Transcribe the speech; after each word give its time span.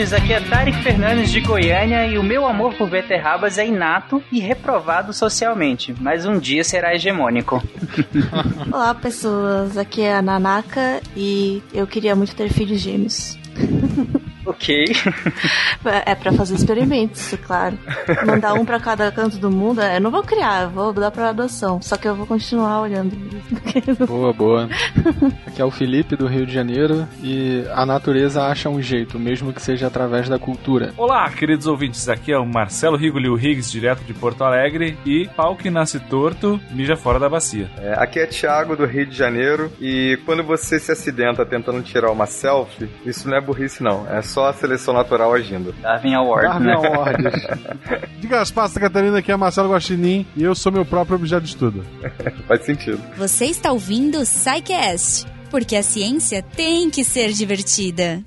ouvintes, 0.00 0.12
aqui 0.12 0.32
é 0.32 0.40
Tarek 0.40 0.82
Fernandes 0.82 1.30
de 1.30 1.40
Goiânia 1.40 2.06
e 2.06 2.16
o 2.16 2.22
meu 2.22 2.46
amor 2.46 2.74
por 2.74 2.88
beterrabas 2.88 3.58
é 3.58 3.66
inato 3.66 4.22
e 4.32 4.40
reprovado 4.40 5.12
socialmente, 5.12 5.94
mas 6.00 6.24
um 6.24 6.38
dia 6.38 6.64
será 6.64 6.94
hegemônico. 6.94 7.62
Olá 8.72 8.94
pessoas, 8.94 9.76
aqui 9.76 10.02
é 10.02 10.14
a 10.14 10.22
Nanaka 10.22 11.00
e 11.16 11.62
eu 11.72 11.86
queria 11.86 12.16
muito 12.16 12.34
ter 12.34 12.50
filhos 12.50 12.80
gêmeos. 12.80 13.38
Ok. 14.44 14.84
É 16.06 16.14
pra 16.14 16.32
fazer 16.32 16.54
experimentos, 16.54 17.34
claro. 17.46 17.78
Mandar 18.26 18.54
um 18.54 18.64
pra 18.64 18.78
cada 18.78 19.10
canto 19.10 19.38
do 19.38 19.50
mundo, 19.50 19.80
é, 19.80 19.96
eu 19.96 20.00
não 20.00 20.10
vou 20.10 20.22
criar, 20.22 20.64
eu 20.64 20.70
vou 20.70 20.92
dar 20.92 21.10
pra 21.10 21.30
adoção. 21.30 21.80
Só 21.82 21.96
que 21.96 22.06
eu 22.06 22.14
vou 22.14 22.26
continuar 22.26 22.82
olhando. 22.82 23.10
Boa, 24.06 24.32
boa. 24.32 24.68
Aqui 25.46 25.60
é 25.60 25.64
o 25.64 25.70
Felipe 25.70 26.16
do 26.16 26.26
Rio 26.26 26.46
de 26.46 26.52
Janeiro 26.52 27.06
e 27.22 27.64
a 27.72 27.84
natureza 27.84 28.42
acha 28.44 28.68
um 28.68 28.80
jeito, 28.80 29.18
mesmo 29.18 29.52
que 29.52 29.62
seja 29.62 29.86
através 29.86 30.28
da 30.28 30.38
cultura. 30.38 30.92
Olá, 30.96 31.28
queridos 31.30 31.66
ouvintes, 31.66 32.08
aqui 32.08 32.32
é 32.32 32.38
o 32.38 32.46
Marcelo 32.46 32.96
Rigolio 32.96 33.38
Higgs, 33.38 33.70
direto 33.70 34.04
de 34.04 34.12
Porto 34.14 34.44
Alegre 34.44 34.96
e 35.04 35.28
pau 35.36 35.56
que 35.56 35.70
nasce 35.70 35.98
torto, 36.00 36.60
mija 36.70 36.96
fora 36.96 37.18
da 37.18 37.28
bacia. 37.28 37.70
É, 37.78 37.94
aqui 37.96 38.18
é 38.18 38.26
Thiago 38.26 38.76
do 38.76 38.86
Rio 38.86 39.06
de 39.06 39.16
Janeiro 39.16 39.70
e 39.80 40.18
quando 40.24 40.42
você 40.42 40.78
se 40.78 40.92
acidenta 40.92 41.44
tentando 41.44 41.82
tirar 41.82 42.10
uma 42.10 42.26
selfie, 42.26 42.88
isso 43.04 43.28
não 43.28 43.36
é 43.36 43.40
burrice 43.40 43.82
não, 43.82 44.06
é 44.10 44.22
só 44.22 44.39
a 44.44 44.52
seleção 44.52 44.94
natural 44.94 45.34
agindo. 45.34 45.72
Darwin 45.80 46.14
Award, 46.14 46.46
Darwin 46.46 46.66
né? 46.66 46.74
Awards. 46.74 48.10
Diga 48.20 48.40
as 48.40 48.50
passas, 48.50 48.78
Catarina, 48.78 49.18
aqui 49.18 49.32
é 49.32 49.36
Marcelo 49.36 49.70
Guaxinim 49.70 50.26
e 50.36 50.42
eu 50.42 50.54
sou 50.54 50.70
meu 50.72 50.84
próprio 50.84 51.16
objeto 51.16 51.42
de 51.42 51.50
estudo. 51.50 51.84
Faz 52.46 52.64
sentido. 52.64 53.00
Você 53.16 53.46
está 53.46 53.72
ouvindo 53.72 54.18
o 54.18 54.24
SciCast, 54.26 55.26
porque 55.50 55.76
a 55.76 55.82
ciência 55.82 56.42
tem 56.42 56.90
que 56.90 57.04
ser 57.04 57.32
divertida. 57.32 58.22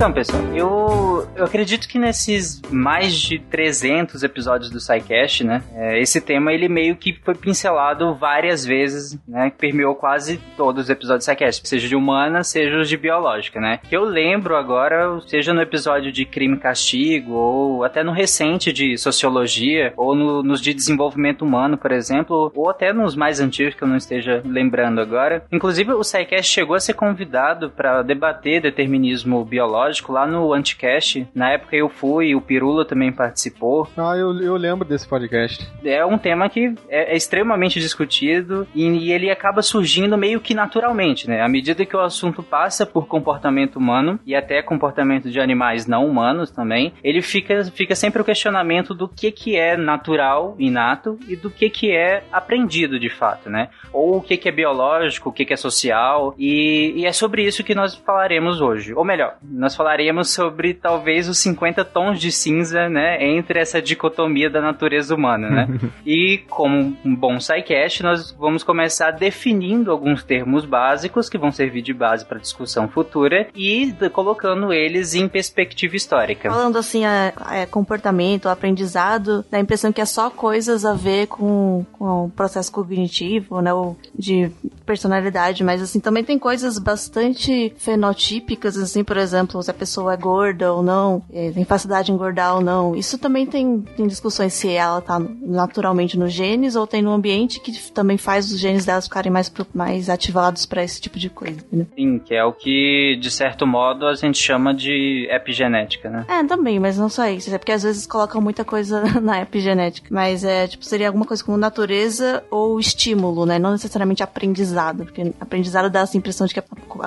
Então, 0.00 0.14
pessoal, 0.14 0.42
eu, 0.54 1.28
eu 1.36 1.44
acredito 1.44 1.86
que 1.86 1.98
nesses 1.98 2.62
mais 2.70 3.14
de 3.14 3.38
300 3.38 4.22
episódios 4.22 4.70
do 4.70 4.80
SciCast, 4.80 5.44
né, 5.44 5.62
é, 5.74 6.00
esse 6.00 6.22
tema 6.22 6.54
ele 6.54 6.70
meio 6.70 6.96
que 6.96 7.12
foi 7.22 7.34
pincelado 7.34 8.14
várias 8.14 8.64
vezes, 8.64 9.18
né, 9.28 9.52
permeou 9.58 9.94
quase 9.94 10.38
todos 10.56 10.84
os 10.84 10.88
episódios 10.88 11.26
do 11.26 11.30
SciCast, 11.30 11.68
seja 11.68 11.86
de 11.86 11.94
humana, 11.94 12.42
seja 12.42 12.78
os 12.78 12.88
de 12.88 12.96
biológica, 12.96 13.60
né. 13.60 13.78
Que 13.90 13.94
eu 13.94 14.02
lembro 14.02 14.56
agora, 14.56 15.20
seja 15.26 15.52
no 15.52 15.60
episódio 15.60 16.10
de 16.10 16.24
crime 16.24 16.56
e 16.56 16.60
castigo, 16.60 17.34
ou 17.34 17.84
até 17.84 18.02
no 18.02 18.12
recente 18.12 18.72
de 18.72 18.96
sociologia, 18.96 19.92
ou 19.98 20.14
no- 20.14 20.42
nos 20.42 20.62
de 20.62 20.72
desenvolvimento 20.72 21.42
humano, 21.42 21.76
por 21.76 21.92
exemplo, 21.92 22.50
ou 22.54 22.70
até 22.70 22.90
nos 22.90 23.14
mais 23.14 23.38
antigos 23.38 23.74
que 23.74 23.82
eu 23.84 23.88
não 23.88 23.98
esteja 23.98 24.40
lembrando 24.46 24.98
agora. 24.98 25.44
Inclusive, 25.52 25.92
o 25.92 26.02
SciCast 26.02 26.50
chegou 26.50 26.74
a 26.74 26.80
ser 26.80 26.94
convidado 26.94 27.68
para 27.68 28.00
debater 28.00 28.62
determinismo 28.62 29.44
biológico 29.44 29.89
lá 30.08 30.26
no 30.26 30.52
Anticast. 30.52 31.26
Na 31.34 31.50
época 31.52 31.76
eu 31.76 31.88
fui, 31.88 32.34
o 32.34 32.40
Pirula 32.40 32.84
também 32.84 33.12
participou. 33.12 33.88
Ah, 33.96 34.16
eu, 34.16 34.40
eu 34.40 34.56
lembro 34.56 34.86
desse 34.86 35.08
podcast. 35.08 35.68
É 35.84 36.04
um 36.04 36.18
tema 36.18 36.48
que 36.48 36.74
é, 36.88 37.12
é 37.12 37.16
extremamente 37.16 37.80
discutido 37.80 38.66
e, 38.74 38.84
e 38.86 39.12
ele 39.12 39.30
acaba 39.30 39.62
surgindo 39.62 40.16
meio 40.16 40.40
que 40.40 40.54
naturalmente, 40.54 41.28
né? 41.28 41.40
À 41.40 41.48
medida 41.48 41.84
que 41.84 41.96
o 41.96 42.00
assunto 42.00 42.42
passa 42.42 42.86
por 42.86 43.06
comportamento 43.06 43.76
humano 43.76 44.18
e 44.26 44.34
até 44.34 44.62
comportamento 44.62 45.30
de 45.30 45.40
animais 45.40 45.86
não 45.86 46.06
humanos 46.06 46.50
também, 46.50 46.92
ele 47.02 47.22
fica, 47.22 47.64
fica 47.64 47.94
sempre 47.94 48.20
o 48.20 48.24
questionamento 48.24 48.94
do 48.94 49.08
que, 49.08 49.30
que 49.30 49.56
é 49.56 49.76
natural, 49.76 50.54
inato, 50.58 51.18
e 51.28 51.36
do 51.36 51.50
que, 51.50 51.70
que 51.70 51.90
é 51.90 52.22
aprendido 52.32 52.98
de 52.98 53.08
fato, 53.08 53.48
né? 53.48 53.68
Ou 53.92 54.18
o 54.18 54.22
que, 54.22 54.36
que 54.36 54.48
é 54.48 54.52
biológico, 54.52 55.30
o 55.30 55.32
que, 55.32 55.44
que 55.44 55.52
é 55.52 55.56
social, 55.56 56.34
e, 56.38 56.92
e 56.96 57.06
é 57.06 57.12
sobre 57.12 57.42
isso 57.44 57.64
que 57.64 57.74
nós 57.74 57.94
falaremos 57.94 58.60
hoje. 58.60 58.94
Ou 58.94 59.04
melhor, 59.04 59.36
nós 59.42 59.74
falaremos 59.80 60.28
sobre 60.28 60.74
talvez 60.74 61.26
os 61.26 61.38
50 61.38 61.82
tons 61.86 62.20
de 62.20 62.30
cinza, 62.30 62.86
né? 62.90 63.16
Entre 63.24 63.58
essa 63.58 63.80
dicotomia 63.80 64.50
da 64.50 64.60
natureza 64.60 65.14
humana, 65.14 65.48
né? 65.48 65.68
E 66.04 66.38
como 66.48 66.96
um 67.04 67.14
bom 67.14 67.38
SciCast, 67.38 68.02
nós 68.02 68.30
vamos 68.32 68.62
começar 68.62 69.12
definindo 69.12 69.90
alguns 69.90 70.22
termos 70.22 70.64
básicos 70.64 71.28
que 71.28 71.38
vão 71.38 71.52
servir 71.52 71.82
de 71.82 71.94
base 71.94 72.24
para 72.24 72.38
discussão 72.38 72.88
futura 72.88 73.48
e 73.54 73.94
colocando 74.12 74.72
eles 74.72 75.14
em 75.14 75.28
perspectiva 75.28 75.94
histórica. 75.94 76.50
Falando 76.50 76.76
assim, 76.76 77.06
é, 77.06 77.32
é, 77.50 77.66
comportamento, 77.66 78.48
aprendizado, 78.48 79.44
dá 79.50 79.58
a 79.58 79.60
impressão 79.60 79.92
que 79.92 80.00
é 80.00 80.04
só 80.04 80.30
coisas 80.30 80.84
a 80.84 80.94
ver 80.94 81.26
com, 81.28 81.86
com 81.92 82.24
o 82.24 82.30
processo 82.30 82.72
cognitivo, 82.72 83.60
né? 83.60 83.72
Ou 83.72 83.96
de 84.18 84.50
personalidade, 84.84 85.62
mas 85.62 85.80
assim, 85.80 86.00
também 86.00 86.24
tem 86.24 86.38
coisas 86.38 86.78
bastante 86.78 87.72
fenotípicas, 87.78 88.76
assim, 88.76 89.04
por 89.04 89.16
exemplo, 89.16 89.62
se 89.70 89.72
a 89.72 89.74
pessoa 89.74 90.14
é 90.14 90.16
gorda 90.16 90.72
ou 90.72 90.82
não, 90.82 91.22
é, 91.32 91.50
tem 91.52 91.64
facilidade 91.64 92.10
em 92.10 92.14
engordar 92.14 92.56
ou 92.56 92.60
não. 92.60 92.94
Isso 92.96 93.18
também 93.18 93.46
tem, 93.46 93.80
tem 93.96 94.06
discussões 94.06 94.52
se 94.52 94.70
ela 94.70 95.00
tá 95.00 95.18
naturalmente 95.18 96.18
nos 96.18 96.32
genes 96.32 96.74
ou 96.74 96.86
tem 96.86 97.00
no 97.00 97.12
ambiente 97.12 97.60
que 97.60 97.72
também 97.92 98.18
faz 98.18 98.50
os 98.50 98.58
genes 98.58 98.84
delas 98.84 99.04
ficarem 99.04 99.30
mais, 99.30 99.52
mais 99.72 100.10
ativados 100.10 100.66
para 100.66 100.82
esse 100.82 101.00
tipo 101.00 101.18
de 101.18 101.30
coisa, 101.30 101.60
entendeu? 101.60 101.86
Sim, 101.94 102.18
que 102.18 102.34
é 102.34 102.44
o 102.44 102.52
que, 102.52 103.16
de 103.20 103.30
certo 103.30 103.66
modo, 103.66 104.06
a 104.06 104.14
gente 104.14 104.38
chama 104.38 104.74
de 104.74 105.28
epigenética, 105.30 106.10
né? 106.10 106.24
É, 106.28 106.42
também, 106.44 106.78
mas 106.78 106.98
não 106.98 107.08
só 107.08 107.28
isso. 107.28 107.54
É 107.54 107.58
porque 107.58 107.72
às 107.72 107.82
vezes 107.82 108.06
colocam 108.06 108.40
muita 108.40 108.64
coisa 108.64 109.02
na 109.20 109.40
epigenética. 109.40 110.08
Mas 110.10 110.44
é, 110.44 110.66
tipo, 110.66 110.84
seria 110.84 111.06
alguma 111.06 111.24
coisa 111.24 111.44
como 111.44 111.56
natureza 111.56 112.42
ou 112.50 112.80
estímulo, 112.80 113.46
né? 113.46 113.58
Não 113.58 113.72
necessariamente 113.72 114.22
aprendizado. 114.22 115.04
Porque 115.04 115.32
aprendizado 115.40 115.90
dá 115.90 116.00
essa 116.00 116.16
impressão 116.16 116.46
de 116.46 116.54
que 116.54 116.62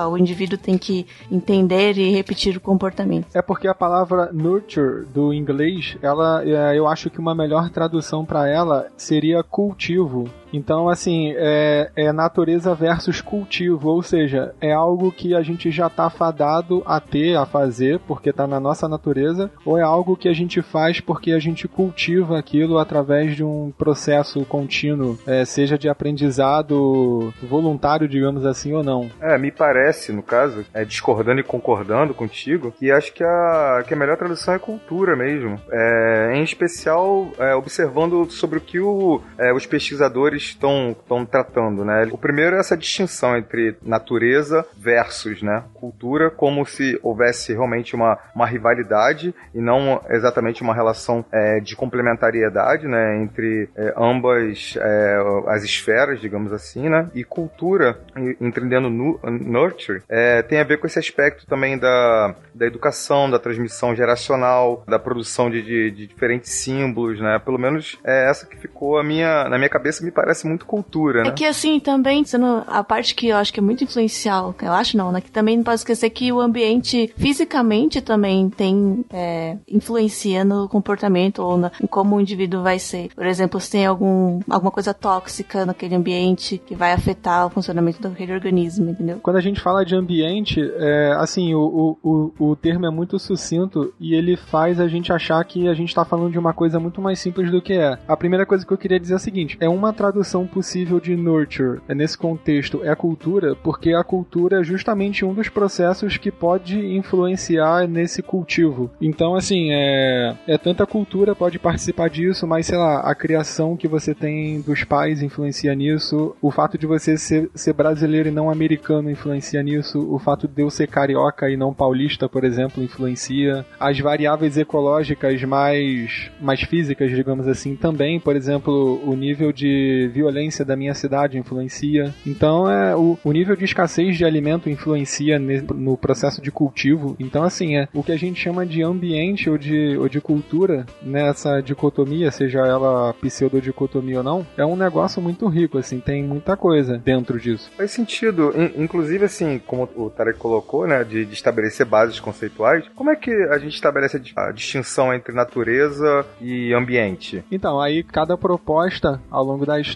o 0.07 0.17
indivíduo 0.17 0.57
tem 0.57 0.77
que 0.77 1.05
entender 1.31 1.97
e 1.97 2.11
repetir 2.11 2.52
o 2.57 2.61
comportamento. 2.61 3.27
É 3.33 3.41
porque 3.41 3.67
a 3.67 3.75
palavra 3.75 4.31
nurture 4.31 5.05
do 5.05 5.33
inglês, 5.33 5.97
ela, 6.01 6.43
é, 6.43 6.77
eu 6.77 6.87
acho 6.87 7.09
que 7.09 7.19
uma 7.19 7.35
melhor 7.35 7.69
tradução 7.69 8.25
para 8.25 8.47
ela 8.47 8.87
seria 8.97 9.43
cultivo. 9.43 10.29
Então, 10.53 10.87
assim, 10.87 11.33
é, 11.35 11.89
é 11.95 12.13
natureza 12.13 12.75
versus 12.75 13.19
cultivo, 13.19 13.89
ou 13.89 14.03
seja, 14.03 14.53
é 14.61 14.71
algo 14.71 15.11
que 15.11 15.35
a 15.35 15.41
gente 15.41 15.71
já 15.71 15.89
tá 15.89 16.09
fadado 16.11 16.83
a 16.85 16.99
ter, 16.99 17.35
a 17.35 17.45
fazer, 17.45 17.99
porque 18.07 18.31
tá 18.31 18.45
na 18.45 18.59
nossa 18.59 18.87
natureza, 18.87 19.49
ou 19.65 19.79
é 19.79 19.81
algo 19.81 20.15
que 20.15 20.29
a 20.29 20.33
gente 20.33 20.61
faz 20.61 20.99
porque 20.99 21.31
a 21.31 21.39
gente 21.39 21.67
cultiva 21.67 22.37
aquilo 22.37 22.77
através 22.77 23.35
de 23.35 23.43
um 23.43 23.73
processo 23.75 24.45
contínuo, 24.45 25.17
é, 25.25 25.43
seja 25.43 25.77
de 25.77 25.89
aprendizado 25.89 27.33
voluntário, 27.41 28.07
digamos 28.07 28.45
assim, 28.45 28.73
ou 28.73 28.83
não. 28.83 29.09
É, 29.19 29.37
me 29.39 29.51
parece, 29.51 30.11
no 30.11 30.21
caso, 30.21 30.63
é, 30.73 30.85
discordando 30.85 31.39
e 31.39 31.43
concordando 31.43 32.13
contigo, 32.13 32.71
que 32.71 32.91
acho 32.91 33.11
que 33.13 33.23
a, 33.23 33.83
que 33.87 33.93
a 33.93 33.97
melhor 33.97 34.17
tradução 34.17 34.53
é 34.53 34.59
cultura 34.59 35.15
mesmo. 35.15 35.59
É, 35.71 36.33
em 36.35 36.43
especial, 36.43 37.27
é, 37.39 37.55
observando 37.55 38.29
sobre 38.29 38.59
o 38.59 38.61
que 38.61 38.79
o, 38.79 39.19
é, 39.39 39.51
os 39.51 39.65
pesquisadores 39.65 40.42
estão 40.45 41.25
tratando, 41.29 41.83
né? 41.85 42.07
O 42.11 42.17
primeiro 42.17 42.55
é 42.55 42.59
essa 42.59 42.77
distinção 42.77 43.37
entre 43.37 43.75
natureza 43.81 44.65
versus 44.77 45.41
né, 45.41 45.63
cultura, 45.73 46.29
como 46.29 46.65
se 46.65 46.99
houvesse 47.01 47.53
realmente 47.53 47.95
uma, 47.95 48.17
uma 48.35 48.45
rivalidade 48.45 49.33
e 49.53 49.59
não 49.61 50.01
exatamente 50.09 50.61
uma 50.61 50.73
relação 50.73 51.25
é, 51.31 51.59
de 51.59 51.75
complementariedade 51.75 52.87
né, 52.87 53.21
entre 53.21 53.69
é, 53.75 53.93
ambas 53.97 54.75
é, 54.77 55.17
as 55.47 55.63
esferas, 55.63 56.19
digamos 56.19 56.51
assim, 56.53 56.89
né? 56.89 57.09
E 57.13 57.23
cultura, 57.23 57.97
entendendo 58.39 58.89
nu- 58.89 59.19
nurture, 59.23 60.01
é, 60.09 60.41
tem 60.41 60.59
a 60.59 60.63
ver 60.63 60.77
com 60.79 60.87
esse 60.87 60.99
aspecto 60.99 61.45
também 61.47 61.77
da, 61.77 62.35
da 62.53 62.65
educação, 62.65 63.29
da 63.29 63.39
transmissão 63.39 63.95
geracional, 63.95 64.83
da 64.87 64.99
produção 64.99 65.49
de, 65.49 65.61
de- 65.61 65.91
de 65.91 66.07
diferentes 66.07 66.51
símbolos, 66.51 67.19
né? 67.19 67.39
Pelo 67.43 67.57
menos 67.57 67.99
é 68.03 68.29
essa 68.29 68.45
que 68.45 68.57
ficou 68.57 68.97
a 68.97 69.03
minha, 69.03 69.47
na 69.49 69.57
minha 69.57 69.69
cabeça, 69.69 70.03
me 70.03 70.11
parece 70.11 70.32
muito 70.41 70.65
cultura, 70.65 71.23
né? 71.23 71.29
É 71.29 71.31
que 71.31 71.45
assim, 71.45 71.79
também, 71.79 72.23
sendo 72.23 72.63
a 72.67 72.83
parte 72.83 73.15
que 73.15 73.27
eu 73.27 73.37
acho 73.37 73.53
que 73.53 73.59
é 73.59 73.63
muito 73.63 73.83
influencial, 73.83 74.55
eu 74.61 74.71
acho 74.71 74.97
não, 74.97 75.11
né? 75.11 75.21
Que 75.21 75.31
também 75.31 75.57
não 75.57 75.63
pode 75.63 75.79
esquecer 75.79 76.09
que 76.09 76.31
o 76.31 76.39
ambiente 76.39 77.13
fisicamente 77.17 78.01
também 78.01 78.49
tem 78.49 79.05
é, 79.11 79.57
influencia 79.67 80.43
no 80.43 80.67
comportamento 80.67 81.39
ou 81.39 81.57
na, 81.57 81.71
em 81.81 81.87
como 81.87 82.15
o 82.15 82.21
indivíduo 82.21 82.63
vai 82.63 82.79
ser. 82.79 83.09
Por 83.13 83.25
exemplo, 83.25 83.59
se 83.59 83.71
tem 83.71 83.85
algum, 83.85 84.39
alguma 84.49 84.71
coisa 84.71 84.93
tóxica 84.93 85.65
naquele 85.65 85.95
ambiente 85.95 86.57
que 86.57 86.75
vai 86.75 86.93
afetar 86.93 87.47
o 87.47 87.49
funcionamento 87.49 88.01
daquele 88.01 88.33
organismo, 88.33 88.89
entendeu? 88.89 89.19
Quando 89.21 89.37
a 89.37 89.41
gente 89.41 89.59
fala 89.59 89.85
de 89.85 89.95
ambiente, 89.95 90.59
é, 90.77 91.13
assim, 91.17 91.53
o, 91.53 91.97
o, 92.03 92.31
o, 92.39 92.51
o 92.51 92.55
termo 92.55 92.85
é 92.85 92.89
muito 92.89 93.19
sucinto 93.19 93.93
e 93.99 94.13
ele 94.13 94.35
faz 94.37 94.79
a 94.79 94.87
gente 94.87 95.11
achar 95.11 95.43
que 95.43 95.67
a 95.67 95.73
gente 95.73 95.89
está 95.89 96.05
falando 96.05 96.31
de 96.31 96.39
uma 96.39 96.53
coisa 96.53 96.79
muito 96.79 97.01
mais 97.01 97.19
simples 97.19 97.51
do 97.51 97.61
que 97.61 97.73
é. 97.73 97.97
A 98.07 98.15
primeira 98.15 98.45
coisa 98.45 98.65
que 98.65 98.71
eu 98.71 98.77
queria 98.77 98.99
dizer 98.99 99.13
é 99.13 99.17
o 99.17 99.19
seguinte: 99.19 99.57
é 99.59 99.67
uma, 99.67 99.91
tra 99.91 100.12
tradução 100.13 100.45
possível 100.45 100.99
de 100.99 101.15
nurture 101.15 101.81
nesse 101.89 102.15
contexto 102.15 102.81
é 102.83 102.95
cultura, 102.95 103.55
porque 103.55 103.93
a 103.93 104.03
cultura 104.03 104.61
é 104.61 104.63
justamente 104.63 105.25
um 105.25 105.33
dos 105.33 105.49
processos 105.49 106.17
que 106.17 106.31
pode 106.31 106.77
influenciar 106.95 107.87
nesse 107.87 108.21
cultivo. 108.21 108.91
Então, 109.01 109.35
assim, 109.35 109.69
é, 109.71 110.35
é 110.47 110.57
tanta 110.57 110.85
cultura 110.85 111.35
pode 111.35 111.57
participar 111.57 112.09
disso, 112.09 112.45
mas 112.45 112.67
sei 112.67 112.77
lá, 112.77 112.99
a 112.99 113.15
criação 113.15 113.75
que 113.75 113.87
você 113.87 114.13
tem 114.13 114.61
dos 114.61 114.83
pais 114.83 115.23
influencia 115.23 115.73
nisso, 115.73 116.35
o 116.39 116.51
fato 116.51 116.77
de 116.77 116.85
você 116.85 117.17
ser, 117.17 117.49
ser 117.55 117.73
brasileiro 117.73 118.29
e 118.29 118.31
não 118.31 118.51
americano 118.51 119.09
influencia 119.09 119.63
nisso, 119.63 119.99
o 120.13 120.19
fato 120.19 120.47
de 120.47 120.61
eu 120.61 120.69
ser 120.69 120.87
carioca 120.87 121.49
e 121.49 121.57
não 121.57 121.73
paulista, 121.73 122.29
por 122.29 122.43
exemplo, 122.43 122.83
influencia. 122.83 123.65
As 123.79 123.99
variáveis 123.99 124.57
ecológicas 124.57 125.41
mais, 125.43 126.31
mais 126.39 126.61
físicas, 126.61 127.09
digamos 127.09 127.47
assim, 127.47 127.75
também, 127.75 128.19
por 128.19 128.35
exemplo, 128.35 129.01
o 129.03 129.15
nível 129.15 129.51
de 129.51 130.02
violência 130.07 130.65
da 130.65 130.75
minha 130.75 130.93
cidade 130.93 131.37
influencia. 131.37 132.13
Então, 132.25 132.69
é, 132.69 132.95
o, 132.95 133.17
o 133.23 133.31
nível 133.31 133.55
de 133.55 133.65
escassez 133.65 134.17
de 134.17 134.25
alimento 134.25 134.69
influencia 134.69 135.39
no 135.39 135.97
processo 135.97 136.41
de 136.41 136.51
cultivo. 136.51 137.15
Então, 137.19 137.43
assim, 137.43 137.77
é 137.77 137.87
o 137.93 138.03
que 138.03 138.11
a 138.11 138.17
gente 138.17 138.39
chama 138.39 138.65
de 138.65 138.81
ambiente 138.83 139.49
ou 139.49 139.57
de, 139.57 139.97
ou 139.97 140.07
de 140.07 140.21
cultura 140.21 140.85
nessa 141.01 141.61
dicotomia, 141.61 142.31
seja 142.31 142.59
ela 142.59 143.13
pseudodicotomia 143.13 144.17
ou 144.17 144.23
não, 144.23 144.47
é 144.57 144.65
um 144.65 144.75
negócio 144.75 145.21
muito 145.21 145.47
rico, 145.47 145.77
assim, 145.77 145.99
tem 145.99 146.23
muita 146.23 146.55
coisa 146.55 146.97
dentro 146.97 147.39
disso. 147.39 147.71
Faz 147.75 147.91
sentido. 147.91 148.53
Inclusive, 148.77 149.25
assim, 149.25 149.59
como 149.65 149.89
o 149.95 150.09
Tarek 150.09 150.37
colocou, 150.39 150.87
né, 150.87 151.03
de, 151.03 151.25
de 151.25 151.33
estabelecer 151.33 151.85
bases 151.85 152.19
conceituais, 152.19 152.85
como 152.95 153.09
é 153.09 153.15
que 153.15 153.31
a 153.31 153.57
gente 153.57 153.73
estabelece 153.73 154.21
a 154.35 154.51
distinção 154.51 155.13
entre 155.13 155.33
natureza 155.33 156.25
e 156.41 156.73
ambiente? 156.73 157.43
Então, 157.51 157.79
aí 157.79 158.03
cada 158.03 158.37
proposta 158.37 159.21
ao 159.29 159.43
longo 159.43 159.65
da 159.65 159.79
história 159.79 159.92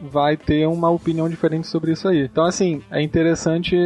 vai 0.00 0.36
ter 0.36 0.66
uma 0.66 0.90
opinião 0.90 1.28
diferente 1.28 1.66
sobre 1.66 1.92
isso 1.92 2.08
aí. 2.08 2.24
Então, 2.24 2.44
assim, 2.44 2.82
é 2.90 3.02
interessante, 3.02 3.76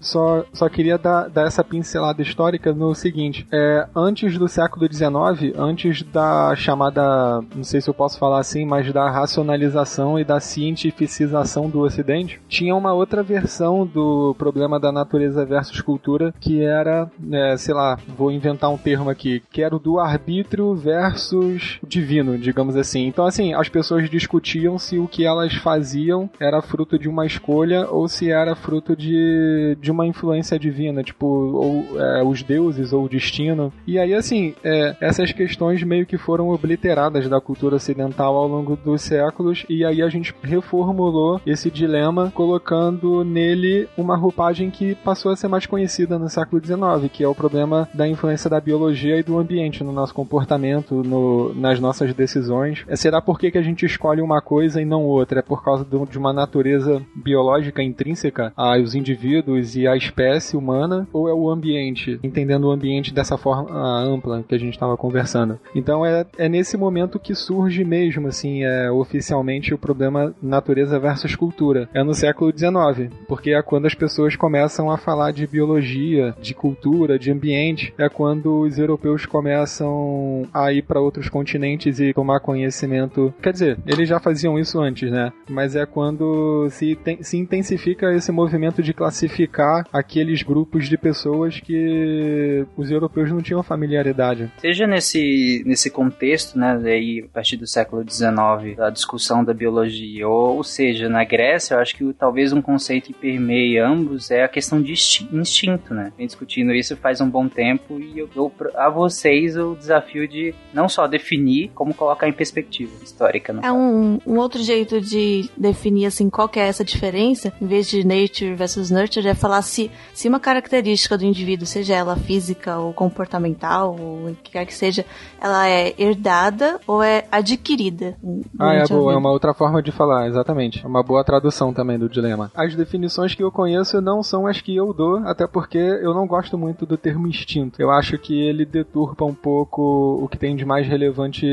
só, 0.00 0.44
só 0.52 0.68
queria 0.68 0.98
dar, 0.98 1.28
dar 1.28 1.46
essa 1.46 1.64
pincelada 1.64 2.22
histórica 2.22 2.72
no 2.72 2.94
seguinte: 2.94 3.46
é, 3.52 3.86
antes 3.94 4.38
do 4.38 4.48
século 4.48 4.86
XIX, 4.92 5.56
antes 5.56 6.02
da 6.02 6.54
chamada, 6.56 7.40
não 7.54 7.64
sei 7.64 7.80
se 7.80 7.88
eu 7.88 7.94
posso 7.94 8.18
falar 8.18 8.40
assim, 8.40 8.64
mas 8.64 8.92
da 8.92 9.10
racionalização 9.10 10.18
e 10.18 10.24
da 10.24 10.40
cientificização 10.40 11.68
do 11.68 11.80
Ocidente, 11.80 12.40
tinha 12.48 12.74
uma 12.74 12.92
outra 12.92 13.22
versão 13.22 13.86
do 13.86 14.34
problema 14.38 14.78
da 14.78 14.92
natureza 14.92 15.44
versus 15.44 15.80
cultura, 15.80 16.34
que 16.40 16.62
era, 16.62 17.10
é, 17.32 17.56
sei 17.56 17.74
lá, 17.74 17.98
vou 18.16 18.30
inventar 18.30 18.70
um 18.70 18.78
termo 18.78 19.10
aqui, 19.10 19.42
que 19.50 19.62
era 19.62 19.74
o 19.74 19.78
do 19.78 19.98
arbítrio 19.98 20.74
versus 20.74 21.78
divino, 21.86 22.38
digamos 22.38 22.76
assim. 22.76 23.06
Então, 23.06 23.26
assim, 23.26 23.54
as 23.54 23.68
pessoas 23.68 24.08
discutiam 24.08 24.78
se 24.78 24.98
o 24.98 25.05
que 25.06 25.24
elas 25.24 25.54
faziam 25.54 26.28
era 26.40 26.62
fruto 26.62 26.98
de 26.98 27.08
uma 27.08 27.26
escolha 27.26 27.86
ou 27.90 28.08
se 28.08 28.30
era 28.30 28.54
fruto 28.54 28.96
de, 28.96 29.76
de 29.80 29.90
uma 29.90 30.06
influência 30.06 30.58
divina, 30.58 31.02
tipo, 31.02 31.26
ou 31.26 32.00
é, 32.00 32.22
os 32.22 32.42
deuses 32.42 32.92
ou 32.92 33.04
o 33.04 33.08
destino. 33.08 33.72
E 33.86 33.98
aí, 33.98 34.14
assim, 34.14 34.54
é, 34.64 34.96
essas 35.00 35.32
questões 35.32 35.82
meio 35.82 36.06
que 36.06 36.18
foram 36.18 36.48
obliteradas 36.48 37.28
da 37.28 37.40
cultura 37.40 37.76
ocidental 37.76 38.36
ao 38.36 38.48
longo 38.48 38.76
dos 38.76 39.02
séculos, 39.02 39.64
e 39.68 39.84
aí 39.84 40.02
a 40.02 40.08
gente 40.08 40.34
reformulou 40.42 41.40
esse 41.46 41.70
dilema 41.70 42.30
colocando 42.34 43.24
nele 43.24 43.88
uma 43.96 44.16
roupagem 44.16 44.70
que 44.70 44.94
passou 44.94 45.32
a 45.32 45.36
ser 45.36 45.48
mais 45.48 45.66
conhecida 45.66 46.18
no 46.18 46.28
século 46.28 46.62
XIX, 46.64 47.10
que 47.12 47.24
é 47.24 47.28
o 47.28 47.34
problema 47.34 47.88
da 47.92 48.06
influência 48.08 48.48
da 48.48 48.60
biologia 48.60 49.18
e 49.18 49.22
do 49.22 49.38
ambiente 49.38 49.84
no 49.84 49.92
nosso 49.92 50.14
comportamento, 50.14 51.02
no, 51.02 51.54
nas 51.54 51.80
nossas 51.80 52.12
decisões. 52.14 52.84
É, 52.88 52.96
será 52.96 53.20
por 53.20 53.38
que, 53.38 53.50
que 53.50 53.58
a 53.58 53.62
gente 53.62 53.84
escolhe 53.84 54.20
uma 54.20 54.40
coisa 54.40 54.80
e 54.80 54.84
não 54.84 54.95
outra? 55.04 55.40
É 55.40 55.42
por 55.42 55.62
causa 55.62 55.84
de 55.84 56.18
uma 56.18 56.32
natureza 56.32 57.02
biológica 57.14 57.82
intrínseca 57.82 58.52
aos 58.56 58.94
indivíduos 58.94 59.76
e 59.76 59.86
à 59.86 59.96
espécie 59.96 60.56
humana, 60.56 61.06
ou 61.12 61.28
é 61.28 61.34
o 61.34 61.48
ambiente? 61.48 62.18
Entendendo 62.22 62.64
o 62.64 62.70
ambiente 62.70 63.12
dessa 63.12 63.36
forma 63.36 63.70
ampla 64.02 64.44
que 64.46 64.54
a 64.54 64.58
gente 64.58 64.74
estava 64.74 64.96
conversando. 64.96 65.58
Então 65.74 66.04
é, 66.04 66.26
é 66.38 66.48
nesse 66.48 66.76
momento 66.76 67.18
que 67.18 67.34
surge 67.34 67.84
mesmo, 67.84 68.28
assim, 68.28 68.64
é, 68.64 68.90
oficialmente 68.90 69.74
o 69.74 69.78
problema 69.78 70.34
natureza 70.42 70.98
versus 70.98 71.34
cultura. 71.34 71.88
É 71.92 72.02
no 72.02 72.14
século 72.14 72.52
XIX, 72.56 73.10
porque 73.26 73.50
é 73.50 73.62
quando 73.62 73.86
as 73.86 73.94
pessoas 73.94 74.36
começam 74.36 74.90
a 74.90 74.96
falar 74.96 75.32
de 75.32 75.46
biologia, 75.46 76.34
de 76.40 76.54
cultura, 76.54 77.18
de 77.18 77.30
ambiente, 77.30 77.92
é 77.98 78.08
quando 78.08 78.60
os 78.60 78.78
europeus 78.78 79.26
começam 79.26 80.46
a 80.52 80.72
ir 80.72 80.82
para 80.82 81.00
outros 81.00 81.28
continentes 81.28 82.00
e 82.00 82.12
tomar 82.12 82.40
conhecimento. 82.40 83.32
Quer 83.42 83.52
dizer, 83.52 83.78
eles 83.86 84.08
já 84.08 84.18
faziam 84.18 84.58
isso 84.58 84.80
antes, 84.80 84.85
né? 84.90 85.32
Mas 85.48 85.76
é 85.76 85.86
quando 85.86 86.68
se, 86.70 86.96
tem, 86.96 87.22
se 87.22 87.36
intensifica 87.36 88.12
esse 88.14 88.30
movimento 88.32 88.82
de 88.82 88.92
classificar 88.92 89.86
aqueles 89.92 90.42
grupos 90.42 90.88
de 90.88 90.96
pessoas 90.96 91.60
que 91.60 92.66
os 92.76 92.90
europeus 92.90 93.30
não 93.30 93.40
tinham 93.40 93.62
familiaridade. 93.62 94.50
Seja 94.58 94.86
nesse, 94.86 95.62
nesse 95.66 95.90
contexto, 95.90 96.58
né, 96.58 96.78
daí 96.82 97.24
a 97.24 97.34
partir 97.34 97.56
do 97.56 97.66
século 97.66 98.04
XIX, 98.08 98.76
da 98.76 98.90
discussão 98.90 99.44
da 99.44 99.54
biologia, 99.54 100.28
ou, 100.28 100.56
ou 100.56 100.64
seja, 100.64 101.08
na 101.08 101.24
Grécia, 101.24 101.74
eu 101.74 101.80
acho 101.80 101.94
que 101.96 102.12
talvez 102.12 102.52
um 102.52 102.62
conceito 102.62 103.06
que 103.06 103.14
permeie 103.14 103.78
ambos 103.78 104.30
é 104.30 104.44
a 104.44 104.48
questão 104.48 104.80
de 104.80 104.92
instinto, 104.92 105.94
né? 105.94 106.12
Vem 106.16 106.26
discutindo 106.26 106.72
isso 106.72 106.96
faz 106.96 107.20
um 107.20 107.28
bom 107.28 107.48
tempo 107.48 107.98
e 108.00 108.18
eu 108.18 108.28
dou 108.32 108.52
a 108.74 108.88
vocês 108.88 109.56
o 109.56 109.74
desafio 109.74 110.26
de 110.26 110.54
não 110.72 110.88
só 110.88 111.06
definir, 111.06 111.70
como 111.74 111.94
colocar 111.94 112.28
em 112.28 112.32
perspectiva 112.32 112.92
histórica. 113.02 113.54
é 113.62 113.72
um, 113.72 114.18
um, 114.26 114.38
outro 114.38 114.62
jeito 114.62 114.75
de 114.84 115.50
definir 115.56 116.06
assim 116.06 116.28
qual 116.28 116.48
que 116.48 116.58
é 116.58 116.66
essa 116.66 116.84
diferença, 116.84 117.52
em 117.60 117.66
vez 117.66 117.88
de 117.88 118.04
nature 118.04 118.54
versus 118.54 118.90
nurture, 118.90 119.26
é 119.26 119.34
falar 119.34 119.62
se, 119.62 119.90
se 120.12 120.28
uma 120.28 120.40
característica 120.40 121.16
do 121.16 121.24
indivíduo, 121.24 121.66
seja 121.66 121.94
ela 121.94 122.16
física 122.16 122.78
ou 122.78 122.92
comportamental, 122.92 123.96
ou 123.98 124.30
o 124.30 124.36
que 124.42 124.52
quer 124.52 124.66
que 124.66 124.74
seja, 124.74 125.04
ela 125.40 125.68
é 125.68 125.94
herdada 125.98 126.80
ou 126.86 127.02
é 127.02 127.24
adquirida. 127.30 128.16
Ah, 128.58 128.74
é 128.74 128.86
boa, 128.86 129.12
é 129.12 129.16
uma 129.16 129.30
outra 129.30 129.54
forma 129.54 129.82
de 129.82 129.92
falar, 129.92 130.28
exatamente. 130.28 130.84
É 130.84 130.88
uma 130.88 131.02
boa 131.02 131.24
tradução 131.24 131.72
também 131.72 131.98
do 131.98 132.08
dilema. 132.08 132.50
As 132.54 132.74
definições 132.74 133.34
que 133.34 133.42
eu 133.42 133.50
conheço 133.50 134.00
não 134.00 134.22
são 134.22 134.46
as 134.46 134.60
que 134.60 134.74
eu 134.74 134.92
dou, 134.92 135.18
até 135.18 135.46
porque 135.46 135.78
eu 135.78 136.14
não 136.14 136.26
gosto 136.26 136.58
muito 136.58 136.84
do 136.86 136.96
termo 136.96 137.26
instinto. 137.26 137.80
Eu 137.80 137.90
acho 137.90 138.18
que 138.18 138.38
ele 138.38 138.64
deturpa 138.64 139.24
um 139.24 139.34
pouco 139.34 140.20
o 140.22 140.28
que 140.28 140.38
tem 140.38 140.56
de 140.56 140.64
mais 140.64 140.86
relevante 140.86 141.46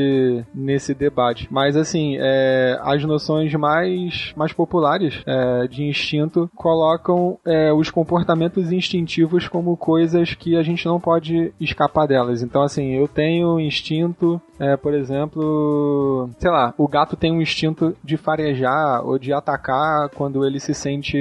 nesse 0.54 0.94
debate. 0.94 1.48
Mas 1.50 1.76
assim, 1.76 2.16
é, 2.18 2.78
as 2.82 3.04
noções 3.14 3.54
mais, 3.54 4.32
mais 4.36 4.52
populares 4.52 5.22
é, 5.26 5.66
de 5.68 5.84
instinto 5.84 6.50
colocam 6.54 7.38
é, 7.46 7.72
os 7.72 7.90
comportamentos 7.90 8.72
instintivos 8.72 9.48
como 9.48 9.76
coisas 9.76 10.34
que 10.34 10.56
a 10.56 10.62
gente 10.62 10.84
não 10.86 10.98
pode 10.98 11.52
escapar 11.60 12.06
delas. 12.06 12.42
Então, 12.42 12.62
assim, 12.62 12.92
eu 12.92 13.06
tenho 13.06 13.60
instinto, 13.60 14.40
é, 14.58 14.76
por 14.76 14.94
exemplo, 14.94 16.28
sei 16.38 16.50
lá, 16.50 16.74
o 16.76 16.88
gato 16.88 17.16
tem 17.16 17.32
um 17.32 17.40
instinto 17.40 17.96
de 18.02 18.16
farejar 18.16 19.06
ou 19.06 19.18
de 19.18 19.32
atacar 19.32 20.08
quando 20.10 20.44
ele 20.44 20.58
se 20.58 20.74
sente 20.74 21.16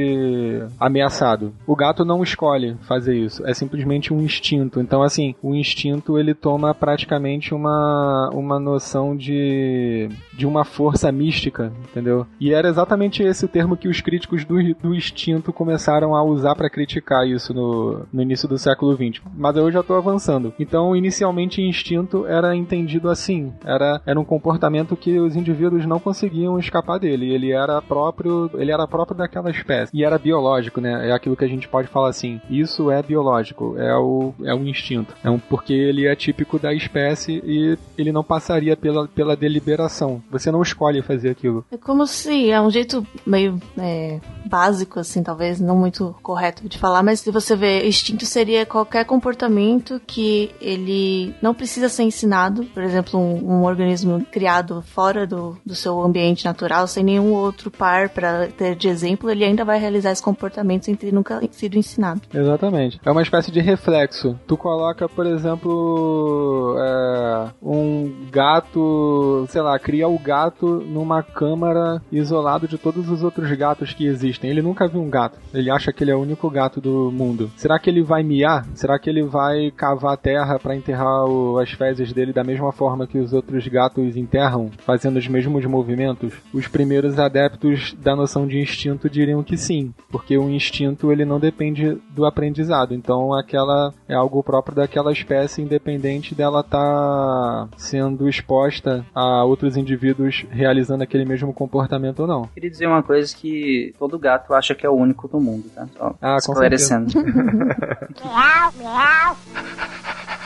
ameaçado. 0.80 1.54
O 1.68 1.76
gato 1.76 2.04
não 2.04 2.24
escolhe 2.24 2.76
fazer 2.88 3.16
isso, 3.16 3.46
é 3.46 3.54
simplesmente 3.54 4.14
um 4.14 4.22
instinto. 4.22 4.80
Então, 4.80 5.04
assim, 5.04 5.36
o 5.42 5.54
instinto 5.54 6.18
ele 6.18 6.34
toma 6.34 6.74
praticamente 6.74 7.54
uma, 7.54 8.30
uma 8.34 8.60
noção 8.60 9.16
de, 9.16 10.10
de 10.36 10.46
uma 10.46 10.66
força 10.66 11.12
mística, 11.12 11.72
entendeu? 11.90 12.26
E 12.40 12.54
era 12.54 12.68
exatamente 12.68 13.24
esse 13.24 13.46
o 13.46 13.48
termo 13.48 13.78
que 13.78 13.88
os 13.88 14.02
críticos 14.02 14.44
do, 14.46 14.56
do 14.76 14.94
instinto 14.94 15.54
começaram 15.54 16.16
a 16.16 16.24
usar 16.24 16.56
para 16.56 16.70
criticar 16.70 17.28
isso 17.28 17.54
no, 17.54 18.06
no 18.12 18.22
início 18.22 18.48
do 18.48 18.58
século 18.58 18.96
XX. 18.96 19.22
Mas 19.36 19.56
eu 19.56 19.72
já 19.72 19.82
estou 19.82 19.96
avançando. 19.96 20.54
Então, 20.60 20.96
inicialmente, 20.96 21.62
instinto 21.62 22.26
era 22.26 22.56
entendido 22.56 23.10
assim: 23.10 23.54
era, 23.64 24.02
era 24.06 24.20
um 24.20 24.26
comportamento 24.26 24.96
que 24.96 25.20
os 25.20 25.36
indivíduos 25.36 25.86
não 25.86 26.00
conseguiam 26.00 26.60
escapar 26.60 27.00
dele. 27.00 27.32
Ele 27.32 27.52
era 27.52 27.82
próprio, 27.82 28.50
ele 28.56 28.72
era 28.72 28.88
próprio 28.88 29.18
daquela 29.18 29.52
espécie. 29.52 29.92
E 29.94 30.04
era 30.04 30.18
biológico, 30.18 30.82
né? 30.82 31.10
É 31.10 31.12
aquilo 31.12 31.36
que 31.36 31.46
a 31.46 31.50
gente 31.50 31.68
pode 31.68 31.88
falar 31.88 32.10
assim: 32.10 32.42
isso 32.50 32.90
é 32.90 33.02
biológico, 33.02 33.76
é 33.78 33.96
o, 33.96 34.34
é 34.44 34.54
o 34.54 34.68
instinto. 34.68 35.16
É 35.24 35.30
um, 35.30 35.40
porque 35.40 35.74
ele 35.74 36.08
é 36.08 36.16
típico 36.16 36.58
da 36.58 36.74
espécie 36.74 37.42
e 37.46 37.78
ele 37.98 38.12
não 38.12 38.24
passaria 38.24 38.76
pela, 38.76 39.08
pela 39.08 39.36
deliberação. 39.36 40.23
Você 40.34 40.52
não 40.52 40.62
escolhe 40.62 41.02
fazer 41.02 41.30
aquilo. 41.30 41.64
É 41.72 41.78
como 41.78 42.06
se 42.06 42.50
é 42.52 42.60
um 42.60 42.70
jeito 42.70 43.06
meio 43.26 43.62
é, 43.78 44.20
básico, 44.46 45.00
assim, 45.00 45.24
talvez 45.24 45.60
não 45.60 45.78
muito 45.78 46.16
correto 46.22 46.68
de 46.68 46.78
falar, 46.78 47.02
mas 47.02 47.22
se 47.22 47.32
você 47.32 47.56
vê, 47.56 47.88
instinto 47.88 48.26
seria 48.26 48.66
qualquer 48.66 49.06
comportamento 49.06 50.02
que 50.06 50.52
ele 50.60 51.34
não 51.42 51.54
precisa 51.54 51.88
ser 51.88 52.04
ensinado. 52.04 52.66
Por 52.66 52.84
exemplo, 52.84 53.20
um, 53.20 53.60
um 53.60 53.64
organismo 53.64 54.26
criado 54.32 54.82
fora 54.82 55.26
do, 55.26 55.58
do 55.66 55.76
seu 55.76 56.02
ambiente 56.02 56.46
natural, 56.46 56.88
sem 56.88 57.04
nenhum 57.04 57.32
outro 57.34 57.72
par 57.72 58.10
para 58.10 58.48
ter 58.48 58.76
de 58.76 58.88
exemplo, 58.88 59.30
ele 59.30 59.46
ainda 59.46 59.64
vai 59.64 59.80
realizar 59.80 60.12
esse 60.12 60.22
comportamento 60.22 60.86
sem 60.86 60.96
ter 60.96 61.14
nunca 61.14 61.42
sido 61.52 61.78
ensinado. 61.78 62.22
Exatamente. 62.34 63.00
É 63.06 63.12
uma 63.12 63.22
espécie 63.22 63.52
de 63.52 63.60
reflexo. 63.60 64.38
Tu 64.48 64.58
coloca, 64.58 65.08
por 65.08 65.26
exemplo, 65.26 66.76
é, 66.80 67.50
um 67.62 68.28
gato, 68.32 69.46
sei 69.50 69.62
lá, 69.62 69.78
cria 69.80 70.08
o 70.08 70.18
gato 70.24 70.66
numa 70.88 71.22
câmara 71.22 72.02
isolado 72.12 72.68
de 72.68 72.78
todos 72.78 73.10
os 73.10 73.22
outros 73.22 73.52
gatos 73.52 73.94
que 73.94 74.06
existem. 74.06 74.50
Ele 74.50 74.62
nunca 74.62 74.88
viu 74.88 75.02
um 75.02 75.10
gato. 75.10 75.38
Ele 75.54 75.70
acha 75.70 75.92
que 75.92 76.04
ele 76.04 76.12
é 76.12 76.16
o 76.16 76.22
único 76.22 76.50
gato 76.50 76.80
do 76.80 77.12
mundo. 77.12 77.52
Será 77.58 77.78
que 77.78 77.90
ele 77.90 78.02
vai 78.02 78.24
miar? 78.24 78.66
Será 78.74 78.98
que 78.98 79.10
ele 79.10 79.24
vai 79.24 79.72
cavar 79.72 80.14
a 80.14 80.18
terra 80.18 80.58
para 80.58 80.76
enterrar 80.76 81.26
o, 81.26 81.60
as 81.60 81.72
fezes 81.72 82.14
dele 82.14 82.34
da 82.34 82.44
mesma 82.44 82.72
forma 82.72 83.06
que 83.06 83.18
os 83.18 83.34
outros 83.34 83.68
gatos 83.68 84.16
enterram, 84.16 84.72
fazendo 84.86 85.18
os 85.18 85.28
mesmos 85.28 85.66
movimentos? 85.66 86.34
Os 86.54 86.68
primeiros 86.68 87.20
adeptos 87.20 87.94
da 88.02 88.16
noção 88.16 88.48
de 88.48 88.60
instinto 88.60 89.10
diriam 89.10 89.44
que 89.44 89.58
sim, 89.58 89.94
porque 90.10 90.38
o 90.38 90.50
instinto 90.50 91.12
ele 91.12 91.26
não 91.26 91.40
depende 91.40 91.98
do 92.10 92.26
aprendizado. 92.26 92.94
Então 92.94 93.34
aquela 93.34 93.94
é 94.08 94.14
algo 94.14 94.44
próprio 94.44 94.78
daquela 94.78 95.12
espécie, 95.12 95.62
independente 95.62 96.36
dela 96.36 96.62
estar 96.62 96.80
tá 96.80 97.70
sendo 97.78 98.30
exposta 98.30 99.06
a 99.14 99.44
outros 99.44 99.78
indivíduos 100.04 100.46
realizando 100.52 101.02
aquele 101.04 101.26
mesmo 101.26 101.54
comportamento 101.54 102.20
ou 102.20 102.28
não. 102.28 102.48
Queria 102.54 102.70
dizer 102.70 102.86
uma 102.88 103.02
coisa 103.02 103.34
que 103.36 103.96
todo 103.98 104.20
gato 104.20 104.54
acha 104.54 104.76
que 104.76 104.86
é 104.86 104.90
o 104.90 104.94
único 104.94 105.28
do 105.28 105.40
mundo, 105.40 105.70
tá? 105.74 105.88
Só 105.98 106.16
ah, 106.22 106.38
esclarecendo. 106.38 107.12
miau, 107.16 108.74
miau. 108.78 109.38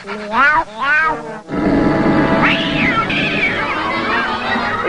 Miau, 0.06 0.64
miau 0.76 1.18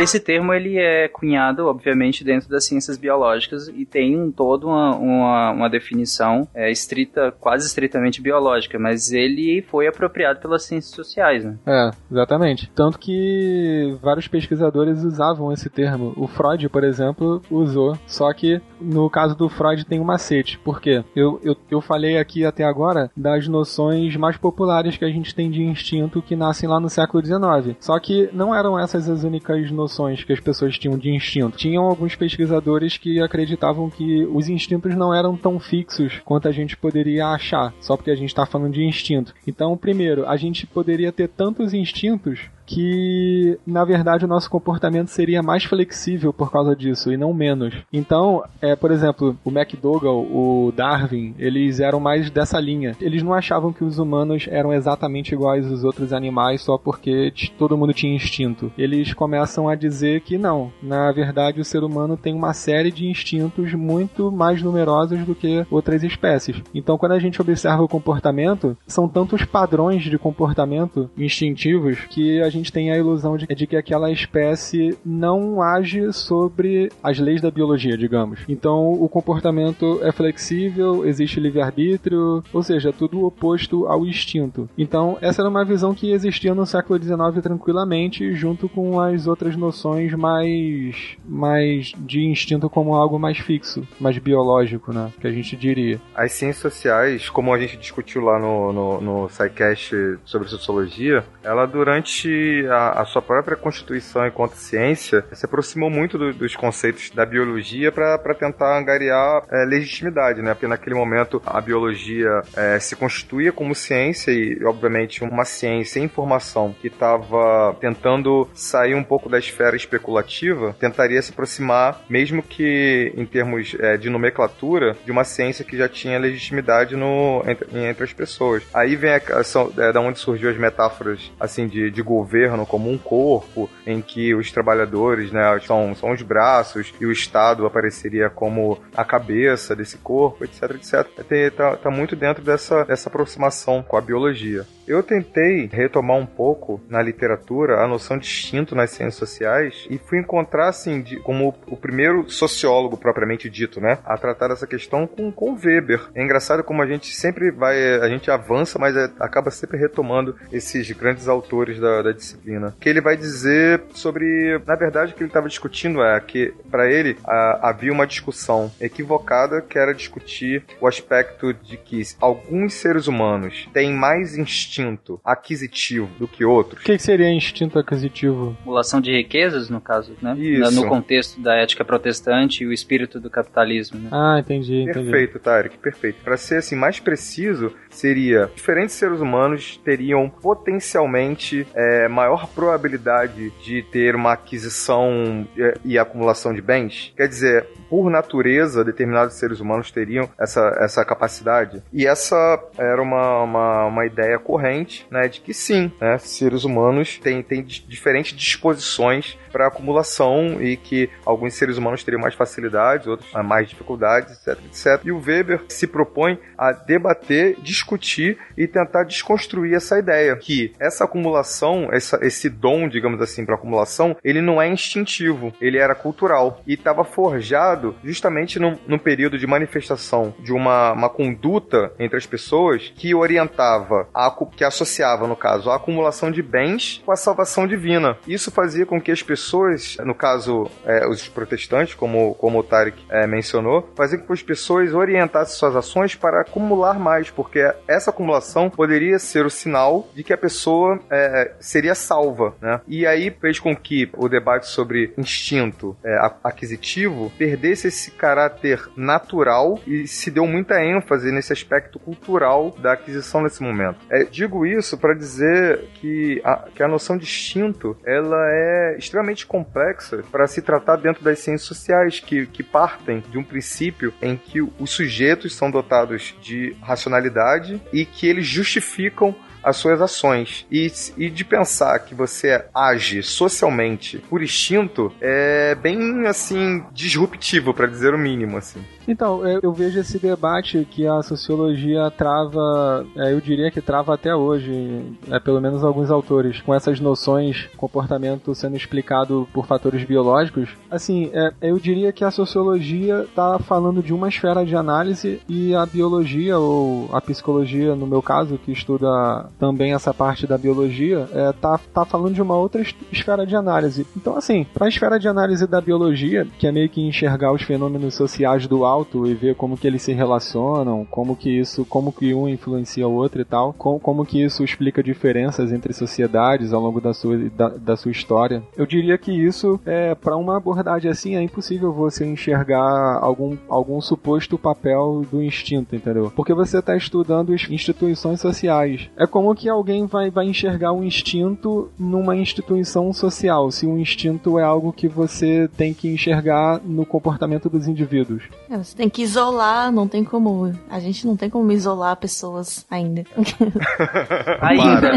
esse 0.01 0.19
termo 0.19 0.53
ele 0.53 0.77
é 0.77 1.07
cunhado, 1.07 1.67
obviamente, 1.67 2.23
dentro 2.23 2.49
das 2.49 2.65
ciências 2.65 2.97
biológicas 2.97 3.67
e 3.67 3.85
tem 3.85 4.31
toda 4.31 4.65
uma, 4.65 4.95
uma, 4.95 5.51
uma 5.51 5.69
definição 5.69 6.47
é, 6.53 6.71
estrita, 6.71 7.31
quase 7.39 7.65
estritamente 7.67 8.21
biológica, 8.21 8.79
mas 8.79 9.11
ele 9.11 9.61
foi 9.69 9.87
apropriado 9.87 10.39
pelas 10.39 10.63
ciências 10.63 10.93
sociais, 10.93 11.43
né? 11.43 11.57
É, 11.65 11.91
exatamente. 12.11 12.71
Tanto 12.73 12.99
que 12.99 13.97
vários 14.01 14.27
pesquisadores 14.27 15.03
usavam 15.03 15.51
esse 15.51 15.69
termo. 15.69 16.13
O 16.15 16.27
Freud, 16.27 16.67
por 16.69 16.83
exemplo, 16.83 17.41
usou, 17.49 17.97
só 18.07 18.31
que 18.33 18.61
no 18.79 19.09
caso 19.09 19.35
do 19.35 19.49
Freud 19.49 19.85
tem 19.85 19.99
um 19.99 20.03
macete. 20.03 20.57
Por 20.59 20.81
quê? 20.81 21.03
Eu, 21.15 21.39
eu, 21.43 21.55
eu 21.69 21.81
falei 21.81 22.17
aqui 22.17 22.45
até 22.45 22.63
agora 22.63 23.11
das 23.15 23.47
noções 23.47 24.15
mais 24.15 24.37
populares 24.37 24.97
que 24.97 25.05
a 25.05 25.09
gente 25.09 25.33
tem 25.33 25.49
de 25.49 25.61
instinto 25.63 26.21
que 26.21 26.35
nascem 26.35 26.67
lá 26.67 26.79
no 26.79 26.89
século 26.89 27.23
XIX. 27.23 27.75
Só 27.79 27.99
que 27.99 28.29
não 28.33 28.53
eram 28.53 28.79
essas 28.79 29.09
as 29.09 29.23
únicas 29.23 29.69
noções 29.71 30.23
que 30.23 30.33
as 30.33 30.39
pessoas 30.39 30.77
tinham 30.77 30.97
de 30.97 31.09
instinto. 31.09 31.57
Tinham 31.57 31.85
alguns 31.85 32.15
pesquisadores 32.15 32.97
que 32.97 33.19
acreditavam 33.21 33.89
que 33.89 34.25
os 34.25 34.47
instintos 34.47 34.95
não 34.95 35.13
eram 35.13 35.35
tão 35.35 35.59
fixos 35.59 36.19
quanto 36.25 36.47
a 36.47 36.51
gente 36.51 36.77
poderia 36.77 37.27
achar, 37.27 37.73
só 37.79 37.95
porque 37.95 38.11
a 38.11 38.15
gente 38.15 38.29
está 38.29 38.45
falando 38.45 38.73
de 38.73 38.83
instinto. 38.83 39.33
Então, 39.47 39.75
primeiro, 39.77 40.27
a 40.27 40.37
gente 40.37 40.65
poderia 40.65 41.11
ter 41.11 41.27
tantos 41.27 41.73
instintos 41.73 42.49
que 42.69 43.57
na 43.65 43.83
verdade 43.83 44.25
o 44.25 44.27
nosso 44.27 44.47
comportamento 44.47 45.07
seria 45.07 45.41
mais 45.41 45.63
flexível 45.63 46.31
por 46.31 46.51
causa 46.51 46.75
disso 46.75 47.11
e 47.11 47.17
não 47.17 47.33
menos. 47.33 47.73
Então, 47.91 48.43
é, 48.61 48.75
por 48.75 48.91
exemplo, 48.91 49.35
o 49.43 49.49
McDougall, 49.49 50.21
o 50.23 50.71
Darwin, 50.71 51.33
eles 51.39 51.79
eram 51.79 51.99
mais 51.99 52.29
dessa 52.29 52.59
linha. 52.59 52.95
Eles 53.01 53.23
não 53.23 53.33
achavam 53.33 53.73
que 53.73 53.83
os 53.83 53.97
humanos 53.97 54.45
eram 54.47 54.71
exatamente 54.71 55.33
iguais 55.33 55.69
aos 55.69 55.83
outros 55.83 56.13
animais 56.13 56.61
só 56.61 56.77
porque 56.77 57.33
todo 57.57 57.75
mundo 57.75 57.91
tinha 57.91 58.15
instinto. 58.15 58.71
Eles 58.77 59.13
começam 59.13 59.67
a 59.67 59.73
dizer 59.73 60.21
que 60.21 60.37
não, 60.37 60.71
na 60.81 61.11
verdade 61.11 61.59
o 61.59 61.65
ser 61.65 61.83
humano 61.83 62.15
tem 62.15 62.35
uma 62.35 62.53
série 62.53 62.91
de 62.91 63.07
instintos 63.07 63.73
muito 63.73 64.31
mais 64.31 64.61
numerosos 64.61 65.25
do 65.25 65.33
que 65.33 65.65
outras 65.71 66.03
espécies. 66.03 66.61
Então, 66.75 66.99
quando 66.99 67.13
a 67.13 67.19
gente 67.19 67.41
observa 67.41 67.81
o 67.81 67.87
comportamento, 67.87 68.77
são 68.85 69.07
tantos 69.07 69.43
padrões 69.43 70.03
de 70.03 70.19
comportamento 70.19 71.09
instintivos 71.17 72.01
que 72.01 72.39
a 72.43 72.49
gente 72.49 72.58
gente 72.59 72.71
tem 72.71 72.91
a 72.91 72.97
ilusão 72.97 73.37
de, 73.37 73.47
de 73.47 73.67
que 73.67 73.75
aquela 73.75 74.11
espécie 74.11 74.97
não 75.05 75.61
age 75.61 76.11
sobre 76.13 76.91
as 77.03 77.17
leis 77.19 77.41
da 77.41 77.49
biologia, 77.49 77.97
digamos. 77.97 78.41
Então 78.47 78.91
o 78.93 79.09
comportamento 79.09 79.99
é 80.03 80.11
flexível, 80.11 81.05
existe 81.05 81.39
livre-arbítrio, 81.39 82.43
ou 82.53 82.63
seja, 82.63 82.93
tudo 82.93 83.25
oposto 83.25 83.87
ao 83.87 84.05
instinto. 84.05 84.69
Então 84.77 85.17
essa 85.21 85.41
era 85.41 85.49
uma 85.49 85.65
visão 85.65 85.93
que 85.93 86.11
existia 86.11 86.53
no 86.53 86.65
século 86.65 87.01
XIX 87.01 87.41
tranquilamente, 87.41 88.33
junto 88.33 88.69
com 88.69 88.99
as 88.99 89.27
outras 89.27 89.55
noções 89.55 90.13
mais, 90.13 91.17
mais 91.25 91.93
de 91.97 92.25
instinto 92.25 92.69
como 92.69 92.95
algo 92.95 93.17
mais 93.17 93.37
fixo, 93.37 93.87
mais 93.99 94.17
biológico, 94.17 94.93
né? 94.93 95.11
Que 95.19 95.27
a 95.27 95.31
gente 95.31 95.55
diria. 95.55 95.99
As 96.13 96.31
ciências 96.33 96.61
sociais, 96.61 97.29
como 97.29 97.53
a 97.53 97.59
gente 97.59 97.77
discutiu 97.77 98.21
lá 98.21 98.39
no, 98.39 98.73
no, 98.73 99.01
no 99.01 99.29
SciCast 99.29 99.95
sobre 100.25 100.47
sociologia, 100.47 101.23
ela 101.43 101.65
durante 101.65 102.29
a, 102.69 103.01
a, 103.01 103.05
sua 103.05 103.21
própria 103.21 103.55
constituição 103.55 104.25
enquanto 104.25 104.53
ciência 104.53 105.23
se 105.31 105.45
aproximou 105.45 105.89
muito 105.89 106.17
do, 106.17 106.33
dos 106.33 106.55
conceitos 106.55 107.09
da 107.11 107.25
biologia 107.25 107.91
para 107.91 108.17
tentar 108.35 108.77
angariar 108.77 109.43
é, 109.51 109.65
legitimidade, 109.65 110.41
né? 110.41 110.53
Porque 110.53 110.67
naquele 110.67 110.95
momento 110.95 111.41
a 111.45 111.59
biologia 111.61 112.41
é, 112.55 112.79
se 112.79 112.95
constituía 112.95 113.51
como 113.51 113.73
ciência 113.75 114.31
e, 114.31 114.63
obviamente, 114.63 115.23
uma 115.23 115.45
ciência 115.45 115.99
em 115.99 116.07
formação 116.07 116.75
que 116.79 116.87
estava 116.87 117.75
tentando 117.79 118.47
sair 118.53 118.95
um 118.95 119.03
pouco 119.03 119.29
da 119.29 119.39
esfera 119.39 119.75
especulativa, 119.75 120.75
tentaria 120.79 121.21
se 121.21 121.31
aproximar, 121.31 122.01
mesmo 122.09 122.41
que 122.41 123.13
em 123.15 123.25
termos 123.25 123.75
é, 123.79 123.97
de 123.97 124.09
nomenclatura, 124.09 124.95
de 125.05 125.11
uma 125.11 125.23
ciência 125.23 125.65
que 125.65 125.77
já 125.77 125.87
tinha 125.87 126.19
legitimidade 126.19 126.95
no, 126.95 127.43
entre, 127.45 127.67
entre 127.87 128.03
as 128.03 128.13
pessoas. 128.13 128.63
Aí 128.73 128.95
vem 128.95 129.11
a, 129.11 129.43
são, 129.43 129.71
é, 129.77 129.91
da 129.91 129.99
onde 129.99 130.19
surgiu 130.19 130.49
as 130.49 130.57
metáforas 130.57 131.31
assim 131.39 131.67
de, 131.67 131.89
de 131.89 132.01
governo 132.01 132.38
governo 132.39 132.65
como 132.65 132.89
um 132.89 132.97
corpo 132.97 133.69
em 133.85 134.01
que 134.01 134.33
os 134.33 134.51
trabalhadores 134.51 135.31
né, 135.31 135.59
são, 135.65 135.93
são 135.93 136.11
os 136.11 136.21
braços 136.21 136.93
e 136.99 137.05
o 137.05 137.11
Estado 137.11 137.65
apareceria 137.65 138.29
como 138.29 138.79
a 138.95 139.03
cabeça 139.03 139.75
desse 139.75 139.97
corpo, 139.97 140.45
etc, 140.45 140.75
etc. 140.75 141.31
Está 141.31 141.75
tá 141.75 141.91
muito 141.91 142.15
dentro 142.15 142.43
dessa, 142.43 142.85
dessa 142.85 143.09
aproximação 143.09 143.83
com 143.83 143.97
a 143.97 144.01
biologia. 144.01 144.65
Eu 144.89 145.03
tentei 145.03 145.69
retomar 145.71 146.17
um 146.17 146.25
pouco 146.25 146.81
na 146.89 146.99
literatura 146.99 147.83
a 147.83 147.87
noção 147.87 148.17
de 148.17 148.25
instinto 148.25 148.73
nas 148.73 148.89
ciências 148.89 149.13
sociais 149.13 149.85
e 149.87 149.99
fui 149.99 150.17
encontrar, 150.17 150.67
assim, 150.67 150.99
de, 150.99 151.17
como 151.17 151.55
o 151.67 151.77
primeiro 151.77 152.27
sociólogo 152.27 152.97
propriamente 152.97 153.47
dito, 153.51 153.79
né, 153.79 153.99
a 154.03 154.17
tratar 154.17 154.49
essa 154.49 154.65
questão 154.65 155.05
com, 155.05 155.31
com 155.31 155.53
Weber. 155.53 156.09
É 156.15 156.23
engraçado 156.23 156.63
como 156.63 156.81
a 156.81 156.87
gente 156.87 157.13
sempre 157.13 157.51
vai, 157.51 157.99
a 157.99 158.09
gente 158.09 158.31
avança, 158.31 158.79
mas 158.79 158.97
é, 158.97 159.11
acaba 159.19 159.51
sempre 159.51 159.77
retomando 159.77 160.35
esses 160.51 160.89
grandes 160.89 161.27
autores 161.27 161.79
da, 161.79 162.01
da 162.01 162.11
disciplina. 162.11 162.73
Que 162.81 162.89
ele 162.89 162.99
vai 162.99 163.15
dizer 163.15 163.83
sobre, 163.93 164.59
na 164.65 164.73
verdade, 164.73 165.13
o 165.13 165.15
que 165.15 165.21
ele 165.21 165.29
estava 165.29 165.47
discutindo 165.47 166.01
é 166.01 166.19
que, 166.19 166.51
para 166.71 166.91
ele, 166.91 167.15
a, 167.23 167.69
havia 167.69 167.93
uma 167.93 168.07
discussão 168.07 168.71
equivocada 168.81 169.61
que 169.61 169.77
era 169.77 169.93
discutir 169.93 170.63
o 170.81 170.87
aspecto 170.87 171.53
de 171.53 171.77
que 171.77 172.01
alguns 172.19 172.73
seres 172.73 173.05
humanos 173.05 173.69
têm 173.71 173.93
mais 173.93 174.35
instinto 174.35 174.78
instinto 174.79 175.19
aquisitivo 175.23 176.09
do 176.17 176.27
que 176.27 176.45
outros. 176.45 176.81
O 176.81 176.85
que 176.85 176.97
seria 176.97 177.31
instinto 177.31 177.77
aquisitivo? 177.77 178.55
Acumulação 178.61 179.01
de 179.01 179.11
riquezas, 179.11 179.69
no 179.69 179.81
caso, 179.81 180.15
né? 180.21 180.37
Isso. 180.37 180.71
No 180.71 180.87
contexto 180.87 181.39
da 181.41 181.55
ética 181.55 181.83
protestante 181.83 182.63
e 182.63 182.67
o 182.67 182.73
espírito 182.73 183.19
do 183.19 183.29
capitalismo. 183.29 183.99
Né? 183.99 184.09
Ah, 184.11 184.39
entendi, 184.39 184.81
entendi. 184.81 184.93
Perfeito, 184.93 185.39
Tarek, 185.39 185.77
perfeito. 185.77 186.23
Para 186.23 186.37
ser 186.37 186.57
assim 186.57 186.75
mais 186.75 186.99
preciso, 186.99 187.73
seria 187.99 188.49
diferentes 188.55 188.95
seres 188.95 189.19
humanos 189.19 189.79
teriam 189.83 190.29
potencialmente 190.29 191.67
é, 191.73 192.07
maior 192.07 192.47
probabilidade 192.47 193.51
de 193.61 193.83
ter 193.83 194.15
uma 194.15 194.33
aquisição 194.33 195.45
e, 195.55 195.61
é, 195.61 195.73
e 195.83 195.99
acumulação 195.99 196.53
de 196.53 196.61
bens. 196.61 197.13
Quer 197.15 197.27
dizer, 197.27 197.67
por 197.89 198.09
natureza, 198.09 198.83
determinados 198.83 199.35
seres 199.35 199.59
humanos 199.59 199.91
teriam 199.91 200.29
essa, 200.39 200.61
essa 200.79 201.03
capacidade. 201.03 201.83
E 201.91 202.05
essa 202.07 202.35
era 202.77 203.01
uma, 203.01 203.43
uma, 203.43 203.85
uma 203.85 204.05
ideia 204.05 204.39
corrente, 204.39 205.05
né, 205.11 205.27
de 205.27 205.41
que 205.41 205.53
sim, 205.53 205.91
né, 205.99 206.17
seres 206.19 206.63
humanos 206.63 207.19
têm, 207.19 207.43
têm 207.43 207.63
diferentes 207.63 208.37
disposições 208.37 209.37
para 209.51 209.67
acumulação 209.67 210.61
e 210.61 210.77
que 210.77 211.09
alguns 211.25 211.53
seres 211.53 211.77
humanos 211.77 212.03
teriam 212.03 212.21
mais 212.21 212.35
facilidades, 212.35 213.07
outros 213.07 213.31
mais 213.43 213.69
dificuldades, 213.69 214.37
etc, 214.37 214.63
etc. 214.65 215.05
E 215.05 215.11
o 215.11 215.19
Weber 215.19 215.61
se 215.67 215.87
propõe 215.87 216.37
a 216.57 216.71
debater, 216.71 217.55
discutir 217.61 218.37
e 218.57 218.67
tentar 218.67 219.03
desconstruir 219.03 219.75
essa 219.75 219.97
ideia 219.97 220.35
que 220.35 220.73
essa 220.79 221.03
acumulação, 221.03 221.89
essa, 221.91 222.19
esse 222.21 222.49
dom, 222.49 222.87
digamos 222.87 223.21
assim, 223.21 223.45
para 223.45 223.55
acumulação, 223.55 224.15
ele 224.23 224.41
não 224.41 224.61
é 224.61 224.67
instintivo, 224.67 225.53
ele 225.61 225.77
era 225.77 225.95
cultural 225.95 226.61
e 226.67 226.73
estava 226.73 227.03
forjado 227.03 227.95
justamente 228.03 228.59
num, 228.59 228.77
num, 228.87 228.99
período 228.99 229.37
de 229.37 229.47
manifestação 229.47 230.33
de 230.39 230.51
uma, 230.51 230.91
uma 230.91 231.09
conduta 231.09 231.91
entre 231.97 232.17
as 232.17 232.25
pessoas 232.25 232.91
que 232.95 233.15
orientava, 233.15 234.07
a, 234.13 234.29
que 234.55 234.63
associava, 234.63 235.27
no 235.27 235.35
caso, 235.35 235.69
a 235.69 235.75
acumulação 235.75 236.31
de 236.31 236.41
bens 236.41 237.01
com 237.05 237.11
a 237.11 237.15
salvação 237.15 237.67
divina. 237.67 238.17
Isso 238.27 238.51
fazia 238.51 238.85
com 238.85 239.01
que 239.01 239.11
as 239.11 239.23
pessoas 239.23 239.38
pessoas, 239.39 239.97
no 240.05 240.13
caso, 240.13 240.69
é, 240.85 241.07
os 241.07 241.27
protestantes, 241.29 241.93
como, 241.93 242.35
como 242.35 242.59
o 242.59 242.63
Tarek 242.63 243.01
é, 243.09 243.25
mencionou, 243.25 243.89
faziam 243.95 244.19
com 244.19 244.27
que 244.27 244.33
as 244.33 244.43
pessoas 244.43 244.93
orientassem 244.93 245.55
suas 245.57 245.75
ações 245.75 246.15
para 246.15 246.41
acumular 246.41 246.99
mais, 246.99 247.29
porque 247.29 247.59
essa 247.87 248.09
acumulação 248.09 248.69
poderia 248.69 249.17
ser 249.17 249.45
o 249.45 249.49
sinal 249.49 250.07
de 250.13 250.23
que 250.23 250.33
a 250.33 250.37
pessoa 250.37 250.99
é, 251.09 251.53
seria 251.59 251.95
salva, 251.95 252.53
né? 252.61 252.81
E 252.87 253.07
aí 253.07 253.31
fez 253.31 253.59
com 253.59 253.75
que 253.75 254.09
o 254.17 254.27
debate 254.27 254.67
sobre 254.67 255.13
instinto 255.17 255.95
é, 256.03 256.17
aquisitivo 256.43 257.31
perdesse 257.37 257.87
esse 257.87 258.11
caráter 258.11 258.89
natural 258.95 259.79
e 259.87 260.05
se 260.07 260.29
deu 260.29 260.45
muita 260.45 260.83
ênfase 260.83 261.31
nesse 261.31 261.53
aspecto 261.53 261.97
cultural 261.99 262.75
da 262.79 262.93
aquisição 262.93 263.41
nesse 263.41 263.63
momento. 263.63 263.99
É, 264.09 264.23
digo 264.23 264.65
isso 264.65 264.97
para 264.97 265.13
dizer 265.13 265.85
que 265.95 266.41
a, 266.43 266.67
que 266.75 266.83
a 266.83 266.87
noção 266.87 267.17
de 267.17 267.23
instinto 267.23 267.95
ela 268.05 268.37
é 268.49 268.97
extremamente 268.97 269.28
complexa 269.45 270.23
para 270.31 270.47
se 270.47 270.61
tratar 270.61 270.97
dentro 270.97 271.23
das 271.23 271.39
ciências 271.39 271.67
sociais 271.67 272.19
que, 272.19 272.45
que 272.47 272.63
partem 272.63 273.23
de 273.29 273.37
um 273.37 273.43
princípio 273.43 274.13
em 274.21 274.35
que 274.35 274.61
os 274.61 274.89
sujeitos 274.89 275.55
são 275.55 275.69
dotados 275.69 276.35
de 276.41 276.75
racionalidade 276.81 277.81
e 277.93 278.05
que 278.05 278.27
eles 278.27 278.45
justificam 278.45 279.35
as 279.63 279.77
suas 279.77 280.01
ações. 280.01 280.65
E, 280.71 280.91
e 281.17 281.29
de 281.29 281.43
pensar 281.43 281.99
que 281.99 282.15
você 282.15 282.65
age 282.73 283.23
socialmente 283.23 284.17
por 284.29 284.41
instinto 284.41 285.11
é 285.21 285.75
bem, 285.75 286.25
assim, 286.27 286.83
disruptivo, 286.91 287.73
para 287.73 287.87
dizer 287.87 288.13
o 288.13 288.17
mínimo, 288.17 288.57
assim. 288.57 288.79
Então, 289.07 289.45
eu, 289.45 289.59
eu, 289.63 289.73
vejo 289.73 289.99
esse 289.99 290.19
debate 290.19 290.87
que 290.89 291.07
a 291.07 291.23
sociologia 291.23 292.11
trava, 292.11 293.03
é, 293.17 293.33
eu 293.33 293.41
diria 293.41 293.71
que 293.71 293.81
trava 293.81 294.13
até 294.13 294.35
hoje, 294.35 295.03
é, 295.31 295.39
pelo 295.39 295.59
menos 295.59 295.83
alguns 295.83 296.11
autores, 296.11 296.61
com 296.61 296.75
essas 296.75 296.99
noções, 296.99 297.67
comportamento 297.75 298.53
sendo 298.53 298.77
explicado 298.77 299.47
por 299.51 299.65
fatores 299.65 300.03
biológicos. 300.03 300.69
Assim, 300.91 301.31
é, 301.33 301.51
eu 301.59 301.79
diria 301.79 302.13
que 302.13 302.23
a 302.23 302.29
sociologia 302.29 303.23
está 303.23 303.57
falando 303.57 304.03
de 304.03 304.13
uma 304.13 304.29
esfera 304.29 304.63
de 304.63 304.75
análise 304.75 305.41
e 305.49 305.73
a 305.73 305.87
biologia, 305.87 306.59
ou 306.59 307.09
a 307.11 307.19
psicologia, 307.19 307.95
no 307.95 308.05
meu 308.05 308.21
caso, 308.21 308.59
que 308.59 308.71
estuda 308.71 309.48
também 309.59 309.93
essa 309.93 310.13
parte 310.13 310.45
da 310.45 310.57
biologia, 310.57 311.27
é, 311.33 311.51
tá, 311.53 311.79
tá 311.93 312.05
falando 312.05 312.33
de 312.33 312.41
uma 312.41 312.57
outra 312.57 312.81
esfera 313.11 313.45
de 313.45 313.55
análise. 313.55 314.05
Então, 314.15 314.35
assim, 314.35 314.65
para 314.73 314.85
a 314.85 314.89
esfera 314.89 315.19
de 315.19 315.27
análise 315.27 315.65
da 315.67 315.81
biologia, 315.81 316.47
que 316.57 316.67
é 316.67 316.71
meio 316.71 316.89
que 316.89 317.01
enxergar 317.01 317.51
os 317.51 317.61
fenômenos 317.61 318.13
sociais 318.13 318.67
do 318.67 318.85
alto, 318.85 319.25
e 319.25 319.33
ver 319.33 319.55
como 319.55 319.77
que 319.77 319.87
eles 319.87 320.01
se 320.01 320.13
relacionam, 320.13 321.05
como 321.09 321.35
que 321.35 321.49
isso, 321.49 321.85
como 321.85 322.11
que 322.11 322.33
um 322.33 322.47
influencia 322.47 323.07
o 323.07 323.13
outro 323.13 323.41
e 323.41 323.45
tal, 323.45 323.73
como, 323.73 323.99
como 323.99 324.25
que 324.25 324.43
isso 324.43 324.63
explica 324.63 325.03
diferenças 325.03 325.71
entre 325.71 325.93
sociedades 325.93 326.73
ao 326.73 326.81
longo 326.81 327.01
da 327.01 327.13
sua, 327.13 327.37
da, 327.49 327.69
da 327.69 327.97
sua 327.97 328.11
história. 328.11 328.63
Eu 328.75 328.85
diria 328.85 329.17
que 329.17 329.31
isso, 329.31 329.79
é, 329.85 330.15
para 330.15 330.35
uma 330.35 330.57
abordagem 330.57 331.09
assim, 331.09 331.35
é 331.35 331.41
impossível 331.41 331.91
você 331.93 332.25
enxergar 332.25 333.19
algum, 333.21 333.57
algum 333.67 334.01
suposto 334.01 334.57
papel 334.57 335.25
do 335.31 335.41
instinto, 335.41 335.95
entendeu? 335.95 336.31
Porque 336.35 336.53
você 336.53 336.79
está 336.79 336.95
estudando 336.95 337.53
instituições 337.53 338.39
sociais. 338.39 339.09
É 339.17 339.25
como 339.25 339.38
que 339.55 339.67
alguém 339.67 340.05
vai, 340.05 340.29
vai 340.29 340.45
enxergar 340.45 340.91
o 340.91 340.99
um 340.99 341.03
instinto 341.03 341.91
numa 341.97 342.35
instituição 342.35 343.11
social, 343.11 343.71
se 343.71 343.85
o 343.85 343.91
um 343.91 343.99
instinto 343.99 344.59
é 344.59 344.63
algo 344.63 344.93
que 344.93 345.07
você 345.07 345.69
tem 345.75 345.93
que 345.93 346.07
enxergar 346.07 346.79
no 346.83 347.05
comportamento 347.05 347.69
dos 347.69 347.87
indivíduos. 347.87 348.43
É, 348.69 348.77
você 348.77 348.95
tem 348.95 349.09
que 349.09 349.21
isolar, 349.21 349.91
não 349.91 350.07
tem 350.07 350.23
como. 350.23 350.71
A 350.89 350.99
gente 350.99 351.25
não 351.25 351.35
tem 351.35 351.49
como 351.49 351.71
isolar 351.71 352.15
pessoas 352.17 352.85
ainda. 352.89 353.23
ainda. 354.61 355.11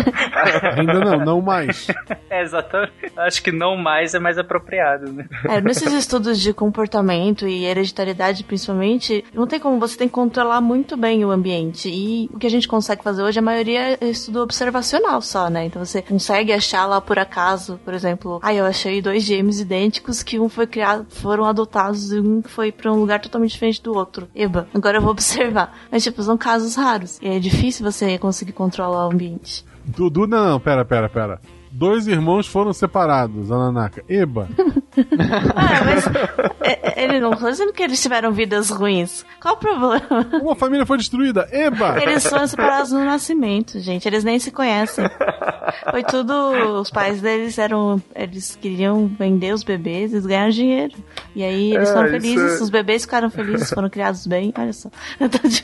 ainda 0.77 1.01
não, 1.01 1.25
não 1.25 1.41
mais. 1.41 1.89
É, 2.31 2.43
exatamente. 2.43 2.93
Acho 3.17 3.43
que 3.43 3.53
não 3.53 3.77
mais 3.77 4.15
é 4.15 4.19
mais 4.19 4.39
apropriado, 4.39 5.13
né? 5.13 5.27
É, 5.49 5.61
nesses 5.61 5.93
estudos 5.93 6.41
de 6.41 6.53
comportamento 6.53 7.47
e 7.47 7.65
hereditariedade, 7.65 8.45
principalmente, 8.45 9.25
não 9.35 9.47
tem 9.47 9.61
como 9.61 9.79
você 9.79 9.97
tem 9.97 10.09
que 10.09 10.15
controlar 10.15 10.61
muito 10.61 10.97
bem 10.97 11.25
o 11.25 11.31
ambiente. 11.31 11.89
E 11.89 12.29
o 12.33 12.39
que 12.39 12.47
a 12.47 12.51
gente 12.51 12.69
consegue 12.69 13.03
fazer 13.03 13.23
hoje, 13.23 13.39
a 13.39 13.43
maioria 13.43 13.99
é 14.01 14.12
estudo 14.13 14.41
observacional 14.41 15.21
só, 15.21 15.49
né? 15.49 15.67
Então 15.67 15.85
você 15.85 16.01
consegue 16.01 16.53
achar 16.53 16.87
lá 16.87 17.01
por 17.01 17.19
acaso, 17.19 17.81
por 17.85 17.95
exemplo, 17.95 18.39
ah, 18.43 18.55
eu 18.55 18.65
achei 18.65 19.03
dois 19.03 19.23
gêmeos 19.23 19.61
idênticos 19.61 20.23
que 20.23 20.39
um 20.39 20.49
foi 20.49 20.67
criado, 20.67 21.07
foram 21.11 21.45
adotados 21.45 22.13
e 22.13 22.21
um 22.21 22.43
foi 22.43 22.71
para 22.71 22.93
um 22.93 22.97
lugar 22.97 23.21
totalmente 23.21 23.53
diferente 23.53 23.83
do 23.83 23.95
outro. 23.95 24.29
Eba, 24.35 24.69
agora 24.75 24.99
eu 24.99 25.03
vou 25.03 25.11
observar. 25.11 25.77
Mas, 25.91 26.03
tipo, 26.03 26.23
são 26.23 26.37
casos 26.37 26.77
raros. 26.77 27.19
E 27.21 27.29
é 27.29 27.39
difícil 27.39 27.91
você 27.91 28.19
conseguir 28.19 28.53
controlar 28.53 29.09
o 29.09 29.11
ambiente. 29.11 29.65
Dudu, 29.85 30.27
não, 30.27 30.51
não, 30.51 30.61
pera, 30.61 30.85
pera, 30.85 31.09
pera. 31.09 31.41
Dois 31.71 32.07
irmãos 32.07 32.47
foram 32.47 32.73
separados, 32.73 33.51
Ananaka. 33.51 34.05
Eba. 34.09 34.49
ah, 35.57 35.85
mas 35.85 36.07
é, 36.61 37.01
é, 37.01 37.05
ele 37.05 37.21
não 37.21 37.33
está 37.33 37.51
dizendo 37.51 37.73
que 37.73 37.83
eles 37.83 38.01
tiveram 38.03 38.33
vidas 38.33 38.71
ruins. 38.71 39.25
Qual 39.41 39.55
o 39.55 39.57
problema? 39.57 40.03
Uma 40.43 40.55
família 40.55 40.85
foi 40.85 40.99
destruída. 40.99 41.49
Eba! 41.51 42.03
Eles 42.03 42.27
foram 42.27 42.47
separados 42.47 42.93
no 42.93 43.05
nascimento, 43.05 43.81
gente. 43.81 44.07
Eles 44.07 44.25
nem 44.25 44.39
se 44.39 44.51
conhecem. 44.51 45.05
Foi 45.91 46.03
tudo. 46.05 46.33
Os 46.81 46.91
pais 46.91 47.21
deles 47.21 47.59
eram. 47.59 48.01
Eles 48.15 48.57
queriam 48.61 49.07
vender 49.07 49.53
os 49.53 49.63
bebês, 49.63 50.13
eles 50.13 50.27
ganharam 50.27 50.51
dinheiro. 50.51 50.95
E 51.35 51.43
aí 51.43 51.75
eles 51.75 51.89
é, 51.89 51.93
foram 51.93 52.09
felizes, 52.11 52.61
é... 52.61 52.63
os 52.63 52.71
bebês 52.71 53.03
ficaram 53.03 53.31
felizes, 53.31 53.71
foram 53.71 53.89
criados 53.89 54.27
bem. 54.27 54.53
Olha 54.57 54.73
só. 54.73 54.91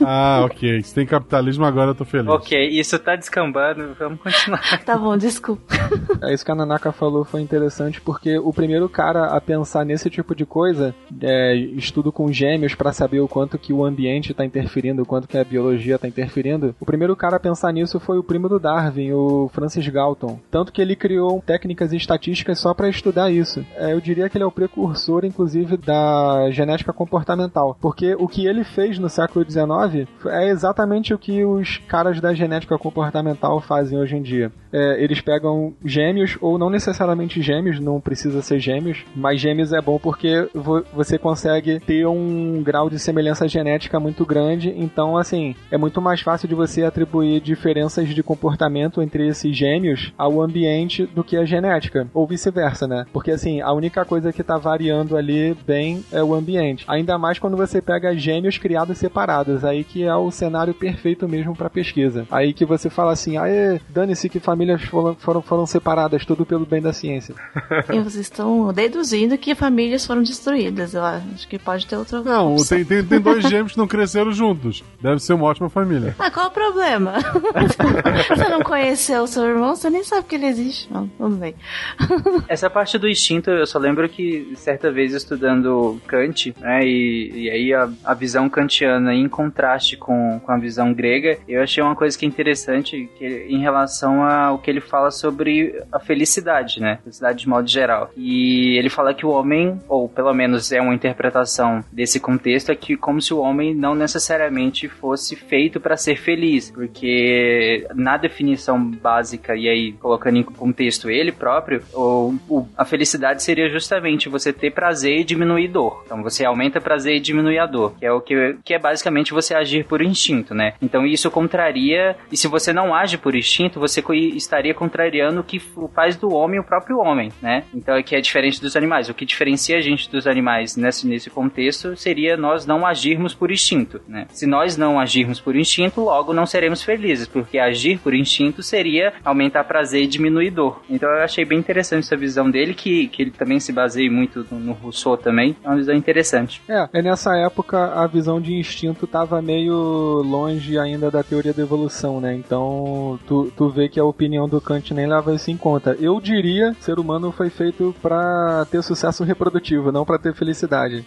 Ah, 0.05 0.43
ok. 0.45 0.83
Se 0.83 0.95
tem 0.95 1.07
capitalismo 1.07 1.65
agora, 1.65 1.91
eu 1.91 1.95
tô 1.95 2.05
feliz. 2.05 2.29
Ok, 2.29 2.69
isso 2.69 2.99
tá 2.99 3.17
descambando. 3.17 3.95
Vamos 3.99 4.21
continuar. 4.21 4.83
Tá 4.85 4.97
bom, 4.97 5.17
desculpa. 5.17 5.75
É 6.23 6.33
isso 6.33 6.45
que 6.45 6.51
a 6.51 6.55
Nanaka 6.55 6.93
falou 6.93 7.25
foi 7.25 7.41
interessante 7.41 8.01
porque 8.01 8.39
o 8.39 8.53
primeiro 8.53 8.89
cara 8.89 9.18
a 9.27 9.41
pensar 9.41 9.85
nesse 9.85 10.09
tipo 10.11 10.35
de 10.35 10.45
coisa, 10.45 10.95
é, 11.21 11.55
estudo 11.55 12.13
com 12.13 12.33
gêmeos 12.33 12.75
para 12.75 12.93
saber 12.93 13.21
o 13.21 13.29
quanto 13.29 13.59
que 13.59 13.73
o 13.73 13.85
ambiente 13.85 14.33
está 14.33 14.45
interferindo, 14.45 15.03
o 15.03 15.07
quanto 15.07 15.29
que 15.29 15.39
a 15.39 15.45
biologia 15.45 15.97
está 15.97 16.09
interferindo. 16.09 16.75
O 16.81 16.87
primeiro 16.87 17.15
cara 17.17 17.37
a 17.37 17.41
pensar 17.41 17.73
nisso 17.73 18.01
foi 18.01 18.19
o 18.19 18.23
primo 18.23 18.49
do 18.49 18.59
Darwin, 18.59 19.13
o 19.13 19.49
Francis 19.53 19.87
Galton. 19.89 20.39
Tanto 20.51 20.73
que 20.73 20.81
ele 20.81 20.97
criou 20.97 21.43
técnicas 21.45 21.93
estatísticas 21.93 22.59
só 22.59 22.75
para 22.75 22.89
estudar 22.89 23.31
isso. 23.31 23.65
É, 23.77 23.93
eu 23.93 24.01
diria 24.01 24.29
que 24.29 24.37
ele 24.37 24.45
é 24.45 24.47
o 24.47 24.53
precursor, 24.53 25.25
inclusive, 25.25 25.77
da 25.77 26.51
genética 26.51 26.93
comportamental, 26.93 27.77
porque 27.81 28.15
o 28.19 28.29
que 28.29 28.47
ele 28.47 28.65
fez 28.65 28.99
no 28.99 29.09
século 29.09 29.45
XIX 29.49 30.09
é 30.27 30.49
exatamente 30.49 31.15
o 31.15 31.19
que 31.19 31.45
os 31.45 31.79
caras 31.89 32.21
da 32.21 32.35
genética 32.35 32.79
comportamental 32.79 33.61
fazem 33.61 33.99
hoje 33.99 34.17
em 34.17 34.23
dia. 34.23 34.53
É, 34.73 35.03
eles 35.03 35.21
pegam 35.21 35.75
gêmeos, 35.85 36.37
ou 36.41 36.59
não 36.59 36.71
necessariamente 36.71 37.41
gêmeos, 37.41 37.81
não 37.81 38.01
precisa 38.01 38.43
ser 38.43 38.61
gêmeos, 38.61 39.05
mas 39.15 39.41
gêmeos 39.41 39.73
é 39.73 39.81
bom 39.81 39.99
porque 39.99 40.49
vo 40.55 40.83
você 40.93 41.19
consegue 41.19 41.81
ter 41.81 42.07
um 42.07 42.63
grau 42.63 42.89
de 42.89 42.99
semelhança 42.99 43.49
genética 43.49 44.01
muito 44.01 44.25
grande, 44.25 44.73
então 44.77 45.17
assim, 45.17 45.55
é 45.71 45.77
muito 45.77 46.01
mais 46.01 46.21
fácil 46.21 46.49
de 46.49 46.55
você 46.55 46.85
atribuir 46.85 47.41
diferenças 47.41 48.09
de 48.09 48.23
comportamento 48.23 49.03
entre 49.03 49.29
esses 49.29 49.57
gêmeos 49.57 50.13
ao 50.17 50.41
ambiente 50.41 51.07
do 51.07 51.25
que 51.25 51.37
a 51.37 51.45
genética, 51.45 52.09
ou 52.13 52.27
vice-versa, 52.27 52.87
né? 52.87 53.07
Porque 53.13 53.31
assim, 53.31 53.61
a 53.61 53.73
única 53.73 54.05
coisa 54.05 54.33
que 54.33 54.43
tá 54.43 54.57
variando 54.57 55.17
ali 55.17 55.57
bem 55.67 56.05
é 56.13 56.23
o 56.23 56.35
ambiente. 56.35 56.85
Ainda 56.89 57.19
mais 57.19 57.39
quando 57.39 57.57
você 57.57 57.81
pega 57.81 58.17
gêmeos 58.17 58.59
criados 58.59 58.99
separados, 58.99 59.65
aí 59.65 59.85
que 59.85 60.05
é 60.05 60.15
o 60.15 60.31
cenário 60.31 60.75
perfeito 60.75 61.29
mesmo 61.29 61.55
para 61.55 61.71
pesquisa. 61.71 62.27
Aí 62.31 62.53
que 62.53 62.65
você 62.65 62.91
fala 62.91 63.13
assim, 63.13 63.37
ah, 63.37 63.45
dane-se 63.89 64.29
que 64.29 64.41
famílias 64.41 64.83
foram, 64.83 65.15
foram, 65.15 65.43
foram 65.43 65.67
separadas, 65.67 66.25
tudo 66.25 66.45
pelo 66.45 66.67
bem 66.67 66.81
da 66.81 66.93
ciência. 66.93 67.35
e 67.93 67.99
vocês 68.01 68.27
estão 68.27 68.69
deduzindo 68.99 69.39
que 69.39 69.55
famílias 69.55 70.05
foram 70.05 70.23
destruídas, 70.23 70.93
eu 70.93 71.05
acho 71.05 71.47
que 71.47 71.59
pode 71.59 71.87
ter 71.87 71.97
outra 71.97 72.21
Não, 72.21 72.57
tem, 72.57 72.85
tem, 72.85 73.05
tem, 73.05 73.21
dois 73.21 73.45
gêmeos 73.45 73.73
que 73.73 73.79
não 73.79 73.87
cresceram 73.87 74.33
juntos. 74.33 74.83
Deve 75.01 75.21
ser 75.21 75.35
uma 75.35 75.47
ótima 75.47 75.71
família. 75.71 76.17
Ah, 76.19 76.31
qual 76.31 76.49
o 76.49 76.51
problema? 76.51 77.15
você 78.29 78.49
não 78.49 78.61
conheceu 78.61 79.23
o 79.23 79.27
seu 79.27 79.45
irmão, 79.45 79.77
você 79.77 79.89
nem 79.89 80.03
sabe 80.03 80.27
que 80.27 80.35
ele 80.35 80.47
existe. 80.47 80.93
Não, 80.93 81.07
tudo 81.07 81.37
bem. 81.37 81.55
Essa 82.49 82.69
parte 82.69 82.99
do 82.99 83.09
instinto, 83.09 83.51
eu 83.51 83.67
só 83.67 83.79
lembro 83.79 84.09
que 84.09 84.53
certa 84.57 84.91
vez 84.91 85.15
estudando 85.15 86.01
Kant, 86.07 86.55
né, 86.59 86.85
e, 86.85 87.31
e 87.45 87.51
aí 87.51 87.75
a, 87.75 87.89
a 88.05 88.15
visão 88.15 88.49
kantiana 88.49 89.15
em 89.15 89.29
contraste 89.29 89.97
com, 89.97 90.41
com 90.45 90.53
a 90.53 90.59
visão 90.59 90.93
grega, 90.93 91.39
eu 91.47 91.63
achei 91.63 91.83
uma 91.83 91.95
coisa 91.95 92.19
que 92.19 92.25
é 92.25 92.29
interessante 92.29 93.09
que, 93.17 93.47
em 93.49 93.61
relação 93.61 94.25
ao 94.25 94.59
que 94.59 94.71
ele 94.71 94.81
fala 94.81 95.11
sobre 95.11 95.81
a 95.93 96.01
felicidade, 96.01 96.81
né? 96.81 96.99
Felicidade 97.05 97.39
de 97.39 97.49
modo 97.49 97.69
geral. 97.69 98.11
E 98.17 98.77
ele 98.77 98.88
fala 98.91 99.15
que 99.15 99.27
o 99.27 99.31
homem, 99.31 99.81
ou 99.89 100.09
pelo 100.09 100.33
menos 100.33 100.73
é 100.73 100.81
um 100.81 100.93
interpretação 100.93 101.85
desse 101.93 102.21
contexto 102.21 102.71
é 102.71 102.75
que 102.75 102.97
como 102.97 103.21
se 103.21 103.33
o 103.33 103.39
homem 103.39 103.75
não 103.75 103.95
necessariamente 103.95 104.89
fosse 104.89 105.37
feito 105.37 105.81
para 105.81 105.97
ser 105.97 106.17
feliz, 106.17 106.71
porque 106.71 107.87
na 107.95 108.17
definição 108.17 108.83
básica 108.83 109.57
e 109.57 109.69
aí 109.69 109.93
colocando 109.93 110.37
em 110.37 110.43
contexto 110.43 111.11
ele 111.11 111.33
próprio, 111.33 111.83
o, 111.93 112.35
o, 112.49 112.69
a 112.77 112.85
felicidade 112.85 113.43
seria 113.43 113.69
justamente 113.69 114.29
você 114.29 114.53
ter 114.53 114.71
prazer 114.71 115.21
e 115.21 115.25
diminuir 115.25 115.69
dor. 115.69 116.03
Então 116.07 116.23
você 116.23 116.45
aumenta 116.45 116.81
prazer 116.81 117.17
e 117.17 117.21
diminui 117.21 117.59
a 117.59 117.67
dor, 117.67 117.95
que 117.99 118.07
é 118.07 118.13
o 118.13 118.21
que, 118.21 118.57
que 118.65 118.75
é 118.75 118.79
basicamente 118.79 119.33
você 119.33 119.55
agir 119.55 119.85
por 119.85 120.03
instinto, 120.03 120.55
né? 120.55 120.75
Então 120.83 121.07
isso 121.07 121.31
contraria 121.31 122.17
e 122.31 122.37
se 122.37 122.49
você 122.49 122.73
não 122.73 122.95
age 122.95 123.19
por 123.19 123.35
instinto, 123.35 123.81
você 123.81 124.03
estaria 124.35 124.75
contrariando 124.75 125.41
o 125.41 125.45
que 125.45 125.61
faz 125.95 126.17
do 126.17 126.33
homem 126.33 126.61
o 126.61 126.65
próprio 126.65 126.99
homem, 126.99 127.31
né? 127.41 127.65
Então 127.75 127.95
é 127.95 128.03
que 128.03 128.15
é 128.15 128.21
diferente 128.21 128.61
dos 128.61 128.77
animais. 128.79 129.09
O 129.09 129.15
que 129.15 129.27
diferencia 129.27 129.77
a 129.77 129.81
gente 129.81 130.11
dos 130.11 130.27
animais 130.27 130.77
nesse, 130.77 131.07
nesse 131.07 131.29
contexto 131.29 131.97
seria 131.97 132.37
nós 132.37 132.65
não 132.65 132.87
agirmos 132.87 133.35
por 133.35 133.51
instinto, 133.51 134.01
né? 134.09 134.27
Se 134.31 134.47
nós 134.47 134.77
não 134.77 134.99
agirmos 134.99 135.41
por 135.41 135.57
instinto, 135.57 136.01
logo 136.01 136.33
não 136.33 136.47
seremos 136.47 136.83
felizes, 136.83 137.27
porque 137.27 137.59
agir 137.59 137.99
por 137.99 138.15
instinto 138.15 138.63
seria 138.63 139.13
aumentar 139.25 139.65
prazer 139.65 140.05
e 140.05 140.07
diminuir 140.07 140.51
dor. 140.51 140.81
Então 140.89 141.09
eu 141.11 141.23
achei 141.23 141.45
bem 141.45 141.59
interessante 141.59 142.05
essa 142.05 142.17
visão 142.17 142.51
dele, 142.51 142.75
que, 142.75 143.09
que 143.09 143.23
ele 143.23 143.31
também 143.31 143.61
se 143.61 143.73
baseia 143.73 144.11
muito 144.11 144.47
no, 144.51 144.59
no 144.59 144.73
Rousseau 144.73 145.17
também. 145.17 145.57
É 145.63 145.69
uma 145.69 145.77
visão 145.77 145.95
interessante. 145.95 146.63
É, 146.69 146.89
é 146.93 147.03
nessa 147.03 147.37
época 147.37 147.93
a 147.95 148.07
visão 148.07 148.41
de 148.41 148.55
instinto 148.55 149.05
estava 149.05 149.43
meio 149.43 149.75
longe 150.23 150.79
ainda 150.79 151.11
da 151.11 151.23
teoria 151.23 151.53
da 151.53 151.63
evolução, 151.63 152.21
né? 152.21 152.35
Então 152.35 153.19
tu, 153.27 153.53
tu 153.57 153.69
vê 153.69 153.89
que 153.89 153.99
a 153.99 154.05
opinião 154.05 154.49
do 154.49 154.61
Kant 154.61 154.95
nem 154.95 155.07
leva 155.07 155.35
isso 155.35 155.51
em 155.51 155.57
conta. 155.57 155.97
Eu 156.01 156.21
diria 156.21 156.75
que 156.75 156.85
ser 156.85 156.99
humano 156.99 157.33
foi 157.33 157.51
feito 157.51 157.95
para 158.01 158.67
ter 158.69 158.83
sucesso 158.83 159.25
reprodutivo, 159.25 159.91
não 159.93 160.05
para 160.05 160.19
ter 160.19 160.35
felicidade. 160.35 161.05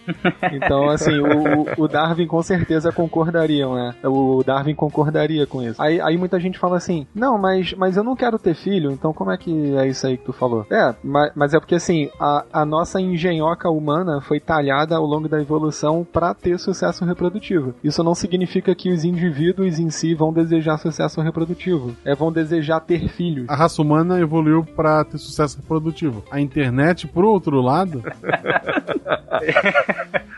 Então, 0.52 0.88
assim, 0.88 1.18
o, 1.18 1.84
o, 1.84 1.88
Darwin 1.88 2.26
com 2.26 2.42
certeza 2.42 2.92
concordariam, 2.92 3.74
né? 3.74 3.94
O 4.04 4.42
Darwin 4.44 4.74
concordaria 4.74 5.46
com 5.46 5.62
isso. 5.62 5.80
Aí, 5.80 6.00
aí 6.00 6.16
muita 6.16 6.38
gente 6.38 6.58
fala 6.58 6.76
assim: 6.76 7.06
não, 7.14 7.38
mas, 7.38 7.72
mas 7.74 7.96
eu 7.96 8.04
não 8.04 8.16
quero 8.16 8.38
ter 8.38 8.54
filho, 8.54 8.90
então 8.90 9.12
como 9.12 9.30
é 9.30 9.36
que 9.36 9.76
é 9.76 9.86
isso 9.86 10.06
aí 10.06 10.16
que 10.16 10.24
tu 10.24 10.32
falou? 10.32 10.66
É, 10.70 10.94
mas, 11.02 11.32
mas 11.34 11.54
é 11.54 11.60
porque 11.60 11.74
assim, 11.74 12.10
a, 12.20 12.44
a 12.52 12.64
nossa 12.64 13.00
engenhoca 13.00 13.70
humana 13.70 14.20
foi 14.20 14.40
talhada 14.40 14.96
ao 14.96 15.06
longo 15.06 15.28
da 15.28 15.40
evolução 15.40 16.06
para 16.10 16.34
ter 16.34 16.58
sucesso 16.58 17.04
reprodutivo. 17.04 17.74
Isso 17.82 18.02
não 18.02 18.14
significa 18.14 18.74
que 18.74 18.92
os 18.92 19.04
indivíduos 19.04 19.78
em 19.78 19.90
si 19.90 20.14
vão 20.14 20.32
desejar 20.32 20.78
sucesso 20.78 21.20
reprodutivo. 21.20 21.94
É, 22.04 22.14
vão 22.14 22.32
desejar 22.32 22.80
ter 22.80 23.08
filhos. 23.08 23.48
A 23.48 23.54
raça 23.54 23.80
humana 23.80 24.18
evoluiu 24.20 24.64
para 24.64 25.04
ter 25.04 25.18
sucesso 25.18 25.58
reprodutivo. 25.58 26.24
A 26.30 26.40
internet, 26.40 27.06
por 27.06 27.24
outro 27.24 27.51
lado. 27.60 28.02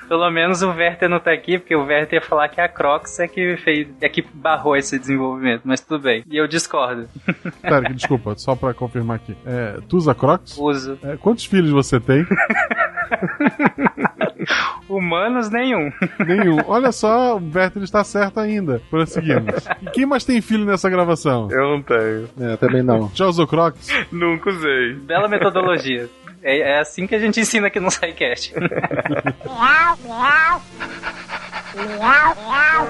Pelo 0.08 0.30
menos 0.30 0.62
o 0.62 0.68
Werther 0.68 1.08
não 1.08 1.18
tá 1.18 1.32
aqui, 1.32 1.58
porque 1.58 1.74
o 1.74 1.84
Werther 1.84 2.20
ia 2.20 2.26
falar 2.26 2.48
que 2.48 2.60
a 2.60 2.68
Crocs 2.68 3.18
é 3.20 3.28
que 3.28 3.56
fez, 3.56 3.88
é 4.00 4.08
que 4.08 4.22
barrou 4.22 4.76
esse 4.76 4.98
desenvolvimento, 4.98 5.62
mas 5.64 5.80
tudo 5.80 6.02
bem. 6.02 6.22
E 6.30 6.36
eu 6.36 6.46
discordo. 6.46 7.08
Pera, 7.62 7.92
desculpa, 7.92 8.34
só 8.36 8.54
pra 8.54 8.74
confirmar 8.74 9.16
aqui. 9.16 9.36
É, 9.46 9.78
tu 9.88 9.96
usa 9.96 10.14
Crocs? 10.14 10.58
Uso. 10.58 10.98
É, 11.02 11.16
quantos 11.16 11.44
filhos 11.46 11.70
você 11.70 11.98
tem? 11.98 12.26
Humanos, 14.88 15.50
nenhum. 15.50 15.90
Nenhum. 16.26 16.58
Olha 16.66 16.92
só, 16.92 17.36
o 17.36 17.50
Werther 17.54 17.82
está 17.82 18.04
certo 18.04 18.38
ainda. 18.38 18.80
Prosseguimos. 18.90 19.54
E 19.82 19.86
quem 19.90 20.06
mais 20.06 20.24
tem 20.24 20.40
filho 20.40 20.64
nessa 20.64 20.90
gravação? 20.90 21.50
Eu 21.50 21.70
não 21.70 21.82
tenho. 21.82 22.28
É, 22.40 22.56
também 22.56 22.82
não. 22.82 23.10
Já 23.14 23.26
usou 23.26 23.46
Crocs? 23.46 23.88
Nunca 24.12 24.50
usei. 24.50 24.94
Bela 24.94 25.28
metodologia. 25.28 26.08
É, 26.44 26.58
é 26.58 26.78
assim 26.78 27.06
que 27.06 27.14
a 27.14 27.18
gente 27.18 27.40
ensina 27.40 27.68
aqui 27.68 27.80
no 27.80 27.90
SciCast. 27.90 28.52
Miau, 29.46 29.96
miau. 30.04 30.62
Miau, 31.74 32.36
miau. 32.36 32.86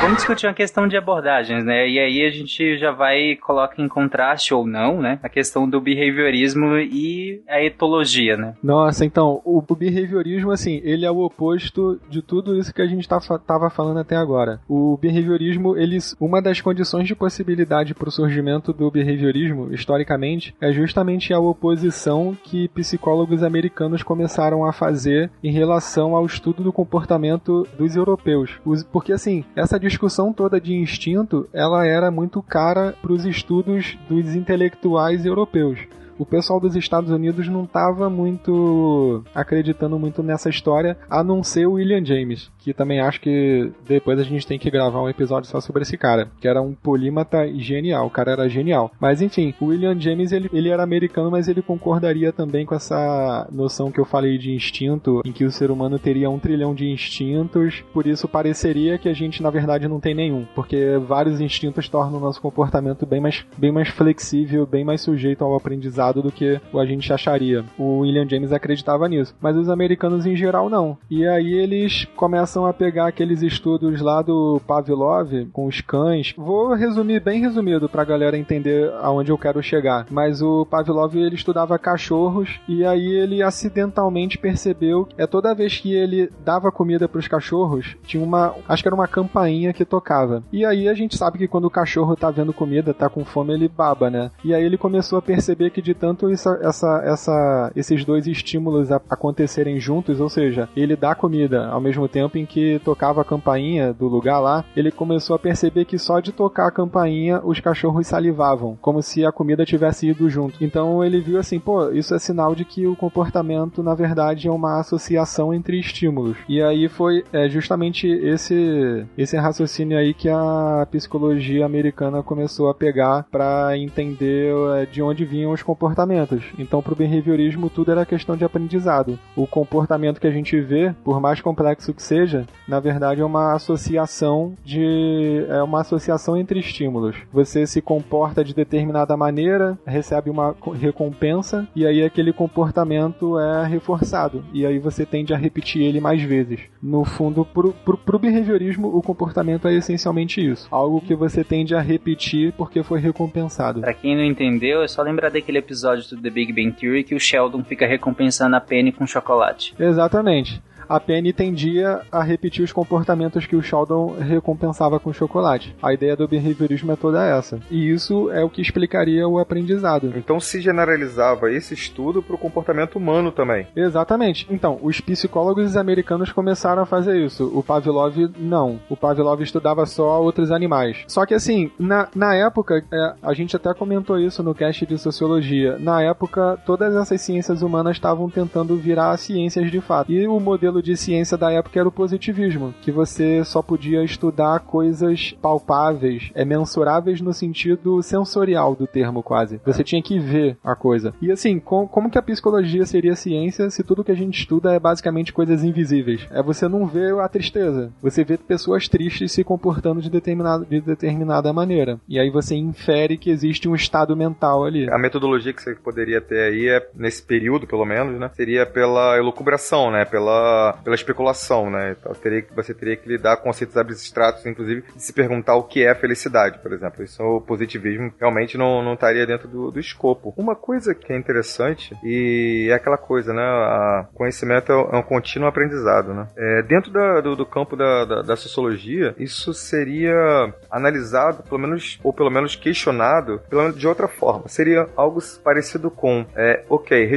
Vamos 0.00 0.16
discutir 0.16 0.46
uma 0.46 0.54
questão 0.54 0.88
de 0.88 0.96
abordagens, 0.96 1.62
né? 1.62 1.86
E 1.86 1.98
aí 1.98 2.24
a 2.24 2.30
gente 2.30 2.78
já 2.78 2.90
vai 2.90 3.36
coloca 3.36 3.82
em 3.82 3.86
contraste 3.86 4.54
ou 4.54 4.66
não, 4.66 4.98
né? 4.98 5.18
A 5.22 5.28
questão 5.28 5.68
do 5.68 5.78
behaviorismo 5.78 6.78
e 6.78 7.42
a 7.46 7.62
etologia, 7.62 8.34
né? 8.34 8.54
Nossa, 8.62 9.04
então, 9.04 9.42
o, 9.44 9.60
behaviorismo, 9.60 10.50
assim, 10.50 10.80
ele 10.84 11.04
é 11.04 11.10
o 11.10 11.18
oposto 11.18 12.00
de 12.08 12.22
tudo 12.22 12.56
isso 12.56 12.72
que 12.72 12.80
a 12.80 12.86
gente 12.86 13.06
tá, 13.06 13.20
tava 13.46 13.68
falando 13.68 14.00
até 14.00 14.16
agora. 14.16 14.60
O 14.66 14.96
behaviorismo, 14.96 15.76
eles, 15.76 16.16
uma 16.18 16.40
das 16.40 16.62
condições 16.62 17.06
de 17.06 17.14
possibilidade 17.14 17.94
para 17.94 18.08
o 18.08 18.12
surgimento 18.12 18.72
do 18.72 18.90
behaviorismo, 18.90 19.70
historicamente, 19.70 20.54
é 20.62 20.72
justamente 20.72 21.34
a 21.34 21.38
oposição 21.38 22.34
que 22.42 22.68
psicólogos 22.68 23.42
americanos 23.42 24.02
começaram 24.02 24.64
a 24.64 24.72
fazer 24.72 25.30
em 25.44 25.52
relação 25.52 26.16
ao 26.16 26.24
estudo 26.24 26.62
do 26.62 26.72
comportamento 26.72 27.68
dos 27.76 27.96
europeus. 27.96 28.58
Porque, 28.90 29.12
assim, 29.12 29.44
essa 29.54 29.78
discussão 29.90 30.32
toda 30.32 30.60
de 30.60 30.72
instinto, 30.72 31.48
ela 31.52 31.84
era 31.84 32.10
muito 32.10 32.40
cara 32.40 32.94
para 33.02 33.12
os 33.12 33.24
estudos 33.24 33.98
dos 34.08 34.34
intelectuais 34.34 35.26
europeus 35.26 35.80
o 36.20 36.26
pessoal 36.26 36.60
dos 36.60 36.76
Estados 36.76 37.10
Unidos 37.10 37.48
não 37.48 37.64
estava 37.64 38.10
muito 38.10 39.24
acreditando 39.34 39.98
muito 39.98 40.22
nessa 40.22 40.50
história, 40.50 40.98
a 41.08 41.24
não 41.24 41.42
ser 41.42 41.66
o 41.66 41.72
William 41.72 42.04
James, 42.04 42.50
que 42.58 42.74
também 42.74 43.00
acho 43.00 43.22
que 43.22 43.72
depois 43.88 44.20
a 44.20 44.22
gente 44.22 44.46
tem 44.46 44.58
que 44.58 44.70
gravar 44.70 45.02
um 45.02 45.08
episódio 45.08 45.48
só 45.48 45.60
sobre 45.62 45.82
esse 45.82 45.96
cara, 45.96 46.28
que 46.38 46.46
era 46.46 46.60
um 46.60 46.74
polímata 46.74 47.48
genial, 47.54 48.06
o 48.06 48.10
cara 48.10 48.32
era 48.32 48.48
genial. 48.50 48.90
Mas 49.00 49.22
enfim, 49.22 49.54
o 49.58 49.66
William 49.66 49.98
James 49.98 50.30
ele, 50.30 50.50
ele 50.52 50.68
era 50.68 50.82
americano, 50.82 51.30
mas 51.30 51.48
ele 51.48 51.62
concordaria 51.62 52.32
também 52.34 52.66
com 52.66 52.74
essa 52.74 53.48
noção 53.50 53.90
que 53.90 53.98
eu 53.98 54.04
falei 54.04 54.36
de 54.36 54.52
instinto, 54.52 55.22
em 55.24 55.32
que 55.32 55.44
o 55.44 55.50
ser 55.50 55.70
humano 55.70 55.98
teria 55.98 56.28
um 56.28 56.38
trilhão 56.38 56.74
de 56.74 56.86
instintos, 56.86 57.82
por 57.94 58.06
isso 58.06 58.28
pareceria 58.28 58.98
que 58.98 59.08
a 59.08 59.14
gente 59.14 59.42
na 59.42 59.48
verdade 59.48 59.88
não 59.88 60.00
tem 60.00 60.14
nenhum, 60.14 60.46
porque 60.54 60.98
vários 61.08 61.40
instintos 61.40 61.88
tornam 61.88 62.18
o 62.18 62.20
nosso 62.20 62.42
comportamento 62.42 63.06
bem 63.06 63.22
mais, 63.22 63.46
bem 63.56 63.72
mais 63.72 63.88
flexível, 63.88 64.66
bem 64.66 64.84
mais 64.84 65.00
sujeito 65.00 65.42
ao 65.42 65.54
aprendizado 65.54 66.09
do 66.12 66.32
que 66.32 66.60
a 66.74 66.84
gente 66.84 67.12
acharia. 67.12 67.64
O 67.78 67.98
William 67.98 68.28
James 68.28 68.52
acreditava 68.52 69.08
nisso, 69.08 69.34
mas 69.40 69.56
os 69.56 69.68
americanos 69.68 70.26
em 70.26 70.36
geral 70.36 70.68
não. 70.68 70.98
E 71.10 71.26
aí 71.26 71.52
eles 71.52 72.06
começam 72.16 72.66
a 72.66 72.72
pegar 72.72 73.06
aqueles 73.06 73.42
estudos 73.42 74.00
lá 74.00 74.22
do 74.22 74.60
Pavlov 74.66 75.46
com 75.52 75.66
os 75.66 75.80
cães. 75.80 76.34
Vou 76.36 76.74
resumir 76.74 77.20
bem 77.20 77.40
resumido 77.40 77.88
pra 77.88 78.04
galera 78.04 78.38
entender 78.38 78.92
aonde 79.00 79.30
eu 79.30 79.38
quero 79.38 79.62
chegar. 79.62 80.06
Mas 80.10 80.42
o 80.42 80.66
Pavlov 80.66 81.14
ele 81.16 81.34
estudava 81.34 81.78
cachorros 81.78 82.60
e 82.68 82.84
aí 82.84 83.06
ele 83.06 83.42
acidentalmente 83.42 84.38
percebeu 84.38 85.08
é 85.16 85.26
toda 85.26 85.54
vez 85.54 85.78
que 85.78 85.92
ele 85.94 86.30
dava 86.44 86.72
comida 86.72 87.08
para 87.08 87.18
os 87.18 87.28
cachorros, 87.28 87.96
tinha 88.04 88.22
uma, 88.22 88.54
acho 88.68 88.82
que 88.82 88.88
era 88.88 88.94
uma 88.94 89.08
campainha 89.08 89.72
que 89.72 89.84
tocava. 89.84 90.42
E 90.52 90.64
aí 90.64 90.88
a 90.88 90.94
gente 90.94 91.16
sabe 91.16 91.38
que 91.38 91.48
quando 91.48 91.66
o 91.66 91.70
cachorro 91.70 92.16
tá 92.16 92.30
vendo 92.30 92.52
comida, 92.52 92.94
tá 92.94 93.08
com 93.08 93.24
fome, 93.24 93.52
ele 93.52 93.68
baba, 93.68 94.10
né? 94.10 94.30
E 94.44 94.54
aí 94.54 94.64
ele 94.64 94.78
começou 94.78 95.18
a 95.18 95.22
perceber 95.22 95.70
que 95.70 95.82
de 95.82 95.94
tanto 96.00 96.30
isso, 96.30 96.48
essa, 96.62 97.02
essa, 97.04 97.72
esses 97.76 98.04
dois 98.04 98.26
estímulos 98.26 98.90
acontecerem 98.90 99.78
juntos, 99.78 100.18
ou 100.18 100.30
seja, 100.30 100.68
ele 100.74 100.96
dá 100.96 101.14
comida 101.14 101.66
ao 101.66 101.80
mesmo 101.80 102.08
tempo 102.08 102.38
em 102.38 102.46
que 102.46 102.80
tocava 102.82 103.20
a 103.20 103.24
campainha 103.24 103.92
do 103.92 104.08
lugar 104.08 104.40
lá, 104.40 104.64
ele 104.74 104.90
começou 104.90 105.36
a 105.36 105.38
perceber 105.38 105.84
que 105.84 105.98
só 105.98 106.18
de 106.18 106.32
tocar 106.32 106.66
a 106.66 106.70
campainha 106.70 107.40
os 107.44 107.60
cachorros 107.60 108.06
salivavam, 108.06 108.78
como 108.80 109.02
se 109.02 109.24
a 109.26 109.30
comida 109.30 109.64
tivesse 109.64 110.08
ido 110.08 110.28
junto. 110.30 110.64
Então 110.64 111.04
ele 111.04 111.20
viu 111.20 111.38
assim, 111.38 111.60
pô, 111.60 111.90
isso 111.90 112.14
é 112.14 112.18
sinal 112.18 112.54
de 112.54 112.64
que 112.64 112.86
o 112.86 112.96
comportamento 112.96 113.82
na 113.82 113.94
verdade 113.94 114.48
é 114.48 114.50
uma 114.50 114.80
associação 114.80 115.52
entre 115.52 115.78
estímulos. 115.78 116.38
E 116.48 116.62
aí 116.62 116.88
foi 116.88 117.24
é, 117.32 117.48
justamente 117.48 118.06
esse 118.06 119.06
esse 119.18 119.36
raciocínio 119.36 119.98
aí 119.98 120.14
que 120.14 120.28
a 120.28 120.86
psicologia 120.90 121.66
americana 121.66 122.22
começou 122.22 122.70
a 122.70 122.74
pegar 122.74 123.26
para 123.30 123.76
entender 123.76 124.52
é, 124.76 124.86
de 124.86 125.02
onde 125.02 125.24
vinham 125.24 125.52
os 125.52 125.62
comportamentos 125.62 125.89
comportamentos. 125.90 126.44
Então, 126.58 126.80
para 126.80 126.92
o 126.92 126.96
behaviorismo, 126.96 127.68
tudo 127.68 127.90
era 127.90 128.06
questão 128.06 128.36
de 128.36 128.44
aprendizado. 128.44 129.18
O 129.34 129.46
comportamento 129.46 130.20
que 130.20 130.26
a 130.26 130.30
gente 130.30 130.60
vê, 130.60 130.94
por 131.04 131.20
mais 131.20 131.40
complexo 131.40 131.92
que 131.92 132.02
seja, 132.02 132.46
na 132.66 132.78
verdade 132.78 133.20
é 133.20 133.24
uma 133.24 133.54
associação 133.54 134.54
de 134.64 135.44
é 135.48 135.62
uma 135.62 135.80
associação 135.80 136.36
entre 136.36 136.60
estímulos. 136.60 137.16
Você 137.32 137.66
se 137.66 137.80
comporta 137.80 138.44
de 138.44 138.54
determinada 138.54 139.16
maneira, 139.16 139.78
recebe 139.84 140.30
uma 140.30 140.54
recompensa 140.74 141.66
e 141.74 141.86
aí 141.86 142.04
aquele 142.04 142.32
comportamento 142.32 143.38
é 143.38 143.66
reforçado 143.66 144.44
e 144.52 144.64
aí 144.64 144.78
você 144.78 145.04
tende 145.04 145.34
a 145.34 145.36
repetir 145.36 145.82
ele 145.82 146.00
mais 146.00 146.22
vezes. 146.22 146.60
No 146.82 147.04
fundo, 147.04 147.44
pro, 147.44 147.72
pro 147.72 148.18
behaviorismo, 148.18 148.96
o 148.96 149.02
comportamento 149.02 149.66
é 149.66 149.74
essencialmente 149.74 150.40
isso, 150.40 150.68
algo 150.70 151.00
que 151.00 151.14
você 151.14 151.42
tende 151.42 151.74
a 151.74 151.80
repetir 151.80 152.52
porque 152.52 152.82
foi 152.82 153.00
recompensado. 153.00 153.80
Para 153.80 153.94
quem 153.94 154.16
não 154.16 154.24
entendeu, 154.24 154.82
é 154.82 154.88
só 154.88 155.02
lembrar 155.02 155.30
daquele 155.30 155.58
episódio 155.58 155.69
do 156.08 156.20
The 156.20 156.30
Big 156.30 156.52
Bang 156.52 156.72
Theory 156.72 157.04
que 157.04 157.14
o 157.14 157.20
Sheldon 157.20 157.64
fica 157.64 157.86
recompensando 157.86 158.56
a 158.56 158.60
Penny 158.60 158.92
com 158.92 159.06
chocolate. 159.06 159.74
Exatamente. 159.78 160.62
A 160.90 160.98
Penny 160.98 161.32
tendia 161.32 162.00
a 162.10 162.20
repetir 162.20 162.64
os 162.64 162.72
comportamentos 162.72 163.46
que 163.46 163.54
o 163.54 163.62
Sheldon 163.62 164.16
recompensava 164.18 164.98
com 164.98 165.12
chocolate. 165.12 165.72
A 165.80 165.94
ideia 165.94 166.16
do 166.16 166.26
behaviorismo 166.26 166.90
é 166.90 166.96
toda 166.96 167.24
essa. 167.24 167.60
E 167.70 167.88
isso 167.88 168.28
é 168.32 168.42
o 168.42 168.50
que 168.50 168.60
explicaria 168.60 169.28
o 169.28 169.38
aprendizado. 169.38 170.12
Então 170.16 170.40
se 170.40 170.60
generalizava 170.60 171.52
esse 171.52 171.74
estudo 171.74 172.20
para 172.20 172.34
o 172.34 172.38
comportamento 172.38 172.96
humano 172.96 173.30
também. 173.30 173.68
Exatamente. 173.76 174.48
Então, 174.50 174.80
os 174.82 175.00
psicólogos 175.00 175.76
americanos 175.76 176.32
começaram 176.32 176.82
a 176.82 176.86
fazer 176.86 177.24
isso. 177.24 177.44
O 177.54 177.62
Pavlov 177.62 178.16
não. 178.36 178.80
O 178.88 178.96
Pavlov 178.96 179.40
estudava 179.42 179.86
só 179.86 180.20
outros 180.20 180.50
animais. 180.50 181.04
Só 181.06 181.24
que 181.24 181.34
assim, 181.34 181.70
na, 181.78 182.08
na 182.16 182.34
época, 182.34 182.84
é, 182.92 183.14
a 183.22 183.32
gente 183.32 183.54
até 183.54 183.72
comentou 183.72 184.18
isso 184.18 184.42
no 184.42 184.56
cast 184.56 184.84
de 184.84 184.98
sociologia. 184.98 185.78
Na 185.78 186.02
época, 186.02 186.58
todas 186.66 186.96
essas 186.96 187.20
ciências 187.20 187.62
humanas 187.62 187.94
estavam 187.94 188.28
tentando 188.28 188.74
virar 188.76 189.16
ciências 189.18 189.70
de 189.70 189.80
fato. 189.80 190.10
E 190.10 190.26
o 190.26 190.40
modelo 190.40 190.79
de 190.82 190.96
ciência 190.96 191.36
da 191.36 191.50
época 191.50 191.78
era 191.78 191.88
o 191.88 191.92
positivismo, 191.92 192.74
que 192.82 192.90
você 192.90 193.44
só 193.44 193.62
podia 193.62 194.02
estudar 194.02 194.60
coisas 194.60 195.34
palpáveis, 195.40 196.30
é 196.34 196.44
mensuráveis 196.44 197.20
no 197.20 197.32
sentido 197.32 198.02
sensorial 198.02 198.74
do 198.74 198.86
termo 198.86 199.22
quase. 199.22 199.60
Você 199.64 199.84
tinha 199.84 200.02
que 200.02 200.18
ver 200.18 200.56
a 200.64 200.74
coisa. 200.74 201.14
E 201.20 201.30
assim, 201.30 201.58
com, 201.58 201.86
como 201.86 202.10
que 202.10 202.18
a 202.18 202.22
psicologia 202.22 202.84
seria 202.86 203.16
ciência 203.16 203.70
se 203.70 203.82
tudo 203.82 204.04
que 204.04 204.12
a 204.12 204.16
gente 204.16 204.38
estuda 204.38 204.72
é 204.72 204.78
basicamente 204.78 205.32
coisas 205.32 205.64
invisíveis? 205.64 206.26
É 206.30 206.42
você 206.42 206.68
não 206.68 206.86
ver 206.86 207.18
a 207.18 207.28
tristeza, 207.28 207.92
você 208.02 208.24
vê 208.24 208.36
pessoas 208.36 208.88
tristes 208.88 209.32
se 209.32 209.44
comportando 209.44 210.00
de 210.00 210.10
determinada, 210.10 210.64
de 210.64 210.80
determinada 210.80 211.52
maneira. 211.52 211.98
E 212.08 212.18
aí 212.18 212.30
você 212.30 212.54
infere 212.54 213.16
que 213.16 213.30
existe 213.30 213.68
um 213.68 213.74
estado 213.74 214.16
mental 214.16 214.64
ali. 214.64 214.90
A 214.90 214.98
metodologia 214.98 215.52
que 215.52 215.62
você 215.62 215.74
poderia 215.74 216.20
ter 216.20 216.40
aí 216.40 216.68
é, 216.68 216.88
nesse 216.94 217.22
período, 217.22 217.66
pelo 217.66 217.84
menos, 217.84 218.18
né? 218.18 218.30
Seria 218.34 218.66
pela 218.66 219.16
elucubração, 219.16 219.90
né? 219.90 220.04
Pela, 220.04 220.69
pela 220.82 220.96
especulação, 220.96 221.70
né? 221.70 221.96
Então, 221.98 222.12
teria, 222.14 222.44
você 222.54 222.74
teria 222.74 222.96
que 222.96 223.08
lidar 223.08 223.36
com 223.36 223.50
conceitos 223.50 223.76
abstratos, 223.76 224.46
inclusive, 224.46 224.84
de 224.94 225.02
se 225.02 225.12
perguntar 225.12 225.56
o 225.56 225.64
que 225.64 225.84
é 225.84 225.94
felicidade, 225.94 226.58
por 226.60 226.72
exemplo. 226.72 227.02
Isso 227.02 227.20
o 227.22 227.40
positivismo 227.40 228.12
realmente 228.18 228.56
não, 228.56 228.82
não 228.82 228.94
estaria 228.94 229.26
dentro 229.26 229.48
do, 229.48 229.70
do 229.70 229.80
escopo. 229.80 230.32
Uma 230.36 230.54
coisa 230.54 230.94
que 230.94 231.12
é 231.12 231.16
interessante, 231.16 231.94
e 232.04 232.68
é 232.70 232.74
aquela 232.74 232.96
coisa, 232.96 233.32
né? 233.32 233.42
A 233.42 234.08
conhecimento 234.14 234.70
é 234.70 234.96
um 234.96 235.02
contínuo 235.02 235.48
aprendizado, 235.48 236.14
né? 236.14 236.28
É, 236.36 236.62
dentro 236.62 236.92
da, 236.92 237.20
do, 237.20 237.34
do, 237.34 237.44
campo 237.44 237.76
da, 237.76 238.04
da, 238.04 238.22
da, 238.22 238.36
sociologia, 238.36 239.14
isso 239.18 239.52
seria 239.52 240.54
analisado, 240.70 241.42
pelo 241.42 241.58
menos, 241.58 241.98
ou 242.04 242.12
pelo 242.12 242.30
menos 242.30 242.54
questionado, 242.54 243.40
pelo 243.50 243.62
menos 243.62 243.78
de 243.78 243.88
outra 243.88 244.06
forma. 244.06 244.48
Seria 244.48 244.86
algo 244.96 245.20
parecido 245.42 245.90
com, 245.90 246.24
é, 246.36 246.64
ok, 246.68 247.10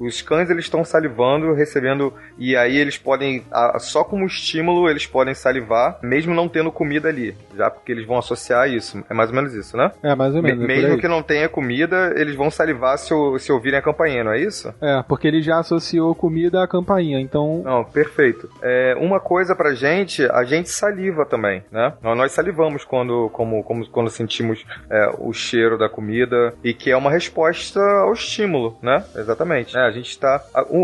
os 0.00 0.22
cães 0.22 0.50
eles 0.50 0.64
estão 0.64 0.84
salivando, 0.84 1.54
recebendo, 1.54 2.12
e 2.36 2.56
aí 2.56 2.76
eles 2.88 2.98
podem, 2.98 3.44
só 3.78 4.02
como 4.02 4.26
estímulo, 4.26 4.88
eles 4.88 5.06
podem 5.06 5.34
salivar, 5.34 5.98
mesmo 6.02 6.34
não 6.34 6.48
tendo 6.48 6.72
comida 6.72 7.08
ali, 7.08 7.36
já 7.56 7.70
porque 7.70 7.92
eles 7.92 8.06
vão 8.06 8.18
associar 8.18 8.68
isso. 8.68 9.04
É 9.08 9.14
mais 9.14 9.28
ou 9.28 9.36
menos 9.36 9.54
isso, 9.54 9.76
né? 9.76 9.92
É, 10.02 10.14
mais 10.14 10.34
ou 10.34 10.42
menos. 10.42 10.66
Me, 10.66 10.72
é 10.72 10.76
mesmo 10.76 10.98
que 10.98 11.06
não 11.06 11.22
tenha 11.22 11.48
comida, 11.48 12.14
eles 12.16 12.34
vão 12.34 12.50
salivar 12.50 12.98
se, 12.98 13.14
se 13.38 13.52
ouvirem 13.52 13.78
a 13.78 13.82
campainha, 13.82 14.24
não 14.24 14.32
é 14.32 14.40
isso? 14.40 14.74
É, 14.80 15.02
porque 15.06 15.28
ele 15.28 15.42
já 15.42 15.58
associou 15.58 16.14
comida 16.14 16.62
à 16.62 16.66
campainha, 16.66 17.20
então. 17.20 17.62
Não, 17.64 17.84
perfeito. 17.84 18.48
É, 18.62 18.96
uma 18.98 19.20
coisa 19.20 19.54
pra 19.54 19.74
gente, 19.74 20.24
a 20.32 20.44
gente 20.44 20.70
saliva 20.70 21.26
também, 21.26 21.62
né? 21.70 21.92
Nós 22.02 22.32
salivamos 22.32 22.84
quando, 22.84 23.28
como, 23.30 23.62
como, 23.62 23.86
quando 23.88 24.10
sentimos 24.10 24.64
é, 24.90 25.10
o 25.18 25.32
cheiro 25.32 25.76
da 25.76 25.88
comida 25.88 26.54
e 26.64 26.72
que 26.72 26.90
é 26.90 26.96
uma 26.96 27.10
resposta 27.10 27.80
ao 27.80 28.12
estímulo, 28.12 28.78
né? 28.82 29.04
Exatamente. 29.14 29.76
É, 29.76 29.80
a 29.80 29.90
gente 29.90 30.08
está. 30.08 30.42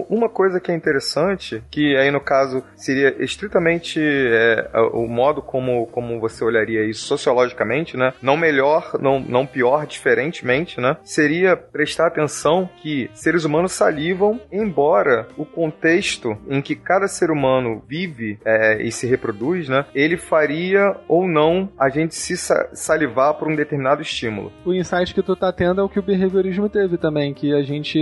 Uma 0.09 0.29
coisa 0.29 0.61
que 0.61 0.71
é 0.71 0.75
interessante, 0.75 1.63
que 1.71 1.84
aí 1.97 2.11
no 2.11 2.21
caso 2.21 2.63
seria 2.77 3.15
estritamente 3.23 4.01
é, 4.01 4.69
o 4.93 5.07
modo 5.07 5.43
como, 5.43 5.87
como 5.89 6.21
você 6.21 6.45
olharia 6.45 6.85
isso 6.85 7.05
sociologicamente, 7.07 7.97
né? 7.97 8.13
Não 8.23 8.37
melhor, 8.37 8.99
não, 9.01 9.21
não 9.21 9.47
pior, 9.47 9.87
diferentemente, 9.87 10.81
né? 10.81 10.97
Seria 11.03 11.57
prestar 11.57 12.07
atenção 12.07 12.69
que 12.83 13.11
seres 13.15 13.45
humanos 13.45 13.73
salivam, 13.73 14.41
embora 14.53 15.27
o 15.37 15.45
contexto 15.45 16.37
em 16.49 16.61
que 16.61 16.75
cada 16.75 17.09
ser 17.09 17.31
humano 17.31 17.83
vive 17.89 18.39
é, 18.45 18.83
e 18.83 18.91
se 18.91 19.07
reproduz, 19.07 19.69
né? 19.69 19.85
Ele 19.95 20.17
faria 20.17 20.97
ou 21.09 21.27
não 21.27 21.69
a 21.79 21.89
gente 21.89 22.15
se 22.15 22.37
salivar 22.37 23.35
por 23.35 23.49
um 23.49 23.57
determinado 23.57 24.03
estímulo. 24.03 24.53
O 24.65 24.73
insight 24.73 25.15
que 25.15 25.23
tu 25.23 25.37
tá 25.37 25.53
tendo 25.53 25.81
é 25.81 25.85
o 25.85 25.89
que 25.89 25.99
o 25.99 26.03
behaviorismo 26.03 26.69
teve 26.69 26.97
também, 26.97 27.35
que 27.35 27.53
a 27.53 27.63
gente 27.63 27.99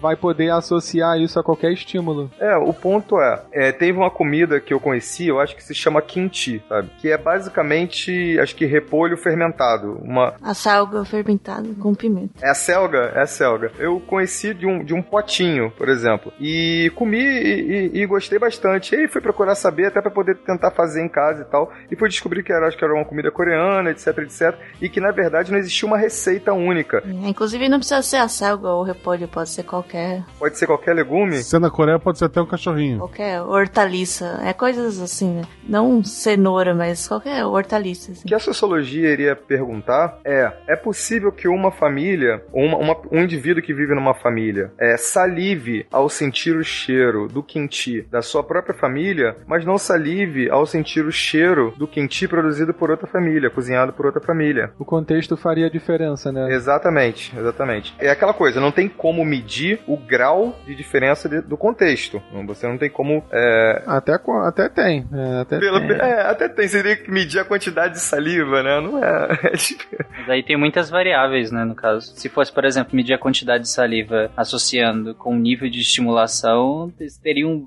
vai 0.00 0.16
poder 0.16 0.50
associar 0.50 1.18
isso 1.18 1.38
a 1.38 1.44
qualquer 1.44 1.72
estímulo. 1.72 2.30
É, 2.38 2.56
o 2.56 2.72
ponto 2.72 3.20
é, 3.20 3.25
é 3.52 3.72
teve 3.72 3.98
uma 3.98 4.10
comida 4.10 4.60
que 4.60 4.72
eu 4.72 4.80
conheci, 4.80 5.28
eu 5.28 5.40
acho 5.40 5.56
que 5.56 5.62
se 5.62 5.74
chama 5.74 6.02
kimchi, 6.02 6.62
sabe? 6.68 6.90
Que 6.98 7.10
é 7.10 7.18
basicamente, 7.18 8.38
acho 8.40 8.54
que 8.54 8.64
repolho 8.64 9.16
fermentado. 9.16 9.98
Uma... 10.02 10.34
A 10.42 10.54
selga 10.54 11.04
fermentada 11.04 11.68
com 11.80 11.94
pimenta. 11.94 12.34
É 12.42 12.50
a 12.50 12.54
selga? 12.54 13.12
É 13.14 13.22
a 13.22 13.26
selga. 13.26 13.72
Eu 13.78 14.00
conheci 14.00 14.54
de 14.54 14.66
um, 14.66 14.84
de 14.84 14.94
um 14.94 15.02
potinho, 15.02 15.70
por 15.70 15.88
exemplo. 15.88 16.32
E 16.40 16.90
comi 16.94 17.18
e, 17.18 17.90
e, 17.94 18.02
e 18.02 18.06
gostei 18.06 18.38
bastante. 18.38 18.94
E 18.94 18.98
aí 18.98 19.08
fui 19.08 19.20
procurar 19.20 19.54
saber 19.54 19.86
até 19.86 20.00
para 20.00 20.10
poder 20.10 20.36
tentar 20.38 20.70
fazer 20.70 21.02
em 21.02 21.08
casa 21.08 21.42
e 21.42 21.44
tal. 21.44 21.72
E 21.90 21.96
fui 21.96 22.08
descobrir 22.08 22.42
que 22.42 22.52
era, 22.52 22.66
acho 22.66 22.76
que 22.76 22.84
era 22.84 22.94
uma 22.94 23.04
comida 23.04 23.30
coreana, 23.30 23.90
etc, 23.90 24.18
etc. 24.18 24.54
E 24.80 24.88
que 24.88 25.00
na 25.00 25.10
verdade 25.10 25.50
não 25.50 25.58
existia 25.58 25.86
uma 25.86 25.98
receita 25.98 26.52
única. 26.52 27.02
É, 27.06 27.28
inclusive 27.28 27.68
não 27.68 27.78
precisa 27.78 28.02
ser 28.02 28.16
a 28.16 28.28
selga 28.28 28.68
ou 28.68 28.80
o 28.80 28.84
repolho, 28.84 29.28
pode 29.28 29.50
ser 29.50 29.62
qualquer. 29.62 30.24
Pode 30.38 30.58
ser 30.58 30.66
qualquer 30.66 30.94
legume? 30.94 31.42
Se 31.42 31.58
na 31.58 31.70
Coreia 31.70 31.98
pode 31.98 32.18
ser 32.18 32.26
até 32.26 32.40
um 32.40 32.46
cachorrinho. 32.46 32.98
Qualquer 32.98 33.15
hortaliça. 33.42 34.40
É 34.44 34.52
coisas 34.52 35.00
assim, 35.00 35.34
né? 35.34 35.42
Não 35.68 36.02
cenoura, 36.04 36.74
mas 36.74 37.06
qualquer 37.06 37.44
hortaliça. 37.44 38.12
Assim. 38.12 38.22
O 38.24 38.26
que 38.26 38.34
a 38.34 38.38
sociologia 38.38 39.10
iria 39.10 39.36
perguntar 39.36 40.18
é: 40.24 40.52
é 40.66 40.76
possível 40.76 41.32
que 41.32 41.48
uma 41.48 41.70
família, 41.70 42.42
uma, 42.52 42.76
uma, 42.76 42.96
um 43.10 43.22
indivíduo 43.22 43.62
que 43.62 43.74
vive 43.74 43.94
numa 43.94 44.14
família, 44.14 44.72
é, 44.78 44.96
salive 44.96 45.86
ao 45.90 46.08
sentir 46.08 46.56
o 46.56 46.64
cheiro 46.64 47.28
do 47.28 47.42
quinti 47.42 48.02
da 48.10 48.22
sua 48.22 48.42
própria 48.42 48.74
família, 48.74 49.36
mas 49.46 49.64
não 49.64 49.78
salive 49.78 50.50
ao 50.50 50.66
sentir 50.66 51.04
o 51.04 51.12
cheiro 51.12 51.72
do 51.76 51.86
quinti 51.86 52.28
produzido 52.28 52.72
por 52.74 52.90
outra 52.90 53.06
família, 53.06 53.50
cozinhado 53.50 53.92
por 53.92 54.06
outra 54.06 54.20
família? 54.20 54.72
O 54.78 54.84
contexto 54.84 55.36
faria 55.36 55.70
diferença, 55.70 56.32
né? 56.32 56.52
Exatamente, 56.52 57.36
exatamente. 57.36 57.94
É 57.98 58.10
aquela 58.10 58.34
coisa, 58.34 58.60
não 58.60 58.72
tem 58.72 58.88
como 58.88 59.24
medir 59.24 59.80
o 59.86 59.96
grau 59.96 60.56
de 60.66 60.74
diferença 60.74 61.28
de, 61.28 61.40
do 61.40 61.56
contexto. 61.56 62.22
Você 62.46 62.66
não 62.66 62.78
tem 62.78 62.90
como. 62.90 63.05
É... 63.30 63.82
Até, 63.86 64.18
até 64.44 64.68
tem. 64.68 65.06
É, 65.12 65.40
até 65.40 65.58
Pelo, 65.58 65.80
tem. 65.80 65.96
É, 65.96 66.20
até 66.22 66.48
tem. 66.48 66.68
Seria 66.68 66.96
que 66.96 67.10
medir 67.10 67.40
a 67.40 67.44
quantidade 67.44 67.94
de 67.94 68.00
saliva, 68.00 68.62
né? 68.62 68.80
Não 68.80 69.02
é. 69.02 69.28
é 69.52 70.04
Mas 70.18 70.30
aí 70.30 70.42
tem 70.42 70.56
muitas 70.56 70.90
variáveis, 70.90 71.50
né? 71.50 71.64
No 71.64 71.74
caso. 71.74 72.12
Se 72.16 72.28
fosse, 72.28 72.52
por 72.52 72.64
exemplo, 72.64 72.94
medir 72.94 73.14
a 73.14 73.18
quantidade 73.18 73.64
de 73.64 73.70
saliva 73.70 74.30
associando 74.36 75.14
com 75.14 75.34
o 75.34 75.38
nível 75.38 75.68
de 75.68 75.80
estimulação, 75.80 76.92
teriam 77.22 77.64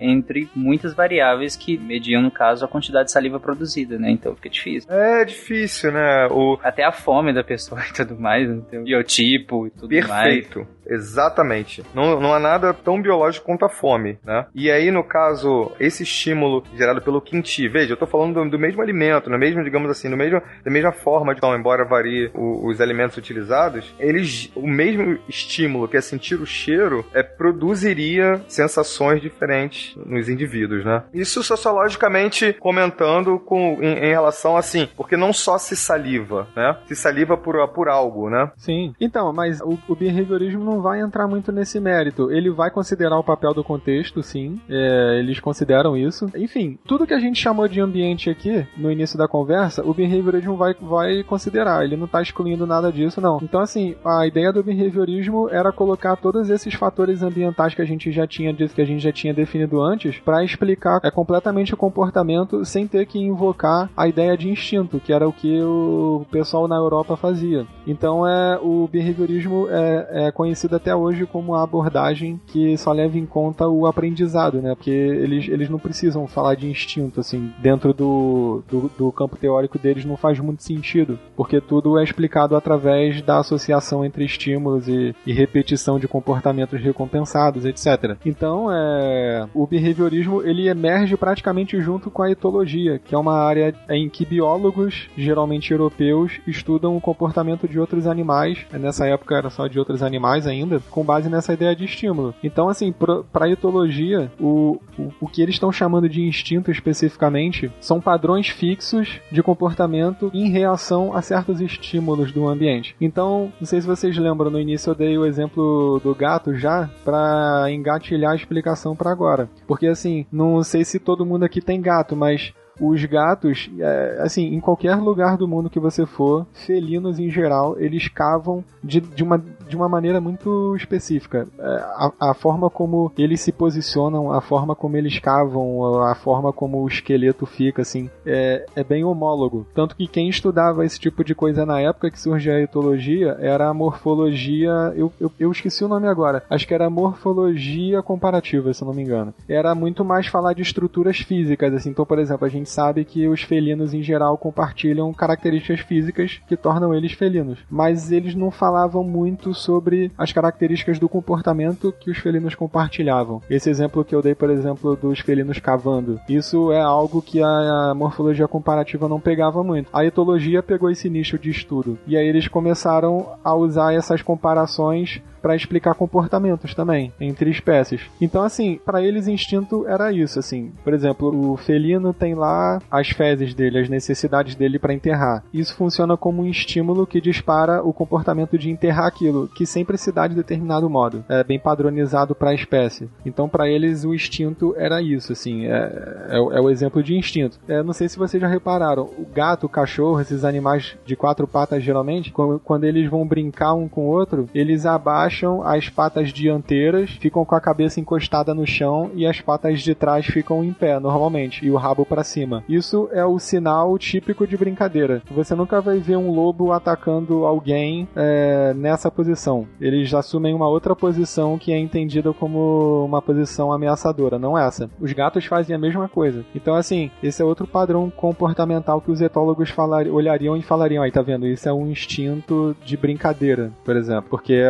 entre 0.00 0.48
muitas 0.54 0.94
variáveis 0.94 1.56
que 1.56 1.78
mediam, 1.78 2.22
no 2.22 2.30
caso, 2.30 2.64
a 2.64 2.68
quantidade 2.68 3.06
de 3.06 3.12
saliva 3.12 3.40
produzida, 3.40 3.98
né? 3.98 4.10
Então 4.10 4.34
fica 4.34 4.50
difícil. 4.50 4.90
É 4.90 5.24
difícil, 5.24 5.92
né? 5.92 6.26
O... 6.30 6.58
Até 6.62 6.84
a 6.84 6.92
fome 6.92 7.32
da 7.32 7.44
pessoa 7.44 7.80
e 7.88 7.92
tudo 7.92 8.18
mais, 8.18 8.48
né? 8.48 8.62
o 8.72 8.84
biotipo 8.84 9.66
e 9.66 9.70
tudo 9.70 9.88
Perfeito. 9.88 10.08
mais. 10.08 10.46
Perfeito. 10.46 10.77
Exatamente. 10.88 11.84
Não, 11.94 12.20
não 12.20 12.32
há 12.32 12.38
nada 12.38 12.72
tão 12.72 13.00
biológico 13.00 13.46
quanto 13.46 13.64
a 13.64 13.68
fome, 13.68 14.18
né? 14.24 14.46
E 14.54 14.70
aí, 14.70 14.90
no 14.90 15.04
caso, 15.04 15.70
esse 15.78 16.02
estímulo 16.02 16.62
gerado 16.74 17.02
pelo 17.02 17.20
quinti, 17.20 17.68
veja, 17.68 17.92
eu 17.92 17.96
tô 17.96 18.06
falando 18.06 18.44
do, 18.44 18.50
do 18.50 18.58
mesmo 18.58 18.80
alimento, 18.80 19.28
no 19.28 19.38
mesmo, 19.38 19.62
digamos 19.62 19.90
assim, 19.90 20.08
no 20.08 20.16
mesmo, 20.16 20.40
da 20.64 20.70
mesma 20.70 20.92
forma, 20.92 21.32
então, 21.32 21.54
embora 21.54 21.84
varie 21.84 22.30
o, 22.34 22.66
os 22.66 22.80
alimentos 22.80 23.16
utilizados, 23.16 23.94
eles, 23.98 24.50
o 24.54 24.66
mesmo 24.66 25.18
estímulo, 25.28 25.88
que 25.88 25.96
é 25.96 26.00
sentir 26.00 26.36
o 26.36 26.46
cheiro, 26.46 27.04
é, 27.12 27.22
produziria 27.22 28.40
sensações 28.48 29.20
diferentes 29.20 29.94
nos 29.96 30.28
indivíduos, 30.28 30.84
né? 30.84 31.02
Isso 31.12 31.42
sociologicamente 31.42 32.54
comentando 32.54 33.38
com, 33.38 33.78
em, 33.82 34.06
em 34.06 34.10
relação 34.10 34.56
assim, 34.56 34.88
porque 34.96 35.16
não 35.16 35.32
só 35.32 35.58
se 35.58 35.76
saliva, 35.76 36.48
né? 36.56 36.76
Se 36.86 36.96
saliva 36.96 37.36
por, 37.36 37.68
por 37.68 37.88
algo, 37.88 38.30
né? 38.30 38.50
Sim. 38.56 38.94
Então, 39.00 39.32
mas 39.32 39.60
o, 39.60 39.78
o 39.88 39.94
behaviorismo 39.94 40.64
não 40.64 40.77
vai 40.80 41.00
entrar 41.00 41.26
muito 41.26 41.52
nesse 41.52 41.80
mérito. 41.80 42.30
Ele 42.30 42.50
vai 42.50 42.70
considerar 42.70 43.18
o 43.18 43.24
papel 43.24 43.54
do 43.54 43.64
contexto, 43.64 44.22
sim. 44.22 44.60
É, 44.68 45.18
eles 45.18 45.40
consideram 45.40 45.96
isso. 45.96 46.30
Enfim, 46.36 46.78
tudo 46.86 47.06
que 47.06 47.14
a 47.14 47.20
gente 47.20 47.40
chamou 47.40 47.68
de 47.68 47.80
ambiente 47.80 48.30
aqui, 48.30 48.66
no 48.76 48.90
início 48.90 49.18
da 49.18 49.28
conversa, 49.28 49.84
o 49.84 49.94
behaviorismo 49.94 50.56
vai, 50.56 50.74
vai 50.80 51.22
considerar. 51.22 51.84
Ele 51.84 51.96
não 51.96 52.06
está 52.06 52.22
excluindo 52.22 52.66
nada 52.66 52.92
disso, 52.92 53.20
não. 53.20 53.38
Então, 53.42 53.60
assim, 53.60 53.94
a 54.04 54.26
ideia 54.26 54.52
do 54.52 54.62
behaviorismo 54.62 55.48
era 55.50 55.72
colocar 55.72 56.16
todos 56.16 56.50
esses 56.50 56.74
fatores 56.74 57.22
ambientais 57.22 57.74
que 57.74 57.82
a 57.82 57.84
gente 57.84 58.10
já 58.10 58.26
tinha 58.26 58.52
dito, 58.52 58.74
que 58.74 58.82
a 58.82 58.86
gente 58.86 59.02
já 59.02 59.12
tinha 59.12 59.34
definido 59.34 59.80
antes, 59.80 60.18
para 60.18 60.44
explicar 60.44 61.00
é, 61.02 61.10
completamente 61.10 61.74
o 61.74 61.76
comportamento 61.76 62.64
sem 62.64 62.86
ter 62.86 63.06
que 63.06 63.18
invocar 63.18 63.90
a 63.96 64.08
ideia 64.08 64.36
de 64.36 64.48
instinto, 64.48 65.00
que 65.00 65.12
era 65.12 65.28
o 65.28 65.32
que 65.32 65.60
o 65.60 66.26
pessoal 66.30 66.68
na 66.68 66.76
Europa 66.76 67.16
fazia. 67.16 67.66
Então, 67.86 68.26
é, 68.26 68.58
o 68.62 68.88
behaviorismo 68.90 69.66
é, 69.68 70.26
é 70.28 70.32
conhecido 70.32 70.67
até 70.72 70.94
hoje 70.94 71.26
como 71.26 71.54
a 71.54 71.62
abordagem 71.62 72.40
que 72.46 72.76
só 72.76 72.92
leva 72.92 73.18
em 73.18 73.26
conta 73.26 73.68
o 73.68 73.86
aprendizado, 73.86 74.60
né? 74.60 74.74
Porque 74.74 74.90
eles, 74.90 75.48
eles 75.48 75.68
não 75.68 75.78
precisam 75.78 76.26
falar 76.26 76.54
de 76.54 76.68
instinto, 76.68 77.20
assim, 77.20 77.52
dentro 77.58 77.92
do, 77.92 78.62
do, 78.68 78.90
do 78.98 79.12
campo 79.12 79.36
teórico 79.36 79.78
deles 79.78 80.04
não 80.04 80.16
faz 80.16 80.38
muito 80.40 80.62
sentido, 80.62 81.18
porque 81.36 81.60
tudo 81.60 81.98
é 81.98 82.04
explicado 82.04 82.56
através 82.56 83.22
da 83.22 83.38
associação 83.38 84.04
entre 84.04 84.24
estímulos 84.24 84.88
e, 84.88 85.14
e 85.26 85.32
repetição 85.32 85.98
de 85.98 86.08
comportamentos 86.08 86.80
recompensados, 86.80 87.64
etc. 87.64 88.16
Então, 88.24 88.70
é, 88.72 89.46
o 89.54 89.66
behaviorismo 89.66 90.42
ele 90.42 90.68
emerge 90.68 91.16
praticamente 91.16 91.80
junto 91.80 92.10
com 92.10 92.22
a 92.22 92.30
etologia, 92.30 92.98
que 92.98 93.14
é 93.14 93.18
uma 93.18 93.38
área 93.38 93.74
em 93.88 94.08
que 94.08 94.24
biólogos, 94.24 95.08
geralmente 95.16 95.72
europeus, 95.72 96.40
estudam 96.46 96.96
o 96.96 97.00
comportamento 97.00 97.68
de 97.68 97.78
outros 97.78 98.06
animais. 98.06 98.66
Nessa 98.72 99.06
época 99.06 99.36
era 99.36 99.50
só 99.50 99.66
de 99.66 99.78
outros 99.78 100.02
animais 100.02 100.46
ainda, 100.46 100.57
com 100.90 101.04
base 101.04 101.28
nessa 101.28 101.52
ideia 101.52 101.74
de 101.74 101.84
estímulo. 101.84 102.34
Então, 102.42 102.68
assim, 102.68 102.92
para 102.92 103.44
a 103.44 103.50
etologia, 103.50 104.30
o, 104.40 104.80
o, 104.98 105.12
o 105.20 105.28
que 105.28 105.42
eles 105.42 105.54
estão 105.54 105.72
chamando 105.72 106.08
de 106.08 106.22
instinto 106.22 106.70
especificamente 106.70 107.70
são 107.80 108.00
padrões 108.00 108.48
fixos 108.48 109.20
de 109.30 109.42
comportamento 109.42 110.30
em 110.32 110.50
reação 110.50 111.14
a 111.14 111.22
certos 111.22 111.60
estímulos 111.60 112.32
do 112.32 112.48
ambiente. 112.48 112.96
Então, 113.00 113.52
não 113.60 113.66
sei 113.66 113.80
se 113.80 113.86
vocês 113.86 114.16
lembram, 114.16 114.50
no 114.50 114.60
início 114.60 114.90
eu 114.90 114.94
dei 114.94 115.18
o 115.18 115.26
exemplo 115.26 116.00
do 116.02 116.14
gato 116.14 116.54
já 116.56 116.88
para 117.04 117.66
engatilhar 117.70 118.32
a 118.32 118.36
explicação 118.36 118.96
para 118.96 119.10
agora. 119.10 119.48
Porque 119.66 119.86
assim, 119.86 120.26
não 120.30 120.62
sei 120.62 120.84
se 120.84 120.98
todo 120.98 121.26
mundo 121.26 121.44
aqui 121.44 121.60
tem 121.60 121.80
gato, 121.80 122.16
mas 122.16 122.52
os 122.80 123.04
gatos, 123.04 123.70
é, 123.78 124.18
assim, 124.20 124.54
em 124.54 124.60
qualquer 124.60 124.94
lugar 124.96 125.36
do 125.36 125.48
mundo 125.48 125.70
que 125.70 125.80
você 125.80 126.06
for, 126.06 126.46
felinos 126.66 127.18
em 127.18 127.28
geral, 127.28 127.76
eles 127.78 128.08
cavam 128.08 128.64
de, 128.82 129.00
de, 129.00 129.22
uma, 129.22 129.42
de 129.68 129.76
uma 129.76 129.88
maneira 129.88 130.20
muito 130.20 130.74
específica. 130.76 131.46
É, 131.58 131.62
a, 131.62 132.12
a, 132.30 132.34
forma 132.34 132.70
como 132.70 133.12
eles 133.16 133.40
se 133.40 133.52
posicionam, 133.52 134.32
a 134.32 134.40
forma 134.40 134.74
como 134.74 134.96
eles 134.96 135.18
cavam, 135.18 136.02
a 136.02 136.14
forma 136.14 136.52
como 136.52 136.82
o 136.82 136.88
esqueleto 136.88 137.46
fica, 137.46 137.82
assim, 137.82 138.10
é, 138.26 138.64
é 138.74 138.82
bem 138.82 139.04
homólogo. 139.04 139.66
Tanto 139.74 139.94
que 139.94 140.06
quem 140.06 140.28
estudava 140.28 140.84
esse 140.84 140.98
tipo 140.98 141.22
de 141.22 141.34
coisa 141.34 141.66
na 141.66 141.80
época 141.80 142.10
que 142.10 142.20
surgia 142.20 142.54
a 142.54 142.60
etologia 142.60 143.36
era 143.40 143.68
a 143.68 143.74
morfologia. 143.74 144.92
Eu, 144.96 145.12
eu, 145.20 145.30
eu 145.38 145.52
esqueci 145.52 145.84
o 145.84 145.88
nome 145.88 146.08
agora. 146.08 146.42
Acho 146.48 146.66
que 146.66 146.74
era 146.74 146.90
morfologia 146.90 148.02
comparativa, 148.02 148.72
se 148.72 148.82
eu 148.82 148.86
não 148.86 148.94
me 148.94 149.02
engano. 149.02 149.34
Era 149.48 149.74
muito 149.74 150.04
mais 150.04 150.26
falar 150.26 150.52
de 150.52 150.62
estruturas 150.62 151.18
físicas, 151.18 151.74
assim. 151.74 151.90
Então, 151.90 152.06
por 152.06 152.18
exemplo, 152.18 152.46
a 152.46 152.50
gente 152.50 152.70
sabe 152.70 153.04
que 153.04 153.28
os 153.28 153.42
felinos 153.42 153.94
em 153.94 154.02
geral 154.02 154.38
compartilham 154.38 155.12
características 155.12 155.80
físicas 155.80 156.40
que 156.48 156.56
tornam 156.56 156.94
eles 156.94 157.12
felinos. 157.12 157.58
Mas 157.70 158.10
eles 158.10 158.34
não 158.34 158.50
falavam 158.50 159.04
muito 159.04 159.54
sobre 159.58 160.10
as 160.16 160.32
características 160.32 160.98
do 160.98 161.08
comportamento 161.08 161.92
que 161.98 162.10
os 162.10 162.18
felinos 162.18 162.54
compartilhavam. 162.54 163.42
Esse 163.50 163.68
exemplo 163.68 164.04
que 164.04 164.14
eu 164.14 164.22
dei, 164.22 164.34
por 164.34 164.50
exemplo, 164.50 164.96
dos 164.96 165.20
felinos 165.20 165.58
cavando, 165.58 166.20
isso 166.28 166.72
é 166.72 166.80
algo 166.80 167.20
que 167.20 167.42
a 167.42 167.92
morfologia 167.94 168.48
comparativa 168.48 169.08
não 169.08 169.20
pegava 169.20 169.62
muito. 169.62 169.90
A 169.92 170.04
etologia 170.04 170.62
pegou 170.62 170.90
esse 170.90 171.10
nicho 171.10 171.38
de 171.38 171.50
estudo. 171.50 171.98
E 172.06 172.16
aí 172.16 172.26
eles 172.26 172.48
começaram 172.48 173.34
a 173.44 173.54
usar 173.54 173.92
essas 173.94 174.22
comparações 174.22 175.20
para 175.40 175.56
explicar 175.56 175.94
comportamentos 175.94 176.74
também 176.74 177.12
entre 177.20 177.50
espécies. 177.50 178.02
Então, 178.20 178.42
assim, 178.42 178.80
para 178.84 179.02
eles 179.02 179.28
instinto 179.28 179.86
era 179.86 180.12
isso, 180.12 180.38
assim. 180.38 180.72
Por 180.84 180.92
exemplo, 180.92 181.52
o 181.52 181.56
felino 181.56 182.12
tem 182.12 182.34
lá 182.34 182.80
as 182.90 183.08
fezes 183.08 183.54
dele, 183.54 183.78
as 183.78 183.88
necessidades 183.88 184.54
dele 184.54 184.78
para 184.78 184.94
enterrar. 184.94 185.42
Isso 185.52 185.74
funciona 185.74 186.16
como 186.16 186.42
um 186.42 186.46
estímulo 186.46 187.06
que 187.06 187.20
dispara 187.20 187.82
o 187.82 187.92
comportamento 187.92 188.58
de 188.58 188.70
enterrar 188.70 189.06
aquilo, 189.06 189.48
que 189.48 189.66
sempre 189.66 189.96
se 189.96 190.12
dá 190.12 190.26
de 190.26 190.34
determinado 190.34 190.88
modo. 190.90 191.24
É 191.28 191.42
bem 191.44 191.58
padronizado 191.58 192.34
para 192.34 192.50
a 192.50 192.54
espécie. 192.54 193.08
Então, 193.24 193.48
para 193.48 193.68
eles, 193.68 194.04
o 194.04 194.14
instinto 194.14 194.74
era 194.76 195.00
isso, 195.00 195.32
assim. 195.32 195.66
É, 195.66 196.26
é, 196.30 196.36
é 196.36 196.60
o 196.60 196.70
exemplo 196.70 197.02
de 197.02 197.16
instinto. 197.16 197.58
É, 197.68 197.82
não 197.82 197.92
sei 197.92 198.08
se 198.08 198.18
vocês 198.18 198.40
já 198.40 198.48
repararam, 198.48 199.04
o 199.18 199.26
gato, 199.32 199.66
o 199.66 199.68
cachorro, 199.68 200.20
esses 200.20 200.44
animais 200.44 200.96
de 201.04 201.16
quatro 201.16 201.46
patas, 201.46 201.82
geralmente, 201.82 202.32
quando 202.32 202.84
eles 202.84 203.08
vão 203.08 203.26
brincar 203.26 203.74
um 203.74 203.88
com 203.88 204.06
o 204.06 204.10
outro, 204.10 204.48
eles 204.54 204.86
abaixam 204.86 205.37
as 205.64 205.88
patas 205.88 206.32
dianteiras, 206.32 207.10
ficam 207.10 207.44
com 207.44 207.54
a 207.54 207.60
cabeça 207.60 208.00
encostada 208.00 208.54
no 208.54 208.66
chão 208.66 209.10
e 209.14 209.26
as 209.26 209.40
patas 209.40 209.80
de 209.80 209.94
trás 209.94 210.26
ficam 210.26 210.62
em 210.64 210.72
pé, 210.72 210.98
normalmente, 210.98 211.64
e 211.64 211.70
o 211.70 211.76
rabo 211.76 212.04
para 212.04 212.24
cima. 212.24 212.64
Isso 212.68 213.08
é 213.12 213.24
o 213.24 213.38
sinal 213.38 213.96
típico 213.98 214.46
de 214.46 214.56
brincadeira. 214.56 215.22
Você 215.30 215.54
nunca 215.54 215.80
vai 215.80 215.98
ver 215.98 216.16
um 216.16 216.30
lobo 216.30 216.72
atacando 216.72 217.44
alguém 217.44 218.08
é, 218.14 218.72
nessa 218.74 219.10
posição. 219.10 219.66
Eles 219.80 220.12
assumem 220.12 220.54
uma 220.54 220.68
outra 220.68 220.94
posição 220.94 221.58
que 221.58 221.72
é 221.72 221.78
entendida 221.78 222.32
como 222.32 223.04
uma 223.04 223.22
posição 223.22 223.72
ameaçadora, 223.72 224.38
não 224.38 224.58
essa. 224.58 224.90
Os 225.00 225.12
gatos 225.12 225.44
fazem 225.44 225.74
a 225.74 225.78
mesma 225.78 226.08
coisa. 226.08 226.44
Então, 226.54 226.74
assim, 226.74 227.10
esse 227.22 227.42
é 227.42 227.44
outro 227.44 227.66
padrão 227.66 228.10
comportamental 228.10 229.00
que 229.00 229.10
os 229.10 229.20
etólogos 229.20 229.72
olhariam 230.10 230.56
e 230.56 230.62
falariam: 230.62 231.02
aí, 231.02 231.10
tá 231.10 231.22
vendo? 231.22 231.46
Isso 231.46 231.68
é 231.68 231.72
um 231.72 231.86
instinto 231.86 232.76
de 232.84 232.96
brincadeira, 232.96 233.72
por 233.84 233.96
exemplo. 233.96 234.26
Porque 234.30 234.60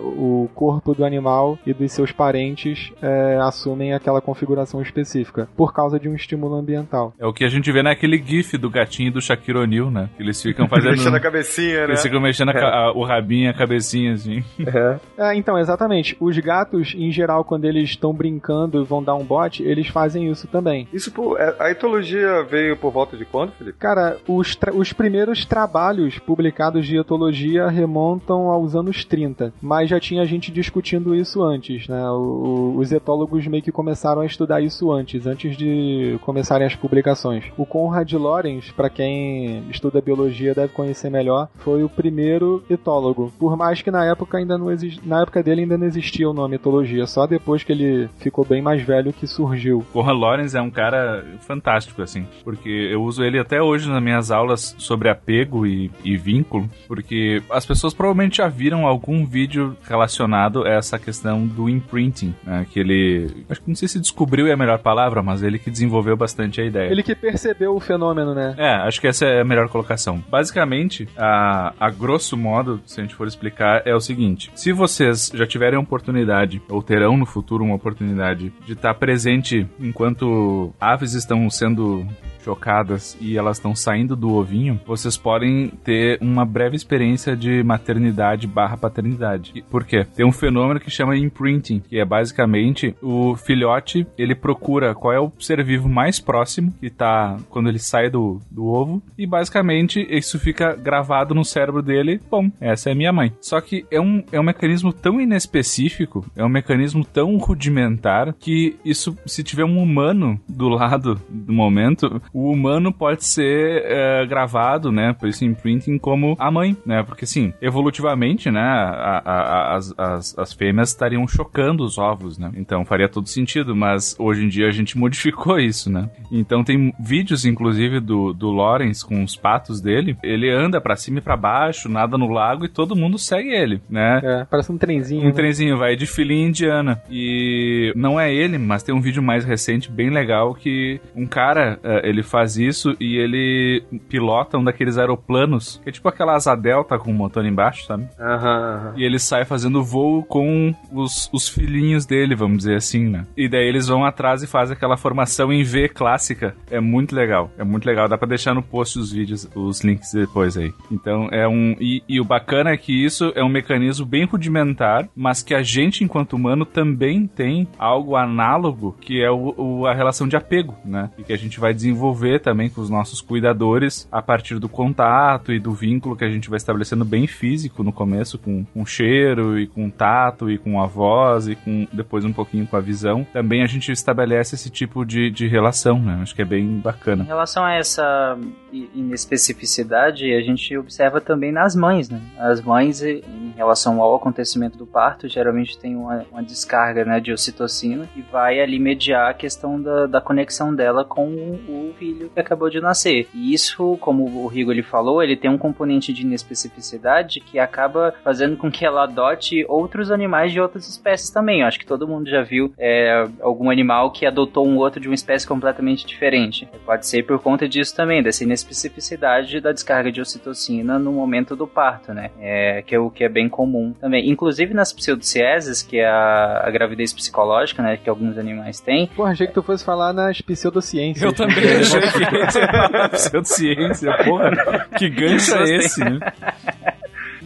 o 0.00 0.48
corpo 0.54 0.94
do 0.94 1.04
animal 1.04 1.58
e 1.66 1.72
dos 1.72 1.92
seus 1.92 2.12
parentes 2.12 2.92
é, 3.02 3.38
assumem 3.40 3.92
aquela 3.92 4.20
configuração 4.20 4.80
específica 4.82 5.48
por 5.56 5.72
causa 5.72 5.98
de 5.98 6.08
um 6.08 6.14
estímulo 6.14 6.54
ambiental. 6.54 7.14
É 7.18 7.26
o 7.26 7.32
que 7.32 7.44
a 7.44 7.48
gente 7.48 7.70
vê 7.72 7.82
naquele 7.82 8.18
gif 8.18 8.56
do 8.56 8.70
gatinho 8.70 9.12
do 9.12 9.20
Shaquille 9.20 9.58
O'Neal, 9.58 9.90
né? 9.90 10.08
Que 10.16 10.22
eles 10.22 10.40
ficam 10.40 10.68
fazendo... 10.68 10.92
mexendo 10.92 11.16
a 11.16 11.20
cabecinha, 11.20 11.80
né? 11.80 11.84
Eles 11.84 12.02
ficam 12.02 12.20
mexendo 12.20 12.50
é. 12.50 12.62
a, 12.62 12.68
a, 12.68 12.92
o 12.92 13.04
rabinho, 13.04 13.50
a 13.50 13.54
cabecinha, 13.54 14.12
assim. 14.12 14.42
É. 14.58 14.98
é. 15.18 15.34
então, 15.34 15.58
exatamente. 15.58 16.16
Os 16.20 16.38
gatos, 16.38 16.94
em 16.96 17.10
geral, 17.10 17.44
quando 17.44 17.64
eles 17.64 17.90
estão 17.90 18.12
brincando 18.12 18.80
e 18.80 18.84
vão 18.84 19.02
dar 19.02 19.14
um 19.14 19.24
bote, 19.24 19.62
eles 19.62 19.88
fazem 19.88 20.30
isso 20.30 20.46
também. 20.48 20.88
Isso, 20.92 21.12
por, 21.12 21.40
é, 21.40 21.54
a 21.58 21.70
etologia 21.70 22.42
veio 22.44 22.76
por 22.76 22.92
volta 22.92 23.16
de 23.16 23.24
quando, 23.24 23.52
Felipe? 23.52 23.78
Cara, 23.78 24.18
os, 24.26 24.56
os 24.74 24.92
primeiros 24.92 25.44
trabalhos 25.44 26.18
publicados 26.18 26.86
de 26.86 26.98
etologia 26.98 27.68
remontam 27.68 28.48
aos 28.48 28.74
anos 28.74 29.04
30 29.04 29.52
mas 29.72 29.88
já 29.88 29.98
tinha 29.98 30.26
gente 30.26 30.52
discutindo 30.52 31.14
isso 31.14 31.42
antes, 31.42 31.88
né? 31.88 32.06
O, 32.10 32.74
os 32.76 32.92
etólogos 32.92 33.46
meio 33.46 33.62
que 33.62 33.72
começaram 33.72 34.20
a 34.20 34.26
estudar 34.26 34.60
isso 34.60 34.92
antes, 34.92 35.26
antes 35.26 35.56
de 35.56 36.18
começarem 36.20 36.66
as 36.66 36.76
publicações. 36.76 37.46
O 37.56 37.64
Conrad 37.64 38.12
Lorenz, 38.12 38.70
para 38.72 38.90
quem 38.90 39.62
estuda 39.70 40.02
biologia 40.02 40.54
deve 40.54 40.74
conhecer 40.74 41.08
melhor, 41.08 41.48
foi 41.56 41.82
o 41.82 41.88
primeiro 41.88 42.62
etólogo. 42.68 43.32
Por 43.38 43.56
mais 43.56 43.80
que 43.80 43.90
na 43.90 44.04
época 44.04 44.36
ainda 44.36 44.58
não 44.58 44.70
exist... 44.70 45.00
na 45.06 45.22
época 45.22 45.42
dele 45.42 45.62
ainda 45.62 45.78
não 45.78 45.86
existia 45.86 46.28
o 46.28 46.34
nome 46.34 46.56
etologia, 46.56 47.06
só 47.06 47.26
depois 47.26 47.64
que 47.64 47.72
ele 47.72 48.10
ficou 48.18 48.44
bem 48.44 48.60
mais 48.60 48.82
velho 48.82 49.10
que 49.10 49.26
surgiu. 49.26 49.86
Conrad 49.90 50.18
Lorenz 50.18 50.54
é 50.54 50.60
um 50.60 50.70
cara 50.70 51.24
fantástico 51.40 52.02
assim, 52.02 52.26
porque 52.44 52.68
eu 52.68 53.02
uso 53.02 53.24
ele 53.24 53.38
até 53.38 53.62
hoje 53.62 53.88
nas 53.88 54.02
minhas 54.02 54.30
aulas 54.30 54.74
sobre 54.76 55.08
apego 55.08 55.66
e, 55.66 55.90
e 56.04 56.14
vínculo, 56.14 56.68
porque 56.86 57.42
as 57.48 57.64
pessoas 57.64 57.94
provavelmente 57.94 58.36
já 58.36 58.48
viram 58.48 58.86
algum 58.86 59.24
vídeo 59.24 59.61
vídeo 59.62 59.76
relacionado 59.82 60.64
a 60.64 60.70
essa 60.70 60.98
questão 60.98 61.46
do 61.46 61.68
imprinting, 61.68 62.34
né, 62.44 62.66
que 62.70 62.80
ele, 62.80 63.44
acho 63.48 63.60
que 63.60 63.68
não 63.68 63.74
sei 63.74 63.88
se 63.88 64.00
descobriu 64.00 64.46
é 64.46 64.52
a 64.52 64.56
melhor 64.56 64.78
palavra, 64.78 65.22
mas 65.22 65.42
ele 65.42 65.58
que 65.58 65.70
desenvolveu 65.70 66.16
bastante 66.16 66.60
a 66.60 66.64
ideia. 66.64 66.90
Ele 66.90 67.02
que 67.02 67.14
percebeu 67.14 67.74
o 67.74 67.80
fenômeno, 67.80 68.34
né? 68.34 68.54
É, 68.58 68.74
acho 68.86 69.00
que 69.00 69.06
essa 69.06 69.24
é 69.24 69.40
a 69.40 69.44
melhor 69.44 69.68
colocação. 69.68 70.22
Basicamente, 70.28 71.08
a, 71.16 71.72
a 71.78 71.90
grosso 71.90 72.36
modo, 72.36 72.80
se 72.86 73.00
a 73.00 73.04
gente 73.04 73.14
for 73.14 73.26
explicar, 73.26 73.82
é 73.84 73.94
o 73.94 74.00
seguinte: 74.00 74.50
se 74.54 74.72
vocês 74.72 75.30
já 75.32 75.46
tiverem 75.46 75.78
a 75.78 75.82
oportunidade, 75.82 76.60
ou 76.68 76.82
terão 76.82 77.16
no 77.16 77.26
futuro 77.26 77.64
uma 77.64 77.74
oportunidade, 77.74 78.52
de 78.64 78.72
estar 78.72 78.94
presente 78.94 79.66
enquanto 79.78 80.72
aves 80.80 81.12
estão 81.14 81.48
sendo 81.50 82.06
chocadas 82.42 83.16
e 83.20 83.36
elas 83.36 83.56
estão 83.56 83.74
saindo 83.74 84.16
do 84.16 84.34
ovinho, 84.34 84.80
vocês 84.86 85.16
podem 85.16 85.68
ter 85.84 86.18
uma 86.20 86.44
breve 86.44 86.76
experiência 86.76 87.36
de 87.36 87.62
maternidade 87.62 88.46
barra 88.46 88.76
paternidade. 88.76 89.64
Por 89.70 89.84
quê? 89.84 90.04
Tem 90.16 90.26
um 90.26 90.32
fenômeno 90.32 90.80
que 90.80 90.90
chama 90.90 91.16
imprinting, 91.16 91.80
que 91.80 91.98
é 91.98 92.04
basicamente 92.04 92.94
o 93.02 93.36
filhote, 93.36 94.06
ele 94.18 94.34
procura 94.34 94.94
qual 94.94 95.12
é 95.12 95.20
o 95.20 95.32
ser 95.38 95.62
vivo 95.64 95.88
mais 95.88 96.18
próximo, 96.18 96.72
que 96.80 96.90
tá 96.90 97.36
quando 97.48 97.68
ele 97.68 97.78
sai 97.78 98.10
do, 98.10 98.40
do 98.50 98.66
ovo, 98.66 99.02
e 99.16 99.26
basicamente 99.26 100.06
isso 100.10 100.38
fica 100.38 100.74
gravado 100.74 101.34
no 101.34 101.44
cérebro 101.44 101.82
dele, 101.82 102.20
bom, 102.30 102.50
essa 102.60 102.90
é 102.90 102.94
minha 102.94 103.12
mãe. 103.12 103.32
Só 103.40 103.60
que 103.60 103.84
é 103.90 104.00
um, 104.00 104.22
é 104.32 104.40
um 104.40 104.44
mecanismo 104.44 104.92
tão 104.92 105.20
inespecífico, 105.20 106.24
é 106.36 106.44
um 106.44 106.48
mecanismo 106.48 107.04
tão 107.04 107.36
rudimentar, 107.36 108.34
que 108.38 108.76
isso, 108.84 109.16
se 109.26 109.42
tiver 109.42 109.64
um 109.64 109.78
humano 109.78 110.40
do 110.48 110.68
lado 110.68 111.20
do 111.28 111.52
momento, 111.52 112.20
o 112.32 112.50
humano 112.50 112.92
pode 112.92 113.24
ser 113.24 113.82
é, 113.84 114.26
gravado, 114.26 114.90
né, 114.90 115.14
por 115.18 115.28
esse 115.28 115.44
imprinting 115.44 115.98
como 115.98 116.36
a 116.38 116.50
mãe, 116.50 116.76
né, 116.84 117.02
porque 117.02 117.24
assim, 117.24 117.52
evolutivamente, 117.60 118.50
né, 118.50 118.60
a, 118.60 119.22
a, 119.24 119.76
as, 119.76 119.94
as, 119.98 120.38
as 120.38 120.52
fêmeas 120.52 120.90
estariam 120.90 121.26
chocando 121.26 121.84
os 121.84 121.98
ovos, 121.98 122.38
né, 122.38 122.50
então 122.56 122.84
faria 122.84 123.08
todo 123.08 123.28
sentido, 123.28 123.74
mas 123.76 124.16
hoje 124.18 124.44
em 124.44 124.48
dia 124.48 124.68
a 124.68 124.72
gente 124.72 124.98
modificou 124.98 125.58
isso, 125.58 125.90
né, 125.90 126.08
então 126.30 126.64
tem 126.64 126.92
vídeos, 126.98 127.44
inclusive, 127.44 128.00
do, 128.00 128.32
do 128.32 128.50
Lawrence 128.50 129.04
com 129.04 129.22
os 129.22 129.36
patos 129.36 129.80
dele, 129.80 130.16
ele 130.22 130.50
anda 130.50 130.80
para 130.80 130.96
cima 130.96 131.18
e 131.18 131.22
para 131.22 131.36
baixo, 131.36 131.88
nada 131.88 132.16
no 132.16 132.28
lago 132.28 132.64
e 132.64 132.68
todo 132.68 132.96
mundo 132.96 133.18
segue 133.18 133.50
ele, 133.50 133.80
né. 133.88 134.20
É, 134.22 134.44
parece 134.44 134.72
um 134.72 134.78
trenzinho. 134.78 135.22
Um 135.22 135.26
né? 135.26 135.32
trenzinho, 135.32 135.76
vai 135.76 135.96
de 135.96 136.06
filhinha 136.06 136.48
indiana. 136.48 137.02
E 137.10 137.92
não 137.96 138.18
é 138.18 138.32
ele, 138.32 138.58
mas 138.58 138.82
tem 138.82 138.94
um 138.94 139.00
vídeo 139.00 139.22
mais 139.22 139.44
recente 139.44 139.90
bem 139.90 140.10
legal 140.10 140.54
que 140.54 141.00
um 141.14 141.26
cara, 141.26 141.78
eh, 141.82 142.08
ele 142.22 142.28
faz 142.28 142.56
isso 142.56 142.96
e 143.00 143.16
ele 143.16 143.82
pilota 144.08 144.56
um 144.58 144.64
daqueles 144.64 144.96
aeroplanos, 144.98 145.80
que 145.82 145.88
é 145.88 145.92
tipo 145.92 146.08
aquela 146.08 146.34
asa 146.34 146.54
delta 146.54 146.98
com 146.98 147.10
o 147.10 147.14
motor 147.14 147.44
embaixo, 147.44 147.84
sabe? 147.86 148.06
Aham, 148.18 148.38
aham. 148.76 148.92
E 148.96 149.04
ele 149.04 149.18
sai 149.18 149.44
fazendo 149.44 149.82
voo 149.82 150.22
com 150.22 150.74
os, 150.92 151.28
os 151.32 151.48
filhinhos 151.48 152.06
dele, 152.06 152.34
vamos 152.34 152.58
dizer 152.58 152.76
assim, 152.76 153.08
né? 153.08 153.26
E 153.36 153.48
daí 153.48 153.66
eles 153.66 153.88
vão 153.88 154.04
atrás 154.04 154.42
e 154.42 154.46
fazem 154.46 154.74
aquela 154.76 154.96
formação 154.96 155.52
em 155.52 155.62
V 155.62 155.88
clássica. 155.88 156.54
É 156.70 156.80
muito 156.80 157.14
legal, 157.14 157.50
é 157.58 157.64
muito 157.64 157.84
legal. 157.86 158.08
Dá 158.08 158.16
pra 158.16 158.28
deixar 158.28 158.54
no 158.54 158.62
post 158.62 158.98
os 158.98 159.12
vídeos, 159.12 159.48
os 159.54 159.80
links 159.82 160.12
depois 160.12 160.56
aí. 160.56 160.72
Então 160.90 161.28
é 161.32 161.46
um. 161.48 161.74
E, 161.80 162.02
e 162.08 162.20
o 162.20 162.24
bacana 162.24 162.70
é 162.70 162.76
que 162.76 162.92
isso 163.04 163.32
é 163.34 163.42
um 163.42 163.48
mecanismo 163.48 164.06
bem 164.06 164.24
rudimentar, 164.24 165.08
mas 165.14 165.42
que 165.42 165.54
a 165.54 165.62
gente, 165.62 166.04
enquanto 166.04 166.34
humano, 166.34 166.64
também 166.64 167.26
tem 167.26 167.66
algo 167.78 168.16
análogo, 168.16 168.96
que 169.00 169.22
é 169.22 169.30
o, 169.30 169.54
o- 169.56 169.86
a 169.86 169.94
relação 169.94 170.28
de 170.28 170.36
apego, 170.36 170.76
né? 170.84 171.10
E 171.18 171.22
que 171.22 171.32
a 171.32 171.38
gente 171.38 171.58
vai 171.58 171.72
desenvolver 171.74 172.11
também 172.40 172.68
com 172.68 172.80
os 172.80 172.90
nossos 172.90 173.20
cuidadores 173.20 174.08
a 174.10 174.20
partir 174.22 174.58
do 174.58 174.68
contato 174.68 175.52
e 175.52 175.58
do 175.58 175.72
vínculo 175.72 176.16
que 176.16 176.24
a 176.24 176.30
gente 176.30 176.48
vai 176.48 176.56
estabelecendo 176.56 177.04
bem 177.04 177.26
físico 177.26 177.82
no 177.82 177.92
começo, 177.92 178.38
com, 178.38 178.64
com 178.64 178.84
cheiro 178.86 179.58
e 179.58 179.66
com 179.66 179.90
tato 179.90 180.50
e 180.50 180.58
com 180.58 180.80
a 180.80 180.86
voz 180.86 181.48
e 181.48 181.56
com 181.56 181.86
depois 181.92 182.24
um 182.24 182.32
pouquinho 182.32 182.66
com 182.66 182.76
a 182.76 182.80
visão. 182.80 183.26
Também 183.32 183.62
a 183.62 183.66
gente 183.66 183.90
estabelece 183.90 184.54
esse 184.54 184.70
tipo 184.70 185.04
de, 185.04 185.30
de 185.30 185.46
relação, 185.48 185.98
né? 185.98 186.18
Acho 186.22 186.34
que 186.34 186.42
é 186.42 186.44
bem 186.44 186.64
Em 186.64 186.78
bacana. 186.80 187.24
relação 187.24 187.64
a 187.64 187.74
essa 187.74 188.38
inespecificidade, 188.72 190.32
a 190.32 190.40
gente 190.40 190.76
observa 190.76 191.20
também 191.20 191.52
nas 191.52 191.74
mães, 191.76 192.08
né? 192.08 192.20
As 192.38 192.60
mães, 192.60 193.02
em 193.02 193.52
relação 193.56 194.00
ao 194.00 194.14
acontecimento 194.14 194.78
do 194.78 194.86
parto, 194.86 195.28
geralmente 195.28 195.78
tem 195.78 195.94
uma, 195.96 196.24
uma 196.30 196.42
descarga 196.42 197.04
né, 197.04 197.20
de 197.20 197.32
ocitocina 197.32 198.08
e 198.16 198.22
vai 198.22 198.60
ali 198.60 198.78
mediar 198.78 199.30
a 199.30 199.34
questão 199.34 199.80
da, 199.80 200.06
da 200.06 200.20
conexão 200.20 200.74
dela 200.74 201.04
com 201.04 201.26
o, 201.28 201.54
o 201.68 201.94
filho 202.02 202.30
que 202.34 202.40
acabou 202.40 202.68
de 202.68 202.80
nascer. 202.80 203.28
E 203.32 203.54
isso, 203.54 203.96
como 204.00 204.24
o 204.24 204.48
Rigo 204.48 204.72
ele 204.72 204.82
falou, 204.82 205.22
ele 205.22 205.36
tem 205.36 205.48
um 205.48 205.56
componente 205.56 206.12
de 206.12 206.22
inespecificidade 206.22 207.38
que 207.38 207.60
acaba 207.60 208.12
fazendo 208.24 208.56
com 208.56 208.70
que 208.70 208.84
ela 208.84 209.04
adote 209.04 209.64
outros 209.68 210.10
animais 210.10 210.50
de 210.50 210.60
outras 210.60 210.88
espécies 210.88 211.30
também. 211.30 211.60
Eu 211.60 211.68
acho 211.68 211.78
que 211.78 211.86
todo 211.86 212.08
mundo 212.08 212.28
já 212.28 212.42
viu 212.42 212.72
é, 212.76 213.28
algum 213.40 213.70
animal 213.70 214.10
que 214.10 214.26
adotou 214.26 214.66
um 214.66 214.76
outro 214.78 215.00
de 215.00 215.06
uma 215.06 215.14
espécie 215.14 215.46
completamente 215.46 216.04
diferente. 216.04 216.68
Pode 216.84 217.06
ser 217.06 217.24
por 217.24 217.38
conta 217.38 217.68
disso 217.68 217.94
também, 217.94 218.20
dessa 218.20 218.42
inespecificidade 218.42 219.60
da 219.60 219.70
descarga 219.70 220.10
de 220.10 220.20
ocitocina 220.20 220.98
no 220.98 221.12
momento 221.12 221.54
do 221.54 221.68
parto, 221.68 222.12
né? 222.12 222.30
É, 222.40 222.82
que 222.82 222.96
é 222.96 222.98
o 222.98 223.10
que 223.10 223.22
é 223.22 223.28
bem 223.28 223.48
comum 223.48 223.94
também. 224.00 224.28
Inclusive 224.28 224.74
nas 224.74 224.92
pseudocieses, 224.92 225.82
que 225.82 225.98
é 225.98 226.08
a, 226.08 226.62
a 226.64 226.70
gravidez 226.70 227.12
psicológica, 227.12 227.80
né? 227.80 227.96
Que 227.96 228.10
alguns 228.10 228.36
animais 228.36 228.80
têm. 228.80 229.06
Porra, 229.06 229.30
achei 229.30 229.46
que 229.46 229.54
tu 229.54 229.62
fosse 229.62 229.84
falar 229.84 230.12
nas 230.12 230.40
pseudociências. 230.40 231.22
Eu 231.22 231.32
também 231.32 231.62
achei 231.98 232.26
que 232.26 232.36
ia 232.36 232.50
ser 232.50 232.68
pseudociência, 233.10 234.16
porra. 234.24 234.50
Que 234.96 235.08
gancho 235.08 235.56
é 235.56 235.76
esse, 235.76 236.00
né? 236.04 236.18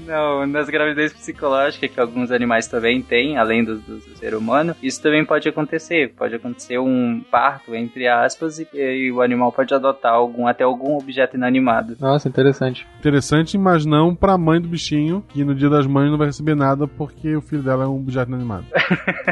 Não, 0.06 0.46
nas 0.46 0.68
gravidez 0.68 1.12
psicológicas, 1.12 1.90
que 1.90 2.00
alguns 2.00 2.30
animais 2.30 2.66
também 2.66 3.02
têm, 3.02 3.36
além 3.36 3.64
do, 3.64 3.76
do 3.78 4.00
ser 4.16 4.34
humano, 4.34 4.74
isso 4.82 5.02
também 5.02 5.24
pode 5.24 5.48
acontecer. 5.48 6.12
Pode 6.16 6.34
acontecer 6.34 6.78
um 6.78 7.22
parto, 7.30 7.74
entre 7.74 8.06
aspas, 8.06 8.58
e, 8.58 8.68
e 8.72 9.12
o 9.12 9.20
animal 9.20 9.52
pode 9.52 9.74
adotar 9.74 10.12
algum, 10.12 10.46
até 10.46 10.64
algum 10.64 10.96
objeto 10.96 11.36
inanimado. 11.36 11.96
Nossa, 12.00 12.28
interessante. 12.28 12.86
Interessante, 12.98 13.58
mas 13.58 13.84
não 13.84 14.14
pra 14.14 14.38
mãe 14.38 14.60
do 14.60 14.68
bichinho, 14.68 15.24
que 15.28 15.44
no 15.44 15.54
dia 15.54 15.68
das 15.68 15.86
mães 15.86 16.10
não 16.10 16.18
vai 16.18 16.28
receber 16.28 16.54
nada 16.54 16.86
porque 16.86 17.36
o 17.36 17.40
filho 17.40 17.62
dela 17.62 17.84
é 17.84 17.86
um 17.86 17.96
objeto 17.96 18.28
inanimado. 18.28 18.66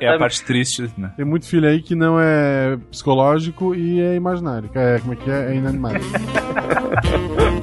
É 0.00 0.08
a 0.08 0.18
parte 0.18 0.44
triste, 0.44 0.90
né? 0.96 1.12
Tem 1.16 1.24
muito 1.24 1.46
filho 1.46 1.68
aí 1.68 1.82
que 1.82 1.94
não 1.94 2.18
é 2.18 2.78
psicológico 2.90 3.74
e 3.74 4.00
é 4.00 4.14
imaginário. 4.14 4.70
É, 4.74 4.98
como 4.98 5.12
é 5.12 5.16
que 5.16 5.30
é? 5.30 5.52
É 5.52 5.56
inanimado. 5.56 5.98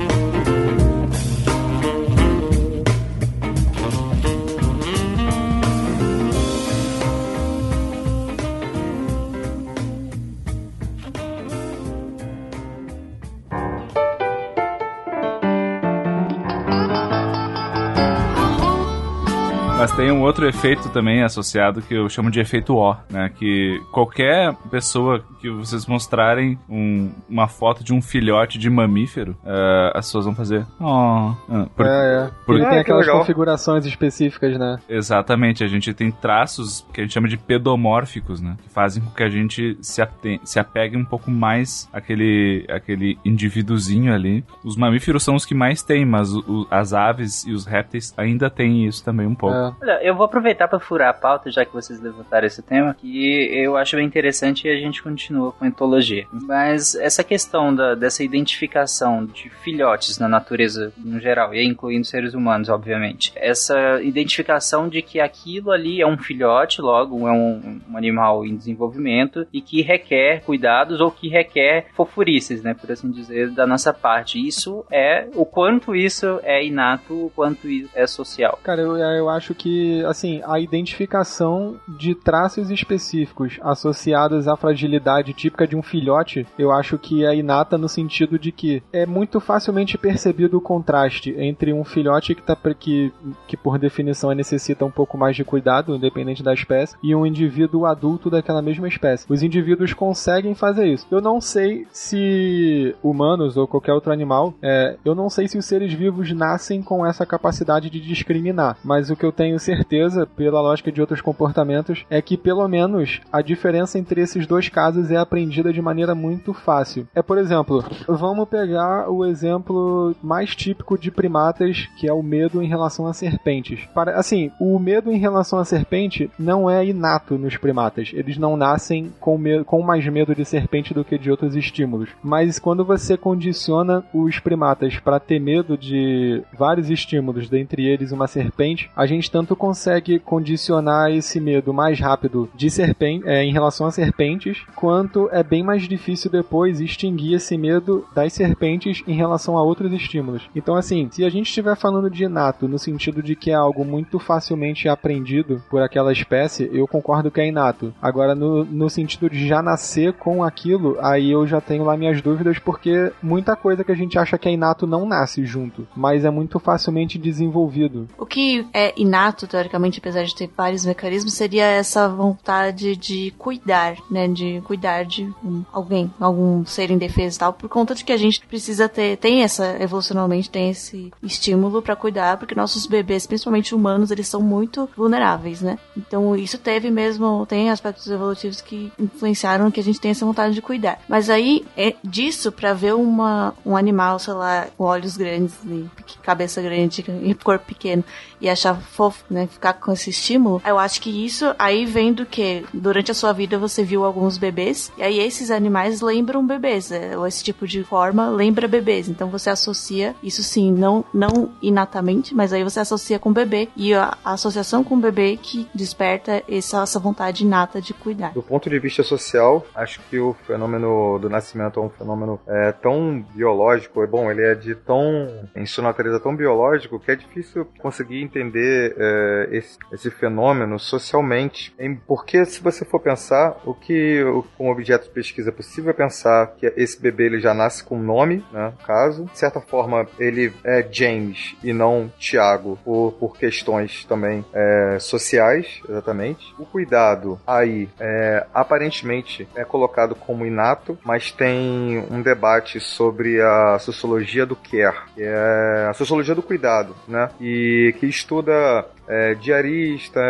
Mas 19.86 19.96
tem 19.96 20.12
um 20.12 20.24
outro 20.24 20.48
efeito 20.48 20.90
também 20.90 21.22
associado 21.22 21.80
que 21.80 21.94
eu 21.94 22.10
chamo 22.10 22.32
de 22.32 22.40
efeito 22.40 22.76
O, 22.76 22.96
né? 23.08 23.30
Que 23.30 23.80
qualquer 23.92 24.52
pessoa 24.72 25.24
que 25.40 25.48
vocês 25.48 25.86
mostrarem 25.86 26.58
um- 26.68 27.12
uma 27.30 27.48
foto 27.48 27.84
de 27.84 27.94
um 27.94 28.02
filhote 28.02 28.58
de 28.58 28.68
mamífero, 28.68 29.38
eh, 29.46 29.92
as 29.94 30.08
pessoas 30.08 30.26
vão 30.26 30.34
fazer. 30.34 30.66
Oh, 30.80 31.34
por- 31.76 31.86
É, 31.86 32.26
é. 32.26 32.32
por- 32.48 32.56
Ele 32.56 32.66
Ah, 32.66 32.70
tem 32.70 32.78
que 32.78 32.82
aquelas 32.82 33.08
configurações 33.08 33.86
específicas, 33.86 34.58
né? 34.58 34.78
Exatamente, 34.90 35.64
a 35.64 35.68
gente 35.68 35.94
tem 35.94 36.10
traços 36.10 36.84
que 36.92 37.02
a 37.02 37.04
gente 37.04 37.14
chama 37.14 37.28
de 37.28 37.38
pedomórficos, 37.38 38.42
né? 38.42 38.58
Que 38.64 38.70
fazem 38.74 39.04
com 39.04 39.12
que 39.12 39.22
a 39.22 39.30
gente 39.30 39.78
se, 39.82 40.02
aten- 40.02 40.40
se 40.44 40.58
apegue 40.60 40.98
um 40.98 41.06
pouco 41.06 41.30
mais 41.30 41.88
àquele, 41.94 42.66
àquele 42.70 43.20
indivíduozinho 43.24 44.12
ali. 44.12 44.44
Os 44.64 44.76
mamíferos 44.76 45.22
são 45.24 45.36
os 45.36 45.46
que 45.46 45.54
mais 45.54 45.84
têm, 45.84 46.06
mas 46.08 46.34
o- 46.34 46.66
as 46.72 46.92
aves 46.92 47.46
e 47.46 47.52
os 47.54 47.68
répteis 47.68 48.16
ainda 48.18 48.50
têm 48.50 48.88
isso 48.88 49.06
também 49.06 49.28
um 49.28 49.36
pouco. 49.36 49.56
É. 49.56 49.75
Olha, 49.82 50.00
eu 50.02 50.16
vou 50.16 50.26
aproveitar 50.26 50.68
para 50.68 50.80
furar 50.80 51.10
a 51.10 51.14
pauta, 51.14 51.52
já 51.52 51.66
que 51.66 51.74
vocês 51.74 52.02
levantaram 52.02 52.48
esse 52.48 52.62
tema, 52.62 52.94
que 52.94 53.50
eu 53.54 53.78
acho 53.78 53.96
bem 53.96 54.06
interessante 54.06 54.68
e 54.68 54.72
a 54.72 54.78
gente 54.78 55.02
continua 55.04 55.52
com 55.52 55.66
a 55.66 55.68
etologia. 55.68 56.26
Mas 56.32 56.96
essa 56.96 57.24
questão 57.24 57.74
da, 57.74 57.96
dessa 57.96 58.24
identificação 58.24 59.26
de 59.26 59.50
filhotes 59.50 60.18
na 60.18 60.28
natureza 60.28 60.92
no 60.98 61.20
geral, 61.20 61.54
e 61.54 61.64
incluindo 61.66 62.06
seres 62.06 62.34
humanos, 62.34 62.70
obviamente, 62.70 63.32
essa 63.36 64.02
identificação 64.02 64.88
de 64.88 65.02
que 65.02 65.20
aquilo 65.20 65.72
ali 65.72 66.02
é 66.02 66.08
um 66.08 66.18
filhote, 66.18 66.82
logo 66.82 67.28
é 67.28 67.32
um, 67.32 67.82
um 67.90 67.98
animal 67.98 68.46
em 68.46 68.56
desenvolvimento 68.56 69.46
e 69.52 69.62
que 69.62 69.82
requer 69.82 70.42
cuidados 70.42 71.02
ou 71.02 71.12
que 71.12 71.28
requer 71.28 71.88
fofurices, 71.94 72.62
né, 72.64 72.74
por 72.74 72.92
assim 72.92 73.12
dizer, 73.12 73.52
da 73.52 73.68
nossa 73.68 73.94
parte. 73.94 74.40
Isso 74.40 74.86
é 74.92 75.28
o 75.36 75.46
quanto 75.46 75.96
isso 75.96 76.40
é 76.44 76.66
inato, 76.66 77.26
o 77.26 77.32
quanto 77.36 77.68
isso 77.68 77.90
é 77.94 78.08
social. 78.08 78.60
Cara, 78.64 78.82
eu, 78.82 78.98
eu 78.98 79.30
acho 79.30 79.54
que, 79.54 79.65
assim, 80.08 80.42
a 80.46 80.60
identificação 80.60 81.76
de 81.88 82.16
traços 82.16 82.70
específicos 82.70 83.60
associados 83.62 84.48
à 84.48 84.56
fragilidade 84.56 85.34
típica 85.34 85.68
de 85.68 85.76
um 85.76 85.82
filhote, 85.82 86.46
eu 86.58 86.72
acho 86.72 86.98
que 86.98 87.26
é 87.26 87.36
inata 87.36 87.78
no 87.78 87.90
sentido 87.90 88.38
de 88.38 88.52
que 88.52 88.84
é 88.92 89.06
muito 89.06 89.40
facilmente 89.40 89.98
percebido 89.98 90.58
o 90.58 90.62
contraste 90.62 91.36
entre 91.38 91.74
um 91.74 91.84
filhote 91.84 92.36
que, 92.36 92.42
tá, 92.42 92.58
que, 92.78 93.12
que 93.48 93.58
por 93.58 93.78
definição 93.78 94.32
necessita 94.32 94.86
um 94.86 94.92
pouco 94.92 95.18
mais 95.18 95.36
de 95.36 95.44
cuidado, 95.44 95.96
independente 95.96 96.44
da 96.44 96.54
espécie, 96.54 96.96
e 97.04 97.16
um 97.16 97.26
indivíduo 97.26 97.86
adulto 97.86 98.30
daquela 98.30 98.62
mesma 98.62 98.88
espécie. 98.88 99.26
Os 99.30 99.44
indivíduos 99.44 99.94
conseguem 99.94 100.56
fazer 100.56 100.88
isso. 100.88 101.08
Eu 101.10 101.22
não 101.22 101.40
sei 101.40 101.88
se 101.92 102.96
humanos 103.04 103.58
ou 103.58 103.68
qualquer 103.68 103.94
outro 103.94 104.12
animal, 104.12 104.54
é, 104.62 104.98
eu 105.04 105.16
não 105.16 105.30
sei 105.30 105.48
se 105.48 105.58
os 105.58 105.66
seres 105.66 105.94
vivos 105.94 106.32
nascem 106.32 106.82
com 106.82 107.06
essa 107.06 107.26
capacidade 107.26 107.90
de 107.90 108.00
discriminar, 108.00 108.78
mas 108.84 109.10
o 109.10 109.16
que 109.16 109.26
eu 109.26 109.32
tenho 109.32 109.55
certeza, 109.60 110.26
pela 110.26 110.62
lógica 110.62 110.92
de 110.92 111.02
outros 111.02 111.22
comportamentos, 111.22 112.06
é 112.10 112.22
que 112.22 112.38
pelo 112.38 112.68
menos 112.68 113.22
a 113.32 113.42
diferença 113.42 113.98
entre 113.98 114.22
esses 114.22 114.48
dois 114.48 114.70
casos 114.70 115.12
é 115.12 115.18
aprendida 115.18 115.72
de 115.72 115.82
maneira 115.82 116.16
muito 116.16 116.54
fácil. 116.54 117.08
É, 117.14 117.22
por 117.22 117.38
exemplo, 117.38 117.84
vamos 118.08 118.48
pegar 118.48 119.10
o 119.10 119.26
exemplo 119.26 120.16
mais 120.22 120.56
típico 120.56 120.98
de 120.98 121.12
primatas, 121.12 121.88
que 121.98 122.08
é 122.08 122.14
o 122.14 122.24
medo 122.24 122.62
em 122.62 122.68
relação 122.68 123.08
a 123.08 123.14
serpentes. 123.14 123.80
Para, 123.94 124.18
assim, 124.18 124.52
o 124.60 124.78
medo 124.80 125.12
em 125.12 125.18
relação 125.18 125.60
a 125.60 125.66
serpente 125.66 126.30
não 126.40 126.70
é 126.70 126.86
inato 126.86 127.38
nos 127.38 127.58
primatas. 127.58 128.12
Eles 128.14 128.38
não 128.38 128.58
nascem 128.58 129.12
com, 129.20 129.38
medo, 129.38 129.66
com 129.66 129.82
mais 129.82 130.06
medo 130.08 130.34
de 130.34 130.46
serpente 130.46 130.94
do 130.94 131.04
que 131.04 131.18
de 131.18 131.30
outros 131.30 131.56
estímulos. 131.56 132.10
Mas 132.24 132.60
quando 132.60 132.86
você 132.86 133.18
condiciona 133.18 134.04
os 134.14 134.40
primatas 134.40 134.98
para 135.00 135.20
ter 135.20 135.40
medo 135.40 135.78
de 135.78 136.44
vários 136.58 136.90
estímulos, 136.90 137.50
dentre 137.50 137.86
eles 137.86 138.12
uma 138.12 138.28
serpente, 138.28 138.90
a 138.96 139.06
gente 139.06 139.30
tanto 139.30 139.45
consegue 139.54 140.18
condicionar 140.18 141.12
esse 141.12 141.42
medo 141.42 141.74
mais 141.74 142.00
rápido 142.00 142.50
de 142.56 142.70
serpente, 142.70 143.28
é, 143.28 143.44
em 143.44 143.52
relação 143.52 143.86
a 143.86 143.92
serpentes, 143.92 144.64
quanto 144.76 145.28
é 145.30 145.44
bem 145.44 145.62
mais 145.62 145.84
difícil 145.84 146.32
depois 146.32 146.80
extinguir 146.80 147.34
esse 147.34 147.58
medo 147.58 148.06
das 148.16 148.32
serpentes 148.32 149.04
em 149.06 149.16
relação 149.16 149.58
a 149.58 149.64
outros 149.64 149.92
estímulos. 149.92 150.50
Então, 150.56 150.76
assim, 150.76 151.10
se 151.12 151.26
a 151.26 151.30
gente 151.30 151.48
estiver 151.48 151.76
falando 151.76 152.10
de 152.10 152.24
inato 152.24 152.68
no 152.68 152.80
sentido 152.80 153.22
de 153.22 153.36
que 153.36 153.52
é 153.52 153.56
algo 153.56 153.84
muito 153.84 154.20
facilmente 154.20 154.88
aprendido 154.88 155.62
por 155.70 155.82
aquela 155.82 156.14
espécie, 156.14 156.70
eu 156.72 156.88
concordo 156.88 157.30
que 157.30 157.42
é 157.42 157.48
inato. 157.48 157.94
Agora, 158.02 158.34
no, 158.34 158.64
no 158.64 158.90
sentido 158.90 159.30
de 159.30 159.48
já 159.48 159.62
nascer 159.62 160.14
com 160.14 160.44
aquilo, 160.44 160.98
aí 161.02 161.32
eu 161.32 161.46
já 161.46 161.60
tenho 161.60 161.84
lá 161.84 161.98
minhas 161.98 162.22
dúvidas, 162.22 162.60
porque 162.60 163.12
muita 163.22 163.56
coisa 163.56 163.84
que 163.84 163.92
a 163.92 163.96
gente 163.96 164.18
acha 164.18 164.38
que 164.38 164.48
é 164.48 164.54
inato 164.54 164.88
não 164.88 165.06
nasce 165.06 165.46
junto, 165.46 165.88
mas 165.96 166.24
é 166.24 166.30
muito 166.30 166.60
facilmente 166.60 167.18
desenvolvido. 167.18 168.08
O 168.18 168.26
que 168.26 168.66
é 168.74 168.94
inato, 168.96 169.25
teoricamente, 169.32 170.00
apesar 170.00 170.24
de 170.24 170.36
ter 170.36 170.50
vários 170.56 170.86
mecanismos, 170.86 171.34
seria 171.34 171.66
essa 171.66 172.08
vontade 172.08 172.96
de 172.96 173.34
cuidar, 173.38 173.96
né? 174.10 174.28
De 174.28 174.62
cuidar 174.66 175.06
de 175.06 175.24
um, 175.44 175.64
alguém, 175.72 176.12
algum 176.20 176.66
ser 176.66 176.92
indefeso 176.92 177.38
e 177.38 177.40
tal, 177.40 177.54
por 177.54 177.70
conta 177.70 177.96
de 177.96 178.04
que 178.04 178.12
a 178.12 178.18
gente 178.18 178.46
precisa 178.46 178.88
ter, 178.90 179.18
tem 179.18 179.44
essa, 179.44 179.78
evolucionalmente, 179.80 180.50
tem 180.50 180.70
esse 180.70 181.12
estímulo 181.22 181.82
para 181.82 181.96
cuidar, 181.96 182.38
porque 182.38 182.56
nossos 182.56 182.86
bebês, 182.86 183.26
principalmente 183.26 183.76
humanos, 183.76 184.12
eles 184.12 184.28
são 184.28 184.42
muito 184.42 184.90
vulneráveis, 184.96 185.62
né? 185.62 185.78
Então 185.98 186.36
isso 186.36 186.58
teve 186.58 186.90
mesmo, 186.90 187.46
tem 187.46 187.70
aspectos 187.70 188.08
evolutivos 188.08 188.62
que 188.62 188.92
influenciaram 189.00 189.72
que 189.72 189.80
a 189.80 189.84
gente 189.84 190.00
tenha 190.00 190.12
essa 190.12 190.26
vontade 190.26 190.54
de 190.54 190.62
cuidar. 190.62 191.00
Mas 191.08 191.30
aí, 191.30 191.66
é 191.78 191.96
disso 192.04 192.52
para 192.52 192.74
ver 192.74 192.96
uma, 192.96 193.54
um 193.66 193.76
animal, 193.76 194.20
sei 194.20 194.34
lá, 194.34 194.68
com 194.78 194.84
olhos 194.84 195.18
grandes 195.18 195.56
e 195.66 195.88
cabeça 196.22 196.62
grande 196.62 197.06
e 197.24 197.34
corpo 197.34 197.66
pequeno 197.68 198.04
e 198.40 198.50
achar 198.50 198.76
fofo, 198.76 199.24
né? 199.30 199.48
Ficar 199.48 199.74
com 199.74 199.92
esse 199.92 200.10
estímulo. 200.10 200.62
Eu 200.66 200.78
acho 200.78 201.02
que 201.02 201.26
isso 201.26 201.54
aí 201.58 201.86
vem 201.86 202.14
do 202.14 202.26
que 202.26 202.66
durante 202.74 203.12
a 203.12 203.14
sua 203.14 203.34
vida 203.34 203.58
você 203.58 203.84
viu 203.84 204.06
alguns 204.06 204.38
bebês 204.38 204.92
e 204.98 205.04
aí 205.04 205.20
esses 205.20 205.52
animais 205.52 206.02
lembram 206.02 206.46
bebês, 206.46 206.90
né? 206.90 207.18
ou 207.18 207.26
esse 207.26 207.44
tipo 207.44 207.68
de 207.68 207.84
forma 207.84 208.30
lembra 208.30 208.68
bebês. 208.68 209.10
Então 209.10 209.30
você 209.30 209.50
associa 209.50 210.16
isso 210.22 210.44
sim, 210.44 210.72
não 210.72 211.04
não 211.14 211.54
inatamente, 211.62 212.36
mas 212.36 212.54
aí 212.54 212.64
você 212.64 212.80
associa 212.80 213.20
com 213.20 213.30
o 213.30 213.34
bebê 213.34 213.70
e 213.76 213.94
a, 213.94 214.18
associação 214.24 214.84
com 214.84 214.96
o 214.96 215.00
bebê 215.00 215.38
que 215.42 215.68
desperta 215.74 216.44
essa, 216.50 216.84
essa 216.84 217.00
vontade 217.00 217.44
inata 217.44 217.82
de 217.82 217.94
cuidar. 217.94 218.34
Do 218.34 218.44
ponto 218.44 218.70
de 218.70 218.80
vista 218.80 219.04
social, 219.04 219.66
acho 219.74 220.02
que 220.10 220.20
o 220.20 220.34
fenômeno 220.46 221.20
do 221.20 221.30
nascimento 221.30 221.80
é 221.80 221.84
um 221.84 221.90
fenômeno 221.90 222.40
é, 222.48 222.72
tão 222.72 223.24
biológico, 223.34 224.04
é 224.04 224.08
bom, 224.08 224.30
ele 224.30 224.44
é 224.44 224.56
de 224.56 224.76
tão 224.76 225.48
em 225.56 225.66
sua 225.66 225.84
natureza 225.84 226.20
tão 226.20 226.36
biológico 226.36 227.00
que 227.00 227.12
é 227.12 227.16
difícil 227.16 227.66
conseguir 227.80 228.22
entender 228.36 228.96
é, 228.98 229.48
esse, 229.52 229.78
esse, 229.92 230.12
fenômeno 230.12 230.78
socialmente. 230.78 231.74
Porque 232.06 232.44
se 232.46 232.62
você 232.62 232.84
for 232.84 233.00
pensar, 233.00 233.58
o 233.66 233.74
que 233.74 234.24
como 234.58 234.72
objeto 234.72 235.06
de 235.06 235.10
pesquisa 235.12 235.50
é 235.50 235.52
possível 235.52 235.92
é 235.92 235.94
pensar 235.94 236.56
que 236.58 236.66
esse 236.76 237.02
bebê 237.02 237.26
ele 237.26 237.40
já 237.40 237.54
nasce 237.54 237.84
com 237.84 237.98
nome, 237.98 238.44
né, 238.52 238.74
no 238.78 238.86
caso. 238.86 239.26
De 239.26 239.38
certa 239.38 239.62
forma, 239.62 240.08
ele 240.20 240.54
é 240.64 240.86
James 240.90 241.56
e 241.64 241.74
não 241.74 242.12
Tiago, 242.18 242.78
por, 242.84 243.14
por 243.14 243.38
questões 243.38 244.06
também 244.06 244.44
é, 244.54 244.98
sociais, 245.00 245.82
exatamente. 245.88 246.54
O 246.60 246.66
cuidado 246.66 247.40
aí, 247.46 247.90
é, 248.00 248.46
aparentemente, 248.54 249.48
é 249.56 249.64
colocado 249.64 250.16
como 250.16 250.46
inato, 250.46 250.98
mas 251.04 251.32
tem 251.32 252.00
um 252.12 252.22
debate 252.22 252.80
sobre 252.80 253.42
a 253.42 253.78
sociologia 253.80 254.46
do 254.46 254.56
care, 254.56 254.98
que 255.14 255.24
é 255.24 255.88
a 255.90 255.94
sociologia 255.94 256.36
do 256.36 256.42
cuidado, 256.42 256.96
né? 257.08 257.30
E 257.40 257.94
que 258.00 258.06
estuda 258.16 258.88
é, 259.08 259.36
diarista, 259.36 260.22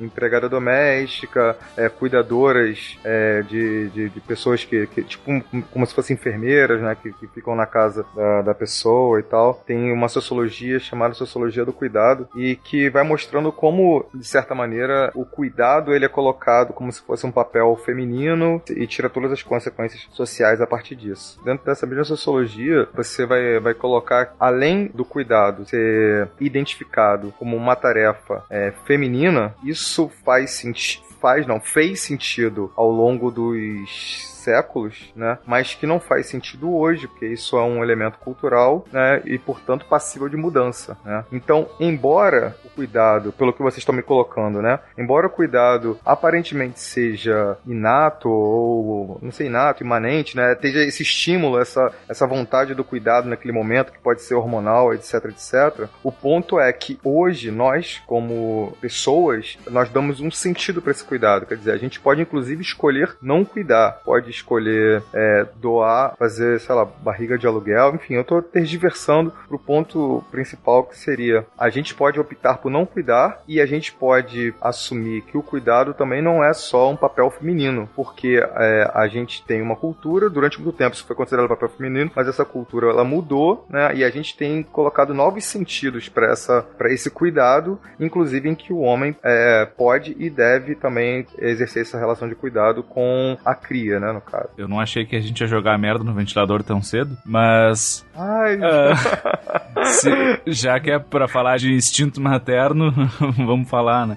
empregada 0.00 0.48
doméstica, 0.48 1.56
é, 1.76 1.88
cuidadoras 1.88 2.98
é, 3.04 3.42
de, 3.42 3.88
de, 3.90 4.08
de, 4.08 4.20
pessoas 4.20 4.64
que, 4.64 4.86
que 4.88 5.02
tipo, 5.02 5.24
como 5.70 5.86
se 5.86 5.94
fossem 5.94 6.14
enfermeiras, 6.14 6.80
né, 6.80 6.96
que, 7.00 7.12
que 7.12 7.26
ficam 7.28 7.54
na 7.54 7.66
casa 7.66 8.04
da, 8.14 8.42
da, 8.42 8.54
pessoa 8.54 9.20
e 9.20 9.22
tal. 9.22 9.54
Tem 9.66 9.92
uma 9.92 10.08
sociologia 10.08 10.78
chamada 10.78 11.14
sociologia 11.14 11.64
do 11.64 11.72
cuidado 11.72 12.28
e 12.36 12.56
que 12.56 12.88
vai 12.88 13.02
mostrando 13.02 13.52
como, 13.52 14.06
de 14.14 14.26
certa 14.26 14.54
maneira, 14.54 15.10
o 15.14 15.24
cuidado 15.24 15.94
ele 15.94 16.04
é 16.04 16.08
colocado 16.08 16.72
como 16.72 16.92
se 16.92 17.02
fosse 17.02 17.26
um 17.26 17.32
papel 17.32 17.76
feminino 17.84 18.62
e 18.70 18.86
tira 18.86 19.10
todas 19.10 19.32
as 19.32 19.42
consequências 19.42 20.06
sociais 20.12 20.60
a 20.60 20.66
partir 20.66 20.94
disso. 20.94 21.40
Dentro 21.44 21.66
dessa 21.66 21.86
mesma 21.86 22.04
sociologia, 22.04 22.88
você 22.94 23.26
vai, 23.26 23.58
vai 23.60 23.74
colocar, 23.74 24.34
além 24.38 24.86
do 24.94 25.04
cuidado 25.04 25.64
ser 25.66 26.28
identificado 26.40 27.32
como 27.38 27.56
uma 27.56 27.76
tarefa 27.76 28.13
tarefa 28.14 28.44
é, 28.48 28.72
feminina, 28.84 29.54
isso 29.64 30.10
faz 30.24 30.52
sentido. 30.52 31.04
Faz, 31.20 31.46
não, 31.46 31.58
fez 31.58 32.00
sentido 32.00 32.70
ao 32.76 32.90
longo 32.90 33.30
dos 33.30 34.33
séculos, 34.44 35.12
né? 35.16 35.38
Mas 35.46 35.74
que 35.74 35.86
não 35.86 35.98
faz 35.98 36.26
sentido 36.26 36.74
hoje, 36.74 37.08
porque 37.08 37.26
isso 37.26 37.56
é 37.56 37.62
um 37.62 37.82
elemento 37.82 38.18
cultural, 38.18 38.84
né? 38.92 39.22
E 39.24 39.38
portanto 39.38 39.86
passível 39.86 40.28
de 40.28 40.36
mudança, 40.36 40.96
né? 41.04 41.24
Então, 41.32 41.68
embora 41.80 42.56
o 42.64 42.68
cuidado, 42.68 43.32
pelo 43.32 43.52
que 43.52 43.62
vocês 43.62 43.78
estão 43.78 43.94
me 43.94 44.02
colocando, 44.02 44.60
né? 44.60 44.78
Embora 44.96 45.26
o 45.26 45.30
cuidado 45.30 45.98
aparentemente 46.04 46.80
seja 46.80 47.56
inato 47.66 48.28
ou 48.28 49.18
não 49.22 49.32
sei 49.32 49.46
inato, 49.46 49.82
imanente, 49.82 50.36
né? 50.36 50.54
Tenha 50.54 50.84
esse 50.84 51.02
estímulo, 51.02 51.58
essa 51.58 51.92
essa 52.08 52.26
vontade 52.26 52.74
do 52.74 52.84
cuidado 52.84 53.28
naquele 53.28 53.52
momento 53.52 53.92
que 53.92 53.98
pode 53.98 54.22
ser 54.22 54.34
hormonal, 54.34 54.92
etc, 54.92 55.24
etc. 55.26 55.88
O 56.02 56.12
ponto 56.12 56.60
é 56.60 56.72
que 56.72 56.98
hoje 57.02 57.50
nós, 57.50 58.02
como 58.06 58.76
pessoas, 58.80 59.58
nós 59.70 59.88
damos 59.88 60.20
um 60.20 60.30
sentido 60.30 60.82
para 60.82 60.92
esse 60.92 61.04
cuidado. 61.04 61.46
Quer 61.46 61.56
dizer, 61.56 61.72
a 61.72 61.78
gente 61.78 62.00
pode 62.00 62.20
inclusive 62.20 62.62
escolher 62.62 63.16
não 63.22 63.44
cuidar, 63.44 64.00
pode 64.04 64.30
escolher 64.34 65.02
é, 65.12 65.46
doar, 65.56 66.14
fazer, 66.18 66.60
sei 66.60 66.74
lá, 66.74 66.84
barriga 66.84 67.38
de 67.38 67.46
aluguel, 67.46 67.94
enfim, 67.94 68.14
eu 68.14 68.24
tô 68.24 68.40
tergiversando 68.42 69.32
pro 69.48 69.58
ponto 69.58 70.24
principal 70.30 70.84
que 70.84 70.98
seria 70.98 71.46
a 71.58 71.68
gente 71.68 71.94
pode 71.94 72.18
optar 72.18 72.58
por 72.58 72.70
não 72.70 72.86
cuidar 72.86 73.42
e 73.46 73.60
a 73.60 73.66
gente 73.66 73.92
pode 73.92 74.54
assumir 74.60 75.22
que 75.22 75.36
o 75.36 75.42
cuidado 75.42 75.94
também 75.94 76.22
não 76.22 76.42
é 76.44 76.52
só 76.52 76.90
um 76.90 76.96
papel 76.96 77.30
feminino, 77.30 77.88
porque 77.94 78.42
é, 78.56 78.90
a 78.92 79.06
gente 79.06 79.44
tem 79.44 79.62
uma 79.62 79.76
cultura, 79.76 80.28
durante 80.28 80.60
muito 80.60 80.76
tempo 80.76 80.94
isso 80.94 81.06
foi 81.06 81.16
considerado 81.16 81.48
papel 81.48 81.68
feminino, 81.68 82.10
mas 82.14 82.28
essa 82.28 82.44
cultura 82.44 82.88
ela 82.88 83.04
mudou, 83.04 83.66
né, 83.68 83.94
e 83.94 84.04
a 84.04 84.10
gente 84.10 84.36
tem 84.36 84.62
colocado 84.62 85.14
novos 85.14 85.44
sentidos 85.44 86.08
para 86.08 86.30
essa 86.30 86.62
para 86.76 86.92
esse 86.92 87.10
cuidado, 87.10 87.78
inclusive 87.98 88.48
em 88.48 88.54
que 88.54 88.72
o 88.72 88.80
homem 88.80 89.16
é, 89.22 89.64
pode 89.64 90.14
e 90.18 90.28
deve 90.28 90.74
também 90.74 91.26
exercer 91.38 91.82
essa 91.82 91.98
relação 91.98 92.28
de 92.28 92.34
cuidado 92.34 92.82
com 92.82 93.36
a 93.44 93.54
cria, 93.54 94.00
né, 94.00 94.12
caso. 94.24 94.48
Eu 94.56 94.68
não 94.68 94.80
achei 94.80 95.04
que 95.04 95.16
a 95.16 95.20
gente 95.20 95.40
ia 95.40 95.46
jogar 95.46 95.78
merda 95.78 96.04
no 96.04 96.14
ventilador 96.14 96.62
tão 96.62 96.82
cedo, 96.82 97.16
mas. 97.24 98.04
Ai, 98.14 98.56
uh, 98.56 99.84
se, 99.86 100.10
já 100.46 100.78
que 100.80 100.90
é 100.90 100.98
pra 100.98 101.28
falar 101.28 101.56
de 101.58 101.72
instinto 101.72 102.20
materno, 102.20 102.92
vamos 103.36 103.68
falar, 103.68 104.06
né? 104.06 104.16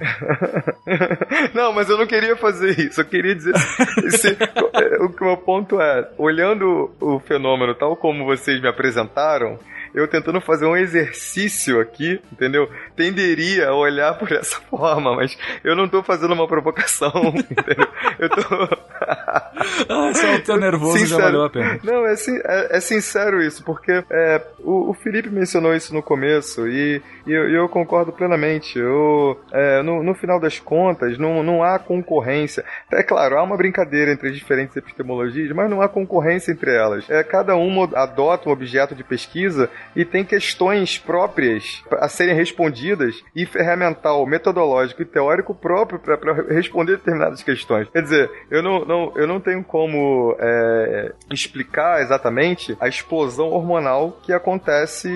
Não, 1.53 1.73
mas 1.73 1.89
eu 1.89 1.97
não 1.97 2.07
queria 2.07 2.35
fazer 2.35 2.79
isso. 2.79 3.01
Eu 3.01 3.05
queria 3.05 3.35
dizer. 3.35 3.53
Esse, 4.05 4.37
o 5.01 5.09
que 5.09 5.23
meu 5.23 5.37
ponto 5.37 5.79
é: 5.81 6.09
olhando 6.17 6.91
o 6.99 7.19
fenômeno 7.19 7.75
tal 7.75 7.95
como 7.95 8.25
vocês 8.25 8.61
me 8.61 8.67
apresentaram 8.67 9.59
eu 9.97 10.07
tentando 10.07 10.39
fazer 10.39 10.65
um 10.67 10.77
exercício 10.77 11.79
aqui, 11.79 12.21
entendeu? 12.31 12.69
Tenderia 12.95 13.69
a 13.69 13.75
olhar 13.75 14.13
por 14.17 14.31
essa 14.31 14.59
forma, 14.69 15.15
mas 15.15 15.35
eu 15.63 15.75
não 15.75 15.89
tô 15.89 16.03
fazendo 16.03 16.35
uma 16.35 16.47
provocação, 16.47 17.11
entendeu? 17.33 17.87
Eu 18.19 18.29
tô. 18.29 18.41
ah, 19.89 20.13
só 20.13 20.35
o 20.35 20.39
teu 20.41 20.57
nervoso 20.57 20.99
sincero. 20.99 21.19
já 21.19 21.25
valeu 21.25 21.43
a 21.45 21.49
pena. 21.49 21.79
Não, 21.83 22.05
é, 22.05 22.13
é, 22.13 22.77
é 22.77 22.79
sincero 22.79 23.41
isso, 23.41 23.63
porque 23.63 24.03
é, 24.11 24.41
o, 24.59 24.91
o, 24.91 24.93
Felipe 24.93 25.29
mencionou 25.29 25.75
isso 25.75 25.91
no 25.93 26.03
começo 26.03 26.67
e, 26.67 27.01
e 27.27 27.33
eu, 27.33 27.49
eu, 27.49 27.69
concordo 27.69 28.13
plenamente. 28.13 28.79
Eu, 28.79 29.37
é, 29.51 29.83
no, 29.83 30.01
no, 30.01 30.15
final 30.15 30.39
das 30.39 30.59
contas, 30.59 31.17
não, 31.17 31.43
não 31.43 31.61
há 31.61 31.77
concorrência. 31.77 32.63
É 32.91 33.03
claro, 33.03 33.37
há 33.37 33.43
uma 33.43 33.57
brincadeira 33.57 34.11
entre 34.11 34.29
as 34.29 34.35
diferentes 34.35 34.75
epistemologias, 34.77 35.51
mas 35.51 35.69
não 35.69 35.81
há 35.81 35.89
concorrência 35.89 36.51
entre 36.53 36.73
elas. 36.73 37.09
É, 37.09 37.21
cada 37.23 37.57
uma 37.57 37.83
adota 37.95 38.47
um 38.47 38.51
objeto 38.53 38.95
de 38.95 39.03
pesquisa 39.03 39.69
e 39.93 40.05
tem 40.05 40.23
questões 40.23 40.97
próprias 40.97 41.83
a 41.91 42.07
serem 42.07 42.33
respondidas 42.33 43.21
e 43.35 43.45
ferramental, 43.45 44.25
metodológico 44.25 45.01
e 45.01 45.05
teórico 45.05 45.53
próprio 45.53 45.99
para 45.99 46.33
responder 46.49 46.95
determinadas 46.97 47.43
questões. 47.43 47.89
Quer 47.89 48.03
dizer, 48.03 48.31
eu 48.49 48.63
não, 48.63 48.85
não, 48.85 49.13
eu 49.17 49.27
não 49.27 49.41
tenho 49.41 49.63
como 49.63 50.33
é, 50.39 51.11
explicar 51.29 52.01
exatamente 52.01 52.77
a 52.79 52.87
explosão 52.87 53.49
hormonal 53.49 54.17
que 54.23 54.31
acontece 54.31 55.09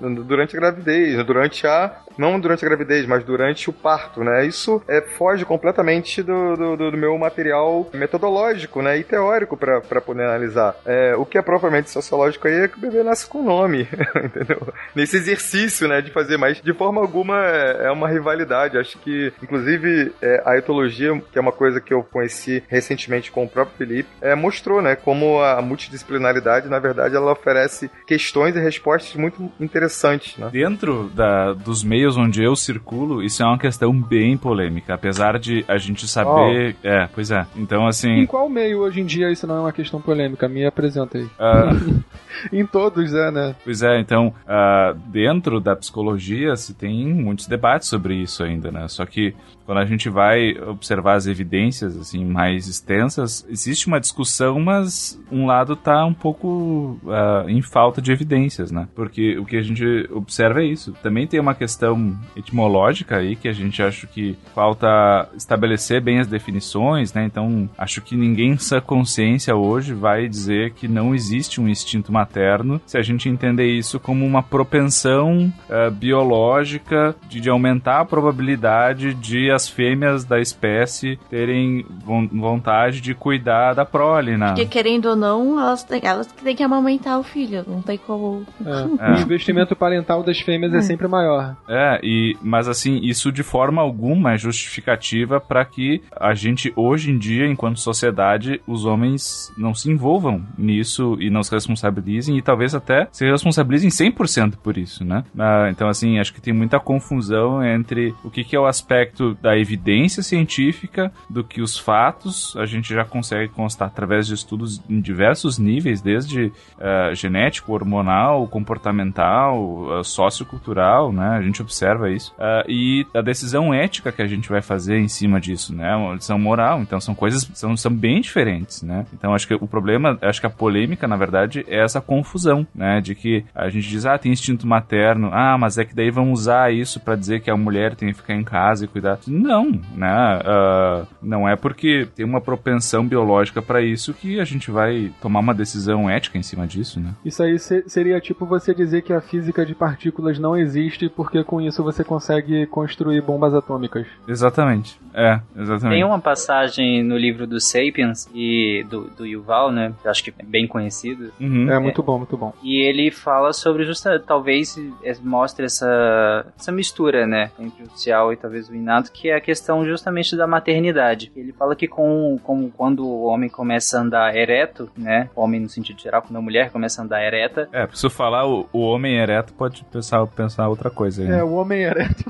durante 0.00 0.56
a 0.56 0.60
gravidez, 0.60 1.24
durante 1.24 1.35
a 1.66 2.06
não 2.18 2.40
durante 2.40 2.64
a 2.64 2.68
gravidez, 2.68 3.06
mas 3.06 3.24
durante 3.24 3.68
o 3.68 3.72
parto, 3.72 4.24
né? 4.24 4.46
Isso 4.46 4.82
é, 4.88 5.02
foge 5.02 5.44
completamente 5.44 6.22
do, 6.22 6.56
do, 6.56 6.90
do 6.90 6.96
meu 6.96 7.16
material 7.18 7.88
metodológico, 7.92 8.82
né? 8.82 8.98
E 8.98 9.04
teórico 9.04 9.56
para 9.56 10.00
poder 10.00 10.24
analisar. 10.24 10.74
É, 10.84 11.14
o 11.16 11.24
que 11.24 11.38
é 11.38 11.42
propriamente 11.42 11.90
sociológico 11.90 12.48
aí 12.48 12.54
é 12.54 12.68
que 12.68 12.78
o 12.78 12.80
bebê 12.80 13.02
nasce 13.02 13.26
com 13.26 13.42
nome. 13.42 13.88
entendeu? 14.22 14.72
Nesse 14.94 15.16
exercício, 15.16 15.86
né, 15.88 16.00
de 16.00 16.10
fazer, 16.10 16.36
mas 16.36 16.60
de 16.60 16.72
forma 16.72 17.00
alguma 17.00 17.44
é, 17.44 17.86
é 17.86 17.90
uma 17.90 18.08
rivalidade. 18.08 18.78
Acho 18.78 18.98
que, 18.98 19.32
inclusive, 19.42 20.12
é, 20.22 20.42
a 20.44 20.56
etologia, 20.56 21.20
que 21.32 21.38
é 21.38 21.40
uma 21.40 21.52
coisa 21.52 21.80
que 21.80 21.92
eu 21.92 22.02
conheci 22.02 22.62
recentemente 22.68 23.30
com 23.30 23.44
o 23.44 23.48
próprio 23.48 23.76
Felipe, 23.76 24.08
é, 24.20 24.34
mostrou, 24.34 24.80
né, 24.80 24.96
como 24.96 25.40
a 25.42 25.60
multidisciplinaridade, 25.60 26.68
na 26.68 26.78
verdade, 26.78 27.14
ela 27.16 27.32
oferece 27.32 27.90
questões 28.06 28.56
e 28.56 28.60
respostas 28.60 29.14
muito 29.14 29.50
interessantes, 29.60 30.36
né? 30.38 30.48
Dentro 30.50 31.10
da, 31.14 31.25
dos 31.64 31.82
meios 31.82 32.16
onde 32.16 32.42
eu 32.42 32.54
circulo, 32.56 33.22
isso 33.22 33.42
é 33.42 33.46
uma 33.46 33.58
questão 33.58 33.92
bem 33.92 34.36
polêmica, 34.36 34.94
apesar 34.94 35.38
de 35.38 35.64
a 35.68 35.76
gente 35.78 36.06
saber... 36.06 36.76
Oh. 36.82 36.86
É, 36.86 37.08
pois 37.14 37.30
é. 37.30 37.46
Então, 37.56 37.86
assim... 37.86 38.10
Em 38.10 38.26
qual 38.26 38.48
meio 38.48 38.80
hoje 38.80 39.00
em 39.00 39.06
dia 39.06 39.30
isso 39.30 39.46
não 39.46 39.56
é 39.56 39.60
uma 39.60 39.72
questão 39.72 40.00
polêmica? 40.00 40.48
Me 40.48 40.64
apresenta 40.64 41.18
aí. 41.18 41.24
Uh... 41.24 42.02
em 42.52 42.66
todos, 42.66 43.12
é, 43.12 43.30
né? 43.30 43.54
Pois 43.64 43.82
é, 43.82 44.00
então, 44.00 44.32
uh, 44.44 44.98
dentro 45.08 45.60
da 45.60 45.76
psicologia 45.76 46.56
se 46.56 46.74
tem 46.74 47.06
muitos 47.06 47.46
debates 47.46 47.88
sobre 47.88 48.14
isso 48.14 48.42
ainda, 48.42 48.70
né? 48.70 48.88
Só 48.88 49.04
que 49.06 49.34
quando 49.66 49.78
a 49.78 49.84
gente 49.84 50.08
vai 50.08 50.56
observar 50.60 51.14
as 51.14 51.26
evidências 51.26 51.96
assim 51.96 52.24
mais 52.24 52.68
extensas, 52.68 53.44
existe 53.48 53.88
uma 53.88 53.98
discussão, 53.98 54.60
mas 54.60 55.20
um 55.30 55.44
lado 55.44 55.72
está 55.72 56.06
um 56.06 56.14
pouco 56.14 57.00
uh, 57.02 57.48
em 57.48 57.60
falta 57.60 58.00
de 58.00 58.12
evidências, 58.12 58.70
né? 58.70 58.86
Porque 58.94 59.36
o 59.36 59.44
que 59.44 59.56
a 59.56 59.62
gente 59.62 60.08
observa 60.12 60.62
é 60.62 60.66
isso. 60.66 60.92
Também 61.02 61.26
tem 61.26 61.40
uma 61.40 61.54
questão 61.54 62.16
etimológica 62.36 63.16
aí 63.16 63.34
que 63.34 63.48
a 63.48 63.52
gente 63.52 63.82
acha 63.82 64.06
que 64.06 64.38
falta 64.54 65.28
estabelecer 65.36 66.00
bem 66.00 66.20
as 66.20 66.28
definições, 66.28 67.12
né? 67.12 67.24
Então, 67.24 67.68
acho 67.76 68.00
que 68.00 68.16
ninguém 68.16 68.52
em 68.56 68.58
sua 68.58 68.80
consciência 68.80 69.56
hoje 69.56 69.92
vai 69.92 70.28
dizer 70.28 70.74
que 70.74 70.86
não 70.86 71.12
existe 71.12 71.60
um 71.60 71.68
instinto 71.68 72.12
materno 72.26 72.80
se 72.84 72.98
a 72.98 73.02
gente 73.02 73.28
entender 73.28 73.66
isso 73.66 74.00
como 74.00 74.24
uma 74.24 74.42
propensão 74.42 75.52
uh, 75.70 75.90
biológica 75.90 77.14
de, 77.28 77.40
de 77.40 77.48
aumentar 77.48 78.00
a 78.00 78.04
probabilidade 78.04 79.14
de 79.14 79.50
as 79.50 79.68
fêmeas 79.68 80.24
da 80.24 80.40
espécie 80.40 81.18
terem 81.30 81.86
vontade 82.32 83.00
de 83.00 83.14
cuidar 83.14 83.74
da 83.74 83.84
prole, 83.84 84.36
né? 84.36 84.48
Porque 84.48 84.66
querendo 84.66 85.10
ou 85.10 85.16
não, 85.16 85.60
elas 85.60 85.84
têm, 85.84 86.00
elas 86.02 86.26
têm 86.26 86.56
que 86.56 86.62
amamentar 86.62 87.18
o 87.18 87.22
filho, 87.22 87.64
não 87.66 87.80
tem 87.80 87.96
como. 87.98 88.44
É. 88.64 89.12
É. 89.12 89.16
O 89.16 89.20
investimento 89.20 89.74
parental 89.74 90.22
das 90.22 90.40
fêmeas 90.40 90.74
é. 90.74 90.78
é 90.78 90.82
sempre 90.82 91.06
maior. 91.06 91.56
É, 91.68 92.00
e, 92.02 92.36
mas 92.42 92.68
assim, 92.68 92.98
isso 93.02 93.30
de 93.30 93.42
forma 93.42 93.80
alguma 93.80 94.34
é 94.34 94.38
justificativa 94.38 95.40
para 95.40 95.64
que 95.64 96.02
a 96.14 96.34
gente, 96.34 96.72
hoje 96.76 97.10
em 97.10 97.18
dia, 97.18 97.46
enquanto 97.46 97.78
sociedade, 97.78 98.60
os 98.66 98.84
homens 98.84 99.52
não 99.56 99.74
se 99.74 99.90
envolvam 99.90 100.44
nisso 100.56 101.16
e 101.20 101.30
não 101.30 101.42
se 101.42 101.52
responsabilizem 101.52 102.15
e 102.18 102.42
talvez 102.42 102.74
até 102.74 103.08
se 103.12 103.28
responsabilizem 103.28 103.90
100% 103.90 104.54
por 104.62 104.76
isso, 104.76 105.04
né? 105.04 105.24
Ah, 105.38 105.68
então, 105.70 105.88
assim, 105.88 106.18
acho 106.18 106.32
que 106.32 106.40
tem 106.40 106.52
muita 106.52 106.80
confusão 106.80 107.64
entre 107.64 108.14
o 108.24 108.30
que, 108.30 108.44
que 108.44 108.56
é 108.56 108.60
o 108.60 108.66
aspecto 108.66 109.34
da 109.40 109.56
evidência 109.56 110.22
científica 110.22 111.12
do 111.28 111.44
que 111.44 111.60
os 111.60 111.78
fatos 111.78 112.54
a 112.56 112.66
gente 112.66 112.92
já 112.92 113.04
consegue 113.04 113.52
constar 113.52 113.88
através 113.88 114.26
de 114.26 114.34
estudos 114.34 114.80
em 114.88 115.00
diversos 115.00 115.58
níveis, 115.58 116.00
desde 116.00 116.46
uh, 116.46 117.14
genético, 117.14 117.72
hormonal, 117.72 118.46
comportamental, 118.48 119.98
uh, 119.98 120.04
sociocultural, 120.04 121.12
né? 121.12 121.28
A 121.28 121.42
gente 121.42 121.62
observa 121.62 122.10
isso. 122.10 122.32
Uh, 122.32 122.70
e 122.70 123.06
a 123.14 123.20
decisão 123.20 123.72
ética 123.72 124.12
que 124.12 124.22
a 124.22 124.26
gente 124.26 124.48
vai 124.48 124.62
fazer 124.62 124.98
em 124.98 125.08
cima 125.08 125.40
disso, 125.40 125.74
né? 125.74 125.94
Uma 125.94 126.14
decisão 126.14 126.38
moral. 126.38 126.80
Então 126.80 127.00
são 127.00 127.14
coisas 127.14 127.48
são, 127.54 127.76
são 127.76 127.92
bem 127.92 128.20
diferentes, 128.20 128.82
né? 128.82 129.06
Então 129.12 129.34
acho 129.34 129.46
que 129.46 129.54
o 129.54 129.66
problema, 129.66 130.18
acho 130.22 130.40
que 130.40 130.46
a 130.46 130.50
polêmica, 130.50 131.06
na 131.06 131.16
verdade, 131.16 131.64
é 131.68 131.82
essa 131.82 132.00
confusão, 132.06 132.66
né? 132.74 133.00
De 133.00 133.14
que 133.14 133.44
a 133.54 133.68
gente 133.68 133.88
diz, 133.88 134.06
ah, 134.06 134.18
tem 134.18 134.32
instinto 134.32 134.66
materno, 134.66 135.30
ah, 135.32 135.56
mas 135.58 135.78
é 135.78 135.84
que 135.84 135.94
daí 135.94 136.10
vão 136.10 136.32
usar 136.32 136.72
isso 136.72 137.00
para 137.00 137.16
dizer 137.16 137.40
que 137.40 137.50
a 137.50 137.56
mulher 137.56 137.94
tem 137.94 138.08
que 138.08 138.14
ficar 138.14 138.34
em 138.34 138.44
casa 138.44 138.84
e 138.84 138.88
cuidar. 138.88 139.18
Não, 139.26 139.72
né? 139.94 140.38
Uh, 140.38 141.06
não 141.20 141.48
é 141.48 141.56
porque 141.56 142.06
tem 142.14 142.24
uma 142.24 142.40
propensão 142.40 143.06
biológica 143.06 143.60
para 143.60 143.82
isso 143.82 144.14
que 144.14 144.40
a 144.40 144.44
gente 144.44 144.70
vai 144.70 145.12
tomar 145.20 145.40
uma 145.40 145.54
decisão 145.54 146.08
ética 146.08 146.38
em 146.38 146.42
cima 146.42 146.66
disso, 146.66 147.00
né? 147.00 147.14
Isso 147.24 147.42
aí 147.42 147.58
seria 147.58 148.20
tipo 148.20 148.46
você 148.46 148.74
dizer 148.74 149.02
que 149.02 149.12
a 149.12 149.20
física 149.20 149.64
de 149.66 149.74
partículas 149.74 150.38
não 150.38 150.56
existe 150.56 151.08
porque 151.08 151.42
com 151.42 151.60
isso 151.60 151.82
você 151.82 152.04
consegue 152.04 152.66
construir 152.66 153.20
bombas 153.20 153.54
atômicas. 153.54 154.06
Exatamente. 154.28 154.98
É, 155.14 155.40
exatamente. 155.56 155.96
Tem 155.96 156.04
uma 156.04 156.20
passagem 156.20 157.02
no 157.02 157.16
livro 157.16 157.46
do 157.46 157.60
Sapiens 157.60 158.28
e 158.34 158.84
do, 158.88 159.04
do 159.16 159.26
Yuval, 159.26 159.72
né? 159.72 159.92
Acho 160.04 160.22
que 160.22 160.30
é 160.38 160.44
bem 160.44 160.66
conhecido. 160.66 161.32
Uhum. 161.40 161.70
É 161.70 161.78
muito 161.78 161.95
bom, 162.02 162.18
muito 162.18 162.36
bom. 162.36 162.52
E 162.62 162.86
ele 162.86 163.10
fala 163.10 163.52
sobre 163.52 163.84
justa, 163.84 164.18
talvez 164.18 164.76
mostre 165.22 165.66
essa, 165.66 166.46
essa 166.58 166.72
mistura, 166.72 167.26
né? 167.26 167.50
Entre 167.58 167.82
o 167.82 167.90
social 167.90 168.32
e 168.32 168.36
talvez 168.36 168.68
o 168.68 168.74
inato, 168.74 169.12
que 169.12 169.30
é 169.30 169.36
a 169.36 169.40
questão 169.40 169.84
justamente 169.84 170.36
da 170.36 170.46
maternidade. 170.46 171.32
Ele 171.36 171.52
fala 171.52 171.74
que 171.74 171.86
com, 171.86 172.38
com 172.42 172.70
quando 172.70 173.06
o 173.06 173.24
homem 173.24 173.48
começa 173.48 173.98
a 173.98 174.02
andar 174.02 174.36
ereto, 174.36 174.90
né? 174.96 175.28
O 175.34 175.42
homem 175.42 175.60
no 175.60 175.68
sentido 175.68 176.00
geral, 176.00 176.22
quando 176.22 176.36
a 176.36 176.42
mulher 176.42 176.70
começa 176.70 177.00
a 177.00 177.04
andar 177.04 177.22
ereta. 177.22 177.68
É, 177.72 177.86
preciso 177.86 178.10
falar 178.10 178.46
o, 178.46 178.68
o 178.72 178.80
homem 178.80 179.16
ereto 179.16 179.52
pode 179.52 179.84
pensar, 179.84 180.26
pensar 180.26 180.68
outra 180.68 180.90
coisa 180.90 181.22
aí. 181.22 181.28
Né? 181.28 181.38
É, 181.38 181.44
o 181.44 181.52
homem 181.52 181.82
ereto. 181.82 182.24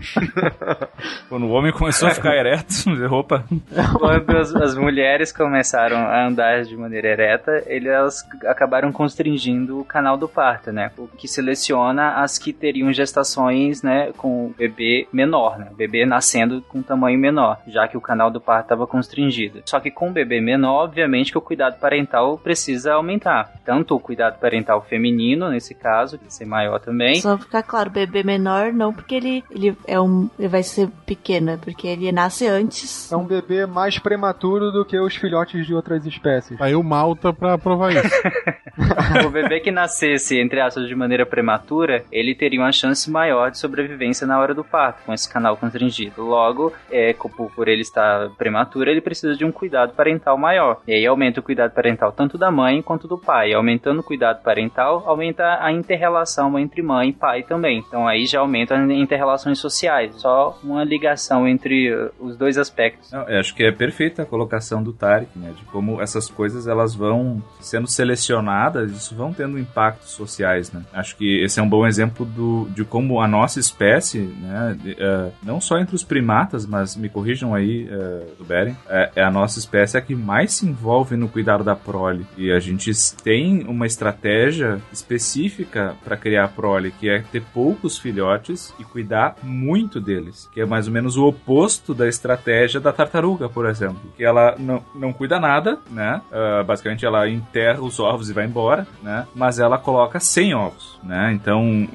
quando 1.28 1.46
o 1.46 1.50
homem 1.50 1.72
começou 1.72 2.08
a 2.08 2.14
ficar 2.14 2.36
ereto, 2.36 2.72
roupa. 3.08 3.44
Quando 3.98 4.36
as, 4.36 4.54
as, 4.54 4.76
mulheres 4.76 5.32
começaram 5.32 5.98
a 5.98 6.26
andar 6.26 6.62
de 6.64 6.76
maneira 6.76 7.08
ereta, 7.08 7.62
elas 7.66 8.26
acabaram 8.46 8.89
constringindo 8.92 9.80
o 9.80 9.84
canal 9.84 10.16
do 10.16 10.28
parto, 10.28 10.72
né? 10.72 10.90
O 10.96 11.08
que 11.08 11.28
seleciona 11.28 12.22
as 12.22 12.38
que 12.38 12.52
teriam 12.52 12.92
gestações, 12.92 13.82
né, 13.82 14.12
com 14.16 14.46
o 14.46 14.54
bebê 14.56 15.06
menor, 15.12 15.58
né? 15.58 15.68
O 15.70 15.76
bebê 15.76 16.04
nascendo 16.04 16.62
com 16.68 16.82
tamanho 16.82 17.18
menor, 17.18 17.58
já 17.66 17.86
que 17.88 17.96
o 17.96 18.00
canal 18.00 18.30
do 18.30 18.40
parto 18.40 18.66
estava 18.66 18.86
constringido. 18.86 19.62
Só 19.64 19.80
que 19.80 19.90
com 19.90 20.12
bebê 20.12 20.40
menor, 20.40 20.84
obviamente 20.84 21.32
que 21.32 21.38
o 21.38 21.42
cuidado 21.42 21.78
parental 21.78 22.38
precisa 22.38 22.94
aumentar. 22.94 23.52
Tanto 23.64 23.94
o 23.94 24.00
cuidado 24.00 24.38
parental 24.38 24.82
feminino, 24.82 25.48
nesse 25.50 25.74
caso, 25.74 26.18
que 26.18 26.32
ser 26.32 26.44
maior 26.44 26.78
também. 26.80 27.16
Só 27.16 27.36
ficar 27.36 27.62
claro, 27.62 27.90
bebê 27.90 28.22
menor 28.22 28.72
não 28.72 28.92
porque 28.92 29.14
ele, 29.14 29.44
ele 29.50 29.76
é 29.86 30.00
um 30.00 30.28
ele 30.38 30.48
vai 30.48 30.62
ser 30.62 30.88
pequeno, 31.06 31.50
é 31.50 31.56
porque 31.56 31.86
ele 31.86 32.10
nasce 32.12 32.46
antes. 32.46 33.10
É 33.10 33.16
um 33.16 33.24
bebê 33.24 33.66
mais 33.66 33.98
prematuro 33.98 34.70
do 34.70 34.84
que 34.84 34.98
os 34.98 35.16
filhotes 35.16 35.66
de 35.66 35.74
outras 35.74 36.06
espécies. 36.06 36.60
Aí 36.60 36.74
o 36.74 36.82
Malta 36.82 37.32
pra 37.32 37.58
provar 37.58 37.92
isso. 37.92 38.08
o 39.26 39.30
bebê 39.30 39.60
que 39.60 39.70
nascesse, 39.70 40.38
entre 40.38 40.60
aspas, 40.60 40.88
de 40.88 40.94
maneira 40.94 41.26
prematura, 41.26 42.04
ele 42.10 42.34
teria 42.34 42.60
uma 42.60 42.72
chance 42.72 43.10
maior 43.10 43.50
de 43.50 43.58
sobrevivência 43.58 44.26
na 44.26 44.38
hora 44.38 44.54
do 44.54 44.64
parto, 44.64 45.04
com 45.04 45.12
esse 45.12 45.30
canal 45.30 45.56
constringido. 45.56 46.22
Logo, 46.22 46.72
é, 46.90 47.14
por 47.54 47.68
ele 47.68 47.82
estar 47.82 48.30
prematuro, 48.30 48.90
ele 48.90 49.00
precisa 49.00 49.34
de 49.36 49.44
um 49.44 49.52
cuidado 49.52 49.94
parental 49.94 50.36
maior. 50.36 50.80
E 50.86 50.92
aí 50.92 51.06
aumenta 51.06 51.40
o 51.40 51.42
cuidado 51.42 51.72
parental 51.72 52.12
tanto 52.12 52.36
da 52.36 52.50
mãe 52.50 52.82
quanto 52.82 53.06
do 53.06 53.18
pai. 53.18 53.52
Aumentando 53.52 54.00
o 54.00 54.04
cuidado 54.04 54.42
parental, 54.42 55.04
aumenta 55.06 55.58
a 55.60 55.72
interrelação 55.72 56.58
entre 56.58 56.82
mãe 56.82 57.10
e 57.10 57.12
pai 57.12 57.42
também. 57.42 57.84
Então 57.86 58.06
aí 58.06 58.26
já 58.26 58.40
aumenta 58.40 58.76
as 58.76 58.90
interrelações 58.90 59.58
sociais. 59.58 60.14
Só 60.16 60.58
uma 60.62 60.84
ligação 60.84 61.46
entre 61.46 61.94
uh, 61.94 62.10
os 62.18 62.36
dois 62.36 62.58
aspectos. 62.58 63.10
Não, 63.12 63.22
acho 63.38 63.54
que 63.54 63.64
é 63.64 63.72
perfeita 63.72 64.22
a 64.22 64.26
colocação 64.26 64.82
do 64.82 64.92
Tarek, 64.92 65.30
né? 65.36 65.52
De 65.56 65.64
como 65.66 66.00
essas 66.00 66.28
coisas 66.28 66.66
elas 66.66 66.94
vão 66.94 67.42
sendo 67.60 67.86
selecionadas, 67.86 68.69
isso 68.84 69.14
vão 69.14 69.32
tendo 69.32 69.58
impactos 69.58 70.10
sociais, 70.10 70.72
né? 70.72 70.82
Acho 70.92 71.16
que 71.16 71.42
esse 71.42 71.60
é 71.60 71.62
um 71.62 71.68
bom 71.68 71.86
exemplo 71.86 72.24
do, 72.24 72.68
de 72.70 72.84
como 72.84 73.20
a 73.20 73.28
nossa 73.28 73.60
espécie, 73.60 74.18
né? 74.18 74.76
Uh, 74.84 75.32
não 75.42 75.60
só 75.60 75.78
entre 75.78 75.94
os 75.94 76.04
primatas, 76.04 76.66
mas 76.66 76.96
me 76.96 77.08
corrijam 77.08 77.54
aí, 77.54 77.84
uh, 77.84 78.36
do 78.36 78.44
Beren, 78.44 78.74
é, 78.88 79.10
é, 79.16 79.22
a 79.22 79.30
nossa 79.30 79.58
espécie 79.58 79.96
a 79.96 80.00
que 80.00 80.14
mais 80.14 80.52
se 80.52 80.66
envolve 80.66 81.16
no 81.16 81.28
cuidado 81.28 81.64
da 81.64 81.76
prole. 81.76 82.26
E 82.36 82.50
a 82.50 82.58
gente 82.58 82.90
tem 83.22 83.64
uma 83.66 83.86
estratégia 83.86 84.80
específica 84.92 85.94
para 86.04 86.16
criar 86.16 86.44
a 86.44 86.48
prole, 86.48 86.90
que 86.92 87.08
é 87.08 87.20
ter 87.20 87.42
poucos 87.54 87.98
filhotes 87.98 88.74
e 88.78 88.84
cuidar 88.84 89.36
muito 89.42 90.00
deles, 90.00 90.48
que 90.52 90.60
é 90.60 90.66
mais 90.66 90.86
ou 90.86 90.92
menos 90.92 91.16
o 91.16 91.26
oposto 91.26 91.94
da 91.94 92.08
estratégia 92.08 92.80
da 92.80 92.92
tartaruga, 92.92 93.48
por 93.48 93.66
exemplo, 93.66 94.00
que 94.16 94.24
ela 94.24 94.54
não, 94.58 94.82
não 94.94 95.12
cuida 95.12 95.38
nada, 95.38 95.78
né? 95.90 96.20
Uh, 96.30 96.64
basicamente 96.64 97.04
ela 97.04 97.28
enterra 97.28 97.80
os 97.80 97.98
ovos 97.98 98.30
e 98.30 98.32
vai 98.32 98.44
embora, 98.44 98.59
né? 99.02 99.26
Mas 99.34 99.58
ela 99.58 99.78
coloca 99.78 100.20
100 100.20 100.54
ovos, 100.54 100.98
né? 101.02 101.32
Então, 101.32 101.88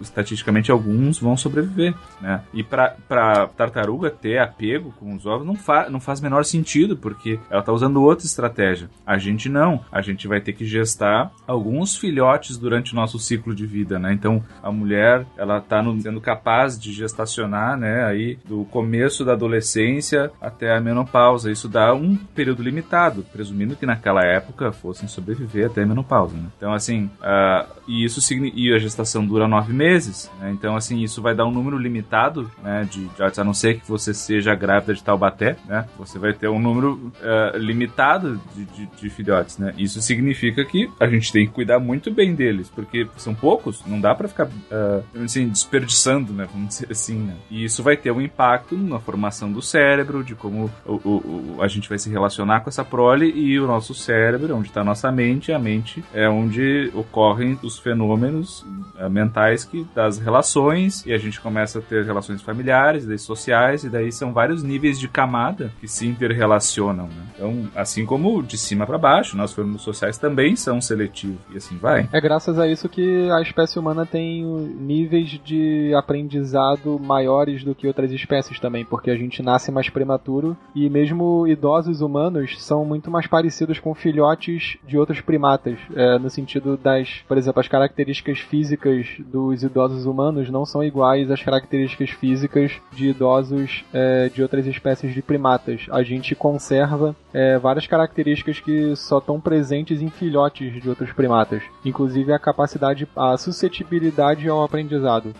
estatisticamente 0.00 0.70
alguns 0.70 1.18
vão 1.18 1.36
sobreviver, 1.36 1.94
né? 2.20 2.42
E 2.52 2.62
para 2.62 3.48
tartaruga 3.56 4.10
ter 4.10 4.38
apego 4.38 4.92
com 4.98 5.14
os 5.14 5.26
ovos 5.26 5.46
não, 5.46 5.54
fa 5.54 5.88
não 5.88 6.00
faz 6.00 6.20
menor 6.20 6.44
sentido, 6.44 6.96
porque 6.96 7.38
ela 7.50 7.62
tá 7.62 7.72
usando 7.72 8.02
outra 8.02 8.26
estratégia. 8.26 8.88
A 9.06 9.18
gente 9.18 9.48
não. 9.48 9.84
A 9.90 10.00
gente 10.00 10.26
vai 10.26 10.40
ter 10.40 10.52
que 10.52 10.64
gestar 10.64 11.30
alguns 11.46 11.96
filhotes 11.96 12.56
durante 12.56 12.92
o 12.92 12.96
nosso 12.96 13.18
ciclo 13.18 13.54
de 13.54 13.66
vida, 13.66 13.98
né? 13.98 14.12
Então, 14.12 14.42
a 14.62 14.70
mulher, 14.70 15.26
ela 15.36 15.60
tá 15.60 15.82
no, 15.82 16.00
sendo 16.00 16.20
capaz 16.20 16.78
de 16.78 16.92
gestacionar, 16.92 17.76
né? 17.76 18.04
Aí, 18.04 18.38
do 18.44 18.64
começo 18.66 19.24
da 19.24 19.32
adolescência 19.32 20.30
até 20.40 20.74
a 20.74 20.80
menopausa. 20.80 21.50
Isso 21.50 21.68
dá 21.68 21.94
um 21.94 22.16
período 22.16 22.62
limitado, 22.62 23.24
presumindo 23.32 23.76
que 23.76 23.86
naquela 23.86 24.22
época 24.24 24.72
fossem 24.72 25.08
sobreviver 25.08 25.66
até 25.66 25.82
a 25.82 25.86
menopausa, 25.86 26.07
né? 26.34 26.48
Então, 26.56 26.72
assim, 26.72 27.10
uh, 27.20 27.78
e 27.86 28.04
isso 28.04 28.20
e 28.34 28.72
a 28.72 28.78
gestação 28.78 29.24
dura 29.24 29.48
nove 29.48 29.72
meses, 29.72 30.30
né? 30.40 30.50
Então, 30.50 30.76
assim, 30.76 31.00
isso 31.00 31.22
vai 31.22 31.34
dar 31.34 31.46
um 31.46 31.50
número 31.50 31.78
limitado, 31.78 32.50
né? 32.62 32.86
De, 32.90 33.06
de 33.06 33.40
a 33.40 33.44
não 33.44 33.54
ser 33.54 33.80
que 33.80 33.88
você 33.88 34.12
seja 34.12 34.54
grávida 34.54 34.94
de 34.94 35.02
Taubaté, 35.02 35.56
né? 35.66 35.86
Você 35.98 36.18
vai 36.18 36.32
ter 36.32 36.48
um 36.48 36.58
número 36.58 37.12
uh, 37.22 37.56
limitado 37.56 38.40
de, 38.54 38.64
de, 38.64 38.86
de, 38.86 39.10
filhotes, 39.10 39.58
né? 39.58 39.74
Isso 39.78 40.00
significa 40.02 40.64
que 40.64 40.90
a 41.00 41.06
gente 41.06 41.32
tem 41.32 41.46
que 41.46 41.52
cuidar 41.52 41.78
muito 41.78 42.10
bem 42.10 42.34
deles, 42.34 42.70
porque 42.70 43.06
são 43.16 43.34
poucos, 43.34 43.82
não 43.86 44.00
dá 44.00 44.14
para 44.14 44.28
ficar, 44.28 44.46
uh, 44.46 45.24
assim, 45.24 45.48
desperdiçando, 45.48 46.32
né? 46.32 46.46
Vamos 46.52 46.68
dizer 46.68 46.88
assim, 46.90 47.18
né? 47.18 47.36
E 47.50 47.64
isso 47.64 47.82
vai 47.82 47.96
ter 47.96 48.10
um 48.10 48.20
impacto 48.20 48.76
na 48.76 48.98
formação 48.98 49.50
do 49.50 49.62
cérebro, 49.62 50.22
de 50.22 50.34
como 50.34 50.70
o, 50.84 50.94
o, 50.94 51.56
o, 51.56 51.62
a 51.62 51.68
gente 51.68 51.88
vai 51.88 51.98
se 51.98 52.10
relacionar 52.10 52.60
com 52.60 52.68
essa 52.68 52.84
prole 52.84 53.30
e 53.30 53.58
o 53.58 53.66
nosso 53.66 53.94
cérebro, 53.94 54.54
onde 54.56 54.68
está 54.68 54.82
a 54.82 54.84
nossa 54.84 55.10
mente, 55.10 55.52
a 55.52 55.58
mente 55.58 55.97
é 56.12 56.28
onde 56.28 56.90
ocorrem 56.94 57.58
os 57.62 57.78
fenômenos 57.78 58.64
uh, 58.98 59.08
mentais 59.10 59.64
que 59.64 59.86
das 59.94 60.18
relações 60.18 61.04
e 61.06 61.12
a 61.12 61.18
gente 61.18 61.40
começa 61.40 61.78
a 61.78 61.82
ter 61.82 62.04
relações 62.04 62.42
familiares, 62.42 63.06
daí 63.06 63.18
sociais 63.18 63.84
e 63.84 63.88
daí 63.88 64.12
são 64.12 64.32
vários 64.32 64.62
níveis 64.62 64.98
de 64.98 65.08
camada 65.08 65.72
que 65.80 65.88
se 65.88 66.06
interrelacionam. 66.06 67.06
Né? 67.06 67.26
Então, 67.34 67.68
assim 67.74 68.04
como 68.04 68.42
de 68.42 68.56
cima 68.56 68.86
para 68.86 68.98
baixo, 68.98 69.36
nossos 69.36 69.54
fenômenos 69.54 69.82
sociais 69.82 70.18
também 70.18 70.56
são 70.56 70.80
seletivos 70.80 71.38
e 71.52 71.56
assim 71.56 71.76
vai. 71.76 72.08
É 72.12 72.20
graças 72.20 72.58
a 72.58 72.66
isso 72.66 72.88
que 72.88 73.30
a 73.30 73.40
espécie 73.40 73.78
humana 73.78 74.06
tem 74.06 74.44
níveis 74.44 75.40
de 75.44 75.92
aprendizado 75.94 76.98
maiores 76.98 77.64
do 77.64 77.74
que 77.74 77.86
outras 77.86 78.12
espécies 78.12 78.58
também, 78.60 78.84
porque 78.84 79.10
a 79.10 79.16
gente 79.16 79.42
nasce 79.42 79.70
mais 79.70 79.88
prematuro 79.88 80.56
e 80.74 80.88
mesmo 80.88 81.46
idosos 81.46 82.00
humanos 82.00 82.62
são 82.62 82.84
muito 82.84 83.10
mais 83.10 83.26
parecidos 83.26 83.78
com 83.78 83.94
filhotes 83.94 84.76
de 84.86 84.98
outros 84.98 85.20
primatas, 85.20 85.78
é, 85.94 86.18
no 86.18 86.30
sentido 86.30 86.76
das, 86.76 87.22
por 87.26 87.36
exemplo, 87.36 87.60
as 87.60 87.68
características 87.68 88.38
físicas 88.38 89.06
dos 89.18 89.62
idosos 89.62 90.06
humanos 90.06 90.50
não 90.50 90.64
são 90.64 90.82
iguais 90.82 91.30
às 91.30 91.42
características 91.42 92.10
físicas 92.10 92.72
de 92.92 93.08
idosos 93.08 93.84
é, 93.92 94.28
de 94.28 94.42
outras 94.42 94.66
espécies 94.66 95.14
de 95.14 95.22
primatas. 95.22 95.86
A 95.90 96.02
gente 96.02 96.34
conserva 96.34 97.14
é, 97.32 97.58
várias 97.58 97.86
características 97.86 98.60
que 98.60 98.94
só 98.96 99.18
estão 99.18 99.40
presentes 99.40 100.00
em 100.02 100.10
filhotes 100.10 100.80
de 100.80 100.88
outros 100.88 101.12
primatas, 101.12 101.62
inclusive 101.84 102.32
a 102.32 102.38
capacidade, 102.38 103.08
a 103.16 103.36
suscetibilidade 103.36 104.48
ao 104.48 104.62
aprendizado 104.62 105.34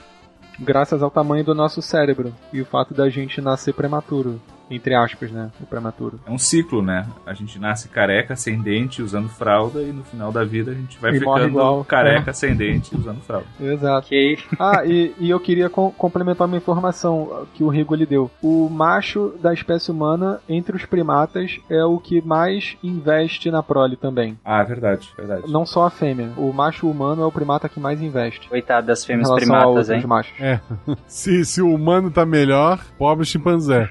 graças 0.60 1.02
ao 1.02 1.10
tamanho 1.10 1.44
do 1.44 1.54
nosso 1.54 1.80
cérebro 1.80 2.34
e 2.52 2.60
o 2.60 2.64
fato 2.64 2.92
da 2.92 3.08
gente 3.08 3.40
nascer 3.40 3.72
prematuro 3.72 4.40
entre 4.70 4.94
aspas, 4.94 5.30
né? 5.30 5.50
O 5.60 5.66
prematuro. 5.66 6.20
É 6.26 6.30
um 6.30 6.38
ciclo, 6.38 6.82
né? 6.82 7.06
A 7.26 7.34
gente 7.34 7.58
nasce 7.58 7.88
careca, 7.88 8.34
ascendente, 8.34 9.02
usando 9.02 9.28
fralda, 9.28 9.82
e 9.82 9.92
no 9.92 10.04
final 10.04 10.30
da 10.30 10.44
vida 10.44 10.70
a 10.70 10.74
gente 10.74 10.98
vai 10.98 11.12
e 11.12 11.18
ficando 11.18 11.48
igual. 11.48 11.84
careca, 11.84 12.28
é. 12.28 12.30
ascendente, 12.30 12.94
usando 12.94 13.20
fralda. 13.20 13.46
Exato. 13.60 14.06
Okay. 14.06 14.38
Ah, 14.60 14.84
e, 14.84 15.14
e 15.18 15.30
eu 15.30 15.38
queria 15.38 15.70
com, 15.70 15.90
complementar 15.92 16.46
uma 16.46 16.56
informação 16.56 17.46
que 17.54 17.62
o 17.62 17.68
Rigo 17.68 17.94
lhe 17.94 18.04
deu. 18.04 18.30
O 18.42 18.68
macho 18.68 19.32
da 19.40 19.54
espécie 19.54 19.90
humana, 19.90 20.40
entre 20.48 20.76
os 20.76 20.84
primatas, 20.84 21.60
é 21.70 21.84
o 21.84 21.98
que 21.98 22.20
mais 22.20 22.76
investe 22.82 23.50
na 23.50 23.62
prole 23.62 23.96
também. 23.96 24.36
Ah, 24.44 24.62
verdade, 24.64 25.08
verdade. 25.16 25.50
Não 25.50 25.64
só 25.64 25.86
a 25.86 25.90
fêmea. 25.90 26.30
O 26.36 26.52
macho 26.52 26.90
humano 26.90 27.22
é 27.22 27.26
o 27.26 27.32
primata 27.32 27.68
que 27.68 27.78
mais 27.78 28.02
investe. 28.02 28.48
Coitado 28.48 28.88
das 28.88 29.04
fêmeas 29.04 29.30
primatas, 29.32 29.90
hein? 29.90 30.02
Machos. 30.06 30.34
É. 30.40 30.60
se, 31.06 31.44
se 31.44 31.62
o 31.62 31.72
humano 31.72 32.10
tá 32.10 32.26
melhor, 32.26 32.80
pobre 32.98 33.24
chimpanzé. 33.24 33.88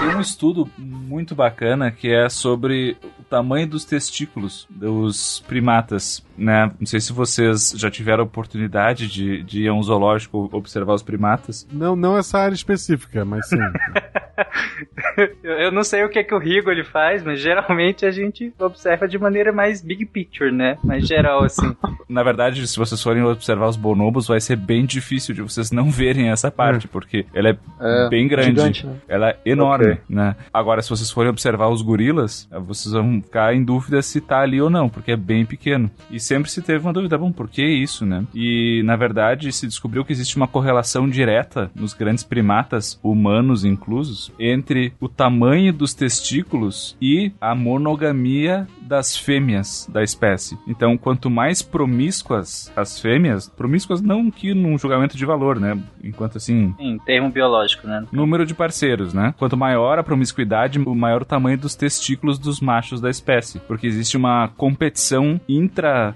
Tem 0.00 0.14
um 0.16 0.20
estudo 0.20 0.70
muito 0.76 1.34
bacana 1.34 1.90
que 1.90 2.12
é 2.12 2.28
sobre 2.28 2.96
o 3.18 3.24
tamanho 3.24 3.66
dos 3.66 3.84
testículos 3.84 4.66
dos 4.70 5.42
primatas, 5.46 6.24
né? 6.36 6.70
Não 6.78 6.86
sei 6.86 7.00
se 7.00 7.12
vocês 7.12 7.74
já 7.76 7.90
tiveram 7.90 8.22
a 8.22 8.26
oportunidade 8.26 9.08
de, 9.08 9.42
de 9.42 9.62
ir 9.64 9.68
a 9.68 9.74
um 9.74 9.82
zoológico 9.82 10.48
observar 10.52 10.94
os 10.94 11.02
primatas. 11.02 11.66
Não, 11.72 11.96
não 11.96 12.16
essa 12.16 12.38
área 12.38 12.54
específica, 12.54 13.24
mas 13.24 13.48
sim. 13.48 13.56
eu 15.42 15.72
não 15.72 15.82
sei 15.82 16.04
o 16.04 16.08
que, 16.08 16.18
é 16.18 16.24
que 16.24 16.34
o 16.34 16.38
Rigo 16.38 16.70
ele 16.70 16.84
faz, 16.84 17.22
mas 17.22 17.40
geralmente 17.40 18.04
a 18.04 18.10
gente 18.10 18.52
observa 18.58 19.08
de 19.08 19.18
maneira 19.18 19.52
mais 19.52 19.82
big 19.82 20.04
picture, 20.06 20.52
né? 20.52 20.76
Mais 20.84 21.06
geral, 21.06 21.44
assim. 21.44 21.74
Na 22.08 22.22
verdade, 22.22 22.66
se 22.66 22.76
vocês 22.76 23.02
forem 23.02 23.22
observar 23.22 23.68
os 23.68 23.76
bonobos, 23.76 24.28
vai 24.28 24.40
ser 24.40 24.56
bem 24.56 24.84
difícil 24.84 25.34
de 25.34 25.42
vocês 25.42 25.70
não 25.70 25.90
verem 25.90 26.30
essa 26.30 26.50
parte, 26.50 26.86
é. 26.86 26.88
porque 26.88 27.26
ela 27.34 27.48
é, 27.48 27.58
é 27.80 28.08
bem 28.08 28.28
grande. 28.28 28.60
Gigante, 28.60 28.86
né? 28.86 28.96
Ela 29.08 29.30
é 29.30 29.38
enorme, 29.44 29.92
okay. 29.92 30.04
né? 30.08 30.36
Agora, 30.52 30.82
se 30.82 30.90
vocês 30.90 31.10
forem 31.10 31.30
observar 31.30 31.68
os 31.68 31.82
gorilas, 31.82 32.48
vocês 32.64 32.92
vão 32.92 33.20
ficar 33.22 33.54
em 33.54 33.64
dúvida 33.64 34.00
se 34.02 34.20
tá 34.20 34.40
ali 34.40 34.60
ou 34.60 34.70
não, 34.70 34.88
porque 34.88 35.12
é 35.12 35.16
bem 35.16 35.44
pequeno. 35.44 35.90
E 36.10 36.20
sempre 36.26 36.50
se 36.50 36.62
teve 36.62 36.84
uma 36.84 36.92
dúvida, 36.92 37.16
bom, 37.16 37.32
por 37.32 37.48
que 37.48 37.64
isso, 37.64 38.04
né? 38.04 38.24
E, 38.34 38.82
na 38.84 38.96
verdade, 38.96 39.52
se 39.52 39.66
descobriu 39.66 40.04
que 40.04 40.12
existe 40.12 40.36
uma 40.36 40.48
correlação 40.48 41.08
direta 41.08 41.70
nos 41.74 41.94
grandes 41.94 42.24
primatas, 42.24 42.98
humanos 43.02 43.64
inclusos, 43.64 44.32
entre 44.38 44.92
o 45.00 45.08
tamanho 45.08 45.72
dos 45.72 45.94
testículos 45.94 46.96
e 47.00 47.32
a 47.40 47.54
monogamia 47.54 48.66
das 48.82 49.16
fêmeas 49.16 49.88
da 49.92 50.02
espécie. 50.02 50.58
Então, 50.66 50.96
quanto 50.96 51.28
mais 51.28 51.62
promíscuas 51.62 52.72
as 52.76 53.00
fêmeas, 53.00 53.48
promíscuas 53.48 54.00
não 54.00 54.30
que 54.30 54.54
num 54.54 54.78
julgamento 54.78 55.16
de 55.16 55.24
valor, 55.24 55.58
né? 55.58 55.78
Enquanto 56.02 56.38
assim. 56.38 56.74
Em 56.78 56.98
termo 56.98 57.30
biológico, 57.30 57.86
né? 57.86 58.04
Número 58.12 58.46
de 58.46 58.54
parceiros, 58.54 59.12
né? 59.12 59.34
Quanto 59.38 59.56
maior 59.56 59.98
a 59.98 60.04
promiscuidade, 60.04 60.78
o 60.78 60.94
maior 60.94 61.22
o 61.22 61.24
tamanho 61.24 61.58
dos 61.58 61.74
testículos 61.74 62.38
dos 62.38 62.60
machos 62.60 63.00
da 63.00 63.10
espécie. 63.10 63.58
Porque 63.60 63.86
existe 63.86 64.16
uma 64.16 64.48
competição 64.48 65.40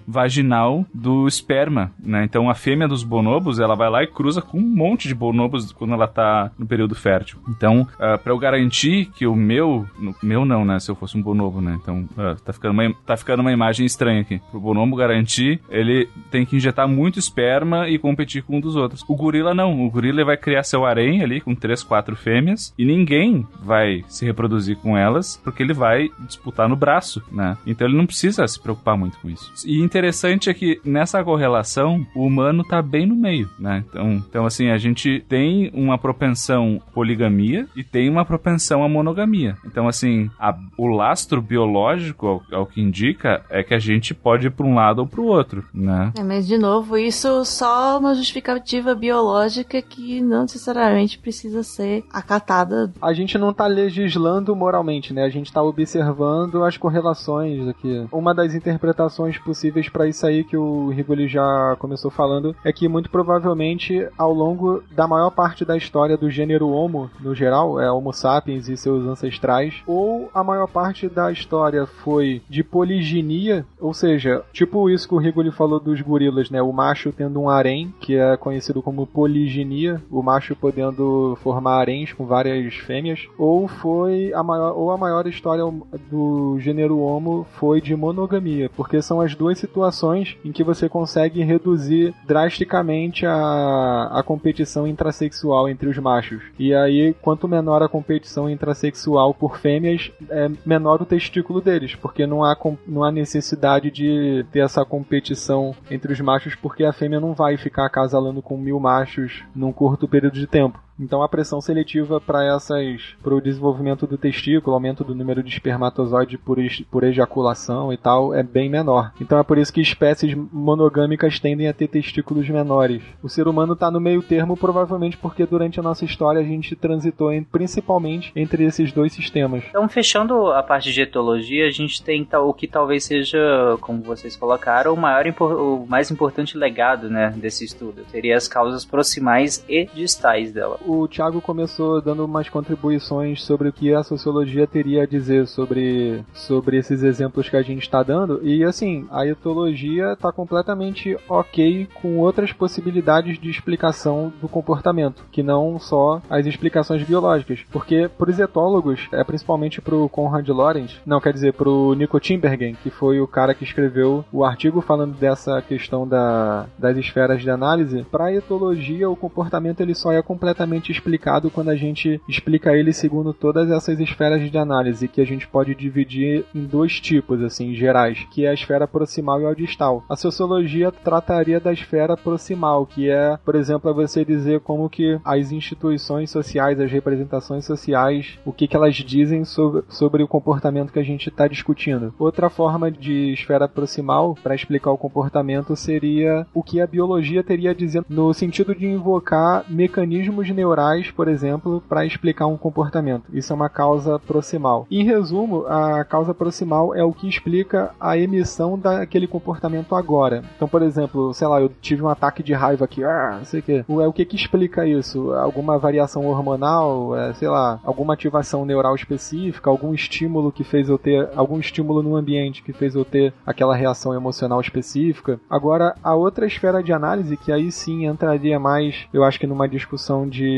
intravaginal 0.09 0.85
do 0.93 1.27
esperma, 1.27 1.93
né? 1.99 2.25
Então 2.25 2.51
a 2.51 2.55
fêmea 2.55 2.89
dos 2.89 3.03
bonobos, 3.03 3.59
ela 3.59 3.75
vai 3.75 3.91
lá 3.91 4.03
e 4.03 4.07
cruza 4.07 4.43
com 4.43 4.59
um 4.59 4.63
monte 4.63 5.09
de 5.09 5.15
bonobos 5.15 5.73
quando 5.73 5.95
ela 5.95 6.07
tá 6.07 6.51
no 6.59 6.67
período 6.67 6.95
fértil. 6.95 7.39
Então, 7.49 7.83
uh, 7.83 7.87
ah, 8.01 8.19
para 8.19 8.33
eu 8.33 8.39
garantir 8.39 9.07
que 9.15 9.27
o 9.27 9.35
meu. 9.35 9.87
No, 9.99 10.15
meu 10.23 10.45
não, 10.45 10.65
né? 10.65 10.79
Se 10.79 10.91
eu 10.91 10.95
fosse 10.95 11.17
um 11.17 11.23
bonobo, 11.23 11.61
né? 11.61 11.79
Então, 11.81 12.09
uh, 12.13 12.41
tá 12.43 12.53
ficando 12.53 12.73
uma, 12.73 12.95
tá 13.07 13.17
ficando 13.17 13.41
uma 13.41 13.53
imagem 13.53 13.87
estranha 13.87 14.21
aqui. 14.21 14.41
Pro 14.51 14.61
bonobo 14.61 14.97
garantir, 14.97 15.61
ele 15.69 16.09
tem 16.31 16.45
que 16.45 16.57
injetar 16.57 16.89
muito 16.89 17.19
esperma 17.19 17.89
e 17.89 17.99
competir 17.99 18.43
com 18.43 18.57
um 18.57 18.61
dos 18.61 18.77
outros. 18.77 19.05
O 19.09 19.17
gorila 19.17 19.55
não. 19.55 19.85
O 19.87 19.91
gorila 19.91 20.25
vai 20.25 20.37
criar 20.37 20.63
seu 20.63 20.85
harém 20.85 21.23
ali 21.23 21.41
com 21.41 21.55
três, 21.55 21.83
quatro 21.83 22.17
fêmeas 22.17 22.75
e 22.79 22.85
ninguém 22.85 23.47
vai 23.63 24.05
se 24.09 24.25
reproduzir 24.25 24.77
com 24.77 24.97
elas 24.97 25.41
porque 25.43 25.63
ele 25.63 25.73
vai 25.73 26.09
disputar 26.21 26.69
no 26.69 26.77
braço, 26.77 27.23
né? 27.31 27.57
Então 27.67 27.87
ele 27.87 27.97
não 27.97 28.07
precisa 28.07 28.47
se 28.47 28.61
preocupar 28.61 28.97
muito 28.97 29.19
com 29.19 29.31
isso. 29.31 29.53
E 29.67 29.81
interessante 29.91 30.49
é 30.49 30.55
que 30.55 30.81
nessa 30.85 31.23
correlação 31.25 32.07
o 32.15 32.25
humano 32.25 32.63
tá 32.63 32.81
bem 32.81 33.07
no 33.07 33.17
meio, 33.17 33.51
né? 33.59 33.85
Então, 33.89 34.13
então 34.29 34.47
assim, 34.47 34.71
a 34.71 34.79
gente 34.79 35.25
tem 35.29 35.71
uma 35.75 35.99
propensão 35.99 36.81
poligamia 36.95 37.67
e 37.75 37.83
tem 37.83 38.09
uma 38.09 38.25
propensão 38.25 38.85
à 38.85 38.89
monogamia. 38.89 39.57
Então 39.67 39.89
assim, 39.89 40.31
a, 40.39 40.57
o 40.79 40.87
lastro 40.87 41.43
biológico 41.43 42.27
ao, 42.27 42.43
ao 42.53 42.67
que 42.67 42.81
indica 42.81 43.45
é 43.51 43.63
que 43.63 43.75
a 43.75 43.79
gente 43.79 44.15
pode 44.15 44.47
ir 44.47 44.51
para 44.51 44.67
um 44.67 44.75
lado 44.75 45.01
ou 45.01 45.07
para 45.07 45.21
o 45.21 45.27
outro, 45.27 45.65
né? 45.75 46.13
É, 46.17 46.23
mas 46.23 46.47
de 46.47 46.57
novo, 46.57 46.97
isso 46.97 47.45
só 47.45 47.99
uma 47.99 48.15
justificativa 48.15 48.95
biológica 48.95 49.83
que 49.83 50.21
não 50.21 50.43
necessariamente 50.43 51.19
precisa 51.19 51.63
ser 51.63 52.05
acatada. 52.13 52.93
A 53.03 53.13
gente 53.13 53.37
não 53.37 53.51
está 53.51 53.67
legislando 53.67 54.55
moralmente, 54.55 55.13
né? 55.13 55.25
A 55.25 55.31
gente 55.31 55.47
está 55.47 55.63
observando 55.63 56.63
as 56.63 56.77
correlações 56.77 57.67
aqui. 57.69 58.07
Uma 58.13 58.35
das 58.35 58.55
interpretações 58.55 59.39
possíveis 59.39 59.80
para 59.89 60.09
isso 60.09 60.27
aí 60.27 60.45
que 60.45 60.57
o 60.57 60.89
Rigoli 60.89 61.29
já 61.29 61.77
começou 61.79 62.11
falando 62.11 62.55
é 62.65 62.73
que 62.73 62.89
muito 62.89 63.11
provavelmente 63.11 64.07
ao 64.19 64.33
longo 64.33 64.83
da 64.91 65.07
maior 65.07 65.31
parte 65.31 65.65
da 65.65 65.77
história 65.77 66.17
do 66.17 66.31
gênero 66.31 66.69
Homo, 66.69 67.11
no 67.21 67.35
geral, 67.35 67.81
é 67.81 67.91
Homo 67.91 68.13
sapiens 68.13 68.69
e 68.69 68.77
seus 68.77 69.07
ancestrais, 69.07 69.83
ou 69.87 70.31
a 70.35 70.43
maior 70.43 70.67
parte 70.67 71.09
da 71.09 71.31
história 71.31 71.87
foi 71.87 72.43
de 72.49 72.63
poliginia, 72.63 73.65
ou 73.79 73.95
seja, 73.95 74.43
tipo 74.53 74.91
isso 74.91 75.09
que 75.09 75.15
o 75.15 75.19
Rigoli 75.19 75.51
falou 75.51 75.81
dos 75.81 76.01
gorilas, 76.01 76.51
né? 76.51 76.61
O 76.63 76.73
macho 76.73 77.13
tendo 77.13 77.41
um 77.41 77.49
harém, 77.49 77.93
que 78.01 78.17
é 78.17 78.37
conhecido 78.37 78.83
como 78.83 79.07
poliginia, 79.07 80.01
o 80.11 80.23
macho 80.23 80.57
podendo 80.57 81.37
formar 81.43 81.81
haréns 81.81 82.13
com 82.13 82.27
várias 82.27 82.75
fêmeas, 82.75 83.29
ou 83.39 83.69
foi 83.69 84.33
a 84.33 84.43
maior, 84.43 84.77
ou 84.77 84.91
a 84.91 84.97
maior 84.97 85.27
história 85.27 85.65
do 86.11 86.59
gênero 86.59 86.99
homo 86.99 87.47
foi 87.59 87.81
de 87.81 87.95
monogamia, 87.95 88.71
porque 88.77 89.03
são 89.03 89.21
as 89.21 89.35
duas 89.35 89.59
situações 89.71 90.37
em 90.45 90.51
que 90.51 90.65
você 90.65 90.89
consegue 90.89 91.43
reduzir 91.43 92.13
drasticamente 92.27 93.25
a, 93.25 94.11
a 94.13 94.23
competição 94.23 94.87
intrasexual 94.87 95.69
entre 95.69 95.89
os 95.89 95.97
machos. 95.99 96.43
E 96.59 96.75
aí, 96.75 97.15
quanto 97.23 97.49
menor 97.49 97.83
a 97.83 97.89
competição 97.89 98.51
intrasexual 98.51 99.33
por 99.33 99.59
fêmeas, 99.59 100.11
é 100.29 100.51
menor 100.67 101.01
o 101.01 101.07
testículo 101.07 101.61
deles, 101.61 101.95
porque 101.95 102.27
não 102.27 102.45
há, 102.45 102.57
não 102.87 103.05
há 103.05 103.13
necessidade 103.13 103.91
de 103.91 104.45
ter 104.51 104.61
essa 104.61 104.85
competição 104.85 105.75
entre 105.91 106.13
os 106.13 106.21
machos, 106.21 106.55
porque 106.55 106.85
a 106.85 106.93
fêmea 106.93 107.21
não 107.21 107.33
vai 107.33 107.57
ficar 107.57 107.87
acasalando 107.87 108.43
com 108.43 108.57
mil 108.57 108.81
machos 108.81 109.45
num 109.55 109.73
curto 109.73 110.09
período 110.09 110.35
de 110.35 110.47
tempo. 110.47 110.81
Então 111.01 111.23
a 111.23 111.29
pressão 111.29 111.61
seletiva 111.61 112.21
para 112.21 112.45
essas 112.45 113.15
para 113.23 113.35
o 113.35 113.41
desenvolvimento 113.41 114.07
do 114.07 114.19
testículo, 114.19 114.75
aumento 114.75 115.03
do 115.03 115.15
número 115.15 115.43
de 115.43 115.49
espermatozoide 115.49 116.37
por, 116.37 116.59
por 116.91 117.05
ejaculação 117.05 117.93
e 117.93 117.97
tal 117.97 118.35
é 118.35 118.43
bem 118.43 118.69
menor. 118.69 119.13
Então 119.21 119.39
é 119.39 119.43
por 119.43 119.57
isso 119.57 119.73
que 119.73 119.81
espécies 119.81 120.35
monogâmicas 120.35 121.41
tendem 121.41 121.69
a 121.69 121.73
ter 121.73 121.89
testículos 121.89 122.49
menores. 122.49 123.03
O 123.23 123.29
ser 123.29 123.49
humano 123.49 123.73
está 123.73 123.91
no 123.91 124.01
meio 124.01 124.23
termo 124.23 124.57
provavelmente 124.57 125.17
porque 125.17 125.47
durante 125.47 125.81
a 125.81 125.83
nossa 125.83 126.05
história 126.05 126.41
a 126.41 126.45
gente 126.45 126.77
transitou 126.77 127.33
em, 127.33 127.43
principalmente 127.43 128.31
entre 128.37 128.65
esses 128.65 128.93
dois 128.93 129.13
sistemas. 129.13 129.65
Então 129.71 129.89
fechando 129.89 130.49
a 130.49 130.63
parte 130.63 130.93
de 130.93 131.01
etologia, 131.01 131.67
a 131.67 131.71
gente 131.71 132.03
tem 132.03 132.29
o 132.31 132.53
que 132.53 132.67
talvez 132.67 133.05
seja, 133.05 133.39
como 133.81 134.03
vocês 134.03 134.37
colocaram, 134.37 134.93
o 134.93 134.97
maior 134.97 135.25
o 135.41 135.87
mais 135.89 136.11
importante 136.11 136.57
legado, 136.57 137.09
né, 137.09 137.33
desse 137.37 137.65
estudo. 137.65 138.05
Seria 138.11 138.37
as 138.37 138.47
causas 138.47 138.85
proximais 138.85 139.65
e 139.69 139.87
distais 139.95 140.53
dela 140.53 140.79
o 140.91 141.07
Thiago 141.07 141.41
começou 141.41 142.01
dando 142.01 142.25
umas 142.25 142.49
contribuições 142.49 143.43
sobre 143.45 143.69
o 143.69 143.73
que 143.73 143.95
a 143.95 144.03
sociologia 144.03 144.67
teria 144.67 145.05
a 145.05 145.07
dizer 145.07 145.47
sobre, 145.47 146.25
sobre 146.33 146.79
esses 146.79 147.03
exemplos 147.03 147.49
que 147.49 147.57
a 147.57 147.63
gente 147.63 147.83
está 147.83 148.03
dando. 148.03 148.41
E 148.43 148.65
assim, 148.65 149.07
a 149.11 149.27
etologia 149.27 150.13
está 150.13 150.33
completamente 150.33 151.17
ok 151.29 151.89
com 151.95 152.19
outras 152.19 152.53
possibilidades 152.53 153.39
de 153.39 153.49
explicação 153.49 154.33
do 154.41 154.49
comportamento, 154.49 155.25
que 155.31 155.43
não 155.43 155.79
só 155.79 156.21
as 156.29 156.47
explicações 156.47 157.03
biológicas. 157.05 157.61
Porque 157.71 158.09
para 158.09 158.31
os 158.31 158.39
etólogos, 158.39 159.09
é 159.13 159.23
principalmente 159.23 159.81
para 159.81 159.95
o 159.95 160.09
Conrad 160.09 160.49
Lorenz, 160.49 161.01
não, 161.07 161.21
quer 161.21 161.33
dizer, 161.33 161.53
para 161.53 161.69
o 161.69 161.95
Nico 161.95 162.19
Timbergen, 162.19 162.75
que 162.83 162.91
foi 162.91 163.21
o 163.21 163.29
cara 163.29 163.55
que 163.55 163.65
escreveu 163.65 164.25
o 164.33 164.45
artigo 164.45 164.81
falando 164.81 165.15
dessa 165.15 165.63
questão 165.63 166.07
da, 166.07 166.67
das 166.79 166.97
esferas 166.97 167.43
de 167.43 167.51
análise, 167.51 168.05
para 168.11 168.27
a 168.27 168.35
etologia 168.35 169.09
o 169.09 169.17
comportamento 169.17 169.81
ele 169.81 169.95
só 169.95 170.13
é 170.13 170.23
completamente 170.23 170.80
explicado 170.89 171.51
quando 171.51 171.71
a 171.71 171.77
gente 171.77 172.21
explica 172.29 172.77
ele 172.77 172.93
segundo 172.93 173.33
todas 173.33 173.71
essas 173.71 173.99
esferas 173.99 174.49
de 174.49 174.57
análise, 174.57 175.09
que 175.09 175.21
a 175.21 175.27
gente 175.27 175.49
pode 175.49 175.75
dividir 175.75 176.45
em 176.55 176.65
dois 176.65 177.01
tipos, 177.01 177.43
assim, 177.43 177.75
gerais, 177.75 178.25
que 178.31 178.45
é 178.45 178.51
a 178.51 178.55
esfera 178.55 178.87
proximal 178.87 179.41
e 179.41 179.47
a 179.47 179.55
distal. 179.55 180.05
A 180.09 180.15
sociologia 180.15 180.93
trataria 180.93 181.59
da 181.59 181.73
esfera 181.73 182.17
proximal, 182.17 182.87
que 182.87 183.11
é, 183.11 183.37
por 183.45 183.55
exemplo, 183.55 183.91
é 183.91 183.95
você 183.95 184.25
dizer 184.25 184.61
como 184.61 184.89
que 184.89 185.19
as 185.25 185.51
instituições 185.51 186.31
sociais, 186.31 186.79
as 186.79 186.91
representações 186.91 187.65
sociais, 187.65 188.39
o 188.45 188.53
que, 188.53 188.69
que 188.69 188.77
elas 188.77 188.95
dizem 188.95 189.45
sobre, 189.45 189.83
sobre 189.89 190.23
o 190.23 190.29
comportamento 190.29 190.93
que 190.93 190.99
a 190.99 191.05
gente 191.05 191.29
está 191.29 191.49
discutindo. 191.49 192.15
Outra 192.19 192.51
forma 192.51 192.91
de 192.91 193.33
esfera 193.33 193.69
proximal 193.69 194.37
para 194.43 194.55
explicar 194.55 194.91
o 194.91 194.99
comportamento 194.99 195.75
seria 195.75 196.47
o 196.55 196.63
que 196.63 196.81
a 196.81 196.87
biologia 196.87 197.43
teria 197.43 197.71
a 197.71 197.75
dizer 197.75 198.05
no 198.09 198.33
sentido 198.33 198.75
de 198.75 198.87
invocar 198.87 199.65
mecanismos 199.69 200.51
neurais, 200.61 201.11
por 201.11 201.27
exemplo, 201.27 201.83
para 201.89 202.05
explicar 202.05 202.47
um 202.47 202.57
comportamento. 202.57 203.25
Isso 203.33 203.53
é 203.53 203.57
uma 203.57 203.69
causa 203.69 204.19
proximal. 204.19 204.87
Em 204.91 205.05
resumo, 205.05 205.65
a 205.67 206.05
causa 206.05 206.35
proximal 206.35 206.95
é 206.95 207.03
o 207.03 207.13
que 207.13 207.29
explica 207.29 207.91
a 207.99 208.19
emissão 208.19 208.79
daquele 208.79 209.27
comportamento 209.27 209.95
agora. 209.95 210.45
Então, 210.57 210.69
por 210.69 210.83
exemplo, 210.83 211.33
sei 211.33 211.49
lá, 211.49 211.61
eu 211.61 211.71
tive 211.81 212.03
um 212.03 212.09
ataque 212.09 212.43
de 212.43 212.53
raiva 212.53 212.85
aqui, 212.85 213.03
ah, 213.03 213.37
não 213.39 213.45
sei 213.45 213.61
o 213.61 213.63
que. 213.63 213.85
É 213.89 214.07
o 214.07 214.13
que 214.13 214.25
que 214.25 214.37
explica 214.37 214.87
isso? 214.87 215.33
Alguma 215.33 215.79
variação 215.79 216.27
hormonal, 216.27 217.17
é, 217.17 217.33
sei 217.35 217.49
lá, 217.49 217.81
alguma 217.85 218.15
ativação 218.15 218.65
neural 218.65 218.95
específica, 218.95 219.71
algum 219.71 219.95
estímulo 219.95 220.53
que 220.53 220.65
fez 220.65 220.89
eu 220.89 220.99
ter, 220.99 221.29
algum 221.35 221.59
estímulo 221.59 222.03
no 222.03 222.17
ambiente 222.17 222.63
que 222.63 222.73
fez 222.73 222.95
eu 222.95 223.05
ter 223.05 223.33
aquela 223.47 223.75
reação 223.75 224.15
emocional 224.15 224.61
específica. 224.61 225.41
Agora, 225.49 225.95
a 226.03 226.15
outra 226.15 226.47
esfera 226.47 226.83
de 226.83 226.93
análise, 226.93 227.37
que 227.37 227.53
aí 227.53 227.73
sim 227.73 228.07
entraria 228.07 228.59
mais, 228.59 229.07
eu 229.13 229.25
acho 229.25 229.39
que 229.39 229.47
numa 229.47 229.69
discussão 229.69 230.29
de 230.29 230.50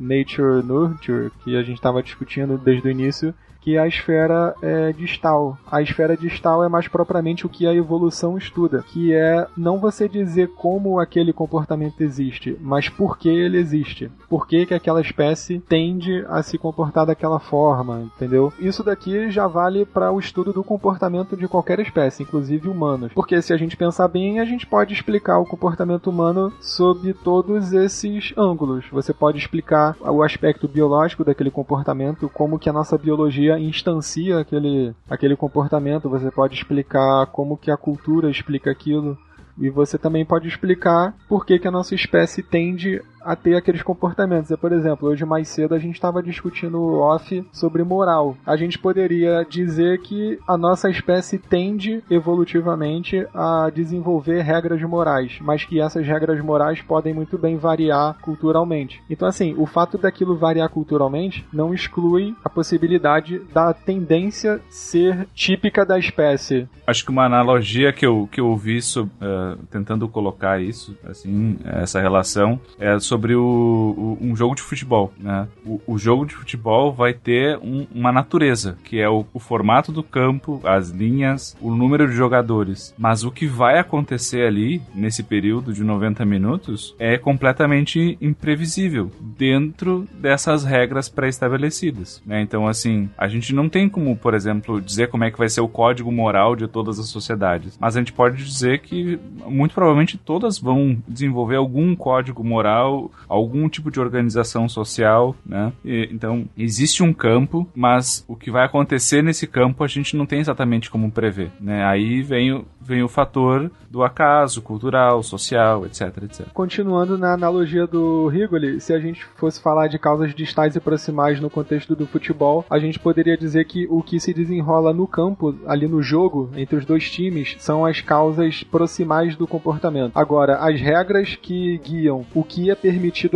Nature 0.00 0.62
Nurture, 0.62 1.30
que 1.42 1.56
a 1.56 1.62
gente 1.62 1.76
estava 1.76 2.02
discutindo 2.02 2.58
desde 2.58 2.88
o 2.88 2.90
início, 2.90 3.34
que 3.60 3.76
é 3.76 3.80
a 3.80 3.86
esfera 3.86 4.54
é, 4.62 4.92
distal. 4.92 5.58
A 5.70 5.82
esfera 5.82 6.16
distal 6.16 6.64
é 6.64 6.68
mais 6.68 6.88
propriamente 6.88 7.46
o 7.46 7.48
que 7.48 7.66
a 7.66 7.74
evolução 7.74 8.36
estuda, 8.36 8.84
que 8.88 9.12
é 9.12 9.46
não 9.56 9.78
você 9.78 10.08
dizer 10.08 10.48
como 10.56 10.98
aquele 10.98 11.32
comportamento 11.32 12.00
existe, 12.00 12.56
mas 12.60 12.88
por 12.88 13.18
que 13.18 13.28
ele 13.28 13.58
existe. 13.58 14.10
Por 14.28 14.46
que, 14.46 14.66
que 14.66 14.74
aquela 14.74 15.00
espécie 15.00 15.60
tende 15.68 16.24
a 16.28 16.42
se 16.42 16.56
comportar 16.56 17.06
daquela 17.06 17.38
forma, 17.38 18.00
entendeu? 18.00 18.52
Isso 18.58 18.82
daqui 18.82 19.30
já 19.30 19.46
vale 19.46 19.84
para 19.84 20.12
o 20.12 20.18
estudo 20.18 20.52
do 20.52 20.64
comportamento 20.64 21.36
de 21.36 21.48
qualquer 21.48 21.80
espécie, 21.80 22.22
inclusive 22.22 22.68
humanos. 22.68 23.12
Porque 23.12 23.40
se 23.42 23.52
a 23.52 23.56
gente 23.56 23.76
pensar 23.76 24.08
bem, 24.08 24.40
a 24.40 24.44
gente 24.44 24.66
pode 24.66 24.94
explicar 24.94 25.38
o 25.38 25.46
comportamento 25.46 26.08
humano 26.08 26.52
sob 26.60 27.12
todos 27.12 27.72
esses 27.72 28.32
ângulos. 28.36 28.84
Você 28.92 29.12
pode 29.12 29.38
explicar 29.38 29.96
o 30.00 30.22
aspecto 30.22 30.68
biológico 30.68 31.24
daquele 31.24 31.50
comportamento, 31.50 32.30
como 32.32 32.58
que 32.58 32.68
a 32.68 32.72
nossa 32.72 32.96
biologia 32.96 33.49
instancia 33.58 34.38
aquele, 34.38 34.94
aquele 35.08 35.36
comportamento, 35.36 36.08
você 36.08 36.30
pode 36.30 36.54
explicar 36.54 37.26
como 37.26 37.56
que 37.56 37.70
a 37.70 37.76
cultura 37.76 38.30
explica 38.30 38.70
aquilo. 38.70 39.18
E 39.58 39.68
você 39.68 39.98
também 39.98 40.24
pode 40.24 40.48
explicar 40.48 41.14
por 41.28 41.44
que, 41.44 41.58
que 41.58 41.68
a 41.68 41.70
nossa 41.70 41.94
espécie 41.94 42.42
tende 42.42 43.02
a 43.22 43.36
ter 43.36 43.56
aqueles 43.56 43.82
comportamentos. 43.82 44.50
É, 44.50 44.56
por 44.56 44.72
exemplo, 44.72 45.08
hoje 45.08 45.24
mais 45.24 45.48
cedo 45.48 45.74
a 45.74 45.78
gente 45.78 45.94
estava 45.94 46.22
discutindo 46.22 46.80
off 47.00 47.44
sobre 47.52 47.82
moral. 47.82 48.36
A 48.46 48.56
gente 48.56 48.78
poderia 48.78 49.44
dizer 49.48 50.00
que 50.00 50.38
a 50.46 50.56
nossa 50.56 50.88
espécie 50.90 51.38
tende 51.38 52.02
evolutivamente 52.10 53.26
a 53.34 53.70
desenvolver 53.74 54.42
regras 54.42 54.80
morais, 54.82 55.38
mas 55.40 55.64
que 55.64 55.80
essas 55.80 56.06
regras 56.06 56.42
morais 56.42 56.80
podem 56.82 57.14
muito 57.14 57.36
bem 57.38 57.56
variar 57.56 58.16
culturalmente. 58.20 59.02
Então, 59.08 59.28
assim, 59.28 59.54
o 59.56 59.66
fato 59.66 59.98
daquilo 59.98 60.36
variar 60.36 60.68
culturalmente 60.68 61.46
não 61.52 61.74
exclui 61.74 62.34
a 62.44 62.48
possibilidade 62.48 63.40
da 63.52 63.72
tendência 63.72 64.60
ser 64.68 65.28
típica 65.34 65.84
da 65.84 65.98
espécie. 65.98 66.68
Acho 66.86 67.04
que 67.04 67.10
uma 67.10 67.24
analogia 67.24 67.92
que 67.92 68.06
eu, 68.06 68.28
que 68.30 68.40
eu 68.40 68.48
ouvi 68.48 68.78
uh, 68.78 69.56
tentando 69.70 70.08
colocar 70.08 70.60
isso, 70.60 70.96
assim, 71.04 71.58
essa 71.64 72.00
relação, 72.00 72.60
é 72.78 72.98
sobre 73.10 73.34
o, 73.34 73.42
o, 73.42 74.18
um 74.20 74.36
jogo 74.36 74.54
de 74.54 74.62
futebol. 74.62 75.12
Né? 75.18 75.48
O, 75.66 75.80
o, 75.84 75.98
jogo 75.98 76.24
de 76.24 76.36
futebol 76.36 76.92
vai 76.92 77.12
ter 77.12 77.58
um, 77.58 77.84
uma 77.92 78.12
natureza, 78.12 78.78
que 78.84 79.00
é 79.00 79.08
o, 79.08 79.26
o, 79.34 79.40
formato 79.40 79.90
do 79.90 80.00
campo, 80.00 80.60
as 80.62 80.90
linhas, 80.90 81.56
o 81.60 81.74
número 81.74 82.06
de 82.06 82.14
jogadores. 82.14 82.94
Mas 82.96 83.24
o 83.24 83.32
que 83.32 83.48
vai 83.48 83.80
acontecer 83.80 84.46
ali, 84.46 84.80
nesse 84.94 85.24
período 85.24 85.72
de 85.72 85.82
90 85.82 86.24
minutos, 86.24 86.94
é 87.00 87.18
completamente 87.18 88.16
imprevisível 88.20 89.10
dentro 89.20 90.06
dessas 90.14 90.62
regras 90.62 91.08
pré-estabelecidas. 91.08 92.22
Né? 92.24 92.42
Então, 92.42 92.68
assim, 92.68 93.10
a 93.18 93.26
gente 93.26 93.52
não 93.52 93.68
tem 93.68 93.88
como, 93.88 94.16
por 94.16 94.34
exemplo, 94.34 94.80
dizer 94.80 95.08
como 95.08 95.24
é 95.24 95.32
que 95.32 95.38
vai 95.38 95.48
ser 95.48 95.62
o 95.62 95.68
código 95.68 96.12
moral 96.12 96.54
de 96.54 96.68
todas 96.68 97.00
as 97.00 97.08
sociedades. 97.08 97.76
Mas 97.80 97.96
a 97.96 98.00
gente 98.00 98.12
pode 98.12 98.36
dizer 98.36 98.78
que, 98.82 99.18
muito 99.46 99.74
provavelmente, 99.74 100.16
todas 100.16 100.60
vão 100.60 100.96
desenvolver 101.08 101.56
algum 101.56 101.96
código 101.96 102.44
moral 102.44 102.99
algum 103.28 103.68
tipo 103.68 103.90
de 103.90 104.00
organização 104.00 104.68
social, 104.68 105.36
né? 105.46 105.72
E, 105.84 106.08
então, 106.12 106.46
existe 106.58 107.02
um 107.02 107.12
campo, 107.12 107.68
mas 107.74 108.24
o 108.26 108.34
que 108.34 108.50
vai 108.50 108.64
acontecer 108.64 109.22
nesse 109.22 109.46
campo 109.46 109.84
a 109.84 109.86
gente 109.86 110.16
não 110.16 110.26
tem 110.26 110.40
exatamente 110.40 110.90
como 110.90 111.10
prever, 111.10 111.50
né? 111.60 111.84
Aí 111.84 112.22
vem 112.22 112.52
o, 112.52 112.64
vem 112.80 113.02
o 113.02 113.08
fator 113.08 113.70
do 113.90 114.02
acaso 114.02 114.62
cultural, 114.62 115.22
social, 115.22 115.84
etc, 115.86 116.24
etc. 116.24 116.46
Continuando 116.52 117.18
na 117.18 117.34
analogia 117.34 117.86
do 117.86 118.28
Rigoli, 118.28 118.80
se 118.80 118.92
a 118.92 118.98
gente 118.98 119.24
fosse 119.36 119.60
falar 119.60 119.88
de 119.88 119.98
causas 119.98 120.34
distais 120.34 120.76
e 120.76 120.80
proximais 120.80 121.40
no 121.40 121.50
contexto 121.50 121.94
do 121.94 122.06
futebol, 122.06 122.64
a 122.70 122.78
gente 122.78 122.98
poderia 122.98 123.36
dizer 123.36 123.64
que 123.64 123.86
o 123.90 124.02
que 124.02 124.18
se 124.18 124.32
desenrola 124.32 124.92
no 124.92 125.06
campo, 125.06 125.54
ali 125.66 125.86
no 125.86 126.02
jogo, 126.02 126.50
entre 126.56 126.76
os 126.76 126.84
dois 126.84 127.10
times, 127.10 127.56
são 127.58 127.84
as 127.84 128.00
causas 128.00 128.62
proximais 128.62 129.36
do 129.36 129.46
comportamento. 129.46 130.12
Agora, 130.14 130.58
as 130.58 130.80
regras 130.80 131.36
que 131.36 131.78
guiam 131.78 132.24
o 132.34 132.42
que 132.42 132.70
é 132.70 132.74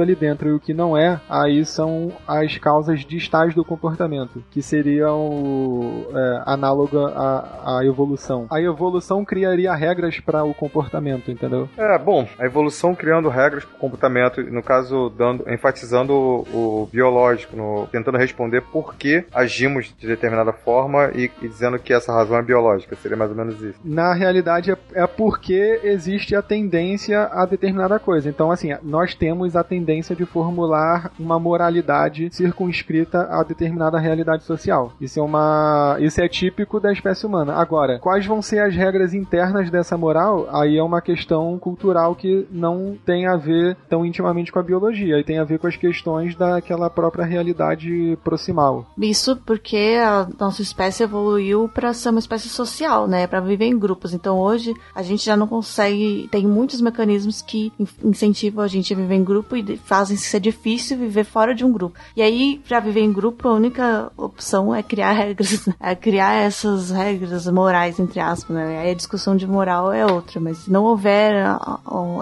ali 0.00 0.14
dentro 0.14 0.48
e 0.48 0.52
o 0.52 0.60
que 0.60 0.74
não 0.74 0.96
é, 0.96 1.20
aí 1.28 1.64
são 1.64 2.12
as 2.26 2.58
causas 2.58 3.04
distais 3.04 3.54
do 3.54 3.64
comportamento, 3.64 4.42
que 4.50 4.62
seriam 4.62 6.06
é, 6.14 6.42
análoga 6.46 7.06
à, 7.08 7.78
à 7.78 7.84
evolução. 7.84 8.46
A 8.50 8.60
evolução 8.60 9.24
criaria 9.24 9.74
regras 9.74 10.20
para 10.20 10.44
o 10.44 10.54
comportamento, 10.54 11.30
entendeu? 11.30 11.68
É, 11.76 11.98
bom, 11.98 12.26
a 12.38 12.46
evolução 12.46 12.94
criando 12.94 13.28
regras 13.28 13.64
para 13.64 13.76
o 13.76 13.78
comportamento, 13.78 14.42
no 14.42 14.62
caso, 14.62 15.12
dando, 15.16 15.44
enfatizando 15.50 16.12
o, 16.12 16.82
o 16.82 16.88
biológico, 16.90 17.56
no, 17.56 17.86
tentando 17.90 18.18
responder 18.18 18.62
por 18.62 18.94
que 18.94 19.24
agimos 19.32 19.94
de 19.98 20.06
determinada 20.06 20.52
forma 20.52 21.10
e, 21.14 21.30
e, 21.42 21.48
dizendo 21.48 21.78
que 21.78 21.92
essa 21.92 22.12
razão 22.12 22.38
é 22.38 22.42
biológica, 22.42 22.96
seria 22.96 23.16
mais 23.16 23.30
ou 23.30 23.36
menos 23.36 23.60
isso. 23.60 23.78
Na 23.84 24.14
realidade, 24.14 24.70
é, 24.70 24.76
é 24.94 25.06
porque 25.06 25.80
existe 25.82 26.34
a 26.34 26.42
tendência 26.42 27.28
a 27.32 27.44
determinada 27.44 27.98
coisa. 27.98 28.28
Então, 28.28 28.50
assim, 28.50 28.70
nós 28.82 29.14
temos 29.14 29.43
a 29.54 29.62
tendência 29.62 30.16
de 30.16 30.24
formular 30.24 31.10
uma 31.18 31.38
moralidade 31.38 32.28
circunscrita 32.32 33.28
a 33.30 33.42
determinada 33.42 33.98
realidade 33.98 34.44
social. 34.44 34.92
Isso 35.00 35.18
é 35.20 35.22
uma, 35.22 35.96
isso 36.00 36.20
é 36.20 36.28
típico 36.28 36.80
da 36.80 36.92
espécie 36.92 37.26
humana. 37.26 37.54
Agora, 37.54 37.98
quais 37.98 38.26
vão 38.26 38.40
ser 38.40 38.60
as 38.60 38.74
regras 38.74 39.14
internas 39.14 39.70
dessa 39.70 39.96
moral? 39.96 40.48
Aí 40.50 40.76
é 40.76 40.82
uma 40.82 41.00
questão 41.00 41.58
cultural 41.58 42.14
que 42.14 42.46
não 42.50 42.96
tem 43.04 43.26
a 43.26 43.36
ver 43.36 43.76
tão 43.88 44.04
intimamente 44.04 44.52
com 44.52 44.58
a 44.58 44.62
biologia, 44.62 45.18
e 45.18 45.24
tem 45.24 45.38
a 45.38 45.44
ver 45.44 45.58
com 45.58 45.66
as 45.66 45.76
questões 45.76 46.34
daquela 46.34 46.88
própria 46.88 47.24
realidade 47.24 48.18
proximal. 48.22 48.86
Isso 48.98 49.36
porque 49.44 49.98
a 50.02 50.28
nossa 50.38 50.62
espécie 50.62 51.02
evoluiu 51.02 51.68
para 51.68 51.92
ser 51.92 52.10
uma 52.10 52.18
espécie 52.18 52.48
social, 52.48 53.06
né, 53.06 53.26
para 53.26 53.40
viver 53.40 53.66
em 53.66 53.78
grupos. 53.78 54.14
Então 54.14 54.38
hoje 54.38 54.74
a 54.94 55.02
gente 55.02 55.24
já 55.24 55.36
não 55.36 55.46
consegue, 55.46 56.28
tem 56.30 56.46
muitos 56.46 56.80
mecanismos 56.80 57.42
que 57.42 57.72
incentivam 58.02 58.64
a 58.64 58.68
gente 58.68 58.92
a 58.92 58.96
viver 58.96 59.14
em 59.14 59.24
grupo 59.34 59.56
e 59.56 59.76
fazem 59.76 60.16
ser 60.16 60.40
difícil 60.40 60.96
viver 60.96 61.24
fora 61.24 61.54
de 61.54 61.64
um 61.64 61.72
grupo. 61.72 61.98
E 62.16 62.22
aí, 62.22 62.60
para 62.66 62.80
viver 62.80 63.00
em 63.00 63.12
grupo, 63.12 63.48
a 63.48 63.54
única 63.54 64.10
opção 64.16 64.74
é 64.74 64.82
criar 64.82 65.12
regras, 65.18 65.68
é 65.80 65.94
criar 65.94 66.34
essas 66.34 66.90
regras 66.90 67.46
morais 67.48 67.98
entre 67.98 68.20
aspas, 68.20 68.56
né? 68.56 68.78
Aí 68.78 68.90
a 68.90 68.94
discussão 68.94 69.36
de 69.36 69.46
moral 69.46 69.92
é 69.92 70.06
outra, 70.06 70.40
mas 70.40 70.58
se 70.58 70.72
não 70.72 70.84
houver 70.84 71.34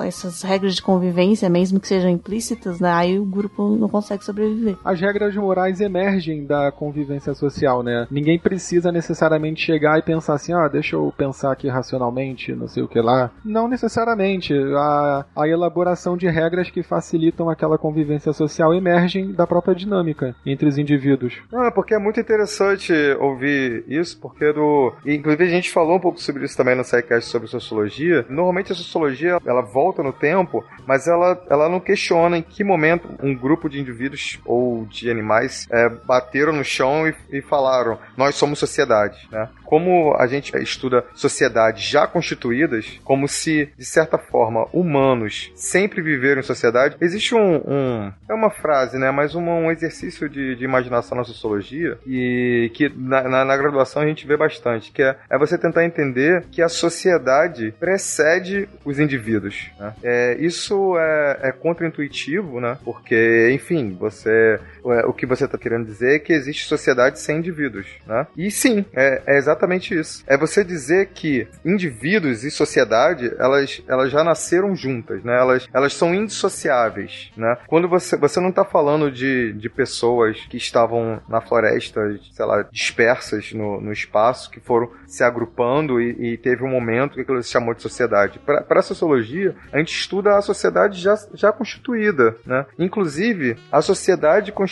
essas 0.07 0.43
regras 0.43 0.75
de 0.75 0.83
convivência, 0.83 1.49
mesmo 1.49 1.79
que 1.79 1.89
sejam 1.89 2.11
implícitas, 2.11 2.81
né, 2.81 2.91
aí 2.91 3.19
o 3.19 3.25
grupo 3.25 3.77
não 3.77 3.89
consegue 3.89 4.25
sobreviver. 4.25 4.77
As 4.85 5.01
regras 5.01 5.35
morais 5.35 5.81
emergem 5.81 6.47
da 6.47 6.73
convivência 6.73 7.35
social, 7.35 7.83
né? 7.83 8.07
Ninguém 8.11 8.39
precisa 8.39 8.91
necessariamente 8.91 9.61
chegar 9.61 9.99
e 9.99 10.03
pensar 10.03 10.35
assim, 10.35 10.53
ah, 10.53 10.69
deixa 10.69 10.97
eu 10.97 11.13
pensar 11.17 11.53
aqui 11.53 11.69
racionalmente, 11.69 12.55
não 12.55 12.69
sei 12.69 12.83
o 12.83 12.89
que 12.89 13.01
lá. 13.01 13.31
Não 13.45 13.69
necessariamente. 13.69 14.53
A, 14.55 15.25
a 15.37 15.49
elaboração 15.49 16.17
de 16.17 16.29
regras 16.29 16.71
que 16.71 16.83
facilitam 17.03 17.51
aquela 17.51 17.77
convivência 17.77 18.33
social 18.33 18.73
emergem 18.73 19.33
da 19.33 19.47
própria 19.47 19.75
dinâmica 19.75 20.37
entre 20.47 20.69
os 20.69 20.79
indivíduos. 20.79 21.35
É 21.53 21.71
porque 21.71 21.95
é 21.95 21.99
muito 21.99 22.21
interessante 22.21 22.93
ouvir 23.19 23.85
isso, 23.89 24.19
porque 24.21 24.53
do. 24.53 24.95
Inclusive 25.05 25.45
a 25.45 25.49
gente 25.49 25.71
falou 25.71 25.97
um 25.97 26.01
pouco 26.01 26.21
sobre 26.21 26.45
isso 26.45 26.57
também 26.57 26.77
no 26.77 26.85
SciCast 26.85 27.29
sobre 27.29 27.49
sociologia. 27.49 28.25
Normalmente 28.29 28.73
a 28.73 28.77
sociologia 28.77 29.39
ela 29.45 29.63
volta 29.63 30.03
no 30.03 30.13
tempo, 30.13 30.65
mas 30.87 31.09
ela, 31.09 31.43
ela 31.51 31.69
não 31.69 31.81
questiona 31.81 32.39
em 32.39 32.43
que 32.43 32.63
momento 32.63 33.09
um 33.23 33.35
grupo 33.35 33.69
de 33.69 33.81
indivíduos 33.81 34.39
ou 34.45 34.85
de 34.87 35.11
animais 35.11 35.67
é, 35.71 35.89
bateram 35.89 36.53
no 36.53 36.65
chão 36.65 37.09
e, 37.09 37.15
e 37.33 37.43
falaram: 37.43 37.99
nós 38.17 38.37
somos 38.37 38.61
sociedade, 38.61 39.29
né? 39.31 39.49
Como 39.73 40.15
a 40.19 40.27
gente 40.27 40.55
estuda 40.59 41.03
sociedades 41.15 41.83
já 41.83 42.07
constituídas, 42.07 43.01
como 43.03 43.27
se, 43.27 43.71
de 43.79 43.87
certa 43.87 44.19
forma, 44.19 44.69
humanos 44.71 45.51
sempre 45.55 46.03
viveram 46.03 46.41
em 46.41 46.45
sociedade, 46.45 46.99
existe 47.01 47.35
um. 47.35 47.57
um 47.67 48.13
é 48.29 48.35
uma 48.35 48.51
frase, 48.51 48.99
né? 48.99 49.11
Mas 49.11 49.35
um, 49.35 49.41
um 49.41 49.71
exercício 49.71 50.29
de, 50.29 50.57
de, 50.57 50.63
imaginação 50.63 51.17
na 51.17 51.25
sociologia 51.25 51.97
e 52.07 52.71
que 52.75 52.93
na, 52.95 53.23
na, 53.23 53.45
na, 53.47 53.57
graduação 53.57 54.03
a 54.03 54.07
gente 54.07 54.27
vê 54.27 54.37
bastante, 54.37 54.93
que 54.93 55.03
é, 55.03 55.17
é 55.31 55.39
você 55.39 55.57
tentar 55.57 55.87
entender 55.87 56.45
que 56.53 56.61
a 56.61 56.69
sociedade 56.69 57.73
precede 57.81 58.69
os 58.85 58.99
indivíduos. 58.99 59.71
Né? 59.81 59.95
É, 60.03 60.37
isso 60.39 60.99
é, 60.99 61.39
é 61.45 61.53
contra-intuitivo, 61.53 62.61
né? 62.61 62.77
Porque, 62.85 63.51
enfim, 63.55 63.97
você. 63.99 64.61
É, 64.87 65.07
o 65.07 65.13
que 65.13 65.27
você 65.27 65.45
está 65.45 65.57
querendo 65.57 65.87
dizer 65.87 66.17
é 66.17 66.19
que 66.19 66.33
existe 66.33 66.67
sociedade 66.67 67.21
sem 67.21 67.39
indivíduos, 67.39 67.87
né? 68.07 68.27
E 68.37 68.51
sim, 68.51 68.85
é, 68.93 69.23
é 69.27 69.39
exatamente 69.39 69.99
isso. 69.99 70.25
É 70.27 70.37
você 70.37 70.65
dizer 70.65 71.11
que 71.15 71.47
indivíduos 71.65 72.45
e 72.45 72.51
sociedade, 72.51 73.33
elas, 73.39 73.83
elas 73.89 74.11
já 74.11 74.25
nasceram 74.25 74.75
juntas, 74.75 75.23
né? 75.23 75.39
Elas, 75.39 75.69
elas 75.73 75.95
são 75.95 76.15
indissociáveis, 76.15 77.31
né? 77.37 77.57
Quando 77.67 77.89
você, 77.89 78.17
você 78.17 78.41
não 78.41 78.51
está 78.51 78.65
falando 78.65 79.11
de, 79.11 79.53
de 79.53 79.69
pessoas 79.69 80.41
que 80.49 80.57
estavam 80.57 81.21
na 81.29 81.41
floresta, 81.41 82.01
sei 82.33 82.45
lá, 82.45 82.63
dispersas 82.71 83.53
no, 83.53 83.81
no 83.81 83.93
espaço, 83.93 84.51
que 84.51 84.61
foram 84.61 84.91
se 85.07 85.23
agrupando 85.23 86.01
e, 86.01 86.33
e 86.33 86.39
teve 86.39 86.65
um 86.65 86.71
momento 86.71 87.15
que 87.15 87.21
aquilo 87.21 87.43
se 87.43 87.51
chamou 87.51 87.75
de 87.75 87.83
sociedade. 87.83 88.41
Para 88.41 88.81
a 88.81 88.83
sociologia, 88.83 89.55
a 89.73 89.79
gente 89.79 89.95
estuda 89.95 90.37
a 90.37 90.43
sociedade 90.43 91.01
já, 91.01 91.15
já 91.35 91.53
constituída, 91.53 92.37
né? 92.45 92.67
Inclusive, 92.79 93.57
a 93.71 93.81
sociedade 93.81 94.53
constituída 94.53 94.72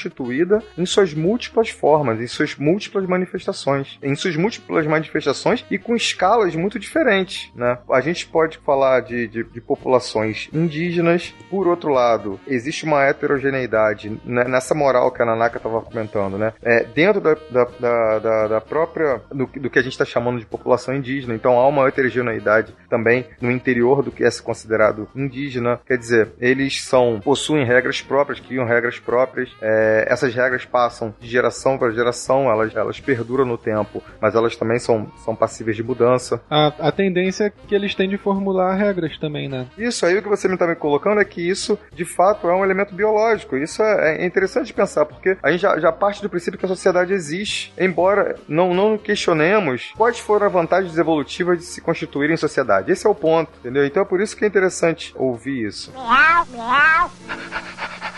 em 0.77 0.87
suas 0.87 1.15
múltiplas 1.15 1.71
formas, 1.71 2.21
em 2.21 2.27
suas 2.27 2.57
múltiplas 2.57 3.07
manifestações, 3.07 3.99
em 4.03 4.15
suas 4.15 4.37
múltiplas 4.37 4.51
múltiplas 4.51 4.87
manifestações 4.87 5.65
e 5.71 5.79
com 5.79 5.95
escalas 5.95 6.55
muito 6.55 6.79
diferentes, 6.79 7.51
né? 7.55 7.79
A 7.91 8.01
gente 8.01 8.27
pode 8.27 8.59
falar 8.59 9.01
de, 9.01 9.29
de, 9.29 9.45
de 9.45 9.61
populações 9.61 10.49
indígenas, 10.53 11.35
por 11.49 11.67
outro 11.67 11.91
lado, 11.91 12.41
existe 12.47 12.85
uma 12.85 13.05
heterogeneidade 13.05 14.21
né, 14.25 14.45
nessa 14.45 14.75
moral 14.75 15.13
que 15.13 15.23
a 15.23 15.27
Nanaka 15.27 15.59
estava 15.59 15.81
comentando, 15.83 16.39
né? 16.39 16.53
É, 16.63 16.85
dentro 16.85 17.21
da, 17.21 17.35
da, 17.51 18.19
da, 18.19 18.49
da 18.49 18.61
própria, 18.61 19.21
do, 19.31 19.47
do, 19.47 19.71
que 19.71 19.79
a 19.79 19.83
gente 19.83 19.93
está 19.93 20.05
chamando 20.05 20.39
de 20.39 20.47
população 20.47 20.95
indígena, 20.95 21.35
então 21.35 21.59
há 21.59 21.67
uma 21.67 21.87
heterogeneidade 21.87 22.75
também 22.89 23.27
no 23.41 23.51
interior 23.51 24.03
do 24.03 24.11
que 24.11 24.25
é 24.25 24.31
considerado 24.43 25.09
indígena, 25.15 25.81
quer 25.87 25.99
dizer, 25.99 26.31
eles 26.41 26.83
são, 26.83 27.21
possuem 27.23 27.65
regras 27.65 28.01
próprias, 28.01 28.41
criam 28.41 28.65
regras 28.65 28.99
próprias, 28.99 29.51
é, 29.61 29.90
essas 30.07 30.35
regras 30.35 30.65
passam 30.65 31.15
de 31.21 31.29
geração 31.29 31.77
para 31.77 31.91
geração, 31.91 32.51
elas, 32.51 32.75
elas 32.75 32.99
perduram 32.99 33.45
no 33.45 33.59
tempo, 33.59 34.03
mas 34.21 34.35
elas 34.35 34.57
também 34.57 34.71
também 34.71 34.79
são, 34.79 35.11
são 35.25 35.35
passíveis 35.35 35.77
de 35.77 35.83
mudança. 35.83 36.41
A, 36.49 36.67
a 36.79 36.93
tendência 36.93 37.45
é 37.45 37.51
que 37.51 37.75
eles 37.75 37.95
têm 37.95 38.09
de 38.09 38.17
formular 38.17 38.75
regras 38.77 39.19
também, 39.19 39.49
né? 39.49 39.67
Isso, 39.77 40.07
aí 40.07 40.17
o 40.17 40.23
que 40.23 40.29
você 40.29 40.47
me 40.47 40.55
está 40.55 40.67
me 40.67 40.77
colocando 40.77 41.21
é 41.21 41.25
que 41.25 41.41
isso, 41.41 41.77
de 41.93 42.05
fato, 42.05 42.49
é 42.49 42.55
um 42.55 42.65
elemento 42.65 42.95
biológico. 42.95 43.57
Isso 43.57 43.83
é, 43.83 44.23
é 44.23 44.27
interessante 44.27 44.73
pensar, 44.73 45.05
porque 45.07 45.37
a 45.43 45.51
gente 45.51 45.61
já, 45.61 45.79
já, 45.81 45.91
parte 45.91 46.23
do 46.23 46.31
princípio 46.31 46.59
que 46.59 46.65
a 46.65 46.69
sociedade 46.69 47.13
existe, 47.13 47.73
embora 47.79 48.37
não, 48.47 48.73
não 48.73 48.97
questionemos 48.97 49.93
quais 49.97 50.19
foram 50.19 50.47
as 50.47 50.53
vantagens 50.53 50.97
evolutivas 50.97 51.59
de 51.59 51.65
se 51.65 51.81
constituir 51.81 52.31
em 52.31 52.37
sociedade. 52.37 52.93
Esse 52.93 53.07
é 53.07 53.11
o 53.11 53.15
ponto, 53.15 53.51
entendeu? 53.59 53.85
Então 53.85 54.03
é 54.03 54.07
por 54.07 54.21
isso 54.21 54.37
que 54.37 54.45
é 54.45 54.49
interessante 54.49 55.13
ouvir 55.17 55.67
isso. 55.67 55.93
Miau, 55.93 56.47
miau. 56.47 57.11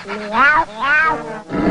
Miau, 0.07 0.67
miau. 0.67 1.62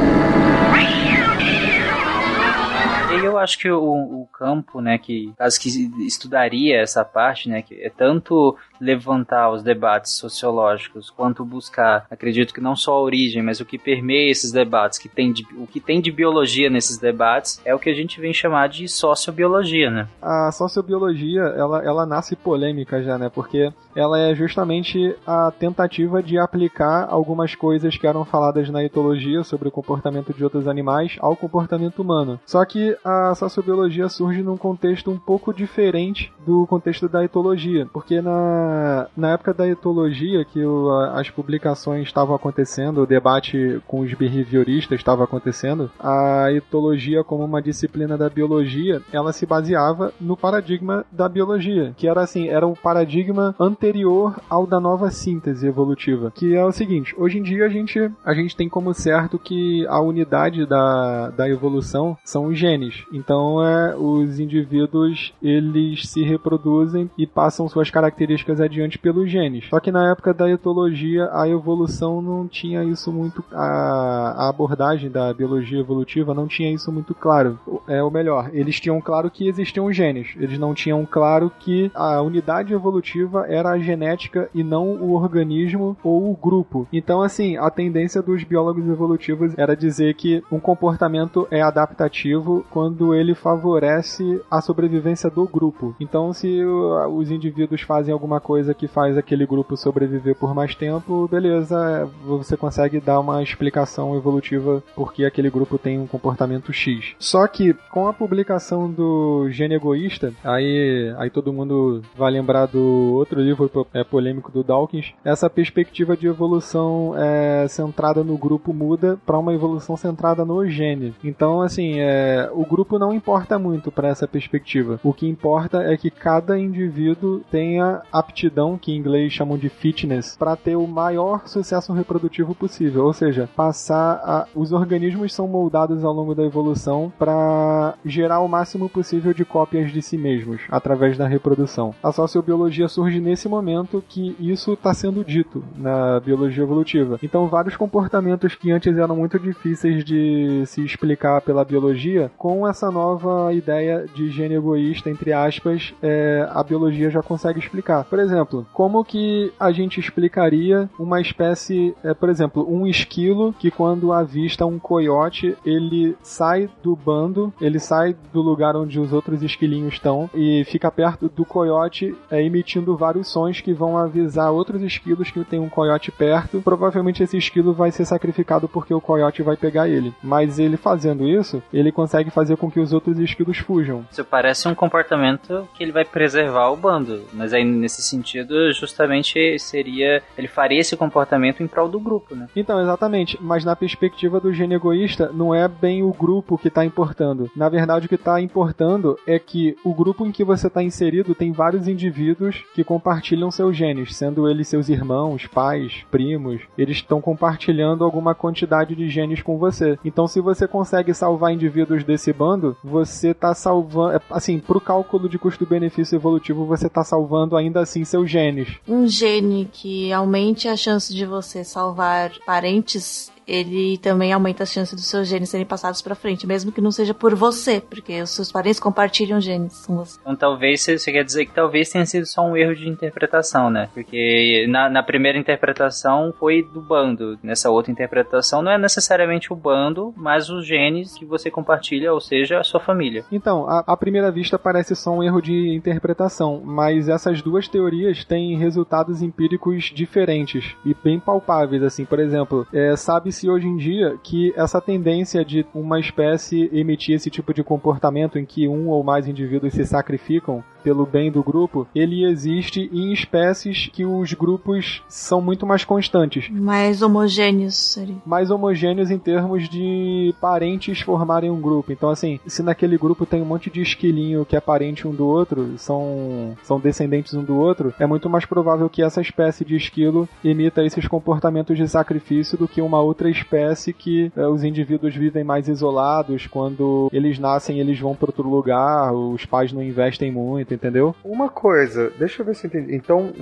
Eu 3.23 3.37
acho 3.37 3.57
que 3.59 3.69
o, 3.69 3.81
o 3.81 4.27
campo, 4.31 4.81
né, 4.81 4.97
que 4.97 5.33
caso 5.37 5.59
que 5.59 5.69
estudaria 6.05 6.81
essa 6.81 7.03
parte, 7.03 7.49
né, 7.49 7.61
que 7.61 7.75
é 7.75 7.89
tanto 7.89 8.57
levantar 8.81 9.51
os 9.51 9.61
debates 9.61 10.13
sociológicos 10.13 11.09
quanto 11.09 11.45
buscar, 11.45 12.05
acredito 12.09 12.53
que 12.53 12.59
não 12.59 12.75
só 12.75 12.93
a 12.93 13.01
origem, 13.01 13.43
mas 13.43 13.59
o 13.59 13.65
que 13.65 13.77
permeia 13.77 14.31
esses 14.31 14.51
debates, 14.51 14.97
que 14.97 15.07
tem 15.07 15.31
de, 15.31 15.45
o 15.55 15.67
que 15.67 15.79
tem 15.79 16.01
de 16.01 16.11
biologia 16.11 16.69
nesses 16.69 16.97
debates, 16.97 17.61
é 17.63 17.75
o 17.75 17.79
que 17.79 17.89
a 17.89 17.93
gente 17.93 18.19
vem 18.19 18.33
chamar 18.33 18.67
de 18.67 18.87
sociobiologia, 18.87 19.91
né? 19.91 20.07
A 20.21 20.51
sociobiologia, 20.51 21.41
ela, 21.41 21.83
ela 21.83 22.05
nasce 22.05 22.35
polêmica 22.35 23.03
já, 23.03 23.17
né? 23.17 23.29
Porque 23.29 23.71
ela 23.95 24.17
é 24.19 24.33
justamente 24.33 25.15
a 25.27 25.51
tentativa 25.51 26.23
de 26.23 26.37
aplicar 26.37 27.07
algumas 27.09 27.53
coisas 27.53 27.97
que 27.97 28.07
eram 28.07 28.25
faladas 28.25 28.69
na 28.69 28.83
etologia 28.83 29.43
sobre 29.43 29.67
o 29.67 29.71
comportamento 29.71 30.33
de 30.33 30.43
outros 30.43 30.67
animais 30.67 31.17
ao 31.19 31.35
comportamento 31.35 32.01
humano. 32.01 32.39
Só 32.45 32.63
que 32.65 32.97
a 33.03 33.35
sociobiologia 33.35 34.09
surge 34.09 34.41
num 34.41 34.57
contexto 34.57 35.11
um 35.11 35.19
pouco 35.19 35.53
diferente 35.53 36.33
do 36.45 36.65
contexto 36.67 37.07
da 37.07 37.23
etologia, 37.23 37.85
porque 37.91 38.21
na 38.21 38.70
na, 39.15 39.31
época 39.31 39.53
da 39.53 39.67
etologia, 39.67 40.45
que 40.45 40.63
o, 40.63 40.91
as 41.13 41.29
publicações 41.29 42.07
estavam 42.07 42.35
acontecendo, 42.35 43.01
o 43.01 43.05
debate 43.05 43.81
com 43.87 44.01
os 44.01 44.13
behavioristas 44.13 44.99
estava 44.99 45.23
acontecendo, 45.23 45.91
a 45.99 46.51
etologia, 46.51 47.23
como 47.23 47.43
uma 47.43 47.61
disciplina 47.61 48.17
da 48.17 48.29
biologia, 48.29 49.01
ela 49.11 49.33
se 49.33 49.45
baseava 49.45 50.13
no 50.19 50.37
paradigma 50.37 51.05
da 51.11 51.27
biologia, 51.27 51.93
que 51.97 52.07
era 52.07 52.21
assim, 52.21 52.47
era 52.47 52.67
o 52.67 52.75
paradigma 52.75 53.55
anterior 53.59 54.39
ao 54.49 54.65
da 54.65 54.79
nova 54.79 55.11
síntese 55.11 55.67
evolutiva, 55.67 56.31
que 56.31 56.55
é 56.55 56.63
o 56.63 56.71
seguinte, 56.71 57.13
hoje 57.17 57.37
em 57.37 57.43
dia 57.43 57.65
a 57.65 57.69
gente, 57.69 58.11
a 58.23 58.33
gente 58.33 58.55
tem 58.55 58.69
como 58.69 58.93
certo 58.93 59.37
que 59.37 59.85
a 59.87 59.99
unidade 59.99 60.65
da, 60.65 61.29
da 61.29 61.49
evolução 61.49 62.17
são 62.23 62.45
os 62.45 62.57
genes. 62.57 63.03
Então, 63.13 63.63
é, 63.63 63.95
os 63.95 64.39
indivíduos, 64.39 65.33
eles 65.41 66.07
se 66.07 66.23
reproduzem 66.23 67.09
e 67.17 67.27
passam 67.27 67.67
suas 67.67 67.89
características 67.89 68.60
adiante 68.61 68.97
pelos 68.97 69.29
genes. 69.29 69.67
Só 69.69 69.79
que 69.79 69.91
na 69.91 70.11
época 70.11 70.33
da 70.33 70.49
etologia, 70.49 71.29
a 71.33 71.47
evolução 71.47 72.21
não 72.21 72.47
tinha 72.47 72.83
isso 72.83 73.11
muito. 73.11 73.43
A, 73.51 74.45
a 74.45 74.49
abordagem 74.49 75.09
da 75.09 75.33
biologia 75.33 75.79
evolutiva 75.79 76.33
não 76.33 76.47
tinha 76.47 76.71
isso 76.71 76.91
muito 76.91 77.13
claro. 77.13 77.59
É 77.87 78.01
o 78.03 78.11
melhor, 78.11 78.49
eles 78.53 78.79
tinham 78.79 78.99
claro 79.01 79.29
que 79.29 79.47
existiam 79.47 79.91
genes, 79.91 80.29
eles 80.37 80.59
não 80.59 80.73
tinham 80.73 81.05
claro 81.05 81.51
que 81.59 81.91
a 81.93 82.21
unidade 82.21 82.73
evolutiva 82.73 83.45
era 83.47 83.69
a 83.69 83.79
genética 83.79 84.49
e 84.53 84.63
não 84.63 84.93
o 85.01 85.13
organismo 85.13 85.97
ou 86.03 86.31
o 86.31 86.35
grupo. 86.35 86.87
Então, 86.91 87.21
assim, 87.21 87.57
a 87.57 87.69
tendência 87.69 88.21
dos 88.21 88.43
biólogos 88.43 88.87
evolutivos 88.87 89.53
era 89.57 89.75
dizer 89.75 90.13
que 90.15 90.43
um 90.51 90.59
comportamento 90.59 91.47
é 91.49 91.61
adaptativo 91.61 92.65
quando 92.69 93.13
ele 93.13 93.33
favorece 93.33 94.41
a 94.49 94.61
sobrevivência 94.61 95.29
do 95.29 95.45
grupo. 95.47 95.95
Então, 95.99 96.33
se 96.33 96.63
os 96.63 97.31
indivíduos 97.31 97.81
fazem 97.81 98.13
alguma 98.13 98.39
coisa 98.39 98.50
que 98.75 98.87
faz 98.87 99.17
aquele 99.17 99.45
grupo 99.45 99.77
sobreviver 99.77 100.35
por 100.35 100.53
mais 100.53 100.75
tempo, 100.75 101.27
beleza, 101.27 102.09
você 102.25 102.55
consegue 102.57 102.99
dar 102.99 103.19
uma 103.19 103.41
explicação 103.41 104.15
evolutiva 104.15 104.83
porque 104.95 105.25
aquele 105.25 105.49
grupo 105.49 105.77
tem 105.77 105.99
um 105.99 106.07
comportamento 106.07 106.73
X. 106.73 107.15
Só 107.19 107.47
que 107.47 107.73
com 107.91 108.07
a 108.07 108.13
publicação 108.13 108.89
do 108.89 109.47
Gene 109.49 109.75
Egoísta, 109.75 110.33
aí, 110.43 111.13
aí 111.17 111.29
todo 111.29 111.53
mundo 111.53 112.01
vai 112.15 112.31
lembrar 112.31 112.65
do 112.65 113.13
outro 113.13 113.39
livro 113.41 113.69
é, 113.93 114.03
polêmico 114.03 114.51
do 114.51 114.63
Dawkins, 114.63 115.13
essa 115.23 115.49
perspectiva 115.49 116.15
de 116.15 116.27
evolução 116.27 117.13
é, 117.17 117.67
centrada 117.67 118.23
no 118.23 118.37
grupo 118.37 118.73
muda 118.73 119.19
para 119.25 119.37
uma 119.37 119.53
evolução 119.53 119.95
centrada 119.95 120.43
no 120.45 120.67
gene. 120.67 121.13
Então, 121.23 121.61
assim, 121.61 121.99
é, 121.99 122.49
o 122.53 122.65
grupo 122.65 122.97
não 122.97 123.13
importa 123.13 123.57
muito 123.57 123.91
para 123.91 124.09
essa 124.09 124.27
perspectiva. 124.27 124.99
O 125.03 125.13
que 125.13 125.27
importa 125.27 125.83
é 125.83 125.97
que 125.97 126.09
cada 126.09 126.57
indivíduo 126.57 127.41
tenha 127.51 128.01
aptidão, 128.31 128.77
que 128.77 128.91
em 128.91 128.97
inglês 128.97 129.33
chamam 129.33 129.57
de 129.57 129.69
fitness, 129.69 130.35
para 130.37 130.55
ter 130.55 130.75
o 130.75 130.87
maior 130.87 131.47
sucesso 131.47 131.93
reprodutivo 131.93 132.55
possível. 132.55 133.05
Ou 133.05 133.13
seja, 133.13 133.49
passar 133.55 134.13
a... 134.23 134.47
os 134.55 134.71
organismos 134.71 135.33
são 135.33 135.47
moldados 135.47 136.03
ao 136.03 136.13
longo 136.13 136.33
da 136.33 136.43
evolução 136.43 137.11
para 137.19 137.95
gerar 138.05 138.39
o 138.39 138.47
máximo 138.47 138.89
possível 138.89 139.33
de 139.33 139.45
cópias 139.45 139.91
de 139.91 140.01
si 140.01 140.17
mesmos 140.17 140.61
através 140.69 141.17
da 141.17 141.27
reprodução. 141.27 141.93
A 142.01 142.11
sociobiologia 142.11 142.87
surge 142.87 143.19
nesse 143.19 143.47
momento 143.49 144.03
que 144.07 144.35
isso 144.39 144.73
está 144.73 144.93
sendo 144.93 145.23
dito 145.23 145.63
na 145.75 146.19
biologia 146.19 146.63
evolutiva. 146.63 147.19
Então, 147.21 147.47
vários 147.47 147.75
comportamentos 147.75 148.55
que 148.55 148.71
antes 148.71 148.97
eram 148.97 149.15
muito 149.15 149.37
difíceis 149.37 150.03
de 150.03 150.63
se 150.65 150.83
explicar 150.83 151.41
pela 151.41 151.65
biologia, 151.65 152.31
com 152.37 152.67
essa 152.67 152.89
nova 152.89 153.53
ideia 153.53 154.05
de 154.15 154.29
gene 154.29 154.55
egoísta, 154.55 155.09
entre 155.09 155.33
aspas, 155.33 155.93
é, 156.01 156.47
a 156.51 156.63
biologia 156.63 157.09
já 157.09 157.21
consegue 157.21 157.59
explicar. 157.59 158.05
Por 158.05 158.19
exemplo, 158.21 158.65
como 158.73 159.03
que 159.03 159.51
a 159.59 159.71
gente 159.71 159.99
explicaria 159.99 160.89
uma 160.97 161.19
espécie, 161.19 161.95
é, 162.03 162.13
por 162.13 162.29
exemplo, 162.29 162.65
um 162.69 162.87
esquilo 162.87 163.53
que 163.53 163.71
quando 163.71 164.13
avista 164.13 164.65
um 164.65 164.79
coiote, 164.79 165.57
ele 165.65 166.15
sai 166.21 166.69
do 166.81 166.95
bando, 166.95 167.53
ele 167.59 167.79
sai 167.79 168.15
do 168.31 168.41
lugar 168.41 168.75
onde 168.75 168.99
os 168.99 169.13
outros 169.13 169.43
esquilinhos 169.43 169.93
estão 169.93 170.29
e 170.33 170.63
fica 170.65 170.91
perto 170.91 171.29
do 171.29 171.45
coiote, 171.45 172.15
é, 172.29 172.43
emitindo 172.43 172.95
vários 172.95 173.27
sons 173.27 173.61
que 173.61 173.73
vão 173.73 173.97
avisar 173.97 174.51
outros 174.51 174.81
esquilos 174.81 175.31
que 175.31 175.43
tem 175.43 175.59
um 175.59 175.69
coiote 175.69 176.11
perto. 176.11 176.61
Provavelmente 176.61 177.23
esse 177.23 177.37
esquilo 177.37 177.73
vai 177.73 177.91
ser 177.91 178.05
sacrificado 178.05 178.67
porque 178.67 178.93
o 178.93 179.01
coiote 179.01 179.41
vai 179.41 179.57
pegar 179.57 179.87
ele. 179.87 180.13
Mas 180.23 180.59
ele 180.59 180.77
fazendo 180.77 181.27
isso, 181.27 181.61
ele 181.73 181.91
consegue 181.91 182.29
fazer 182.29 182.57
com 182.57 182.69
que 182.69 182.79
os 182.79 182.93
outros 182.93 183.19
esquilos 183.19 183.57
fujam. 183.57 184.05
Isso 184.11 184.23
parece 184.23 184.67
um 184.67 184.75
comportamento 184.75 185.67
que 185.75 185.83
ele 185.83 185.91
vai 185.91 186.05
preservar 186.05 186.69
o 186.69 186.77
bando. 186.77 187.21
Mas 187.33 187.53
aí, 187.53 187.63
nesse 187.63 188.01
sentido, 188.11 188.71
justamente 188.73 189.57
seria. 189.59 190.21
Ele 190.37 190.47
faria 190.47 190.79
esse 190.79 190.95
comportamento 190.95 191.63
em 191.63 191.67
prol 191.67 191.89
do 191.89 191.99
grupo, 191.99 192.35
né? 192.35 192.47
Então, 192.55 192.81
exatamente. 192.81 193.37
Mas 193.41 193.65
na 193.65 193.75
perspectiva 193.75 194.39
do 194.39 194.53
gene 194.53 194.75
egoísta, 194.75 195.31
não 195.33 195.53
é 195.53 195.67
bem 195.67 196.03
o 196.03 196.13
grupo 196.13 196.57
que 196.57 196.67
está 196.67 196.85
importando. 196.85 197.49
Na 197.55 197.69
verdade, 197.69 198.05
o 198.05 198.09
que 198.09 198.15
está 198.15 198.39
importando 198.39 199.17
é 199.25 199.39
que 199.39 199.75
o 199.83 199.93
grupo 199.93 200.25
em 200.25 200.31
que 200.31 200.43
você 200.43 200.67
está 200.67 200.83
inserido 200.83 201.33
tem 201.33 201.51
vários 201.51 201.87
indivíduos 201.87 202.63
que 202.73 202.83
compartilham 202.83 203.51
seus 203.51 203.75
genes, 203.75 204.15
sendo 204.15 204.49
eles 204.49 204.67
seus 204.67 204.89
irmãos, 204.89 205.47
pais, 205.47 206.05
primos. 206.11 206.61
Eles 206.77 206.97
estão 206.97 207.21
compartilhando 207.21 208.03
alguma 208.03 208.35
quantidade 208.35 208.95
de 208.95 209.09
genes 209.09 209.41
com 209.41 209.57
você. 209.57 209.97
Então, 210.03 210.27
se 210.27 210.39
você 210.39 210.67
consegue 210.67 211.13
salvar 211.13 211.53
indivíduos 211.53 212.03
desse 212.03 212.33
bando, 212.33 212.75
você 212.83 213.29
está 213.29 213.53
salvando. 213.53 214.15
É, 214.15 214.21
assim, 214.29 214.59
pro 214.59 214.81
cálculo 214.81 215.29
de 215.29 215.39
custo-benefício 215.39 216.15
evolutivo, 216.15 216.65
você 216.65 216.87
está 216.87 217.03
salvando 217.03 217.55
ainda 217.55 217.81
assim 217.81 218.00
seus 218.05 218.29
genes. 218.29 218.67
Um 218.87 219.07
gene 219.07 219.69
que 219.71 220.11
aumente 220.11 220.67
a 220.67 220.75
chance 220.75 221.13
de 221.13 221.25
você 221.25 221.63
salvar 221.63 222.31
parentes 222.45 223.31
ele 223.47 223.97
também 223.97 224.31
aumenta 224.31 224.63
as 224.63 224.71
chances 224.71 224.93
dos 224.93 225.07
seus 225.07 225.27
genes 225.27 225.49
serem 225.49 225.65
passados 225.65 226.01
para 226.01 226.15
frente, 226.15 226.47
mesmo 226.47 226.71
que 226.71 226.81
não 226.81 226.91
seja 226.91 227.13
por 227.13 227.35
você, 227.35 227.81
porque 227.81 228.21
os 228.21 228.29
seus 228.29 228.51
parentes 228.51 228.79
compartilham 228.79 229.39
genes 229.39 229.85
com 229.85 229.97
você. 229.97 230.19
Então 230.21 230.35
talvez 230.35 230.81
você 230.81 231.11
quer 231.11 231.23
dizer 231.23 231.45
que 231.45 231.53
talvez 231.53 231.89
tenha 231.89 232.05
sido 232.05 232.25
só 232.25 232.41
um 232.41 232.55
erro 232.55 232.75
de 232.75 232.87
interpretação, 232.87 233.69
né? 233.69 233.89
Porque 233.93 234.65
na, 234.69 234.89
na 234.89 235.03
primeira 235.03 235.37
interpretação 235.37 236.33
foi 236.39 236.61
do 236.61 236.81
bando, 236.81 237.37
nessa 237.43 237.69
outra 237.69 237.91
interpretação 237.91 238.61
não 238.61 238.71
é 238.71 238.77
necessariamente 238.77 239.51
o 239.51 239.55
bando, 239.55 240.13
mas 240.15 240.49
os 240.49 240.65
genes 240.65 241.17
que 241.17 241.25
você 241.25 241.49
compartilha, 241.49 242.13
ou 242.13 242.21
seja, 242.21 242.59
a 242.59 242.63
sua 242.63 242.79
família. 242.79 243.23
Então, 243.31 243.65
à 243.69 243.95
primeira 243.97 244.31
vista 244.31 244.57
parece 244.57 244.95
só 244.95 245.11
um 245.11 245.23
erro 245.23 245.41
de 245.41 245.75
interpretação, 245.75 246.61
mas 246.63 247.09
essas 247.09 247.41
duas 247.41 247.67
teorias 247.67 248.23
têm 248.23 248.57
resultados 248.57 249.21
empíricos 249.21 249.91
diferentes 249.93 250.75
e 250.85 250.95
bem 251.03 251.19
palpáveis, 251.19 251.83
assim, 251.83 252.05
por 252.05 252.19
exemplo, 252.19 252.67
é, 252.73 252.95
sabe-se 253.31 253.41
se 253.41 253.49
hoje 253.49 253.67
em 253.67 253.77
dia 253.77 254.17
que 254.21 254.53
essa 254.55 254.81
tendência 254.81 255.43
de 255.43 255.65
uma 255.73 255.99
espécie 255.99 256.69
emitir 256.73 257.15
esse 257.15 257.29
tipo 257.29 257.53
de 257.53 257.63
comportamento 257.63 258.37
em 258.37 258.45
que 258.45 258.67
um 258.67 258.89
ou 258.89 259.03
mais 259.03 259.27
indivíduos 259.27 259.73
se 259.73 259.85
sacrificam 259.85 260.63
pelo 260.83 261.05
bem 261.05 261.31
do 261.31 261.43
grupo, 261.43 261.87
ele 261.95 262.25
existe 262.25 262.89
em 262.91 263.13
espécies 263.13 263.89
que 263.91 264.05
os 264.05 264.33
grupos 264.33 265.03
são 265.07 265.41
muito 265.41 265.65
mais 265.65 265.83
constantes. 265.83 266.49
Mais 266.49 267.01
homogêneos, 267.01 267.75
seria. 267.75 268.15
Mais 268.25 268.51
homogêneos 268.51 269.11
em 269.11 269.19
termos 269.19 269.69
de 269.69 270.33
parentes 270.41 271.01
formarem 271.01 271.51
um 271.51 271.61
grupo. 271.61 271.91
Então, 271.91 272.09
assim, 272.09 272.39
se 272.45 272.63
naquele 272.63 272.97
grupo 272.97 273.25
tem 273.25 273.41
um 273.41 273.45
monte 273.45 273.69
de 273.69 273.81
esquilinho 273.81 274.45
que 274.45 274.55
é 274.55 274.59
parente 274.59 275.07
um 275.07 275.13
do 275.13 275.25
outro, 275.25 275.77
são, 275.77 276.55
são 276.63 276.79
descendentes 276.79 277.33
um 277.33 277.43
do 277.43 277.55
outro, 277.55 277.93
é 277.99 278.05
muito 278.05 278.29
mais 278.29 278.45
provável 278.45 278.89
que 278.89 279.03
essa 279.03 279.21
espécie 279.21 279.63
de 279.63 279.75
esquilo 279.75 280.27
emita 280.43 280.83
esses 280.83 281.07
comportamentos 281.07 281.77
de 281.77 281.87
sacrifício 281.87 282.57
do 282.57 282.67
que 282.67 282.81
uma 282.81 282.99
outra 283.01 283.20
espécie 283.29 283.93
que 283.93 284.31
é, 284.35 284.45
os 284.47 284.63
indivíduos 284.63 285.15
vivem 285.15 285.43
mais 285.43 285.67
isolados, 285.67 286.47
quando 286.47 287.09
eles 287.13 287.39
nascem 287.39 287.79
eles 287.79 287.99
vão 287.99 288.15
para 288.15 288.29
outro 288.29 288.47
lugar, 288.47 289.13
os 289.13 289.45
pais 289.45 289.71
não 289.71 289.81
investem 289.81 290.31
muito 290.31 290.73
entendeu? 290.73 291.15
Uma 291.23 291.49
coisa, 291.49 292.11
deixa 292.17 292.41
eu 292.41 292.45
ver 292.45 292.55
se 292.55 292.65
eu 292.65 292.69
entendi. 292.69 292.95
Então, 292.95 293.33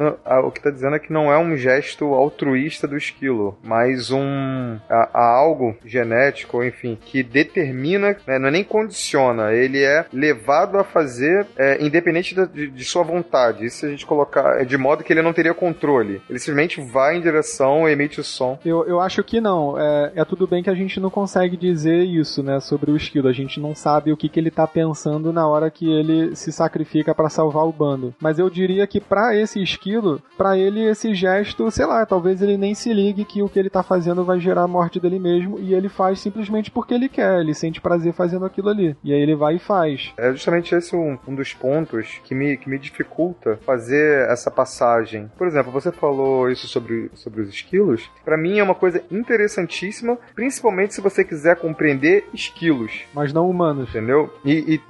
o 0.43 0.51
que 0.51 0.61
tá 0.61 0.69
dizendo 0.69 0.95
é 0.95 0.99
que 0.99 1.11
não 1.11 1.31
é 1.31 1.37
um 1.37 1.55
gesto 1.55 2.05
altruísta 2.13 2.87
do 2.87 2.97
esquilo, 2.97 3.57
mas 3.63 4.11
um 4.11 4.77
a, 4.89 5.09
a 5.13 5.35
algo 5.37 5.75
genético, 5.85 6.63
enfim, 6.63 6.97
que 6.99 7.23
determina, 7.23 8.15
né, 8.27 8.39
não 8.39 8.47
é 8.47 8.51
nem 8.51 8.63
condiciona, 8.63 9.53
ele 9.53 9.83
é 9.83 10.05
levado 10.11 10.77
a 10.77 10.83
fazer 10.83 11.47
é, 11.57 11.83
independente 11.83 12.35
da, 12.35 12.45
de, 12.45 12.67
de, 12.67 12.85
sua 12.85 13.03
vontade. 13.03 13.65
Isso 13.65 13.85
a 13.85 13.89
gente 13.89 14.05
colocar 14.05 14.61
é 14.61 14.65
de 14.65 14.77
modo 14.77 15.03
que 15.03 15.13
ele 15.13 15.21
não 15.21 15.33
teria 15.33 15.53
controle. 15.53 16.21
Ele 16.29 16.39
simplesmente 16.39 16.81
vai 16.81 17.17
em 17.17 17.21
direção, 17.21 17.87
emite 17.87 18.19
o 18.19 18.23
som. 18.23 18.59
Eu, 18.65 18.85
eu 18.85 18.99
acho 18.99 19.23
que 19.23 19.39
não. 19.39 19.68
É, 19.77 20.11
é 20.15 20.25
tudo 20.25 20.47
bem 20.47 20.63
que 20.63 20.69
a 20.69 20.75
gente 20.75 20.99
não 20.99 21.09
consegue 21.09 21.57
dizer 21.57 22.03
isso, 22.03 22.41
né, 22.41 22.59
sobre 22.59 22.91
o 22.91 22.97
esquilo. 22.97 23.27
A 23.27 23.33
gente 23.33 23.59
não 23.59 23.75
sabe 23.75 24.11
o 24.11 24.17
que, 24.17 24.29
que 24.29 24.39
ele 24.39 24.51
tá 24.51 24.65
pensando 24.67 25.33
na 25.33 25.47
hora 25.47 25.69
que 25.69 25.89
ele 25.89 26.35
se 26.35 26.51
sacrifica 26.51 27.13
para 27.13 27.29
salvar 27.29 27.65
o 27.65 27.71
bando. 27.71 28.13
Mas 28.19 28.39
eu 28.39 28.49
diria 28.49 28.87
que 28.87 28.99
para 28.99 29.35
esse 29.35 29.61
esquilo, 29.61 30.21
para 30.37 30.57
ele 30.57 30.83
esse 30.83 31.13
gesto, 31.13 31.69
sei 31.71 31.85
lá, 31.85 32.05
talvez 32.05 32.41
ele 32.41 32.57
nem 32.57 32.73
se 32.73 32.93
ligue 32.93 33.25
que 33.25 33.41
o 33.41 33.49
que 33.49 33.59
ele 33.59 33.69
tá 33.69 33.83
fazendo 33.83 34.23
vai 34.23 34.39
gerar 34.39 34.63
a 34.63 34.67
morte 34.67 34.99
dele 34.99 35.19
mesmo 35.19 35.59
e 35.59 35.73
ele 35.73 35.89
faz 35.89 36.19
simplesmente 36.19 36.71
porque 36.71 36.93
ele 36.93 37.09
quer, 37.09 37.39
ele 37.39 37.53
sente 37.53 37.81
prazer 37.81 38.13
fazendo 38.13 38.45
aquilo 38.45 38.69
ali. 38.69 38.95
E 39.03 39.13
aí 39.13 39.21
ele 39.21 39.35
vai 39.35 39.55
e 39.55 39.59
faz. 39.59 40.13
É 40.17 40.31
justamente 40.31 40.73
esse 40.73 40.95
um, 40.95 41.17
um 41.27 41.35
dos 41.35 41.53
pontos 41.53 42.19
que 42.23 42.33
me, 42.33 42.57
que 42.57 42.69
me 42.69 42.77
dificulta 42.77 43.59
fazer 43.65 44.29
essa 44.29 44.49
passagem. 44.49 45.29
Por 45.37 45.47
exemplo, 45.47 45.71
você 45.71 45.91
falou 45.91 46.49
isso 46.49 46.67
sobre, 46.67 47.09
sobre 47.13 47.41
os 47.41 47.49
esquilos. 47.49 48.09
Para 48.23 48.37
mim 48.37 48.59
é 48.59 48.63
uma 48.63 48.75
coisa 48.75 49.03
interessantíssima, 49.59 50.17
principalmente 50.35 50.93
se 50.93 51.01
você 51.01 51.23
quiser 51.23 51.55
compreender 51.57 52.27
esquilos. 52.33 53.03
Mas 53.13 53.33
não 53.33 53.49
humanos. 53.49 53.89
Entendeu? 53.89 54.33
E, 54.45 54.75
e, 54.75 54.81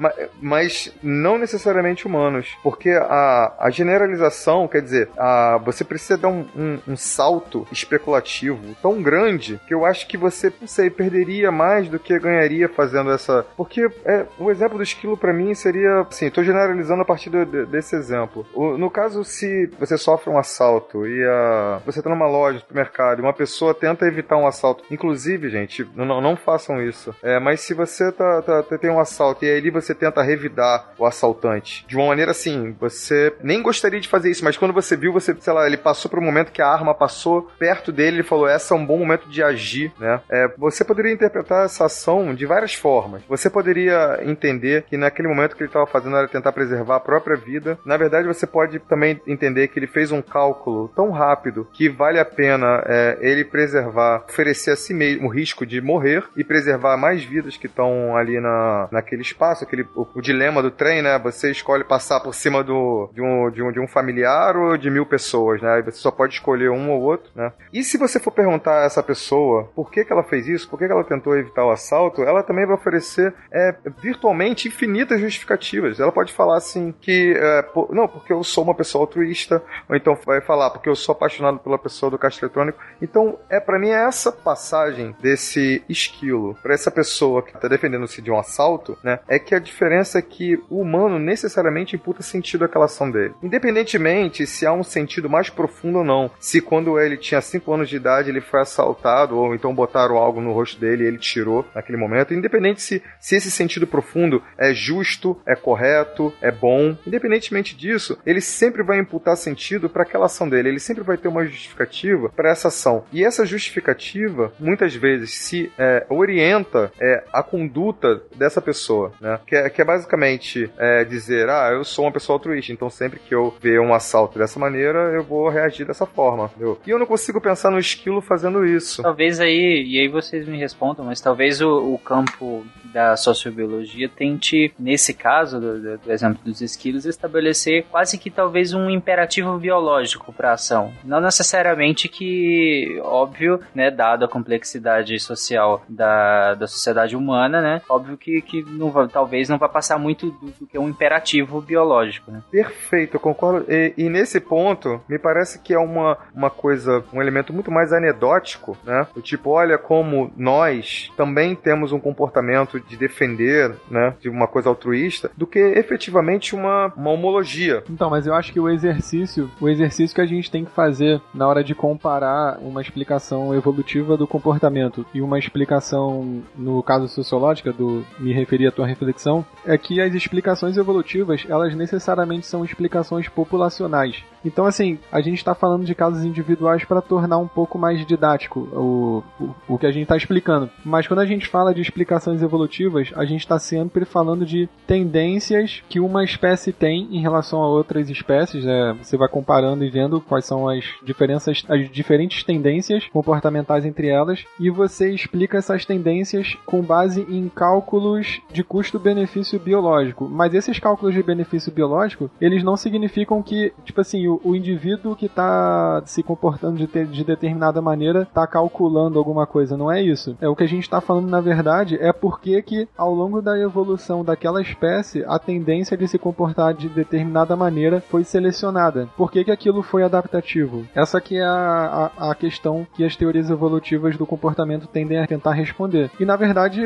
mas 0.42 0.94
não 1.02 1.38
necessariamente 1.38 2.06
humanos. 2.06 2.58
Porque 2.64 2.90
a, 2.90 3.54
a 3.60 3.70
generalização, 3.70 4.68
quer 4.68 4.82
dizer, 4.82 5.10
a, 5.18 5.60
você 5.64 5.84
precisa 5.84 6.18
dar 6.18 6.30
um, 6.30 6.46
um, 6.56 6.80
um 6.90 6.98
salto 6.98 7.68
especulativo 7.72 8.76
tão 8.82 9.02
grande 9.02 9.60
que 9.68 9.74
eu 9.74 9.86
acho 9.86 10.08
que 10.08 10.18
você, 10.18 10.52
não 10.60 10.68
sei, 10.68 10.90
perderia 10.90 11.52
mais 11.52 11.88
do 11.90 12.00
que 12.00 12.18
ganharia 12.20 12.70
fazendo 12.70 13.12
essa. 13.12 13.46
Porque 13.56 13.88
é, 14.06 14.26
o 14.38 14.52
exemplo 14.52 14.78
do 14.78 14.84
esquilo 14.84 15.18
para 15.18 15.34
mim 15.34 15.54
seria, 15.54 16.02
assim, 16.02 16.28
estou 16.28 16.44
generalizando 16.44 17.02
a 17.02 17.06
partir 17.06 17.30
de, 17.30 17.66
desse 17.66 17.96
exemplo. 17.96 18.46
O, 18.54 18.78
no 18.78 18.90
caso, 18.90 19.24
se 19.24 19.68
você 19.80 19.98
sofre 19.98 20.30
um 20.30 20.38
assalto 20.38 21.08
e 21.08 21.24
a, 21.26 21.82
você 21.86 22.02
tá 22.02 22.10
numa 22.10 22.28
loja, 22.28 22.60
supermercado, 22.60 23.20
e 23.20 23.22
uma 23.22 23.34
pessoa 23.34 23.74
tenta 23.74 24.06
evitar 24.06 24.38
um 24.38 24.48
assalto, 24.48 24.59
inclusive, 24.90 25.50
gente, 25.50 25.88
não, 25.96 26.22
não 26.22 26.36
façam 26.36 26.82
isso. 26.82 27.16
É, 27.24 27.40
mas 27.40 27.62
se 27.62 27.74
você 27.74 28.12
tá, 28.12 28.42
tá, 28.42 28.64
tem 28.78 28.90
um 28.90 29.00
assalto 29.00 29.46
e 29.46 29.50
aí 29.50 29.70
você 29.70 29.94
tenta 29.96 30.22
revidar 30.22 30.94
o 30.98 31.06
assaltante 31.06 31.86
de 31.88 31.96
uma 31.96 32.08
maneira 32.08 32.32
assim, 32.32 32.76
você 32.80 33.34
nem 33.44 33.62
gostaria 33.62 34.00
de 34.00 34.08
fazer 34.08 34.30
isso, 34.30 34.44
mas 34.44 34.58
quando 34.58 34.74
você 34.74 34.96
viu, 34.96 35.14
você, 35.14 35.36
sei 35.40 35.54
lá, 35.54 35.66
ele 35.66 35.78
passou 35.78 36.10
um 36.20 36.26
momento 36.26 36.52
que 36.52 36.62
a 36.62 36.68
arma 36.68 36.94
passou 36.94 37.50
perto 37.58 37.92
dele, 37.92 38.18
ele 38.18 38.24
falou: 38.24 38.48
essa 38.48 38.74
é 38.74 38.78
um 38.78 38.86
bom 38.86 38.98
momento 38.98 39.30
de 39.30 39.42
agir, 39.42 39.92
né? 40.00 40.22
É, 40.30 40.48
você 40.58 40.84
poderia 40.84 41.12
interpretar 41.12 41.66
essa 41.66 41.86
ação 41.86 42.34
de 42.34 42.46
várias 42.46 42.74
formas. 42.74 43.22
Você 43.28 43.50
poderia 43.50 44.20
entender 44.24 44.84
que 44.84 44.98
naquele 44.98 45.28
momento 45.28 45.56
que 45.56 45.64
ele 45.64 45.70
estava 45.70 45.88
fazendo 45.88 46.18
era 46.18 46.28
tentar 46.28 46.52
preservar 46.52 46.98
a 46.98 47.00
própria 47.00 47.36
vida. 47.38 47.78
Na 47.86 47.98
verdade, 47.98 48.28
você 48.28 48.46
pode 48.46 48.80
também 48.80 49.22
entender 49.26 49.68
que 49.68 49.80
ele 49.80 49.88
fez 49.88 50.12
um 50.12 50.22
cálculo 50.22 50.90
tão 50.96 51.12
rápido 51.12 51.68
que 51.74 51.90
vale 51.90 52.20
a 52.20 52.26
pena 52.26 52.84
é, 52.86 53.18
ele 53.22 53.46
preservar, 53.46 54.26
oferecer 54.28 54.49
a 54.50 54.76
si 54.76 54.94
mesmo 54.94 55.28
o 55.28 55.32
risco 55.32 55.66
de 55.66 55.82
morrer 55.82 56.24
e 56.36 56.44
preservar 56.44 56.98
mais 56.98 57.24
vidas 57.24 57.58
que 57.58 57.68
estão 57.68 58.16
ali 58.16 58.40
na, 58.40 58.88
naquele 58.92 59.22
espaço, 59.22 59.64
aquele, 59.64 59.84
o, 59.96 60.08
o, 60.16 60.22
dilema 60.22 60.62
do 60.62 60.72
trem, 60.72 61.02
né? 61.02 61.18
Você 61.20 61.52
escolhe 61.52 61.84
passar 61.84 62.20
por 62.20 62.34
cima 62.34 62.64
do, 62.64 63.10
de, 63.14 63.22
um, 63.22 63.52
de, 63.52 63.62
um, 63.62 63.72
de 63.72 63.80
um 63.80 63.88
familiar 63.88 64.56
ou 64.58 64.78
de 64.78 64.90
mil 64.90 65.06
pessoas, 65.06 65.62
né? 65.62 65.82
Você 65.84 65.98
só 65.98 66.12
pode 66.12 66.34
escolher 66.34 66.70
um 66.70 66.92
ou 66.92 67.02
outro, 67.02 67.32
né? 67.36 67.52
E 67.74 67.84
se 67.84 67.98
você 67.98 68.20
for 68.20 68.32
perguntar 68.32 68.82
a 68.82 68.86
essa 68.86 69.04
pessoa 69.04 69.70
por 69.76 69.92
que, 69.92 70.04
que 70.04 70.12
ela 70.12 70.24
fez 70.24 70.48
isso, 70.48 70.70
por 70.70 70.78
que, 70.78 70.86
que 70.86 70.92
ela 70.92 71.04
tentou 71.04 71.38
evitar 71.38 71.66
o 71.66 71.72
assalto, 71.72 72.24
ela 72.24 72.44
também 72.44 72.66
vai 72.66 72.76
oferecer 72.76 73.34
é, 73.52 73.76
virtualmente 74.02 74.68
infinitas 74.68 75.20
justificativas. 75.20 76.00
Ela 76.00 76.12
pode 76.12 76.34
falar 76.34 76.58
assim 76.58 76.94
que, 77.00 77.34
é, 77.36 77.62
por, 77.62 77.94
não, 77.94 78.08
porque 78.08 78.34
eu 78.34 78.44
sou 78.44 78.64
uma 78.64 78.76
pessoa 78.76 79.04
altruísta, 79.04 79.62
ou 79.88 79.96
então 79.96 80.18
vai 80.26 80.42
falar 80.42 80.70
porque 80.70 80.90
eu 80.90 80.96
sou 80.96 81.14
apaixonado 81.14 81.60
pela 81.60 81.78
pessoa 81.78 82.10
do 82.10 82.18
caixa 82.18 82.46
eletrônico. 82.46 82.80
Então, 83.02 83.38
é 83.50 83.60
para 83.60 83.80
mim 83.80 83.90
é 83.90 84.08
essa 84.08 84.32
passagem 84.40 85.16
desse 85.22 85.84
esquilo 85.88 86.58
para 86.62 86.74
essa 86.74 86.90
pessoa 86.90 87.44
que 87.44 87.54
tá 87.54 87.68
defendendo-se 87.68 88.22
de 88.22 88.32
um 88.32 88.40
assalto, 88.40 88.98
né? 89.04 89.20
É 89.28 89.38
que 89.38 89.54
a 89.54 89.60
diferença 89.60 90.20
é 90.20 90.22
que 90.22 90.62
o 90.70 90.82
humano 90.82 91.20
necessariamente 91.20 91.96
imputa 91.96 92.24
sentido 92.24 92.66
àquela 92.66 92.86
ação 92.86 93.12
dele. 93.12 93.34
Independentemente 93.44 94.48
se 94.48 94.66
há 94.66 94.74
um 94.74 94.84
sentido 94.84 95.30
mais 95.30 95.50
profundo 95.50 96.00
ou 96.00 96.04
não, 96.04 96.32
se 96.40 96.62
quando 96.62 97.00
ele 97.00 97.18
tinha 97.18 97.42
5 97.42 97.74
anos 97.74 97.90
de 97.90 97.96
idade 97.96 98.30
ele 98.30 98.42
foi 98.42 98.62
assaltado 98.62 99.38
ou 99.38 99.54
então 99.54 99.74
botaram 99.74 100.18
algo 100.18 100.42
no 100.42 100.54
rosto 100.54 100.80
dele 100.80 101.04
e 101.04 101.08
ele 101.08 101.18
tirou 101.18 101.66
naquele 101.76 101.98
momento, 101.98 102.34
independente 102.34 102.82
se, 102.82 103.04
se 103.20 103.36
esse 103.36 103.52
sentido 103.52 103.86
profundo 103.86 104.42
é 104.58 104.74
justo, 104.74 105.40
é 105.46 105.56
correto, 105.56 106.34
é 106.42 106.52
bom, 106.52 106.98
independentemente 107.06 107.76
disso, 107.76 108.18
ele 108.26 108.42
sempre 108.42 108.84
vai 108.84 109.00
imputar 109.00 109.36
sentido 109.38 109.90
para 109.90 110.04
aquela 110.04 110.26
ação 110.26 110.48
dele, 110.48 110.70
ele 110.70 110.80
sempre 110.80 111.04
vai 111.04 111.18
ter 111.18 111.28
uma 111.28 111.46
justificativa 111.46 112.30
para 112.30 112.52
essa 112.52 112.70
ação. 112.70 113.04
E 113.12 113.24
essa 113.24 113.46
justificativa, 113.46 114.29
muitas 114.60 114.96
vezes, 114.96 115.34
se 115.34 115.72
é, 115.78 116.06
orienta 116.10 116.92
é, 117.00 117.24
a 117.32 117.44
conduta 117.44 118.22
dessa 118.36 118.62
pessoa, 118.62 119.12
né? 119.20 119.40
Que 119.46 119.56
é, 119.56 119.70
que 119.70 119.82
é 119.82 119.86
basicamente 119.86 120.70
é, 120.78 121.04
dizer, 121.04 121.50
ah, 121.50 121.70
eu 121.72 121.84
sou 121.84 122.06
uma 122.06 122.12
pessoa 122.12 122.36
altruísta, 122.36 122.72
então 122.72 122.90
sempre 122.90 123.20
que 123.20 123.34
eu 123.34 123.54
ver 123.62 123.80
um 123.80 123.94
assalto 123.94 124.38
dessa 124.40 124.60
maneira, 124.60 125.12
eu 125.14 125.24
vou 125.24 125.50
reagir 125.50 125.86
dessa 125.86 126.06
forma, 126.06 126.46
entendeu? 126.46 126.80
E 126.86 126.90
eu 126.90 127.00
não 127.00 127.06
consigo 127.06 127.42
pensar 127.42 127.70
no 127.70 127.80
esquilo 127.80 128.22
fazendo 128.22 128.66
isso. 128.66 129.02
Talvez 129.02 129.40
aí, 129.40 129.86
e 129.88 130.00
aí 130.00 130.08
vocês 130.08 130.48
me 130.48 130.58
respondam, 130.58 131.06
mas 131.06 131.22
talvez 131.22 131.62
o, 131.62 131.94
o 131.94 131.98
campo 131.98 132.66
da 132.94 133.16
sociobiologia 133.16 134.10
tente, 134.10 134.74
nesse 134.78 135.14
caso 135.14 135.60
do, 135.60 135.98
do, 135.98 136.12
exemplo 136.12 136.40
dos 136.44 136.62
esquilos, 136.62 137.06
estabelecer 137.06 137.86
quase 137.90 138.18
que 138.18 138.30
talvez 138.30 138.74
um 138.74 138.90
imperativo 138.90 139.58
biológico 139.58 140.34
para 140.34 140.52
a 140.52 140.54
ação. 140.54 140.94
Não 141.04 141.22
necessariamente 141.22 142.08
que, 142.08 143.00
óbvio, 143.04 143.60
né, 143.74 143.92
dado 143.92 144.26
a 144.26 144.28
complexidade 144.28 145.20
social 145.20 145.84
da, 145.88 146.56
da 146.56 146.68
sociedade 146.68 147.16
humana, 147.16 147.62
né, 147.62 147.82
óbvio 147.90 148.18
que, 148.18 148.42
que 148.42 148.64
não 148.64 148.90
vai, 148.90 149.08
talvez 149.08 149.50
não 149.50 149.58
vai 149.58 149.70
passar 149.70 149.98
muito 149.98 150.32
do, 150.32 150.52
do, 150.52 150.68
que 150.68 150.78
um 150.78 150.90
imperativo 150.90 151.62
biológico, 151.62 152.32
né? 152.32 152.42
Perfeito, 152.52 153.16
eu 153.16 153.20
concordo. 153.20 153.66
E, 153.72 153.94
e, 153.98 154.10
nesse 154.10 154.40
ponto, 154.40 155.02
me 155.08 155.20
parece 155.20 155.60
que 155.60 155.74
é 155.74 155.80
uma, 155.80 156.18
uma 156.34 156.50
coisa, 156.50 157.04
um 157.14 157.22
elemento 157.22 157.54
muito 157.54 157.72
mais 157.72 157.94
anedótico, 157.94 158.78
né? 158.84 159.08
Do 159.14 159.22
tipo, 159.22 159.52
olha 159.52 159.78
como 159.78 160.32
nós 160.36 161.12
também 161.16 161.56
temos 161.56 161.92
um 161.92 162.00
comportamento 162.00 162.79
de 162.88 162.98
defender, 162.98 163.76
né, 163.90 164.16
de 164.20 164.30
uma 164.30 164.48
coisa 164.48 164.70
altruísta, 164.70 165.32
do 165.36 165.48
que 165.48 165.60
efetivamente 165.60 166.56
uma, 166.56 166.94
uma 166.96 167.12
homologia. 167.12 167.84
Então, 167.90 168.10
mas 168.10 168.26
eu 168.26 168.34
acho 168.34 168.52
que 168.52 168.60
o 168.60 168.70
exercício, 168.70 169.50
o 169.60 169.70
exercício 169.70 170.16
que 170.16 170.22
a 170.22 170.26
gente 170.26 170.52
tem 170.52 170.66
que 170.66 170.72
fazer 170.72 171.22
na 171.34 171.48
hora 171.48 171.64
de 171.64 171.76
comparar 171.76 172.58
uma 172.62 172.82
explicação 172.82 173.54
evolutiva 173.54 174.18
do 174.18 174.28
comportamento 174.28 175.06
e 175.14 175.22
uma 175.22 175.40
explicação, 175.40 176.44
no 176.56 176.82
caso 176.84 177.08
sociológica, 177.08 177.72
do 177.72 178.06
me 178.20 178.34
referir 178.34 178.68
à 178.68 178.72
tua 178.72 178.88
reflexão, 178.88 179.46
é 179.66 179.78
que 179.78 180.02
as 180.02 180.14
explicações 180.14 180.78
evolutivas, 180.78 181.46
elas 181.48 181.76
necessariamente 181.76 182.46
são 182.46 182.64
explicações 182.64 183.28
populacionais. 183.28 184.24
Então, 184.44 184.66
assim, 184.66 184.98
a 185.12 185.22
gente 185.22 185.38
está 185.38 185.54
falando 185.54 185.86
de 185.86 185.94
casos 185.94 186.24
individuais 186.24 186.86
para 186.86 187.02
tornar 187.02 187.38
um 187.38 187.48
pouco 187.48 187.78
mais 187.78 188.06
didático 188.06 188.62
o, 188.72 189.24
o, 189.40 189.56
o 189.68 189.78
que 189.78 189.86
a 189.86 189.92
gente 189.92 190.04
está 190.04 190.16
explicando. 190.16 190.70
Mas 190.84 191.08
quando 191.08 191.20
a 191.20 191.26
gente 191.26 191.48
fala 191.48 191.74
de 191.74 191.82
explicações 191.82 192.42
evolutivas, 192.42 192.69
a 193.16 193.26
gente 193.26 193.42
está 193.42 193.58
sempre 193.58 194.06
falando 194.06 194.46
de 194.46 194.70
tendências 194.86 195.84
que 195.90 196.00
uma 196.00 196.24
espécie 196.24 196.72
tem 196.72 197.08
em 197.12 197.22
relação 197.22 197.62
a 197.62 197.68
outras 197.68 198.10
espécies. 198.10 198.64
Né? 198.64 198.96
Você 199.02 199.18
vai 199.18 199.28
comparando 199.28 199.84
e 199.84 199.90
vendo 199.90 200.22
quais 200.22 200.46
são 200.46 200.68
as 200.68 200.84
diferenças, 201.04 201.64
as 201.68 201.90
diferentes 201.90 202.44
tendências 202.44 203.08
comportamentais 203.12 203.86
entre 203.86 204.08
elas, 204.08 204.44
e 204.60 204.70
você 204.70 205.12
explica 205.12 205.58
essas 205.58 205.86
tendências 205.86 206.56
com 206.66 206.82
base 206.82 207.22
em 207.30 207.50
cálculos 207.50 208.42
de 208.52 208.64
custo-benefício 208.64 209.60
biológico. 209.60 210.28
Mas 210.30 210.54
esses 210.54 210.80
cálculos 210.80 211.14
de 211.14 211.24
benefício 211.24 211.72
biológico, 211.72 212.30
eles 212.40 212.64
não 212.64 212.78
significam 212.78 213.42
que, 213.42 213.74
tipo 213.84 214.02
assim, 214.02 214.28
o, 214.28 214.40
o 214.44 214.56
indivíduo 214.56 215.16
que 215.16 215.26
está 215.26 216.02
se 216.06 216.24
comportando 216.24 216.78
de, 216.78 216.88
ter, 216.88 217.06
de 217.08 217.24
determinada 217.24 217.82
maneira 217.82 218.24
está 218.24 218.46
calculando 218.48 219.18
alguma 219.20 219.46
coisa. 219.46 219.78
Não 219.78 219.92
é 219.92 220.02
isso. 220.02 220.38
É 220.42 220.48
o 220.48 220.56
que 220.56 220.64
a 220.64 220.68
gente 220.68 220.84
está 220.84 221.02
falando, 221.02 221.30
na 221.30 221.42
verdade, 221.42 221.98
é 222.00 222.12
porque 222.12 222.59
que 222.62 222.88
ao 222.98 223.14
longo 223.14 223.42
da 223.42 223.58
evolução 223.60 224.24
daquela 224.24 224.62
espécie, 224.62 225.24
a 225.28 225.38
tendência 225.38 225.98
de 225.98 226.08
se 226.08 226.18
comportar 226.18 226.74
de 226.74 226.90
determinada 226.90 227.56
maneira 227.56 228.02
foi 228.10 228.24
selecionada. 228.24 229.08
Por 229.18 229.32
que, 229.32 229.44
que 229.44 229.52
aquilo 229.52 229.82
foi 229.82 230.04
adaptativo? 230.04 230.86
Essa 230.96 231.22
que 231.22 231.38
é 231.38 231.44
a, 231.44 232.12
a, 232.18 232.32
a 232.32 232.36
questão 232.36 232.88
que 232.94 233.04
as 233.04 233.16
teorias 233.16 233.50
evolutivas 233.50 234.18
do 234.18 234.26
comportamento 234.26 234.88
tendem 234.88 235.20
a 235.20 235.28
tentar 235.28 235.54
responder. 235.54 236.10
E 236.20 236.26
na 236.26 236.36
verdade, 236.36 236.82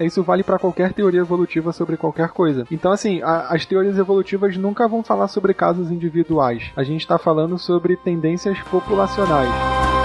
isso 0.00 0.22
vale 0.22 0.42
para 0.42 0.58
qualquer 0.58 0.92
teoria 0.92 1.20
evolutiva 1.20 1.72
sobre 1.72 1.96
qualquer 1.96 2.30
coisa. 2.30 2.66
Então, 2.70 2.92
assim, 2.92 3.22
a, 3.22 3.48
as 3.54 3.64
teorias 3.64 3.98
evolutivas 3.98 4.56
nunca 4.56 4.88
vão 4.88 5.02
falar 5.02 5.28
sobre 5.28 5.54
casos 5.54 5.90
individuais 5.90 6.70
a 6.76 6.82
gente 6.82 7.00
está 7.00 7.18
falando 7.18 7.58
sobre 7.58 7.96
tendências 7.96 8.58
populacionais. 8.62 9.99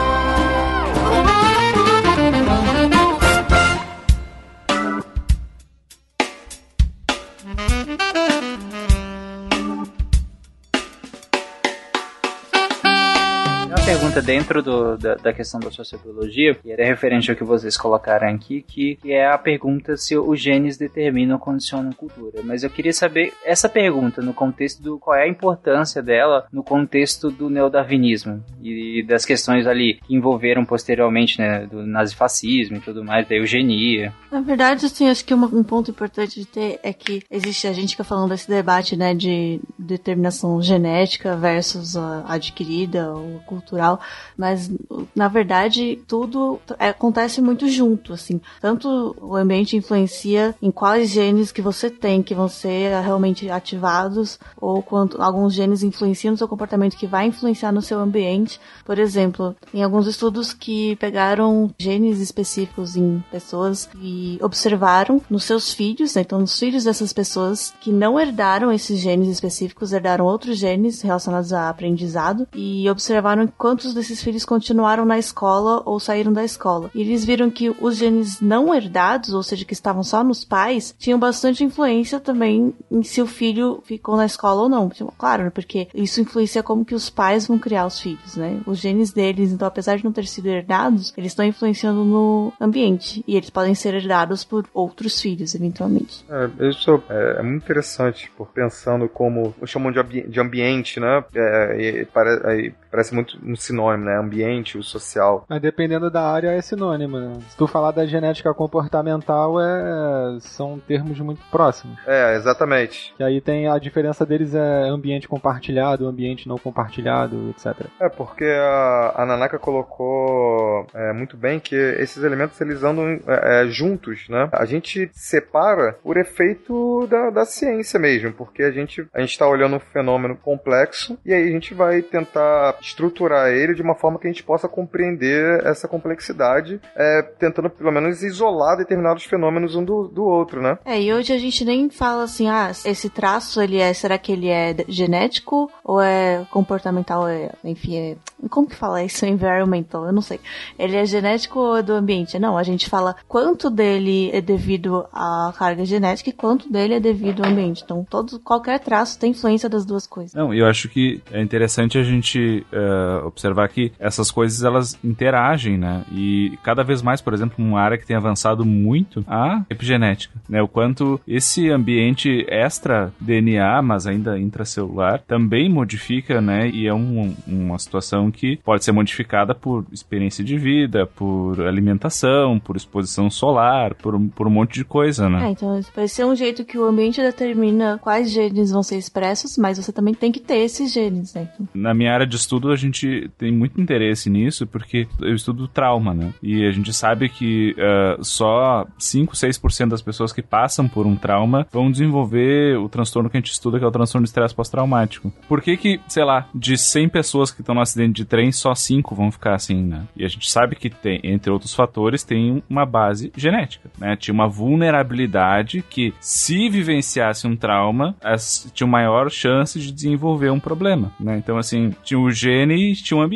Pergunta 14.16 14.22
dentro 14.22 14.62
do, 14.62 14.98
da, 14.98 15.16
da, 15.16 15.34
questão 15.34 15.60
da 15.60 15.72
sociobiologia, 15.72 16.58
e 16.64 16.72
era 16.72 16.86
referente 16.86 17.30
ao 17.30 17.38
que 17.38 17.44
vocês 17.44 17.78
colocaram 17.78 18.28
aqui, 18.28 18.62
que, 18.62 18.96
que 18.96 19.12
é 19.12 19.28
a 19.28 19.38
pergunta 19.38 19.98
se 19.98 20.18
os 20.18 20.40
genes 20.40 20.78
determinam 20.78 21.36
ou 21.36 21.40
condicionam 21.40 21.92
cultura. 21.92 22.42
Mas 22.44 22.64
eu 22.64 22.70
queria 22.70 22.94
saber 22.94 23.34
essa 23.44 23.68
pergunta 23.68 24.22
no 24.22 24.34
contexto 24.34 24.82
do 24.82 25.00
qual 25.00 25.18
é 25.18 25.24
a 25.24 25.28
importância 25.28 26.02
dela 26.02 26.46
no 26.52 26.64
contexto 26.64 27.30
do 27.30 27.50
neodarwinismo 27.50 28.44
e 28.62 29.04
das 29.04 29.26
questões 29.26 29.68
ali 29.68 30.00
que 30.06 30.16
envolveram 30.16 30.66
posteriormente, 30.66 31.40
né, 31.40 31.66
do 31.66 31.86
nazifascismo 31.86 32.78
e 32.78 32.82
tudo 32.82 33.04
mais, 33.04 33.28
da 33.28 33.36
eugenia. 33.36 34.14
Na 34.32 34.42
verdade, 34.42 34.86
assim, 34.86 35.10
acho 35.10 35.26
que 35.26 35.34
uma, 35.34 35.48
um 35.48 35.64
ponto 35.64 35.92
importante 35.92 36.40
de 36.40 36.46
ter 36.46 36.80
é 36.84 36.94
que 36.94 37.24
existe 37.30 37.68
a 37.68 37.74
gente 37.74 37.92
fica 37.92 38.04
falando 38.04 38.30
desse 38.30 38.48
debate, 38.48 38.96
né, 38.96 39.14
de 39.14 39.60
determinação 39.78 40.62
genética 40.62 41.36
versus 41.36 41.96
adquirida 42.28 43.12
ou 43.12 43.40
cultural, 43.46 44.00
Mas, 44.38 44.70
na 45.16 45.28
verdade, 45.28 46.00
tudo 46.08 46.60
é, 46.78 46.90
acontece 46.90 47.42
muito 47.42 47.68
junto, 47.70 48.14
assim. 48.14 48.42
Tanto 48.60 49.16
o 49.22 49.36
ambiente 49.36 49.78
influencia 49.78 50.56
em 50.62 50.72
quais 50.72 51.10
genes 51.10 51.52
que 51.52 51.62
você 51.62 51.90
tem, 51.90 52.22
que 52.22 52.36
vão 52.36 52.48
ser 52.48 53.02
realmente 53.02 53.50
ativados, 53.50 54.40
ou 54.60 54.82
quanto 54.82 55.22
alguns 55.22 55.54
genes 55.54 55.84
influenciam 55.84 56.32
no 56.32 56.38
seu 56.38 56.48
comportamento, 56.48 56.98
que 56.98 57.08
vai 57.08 57.28
influenciar 57.28 57.72
no 57.72 57.82
seu 57.82 58.00
ambiente. 58.00 58.60
Por 58.84 59.00
exemplo, 59.00 59.56
em 59.74 59.84
alguns 59.84 60.08
estudos 60.08 60.54
que 60.54 60.96
pegaram 60.98 61.72
genes 61.78 62.20
específicos 62.20 62.96
em 62.96 63.24
pessoas 63.32 63.90
e 64.02 64.38
observaram 64.42 65.22
nos 65.30 65.44
seus 65.44 65.74
filhos, 65.74 66.16
né, 66.16 66.22
então 66.22 66.40
nos 66.40 66.58
filhos 66.60 66.84
dessas 66.84 67.14
pessoas 67.14 67.74
que 67.80 67.92
não 67.92 68.20
herdaram 68.20 68.72
esses 68.72 69.00
genes 69.00 69.30
específicos, 69.30 69.94
herdaram 69.94 70.26
outros 70.26 70.58
genes 70.58 71.02
relacionados 71.02 71.54
a 71.54 71.70
aprendizado 71.70 72.48
e 72.54 72.90
observaram 72.90 73.48
quantos 73.58 73.94
desses 73.96 74.22
filhos 74.22 74.46
continuaram 74.46 75.06
na 75.06 75.18
escola 75.18 75.82
ou 75.86 76.00
saíram 76.00 76.32
da 76.32 76.44
escola. 76.44 76.92
E 76.94 77.02
eles 77.02 77.26
viram 77.26 77.50
que 77.50 77.70
os 77.70 77.98
genes 77.98 78.40
não 78.42 78.74
herdados, 78.74 79.34
ou 79.34 79.42
seja, 79.42 79.66
que 79.66 79.74
estavam 79.74 80.04
só 80.04 80.24
nos 80.24 80.46
pais, 80.46 80.96
tinham 80.98 81.20
bastante 81.20 81.64
influência 81.64 82.20
também 82.20 82.74
em 82.92 83.04
se 83.04 83.22
o 83.22 83.28
filho 83.28 83.82
ficou 83.84 84.16
na 84.16 84.26
escola 84.26 84.64
ou 84.64 84.70
não. 84.70 84.90
Tipo, 84.90 85.14
claro, 85.18 85.46
né, 85.46 85.50
porque 85.50 85.88
isso 85.94 86.22
influencia 86.22 86.62
como 86.62 86.86
que 86.86 86.96
os 86.96 87.10
pais 87.10 87.48
vão 87.48 87.58
criar 87.58 87.86
os 87.86 88.00
filhos, 88.00 88.36
né? 88.36 88.62
Os 88.66 88.80
genes 88.80 89.12
deles, 89.12 89.52
então 89.52 89.68
apesar 89.68 89.98
de 89.98 90.04
não 90.04 90.12
ter 90.12 90.28
sido 90.28 90.48
herdados, 90.48 91.14
eles 91.18 91.32
estão 91.32 91.46
influenciando 91.46 92.04
no 92.04 92.54
ambiente 92.60 93.24
e 93.28 93.36
eles 93.36 93.50
podem 93.50 93.74
ser 93.74 93.94
herdados 93.96 94.44
por 94.44 94.66
outros 94.74 95.22
filhos, 95.22 95.56
eventualmente. 95.56 96.26
É, 96.30 96.70
isso 96.70 97.02
é, 97.10 97.38
é 97.40 97.44
muito 97.44 97.64
interessante, 97.64 98.32
por 98.38 98.48
pensando 98.48 99.08
como 99.08 99.54
chamam 99.66 99.92
de, 99.92 100.00
ambi 100.00 100.22
de 100.28 100.40
ambiente, 100.40 101.00
né? 101.00 101.24
É, 101.34 102.06
pare, 102.14 102.74
parece 102.92 103.14
muito 103.14 103.38
um 103.44 103.56
sinônimo, 103.56 103.85
né? 103.94 104.18
Ambiente, 104.18 104.78
o 104.78 104.84
social. 104.84 105.46
Mas 105.48 105.62
dependendo 105.62 106.10
da 106.10 106.24
área 106.24 106.50
é 106.50 106.62
sinônimo, 106.62 107.20
né? 107.20 107.34
Se 107.50 107.58
tu 107.58 107.68
falar 107.68 107.92
da 107.92 108.06
genética 108.06 108.54
comportamental, 108.54 109.60
é, 109.60 110.38
são 110.40 110.80
termos 110.80 111.20
muito 111.20 111.42
próximos. 111.52 111.98
É, 112.08 112.36
exatamente. 112.36 113.14
E 113.20 113.24
aí 113.24 113.42
tem 113.42 113.68
a 113.68 113.78
diferença 113.78 114.26
deles 114.26 114.54
é 114.54 114.90
ambiente 114.90 115.28
compartilhado, 115.28 116.08
ambiente 116.08 116.48
não 116.48 116.58
compartilhado, 116.58 117.50
etc. 117.50 117.88
É, 118.00 118.10
porque 118.10 118.46
a, 118.46 119.14
a 119.16 119.26
Nanaka 119.26 119.60
colocou 119.60 120.88
é, 120.94 121.14
muito 121.14 121.38
bem 121.38 121.60
que 121.60 121.76
esses 121.76 122.24
elementos 122.24 122.60
eles 122.62 122.84
andam 122.84 123.20
é, 123.28 123.64
é 123.64 123.68
juntos, 123.68 124.28
né? 124.30 124.50
A 124.52 124.66
gente 124.66 125.10
separa 125.14 125.98
por 126.04 126.18
efeito 126.18 127.08
da, 127.08 127.30
da 127.30 127.46
ciência 127.46 128.00
mesmo, 128.00 128.34
porque 128.34 128.64
a 128.64 128.72
gente 128.72 129.08
a 129.14 129.20
gente 129.20 129.32
está 129.32 129.48
olhando 129.48 129.76
um 129.76 129.80
fenômeno 129.80 130.36
complexo 130.36 131.18
e 131.26 131.34
aí 131.34 131.48
a 131.48 131.52
gente 131.52 131.74
vai 131.74 132.02
tentar 132.02 132.76
estruturar 132.82 133.50
ele 133.50 133.75
de 133.76 133.82
uma 133.82 133.96
forma 133.96 134.18
que 134.18 134.28
a 134.28 134.32
gente 134.32 134.44
possa 134.44 134.68
compreender 134.68 135.64
essa 135.66 135.88
complexidade, 135.88 136.80
é, 136.96 137.22
tentando 137.40 137.70
pelo 137.70 137.92
menos 137.92 138.24
isolar 138.24 138.78
determinados 138.78 139.26
fenômenos 139.26 139.76
um 139.76 139.84
do, 139.84 140.08
do 140.08 140.24
outro, 140.24 140.62
né? 140.62 140.78
É, 140.86 141.02
e 141.02 141.14
hoje 141.14 141.34
a 141.34 141.38
gente 141.38 141.64
nem 141.66 141.90
fala 141.90 142.24
assim, 142.24 142.50
ah, 142.50 142.72
esse 142.86 143.10
traço 143.10 143.62
ele 143.62 143.78
é, 143.78 143.94
será 143.94 144.18
que 144.18 144.32
ele 144.32 144.50
é 144.50 144.76
genético 144.88 145.70
ou 145.84 146.02
é 146.02 146.46
comportamental, 146.50 147.28
é, 147.28 147.52
enfim, 147.64 147.98
é, 147.98 148.18
como 148.50 148.68
que 148.68 148.76
fala 148.76 149.04
isso? 149.04 149.26
Environmental, 149.36 150.06
eu 150.06 150.14
não 150.14 150.22
sei. 150.22 150.40
Ele 150.78 150.96
é 150.96 151.06
genético 151.06 151.60
ou 151.60 151.78
é 151.78 151.84
do 151.84 151.94
ambiente? 151.94 152.40
Não, 152.40 152.58
a 152.58 152.64
gente 152.64 152.90
fala 152.90 153.16
quanto 153.28 153.70
dele 153.70 154.30
é 154.34 154.42
devido 154.42 155.06
à 155.12 155.54
carga 155.58 155.86
genética 155.86 156.30
e 156.30 156.34
quanto 156.34 156.72
dele 156.72 156.96
é 156.96 157.00
devido 157.00 157.44
ao 157.44 157.50
ambiente. 157.50 157.84
Então, 157.84 158.06
todo, 158.10 158.40
qualquer 158.40 158.80
traço 158.80 159.20
tem 159.20 159.32
influência 159.32 159.70
das 159.70 159.86
duas 159.86 160.08
coisas. 160.08 160.34
Não, 160.34 160.54
eu 160.54 160.66
acho 160.66 160.88
que 160.90 161.22
é 161.32 161.42
interessante 161.42 161.98
a 161.98 162.04
gente 162.04 162.66
uh, 162.72 163.26
observar 163.26 163.55
que 163.68 163.92
essas 164.00 164.32
coisas 164.32 164.64
elas 164.64 164.98
interagem, 165.04 165.78
né? 165.78 166.04
E 166.12 166.58
cada 166.64 166.84
vez 166.84 167.02
mais, 167.02 167.22
por 167.22 167.34
exemplo, 167.34 167.64
uma 167.64 167.80
área 167.80 167.98
que 167.98 168.06
tem 168.06 168.16
avançado 168.16 168.66
muito 168.66 169.24
a 169.28 169.64
epigenética, 169.70 170.36
né? 170.50 170.62
O 170.62 170.68
quanto 170.68 171.20
esse 171.28 171.70
ambiente 171.70 172.46
extra 172.50 173.14
DNA, 173.20 173.82
mas 173.82 174.08
ainda 174.08 174.40
intracelular, 174.40 175.22
também 175.28 175.70
modifica, 175.70 176.42
né? 176.42 176.70
E 176.70 176.88
é 176.88 176.94
um, 176.94 177.36
uma 177.48 177.80
situação 177.80 178.32
que 178.32 178.58
pode 178.58 178.84
ser 178.84 178.92
modificada 178.92 179.54
por 179.54 179.86
experiência 179.92 180.44
de 180.44 180.58
vida, 180.58 181.06
por 181.06 181.62
alimentação, 181.62 182.60
por 182.60 182.76
exposição 182.76 183.30
solar, 183.30 183.94
por, 183.96 184.20
por 184.36 184.48
um 184.48 184.52
monte 184.52 184.76
de 184.76 184.86
coisa, 184.86 185.30
né? 185.30 185.48
É, 185.48 185.52
então 185.52 185.80
vai 185.96 186.08
ser 186.08 186.26
um 186.26 186.36
jeito 186.36 186.66
que 186.66 186.78
o 186.78 186.86
ambiente 186.86 187.22
determina 187.22 188.00
quais 188.02 188.32
genes 188.32 188.72
vão 188.72 188.84
ser 188.84 188.98
expressos, 188.98 189.58
mas 189.58 189.78
você 189.78 189.92
também 189.92 190.14
tem 190.14 190.32
que 190.32 190.40
ter 190.40 190.58
esses 190.58 190.92
genes, 190.94 191.34
né? 191.34 191.50
Na 191.74 191.94
minha 191.94 192.14
área 192.14 192.28
de 192.28 192.36
estudo, 192.36 192.72
a 192.72 192.76
gente 192.76 193.30
tem 193.46 193.52
muito 193.52 193.80
interesse 193.80 194.28
nisso, 194.28 194.66
porque 194.66 195.08
eu 195.22 195.36
estudo 195.36 195.68
trauma, 195.68 196.14
né? 196.14 196.34
E 196.42 196.66
a 196.66 196.72
gente 196.72 196.92
sabe 196.92 197.30
que 197.30 197.76
uh, 197.78 198.24
só 198.24 198.88
5, 198.98 199.34
6% 199.36 199.90
das 199.90 200.02
pessoas 200.02 200.34
que 200.34 200.42
passam 200.42 200.88
por 200.88 201.06
um 201.06 201.16
trauma 201.16 201.68
vão 201.72 201.92
desenvolver 201.92 202.78
o 202.78 202.90
transtorno 202.90 203.30
que 203.30 203.38
a 203.38 203.40
gente 203.40 203.52
estuda, 203.52 203.78
que 203.78 203.86
é 203.86 203.88
o 203.88 203.92
transtorno 203.92 204.24
de 204.24 204.30
estresse 204.30 204.56
pós-traumático. 204.56 205.32
Por 205.48 205.62
que 205.62 205.78
que, 205.78 206.00
sei 206.08 206.24
lá, 206.24 206.48
de 206.56 206.76
100 206.76 207.10
pessoas 207.10 207.52
que 207.52 207.62
estão 207.62 207.76
no 207.76 207.82
acidente 207.82 208.14
de 208.14 208.26
trem, 208.26 208.52
só 208.52 208.74
5 208.74 209.14
vão 209.14 209.32
ficar 209.32 209.54
assim, 209.54 209.84
né? 209.84 210.08
E 210.16 210.26
a 210.26 210.28
gente 210.28 210.50
sabe 210.50 210.76
que 210.76 210.90
tem, 210.90 211.20
entre 211.24 211.52
outros 211.52 211.76
fatores, 211.76 212.24
tem 212.24 212.64
uma 212.68 212.86
base 212.86 213.32
genética, 213.38 213.92
né? 214.00 214.16
Tinha 214.16 214.34
uma 214.34 214.48
vulnerabilidade 214.48 215.84
que, 215.88 216.14
se 216.20 216.68
vivenciasse 216.68 217.46
um 217.46 217.56
trauma, 217.56 218.16
as, 218.24 218.72
tinha 218.74 218.88
maior 218.88 219.30
chance 219.30 219.80
de 219.80 219.92
desenvolver 219.92 220.50
um 220.50 220.60
problema, 220.60 221.12
né? 221.20 221.38
Então, 221.38 221.58
assim, 221.58 221.94
tinha 222.04 222.20
o 222.20 222.32
gene 222.32 222.92
e 222.92 222.96
tinha 222.96 223.18
o 223.18 223.22
ambiente, 223.22 223.35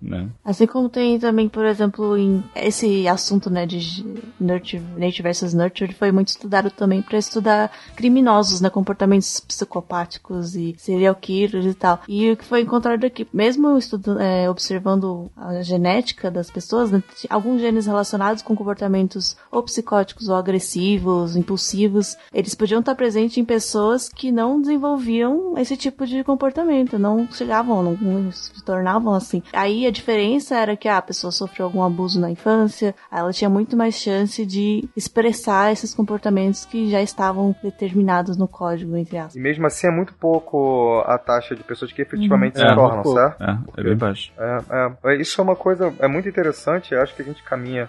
né? 0.00 0.28
Assim 0.44 0.66
como 0.66 0.88
tem 0.88 1.18
também, 1.18 1.48
por 1.48 1.64
exemplo, 1.64 2.16
em 2.16 2.42
esse 2.54 3.06
assunto, 3.08 3.50
né, 3.50 3.66
de 3.66 4.04
nurture, 4.40 4.82
nature 4.96 5.22
versus 5.22 5.54
nurture, 5.54 5.92
foi 5.94 6.12
muito 6.12 6.28
estudado 6.28 6.70
também 6.70 7.02
para 7.02 7.18
estudar 7.18 7.70
criminosos, 7.96 8.60
né, 8.60 8.70
comportamentos 8.70 9.40
psicopáticos 9.40 10.54
e 10.54 10.74
serial 10.78 11.14
killers 11.14 11.66
e 11.66 11.74
tal. 11.74 12.00
E 12.08 12.30
o 12.30 12.36
que 12.36 12.44
foi 12.44 12.62
encontrado 12.62 13.04
aqui, 13.04 13.26
mesmo 13.32 13.76
estudo, 13.78 14.18
é, 14.20 14.48
observando 14.50 15.30
a 15.36 15.62
genética 15.62 16.30
das 16.30 16.50
pessoas, 16.50 16.90
né, 16.90 17.02
alguns 17.28 17.60
genes 17.60 17.86
relacionados 17.86 18.42
com 18.42 18.56
comportamentos 18.56 19.36
ou 19.50 19.62
psicóticos 19.62 20.28
ou 20.28 20.36
agressivos, 20.36 21.36
impulsivos, 21.36 22.16
eles 22.32 22.54
podiam 22.54 22.80
estar 22.80 22.94
presentes 22.94 23.38
em 23.38 23.44
pessoas 23.44 24.08
que 24.08 24.30
não 24.32 24.60
desenvolviam 24.60 25.56
esse 25.56 25.76
tipo 25.76 26.06
de 26.06 26.22
comportamento, 26.24 26.98
não 26.98 27.28
chegavam, 27.30 27.82
não 27.82 28.32
se 28.32 28.62
tornavam 28.64 29.14
assim. 29.14 29.37
Aí 29.52 29.86
a 29.86 29.90
diferença 29.90 30.56
era 30.56 30.76
que 30.76 30.88
ah, 30.88 30.98
a 30.98 31.02
pessoa 31.02 31.30
sofreu 31.30 31.66
algum 31.66 31.82
abuso 31.82 32.20
na 32.20 32.30
infância, 32.30 32.94
ela 33.10 33.32
tinha 33.32 33.50
muito 33.50 33.76
mais 33.76 33.94
chance 33.94 34.44
de 34.44 34.88
expressar 34.96 35.72
esses 35.72 35.94
comportamentos 35.94 36.64
que 36.64 36.90
já 36.90 37.02
estavam 37.02 37.54
determinados 37.62 38.36
no 38.36 38.48
código, 38.48 38.96
entre 38.96 39.18
aspas. 39.18 39.36
E 39.36 39.40
mesmo 39.40 39.66
assim 39.66 39.86
é 39.86 39.90
muito 39.90 40.14
pouco 40.14 41.02
a 41.06 41.18
taxa 41.18 41.54
de 41.54 41.62
pessoas 41.62 41.92
que 41.92 42.02
efetivamente 42.02 42.56
uhum. 42.56 42.66
se 42.66 42.72
é, 42.72 42.74
tornam, 42.74 43.04
certo? 43.04 43.42
É, 43.42 43.80
é 43.80 43.82
bem 43.82 43.96
baixo. 43.96 44.32
É, 44.38 45.12
é, 45.12 45.16
isso 45.16 45.40
é 45.40 45.44
uma 45.44 45.56
coisa 45.56 45.92
é 45.98 46.08
muito 46.08 46.28
interessante, 46.28 46.94
acho 46.94 47.14
que 47.14 47.22
a 47.22 47.24
gente 47.24 47.42
caminha 47.42 47.88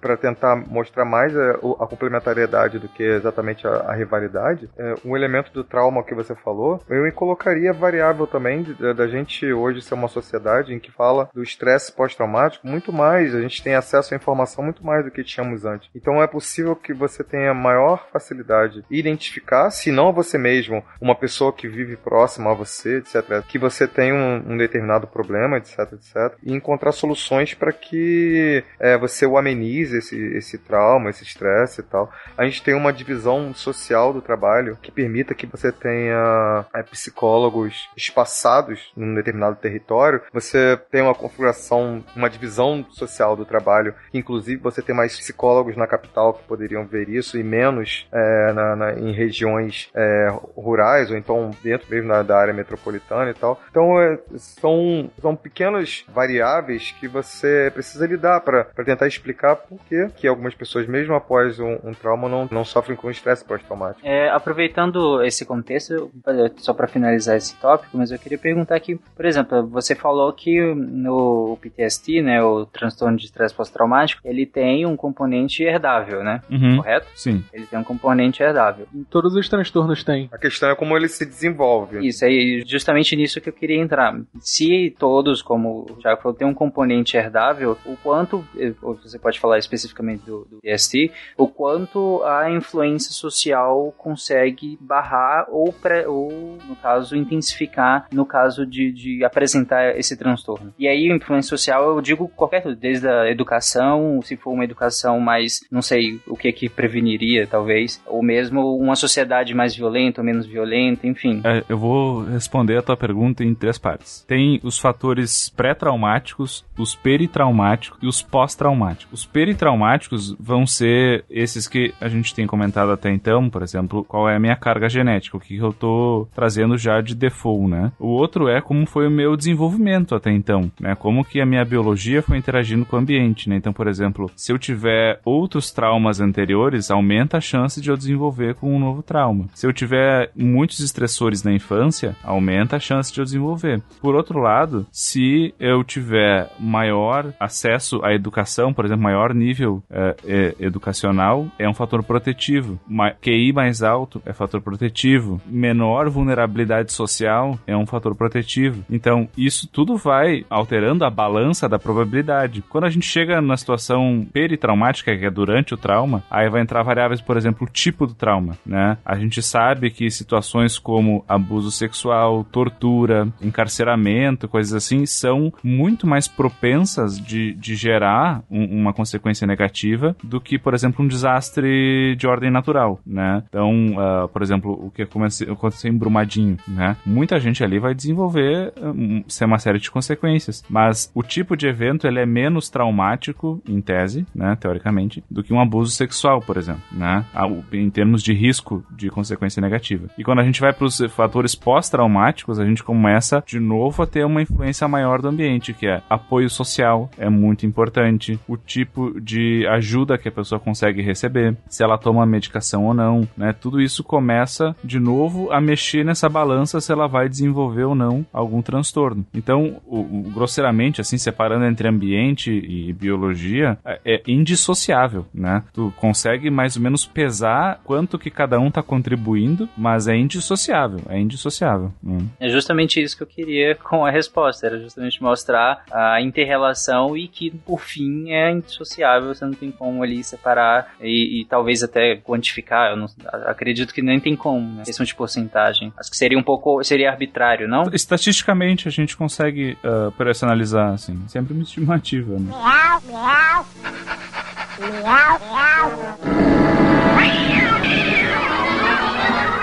para 0.00 0.16
tentar 0.16 0.56
mostrar 0.56 1.04
mais 1.04 1.36
a, 1.36 1.50
a, 1.52 1.86
complementariedade 1.86 2.78
do 2.78 2.88
que 2.88 3.02
exatamente 3.02 3.66
a, 3.66 3.70
a 3.70 3.94
rivalidade. 3.94 4.68
É, 4.76 4.94
um 5.04 5.16
elemento 5.16 5.52
do 5.52 5.64
trauma 5.64 6.02
que 6.02 6.14
você 6.14 6.34
falou, 6.34 6.80
eu 6.88 7.06
colocaria 7.12 7.72
variável 7.72 8.26
também 8.26 8.64
da 8.96 9.06
gente 9.06 9.50
hoje 9.52 9.80
ser 9.80 9.94
uma 9.94 10.08
sociedade 10.08 10.45
em 10.72 10.78
que 10.78 10.90
fala 10.90 11.28
do 11.34 11.42
estresse 11.42 11.92
pós-traumático 11.92 12.66
muito 12.66 12.92
mais, 12.92 13.34
a 13.34 13.40
gente 13.40 13.62
tem 13.62 13.74
acesso 13.74 14.14
à 14.14 14.16
informação 14.16 14.64
muito 14.64 14.84
mais 14.84 15.04
do 15.04 15.10
que 15.10 15.24
tínhamos 15.24 15.64
antes. 15.64 15.88
Então 15.94 16.22
é 16.22 16.26
possível 16.26 16.74
que 16.76 16.92
você 16.92 17.22
tenha 17.22 17.52
maior 17.54 18.08
facilidade 18.12 18.84
em 18.90 18.96
identificar, 18.96 19.70
se 19.70 19.90
não 19.90 20.12
você 20.12 20.38
mesmo, 20.38 20.84
uma 21.00 21.14
pessoa 21.14 21.52
que 21.52 21.68
vive 21.68 21.96
próxima 21.96 22.50
a 22.50 22.54
você, 22.54 22.98
etc., 22.98 23.42
que 23.48 23.58
você 23.58 23.86
tem 23.86 24.12
um, 24.12 24.52
um 24.52 24.56
determinado 24.56 25.06
problema, 25.06 25.58
etc, 25.58 25.92
etc, 25.92 26.38
e 26.42 26.52
encontrar 26.52 26.92
soluções 26.92 27.54
para 27.54 27.72
que 27.72 28.62
é, 28.78 28.96
você 28.96 29.26
o 29.26 29.36
amenize 29.36 29.96
esse, 29.98 30.16
esse 30.36 30.58
trauma, 30.58 31.10
esse 31.10 31.24
estresse 31.24 31.80
e 31.80 31.84
tal. 31.84 32.10
A 32.36 32.44
gente 32.44 32.62
tem 32.62 32.74
uma 32.74 32.92
divisão 32.92 33.54
social 33.54 34.12
do 34.12 34.22
trabalho 34.22 34.78
que 34.80 34.90
permita 34.90 35.34
que 35.34 35.46
você 35.46 35.72
tenha 35.72 36.64
é, 36.74 36.82
psicólogos 36.82 37.88
espaçados 37.96 38.92
num 38.96 39.14
determinado 39.14 39.56
território. 39.56 40.22
Você 40.36 40.78
tem 40.90 41.02
uma 41.02 41.14
configuração, 41.14 42.04
uma 42.14 42.28
divisão 42.30 42.84
social 42.90 43.34
do 43.34 43.46
trabalho, 43.46 43.94
que 44.12 44.18
inclusive 44.18 44.60
você 44.60 44.82
tem 44.82 44.94
mais 44.94 45.16
psicólogos 45.16 45.76
na 45.76 45.86
capital 45.86 46.34
que 46.34 46.44
poderiam 46.44 46.86
ver 46.86 47.08
isso 47.08 47.38
e 47.38 47.42
menos 47.42 48.06
é, 48.12 48.52
na, 48.52 48.76
na, 48.76 48.92
em 48.92 49.12
regiões 49.12 49.90
é, 49.94 50.28
rurais 50.54 51.10
ou 51.10 51.16
então 51.16 51.50
dentro 51.62 51.86
mesmo 51.90 52.08
da, 52.22 52.36
área 52.36 52.52
metropolitana 52.52 53.30
e 53.30 53.34
tal. 53.34 53.60
Então 53.70 53.98
é, 53.98 54.18
são 54.36 54.76
são, 54.76 55.10
são 55.20 55.36
pequenas 55.36 56.04
variáveis 56.08 56.94
que 56.98 57.08
você 57.08 57.70
precisa 57.72 58.06
lidar 58.06 58.40
para 58.40 58.64
tentar 58.84 59.06
explicar 59.06 59.56
por 59.56 59.78
que 59.88 60.08
que 60.16 60.26
algumas 60.26 60.54
pessoas, 60.54 60.86
mesmo 60.86 61.14
após 61.14 61.58
um, 61.58 61.78
um 61.82 61.94
trauma, 61.94 62.28
não, 62.28 62.48
não 62.50 62.64
sofrem 62.64 62.96
com 62.96 63.10
estresse 63.10 63.44
pós-traumático. 63.44 64.06
É, 64.06 64.28
aproveitando 64.28 65.22
esse 65.22 65.44
contexto, 65.44 66.10
só 66.58 66.74
para 66.74 66.86
finalizar 66.86 67.36
esse 67.36 67.54
tópico, 67.56 67.96
mas 67.96 68.10
eu 68.10 68.18
queria 68.18 68.38
perguntar 68.38 68.76
aqui, 68.76 68.96
por 69.14 69.24
exemplo, 69.24 69.66
você 69.66 69.94
falou 69.94 70.25
que 70.32 70.74
no 70.74 71.58
PTSD, 71.60 72.22
né, 72.22 72.42
o 72.42 72.66
transtorno 72.66 73.16
de 73.16 73.26
estresse 73.26 73.54
pós-traumático, 73.54 74.20
ele 74.24 74.46
tem 74.46 74.86
um 74.86 74.96
componente 74.96 75.62
herdável, 75.62 76.22
né? 76.22 76.42
Uhum. 76.50 76.78
Correto? 76.78 77.06
Sim. 77.14 77.44
Ele 77.52 77.66
tem 77.66 77.78
um 77.78 77.84
componente 77.84 78.42
herdável. 78.42 78.86
Todos 79.10 79.34
os 79.34 79.48
transtornos 79.48 80.02
têm. 80.04 80.28
A 80.32 80.38
questão 80.38 80.70
é 80.70 80.74
como 80.74 80.96
ele 80.96 81.08
se 81.08 81.24
desenvolve. 81.24 82.06
Isso 82.06 82.24
aí, 82.24 82.62
justamente 82.66 83.14
nisso 83.16 83.40
que 83.40 83.48
eu 83.48 83.52
queria 83.52 83.80
entrar. 83.80 84.18
Se 84.40 84.94
todos, 84.98 85.42
como 85.42 85.86
o 85.90 85.96
Thiago 85.96 86.22
falou, 86.22 86.36
tem 86.36 86.46
um 86.46 86.54
componente 86.54 87.16
herdável, 87.16 87.76
o 87.84 87.96
quanto, 87.96 88.44
ou 88.82 88.94
você 88.94 89.18
pode 89.18 89.38
falar 89.38 89.58
especificamente 89.58 90.24
do, 90.24 90.46
do 90.50 90.56
PTSD, 90.60 91.10
o 91.36 91.48
quanto 91.48 92.22
a 92.24 92.50
influência 92.50 93.12
social 93.12 93.94
consegue 93.96 94.78
barrar 94.80 95.46
ou, 95.50 95.72
pré, 95.72 96.06
ou 96.06 96.58
no 96.68 96.76
caso, 96.76 97.16
intensificar 97.16 98.06
no 98.12 98.24
caso 98.26 98.66
de, 98.66 98.92
de 98.92 99.24
apresentar 99.24 99.98
esse 99.98 100.15
transtorno. 100.16 100.72
E 100.78 100.88
aí, 100.88 101.08
influência 101.08 101.50
social, 101.50 101.96
eu 101.96 102.00
digo 102.00 102.28
qualquer 102.28 102.62
coisa, 102.62 102.78
desde 102.78 103.08
a 103.08 103.30
educação, 103.30 104.20
se 104.22 104.36
for 104.36 104.52
uma 104.52 104.64
educação 104.64 105.20
mais, 105.20 105.60
não 105.70 105.82
sei 105.82 106.20
o 106.26 106.36
que 106.36 106.52
que 106.52 106.68
preveniria, 106.68 107.46
talvez, 107.46 108.02
ou 108.06 108.22
mesmo 108.22 108.76
uma 108.76 108.96
sociedade 108.96 109.54
mais 109.54 109.74
violenta 109.74 110.20
ou 110.20 110.24
menos 110.24 110.46
violenta, 110.46 111.06
enfim. 111.06 111.40
É, 111.44 111.64
eu 111.68 111.78
vou 111.78 112.24
responder 112.24 112.76
a 112.76 112.82
tua 112.82 112.96
pergunta 112.96 113.44
em 113.44 113.54
três 113.54 113.78
partes. 113.78 114.24
Tem 114.26 114.60
os 114.62 114.78
fatores 114.78 115.48
pré-traumáticos, 115.50 116.64
os 116.78 116.94
peritraumáticos 116.94 117.98
e 118.02 118.06
os 118.06 118.22
pós-traumáticos. 118.22 119.20
Os 119.20 119.26
peritraumáticos 119.26 120.34
vão 120.38 120.66
ser 120.66 121.24
esses 121.30 121.68
que 121.68 121.92
a 122.00 122.08
gente 122.08 122.34
tem 122.34 122.46
comentado 122.46 122.90
até 122.90 123.10
então, 123.10 123.48
por 123.48 123.62
exemplo, 123.62 124.04
qual 124.04 124.28
é 124.28 124.36
a 124.36 124.40
minha 124.40 124.56
carga 124.56 124.88
genética, 124.88 125.36
o 125.36 125.40
que 125.40 125.56
eu 125.56 125.72
tô 125.72 126.28
trazendo 126.34 126.76
já 126.76 127.00
de 127.00 127.14
default, 127.14 127.68
né? 127.68 127.92
O 127.98 128.08
outro 128.08 128.48
é 128.48 128.60
como 128.60 128.86
foi 128.86 129.06
o 129.06 129.10
meu 129.10 129.36
desenvolvimento 129.36 130.05
até 130.14 130.30
então, 130.30 130.70
né? 130.80 130.94
Como 130.94 131.24
que 131.24 131.40
a 131.40 131.46
minha 131.46 131.64
biologia 131.64 132.22
foi 132.22 132.38
interagindo 132.38 132.84
com 132.84 132.96
o 132.96 132.98
ambiente, 132.98 133.48
né? 133.48 133.56
Então, 133.56 133.72
por 133.72 133.86
exemplo, 133.88 134.30
se 134.36 134.52
eu 134.52 134.58
tiver 134.58 135.20
outros 135.24 135.70
traumas 135.70 136.20
anteriores, 136.20 136.90
aumenta 136.90 137.38
a 137.38 137.40
chance 137.40 137.80
de 137.80 137.90
eu 137.90 137.96
desenvolver 137.96 138.54
com 138.54 138.74
um 138.74 138.78
novo 138.78 139.02
trauma. 139.02 139.46
Se 139.54 139.66
eu 139.66 139.72
tiver 139.72 140.30
muitos 140.34 140.80
estressores 140.80 141.42
na 141.42 141.52
infância, 141.52 142.16
aumenta 142.22 142.76
a 142.76 142.80
chance 142.80 143.12
de 143.12 143.20
eu 143.20 143.24
desenvolver. 143.24 143.82
Por 144.00 144.14
outro 144.14 144.38
lado, 144.38 144.86
se 144.90 145.54
eu 145.58 145.82
tiver 145.84 146.50
maior 146.58 147.32
acesso 147.38 148.04
à 148.04 148.12
educação, 148.14 148.72
por 148.72 148.84
exemplo, 148.84 149.02
maior 149.02 149.34
nível 149.34 149.82
é, 149.90 150.16
é, 150.24 150.54
educacional, 150.60 151.46
é 151.58 151.68
um 151.68 151.74
fator 151.74 152.02
protetivo. 152.02 152.78
Ma 152.86 153.10
QI 153.10 153.52
mais 153.52 153.82
alto 153.82 154.20
é 154.24 154.32
fator 154.32 154.60
protetivo. 154.60 155.40
Menor 155.46 156.08
vulnerabilidade 156.08 156.92
social 156.92 157.58
é 157.66 157.76
um 157.76 157.86
fator 157.86 158.14
protetivo. 158.14 158.84
Então, 158.90 159.28
isso 159.36 159.68
tudo 159.68 159.85
vai 159.94 160.46
alterando 160.48 161.04
a 161.04 161.10
balança 161.10 161.68
da 161.68 161.78
probabilidade. 161.78 162.64
Quando 162.66 162.84
a 162.84 162.90
gente 162.90 163.06
chega 163.06 163.42
na 163.42 163.58
situação 163.58 164.26
peritraumática, 164.32 165.14
que 165.14 165.26
é 165.26 165.30
durante 165.30 165.74
o 165.74 165.76
trauma, 165.76 166.22
aí 166.30 166.48
vai 166.48 166.62
entrar 166.62 166.82
variáveis, 166.82 167.20
por 167.20 167.36
exemplo, 167.36 167.66
o 167.66 167.70
tipo 167.70 168.06
do 168.06 168.14
trauma, 168.14 168.56
né? 168.64 168.96
A 169.04 169.16
gente 169.16 169.42
sabe 169.42 169.90
que 169.90 170.10
situações 170.10 170.78
como 170.78 171.24
abuso 171.28 171.70
sexual, 171.70 172.44
tortura, 172.44 173.28
encarceramento, 173.42 174.48
coisas 174.48 174.72
assim, 174.72 175.04
são 175.04 175.52
muito 175.62 176.06
mais 176.06 176.26
propensas 176.26 177.18
de, 177.18 177.52
de 177.54 177.74
gerar 177.74 178.42
um, 178.50 178.64
uma 178.80 178.92
consequência 178.92 179.46
negativa 179.46 180.16
do 180.22 180.40
que, 180.40 180.58
por 180.58 180.72
exemplo, 180.72 181.04
um 181.04 181.08
desastre 181.08 182.16
de 182.16 182.26
ordem 182.26 182.50
natural, 182.50 183.00
né? 183.06 183.42
Então, 183.48 183.94
uh, 183.96 184.28
por 184.28 184.42
exemplo, 184.42 184.72
o 184.72 184.90
que 184.90 185.02
aconteceu 185.02 185.90
em 185.90 185.96
Brumadinho, 185.96 186.56
né? 186.66 186.96
Muita 187.04 187.38
gente 187.38 187.62
ali 187.62 187.78
vai 187.78 187.94
desenvolver 187.94 188.72
um, 188.80 189.22
uma 189.44 189.58
série 189.58 189.75
de 189.78 189.90
consequências, 189.90 190.64
mas 190.68 191.10
o 191.14 191.22
tipo 191.22 191.56
de 191.56 191.66
evento 191.66 192.06
ele 192.06 192.20
é 192.20 192.26
menos 192.26 192.68
traumático, 192.68 193.60
em 193.68 193.80
tese, 193.80 194.26
né, 194.34 194.56
teoricamente, 194.58 195.22
do 195.30 195.42
que 195.42 195.52
um 195.52 195.60
abuso 195.60 195.90
sexual, 195.90 196.40
por 196.40 196.56
exemplo, 196.56 196.82
né? 196.92 197.24
Em 197.72 197.90
termos 197.90 198.22
de 198.22 198.32
risco 198.32 198.84
de 198.90 199.10
consequência 199.10 199.60
negativa. 199.60 200.08
E 200.18 200.24
quando 200.24 200.40
a 200.40 200.44
gente 200.44 200.60
vai 200.60 200.72
para 200.72 200.84
os 200.84 201.00
fatores 201.10 201.54
pós-traumáticos, 201.54 202.58
a 202.58 202.64
gente 202.64 202.82
começa 202.82 203.42
de 203.46 203.60
novo 203.60 204.02
a 204.02 204.06
ter 204.06 204.24
uma 204.24 204.42
influência 204.42 204.86
maior 204.88 205.20
do 205.20 205.28
ambiente, 205.28 205.72
que 205.72 205.86
é 205.86 206.02
apoio 206.08 206.48
social, 206.50 207.10
é 207.18 207.28
muito 207.28 207.66
importante, 207.66 208.38
o 208.48 208.56
tipo 208.56 209.20
de 209.20 209.66
ajuda 209.68 210.18
que 210.18 210.28
a 210.28 210.32
pessoa 210.32 210.60
consegue 210.60 211.02
receber, 211.02 211.56
se 211.68 211.82
ela 211.82 211.98
toma 211.98 212.26
medicação 212.26 212.84
ou 212.84 212.94
não, 212.94 213.26
né? 213.36 213.52
Tudo 213.52 213.80
isso 213.80 214.04
começa 214.04 214.74
de 214.82 214.98
novo 214.98 215.50
a 215.52 215.60
mexer 215.60 216.04
nessa 216.04 216.28
balança 216.28 216.80
se 216.80 216.92
ela 216.92 217.06
vai 217.06 217.28
desenvolver 217.28 217.84
ou 217.84 217.94
não 217.94 218.24
algum 218.32 218.62
transtorno. 218.62 219.26
Então, 219.34 219.65
o, 219.86 220.00
o, 220.00 220.22
grosseiramente, 220.30 221.00
assim, 221.00 221.18
separando 221.18 221.64
entre 221.64 221.88
ambiente 221.88 222.50
e 222.50 222.92
biologia, 222.92 223.78
é, 223.84 224.00
é 224.04 224.22
indissociável, 224.26 225.26
né? 225.32 225.62
Tu 225.72 225.92
consegue 225.96 226.50
mais 226.50 226.76
ou 226.76 226.82
menos 226.82 227.06
pesar 227.06 227.80
quanto 227.84 228.18
que 228.18 228.30
cada 228.30 228.58
um 228.58 228.70
tá 228.70 228.82
contribuindo, 228.82 229.68
mas 229.76 230.08
é 230.08 230.16
indissociável, 230.16 231.00
é 231.08 231.18
indissociável. 231.18 231.92
Hum. 232.04 232.26
É 232.38 232.48
justamente 232.48 233.02
isso 233.02 233.16
que 233.16 233.22
eu 233.22 233.26
queria 233.26 233.74
com 233.74 234.04
a 234.04 234.10
resposta, 234.10 234.66
era 234.66 234.78
justamente 234.78 235.22
mostrar 235.22 235.84
a 235.90 236.20
inter-relação 236.20 237.16
e 237.16 237.28
que, 237.28 237.50
por 237.50 237.80
fim, 237.80 238.30
é 238.30 238.50
indissociável, 238.50 239.34
você 239.34 239.44
não 239.44 239.52
tem 239.52 239.70
como 239.70 240.02
ali 240.02 240.22
separar 240.22 240.94
e, 241.00 241.40
e 241.40 241.44
talvez 241.44 241.82
até 241.82 242.16
quantificar, 242.16 242.90
eu 242.90 242.96
não, 242.96 243.06
acredito 243.46 243.92
que 243.92 244.02
nem 244.02 244.20
tem 244.20 244.36
como, 244.36 244.76
né? 244.76 244.84
questão 244.84 245.04
de 245.04 245.14
porcentagem. 245.14 245.92
Acho 245.98 246.10
que 246.10 246.16
seria 246.16 246.38
um 246.38 246.42
pouco, 246.42 246.82
seria 246.82 247.10
arbitrário, 247.10 247.68
não? 247.68 247.84
Estatisticamente 247.92 248.88
a 248.88 248.90
gente 248.90 249.16
consegue 249.16 249.55
uh, 249.64 250.12
personalizar, 250.12 250.94
assim, 250.94 251.18
sempre 251.28 251.52
uma 251.54 251.62
estimativa, 251.64 252.38
né? 252.38 252.50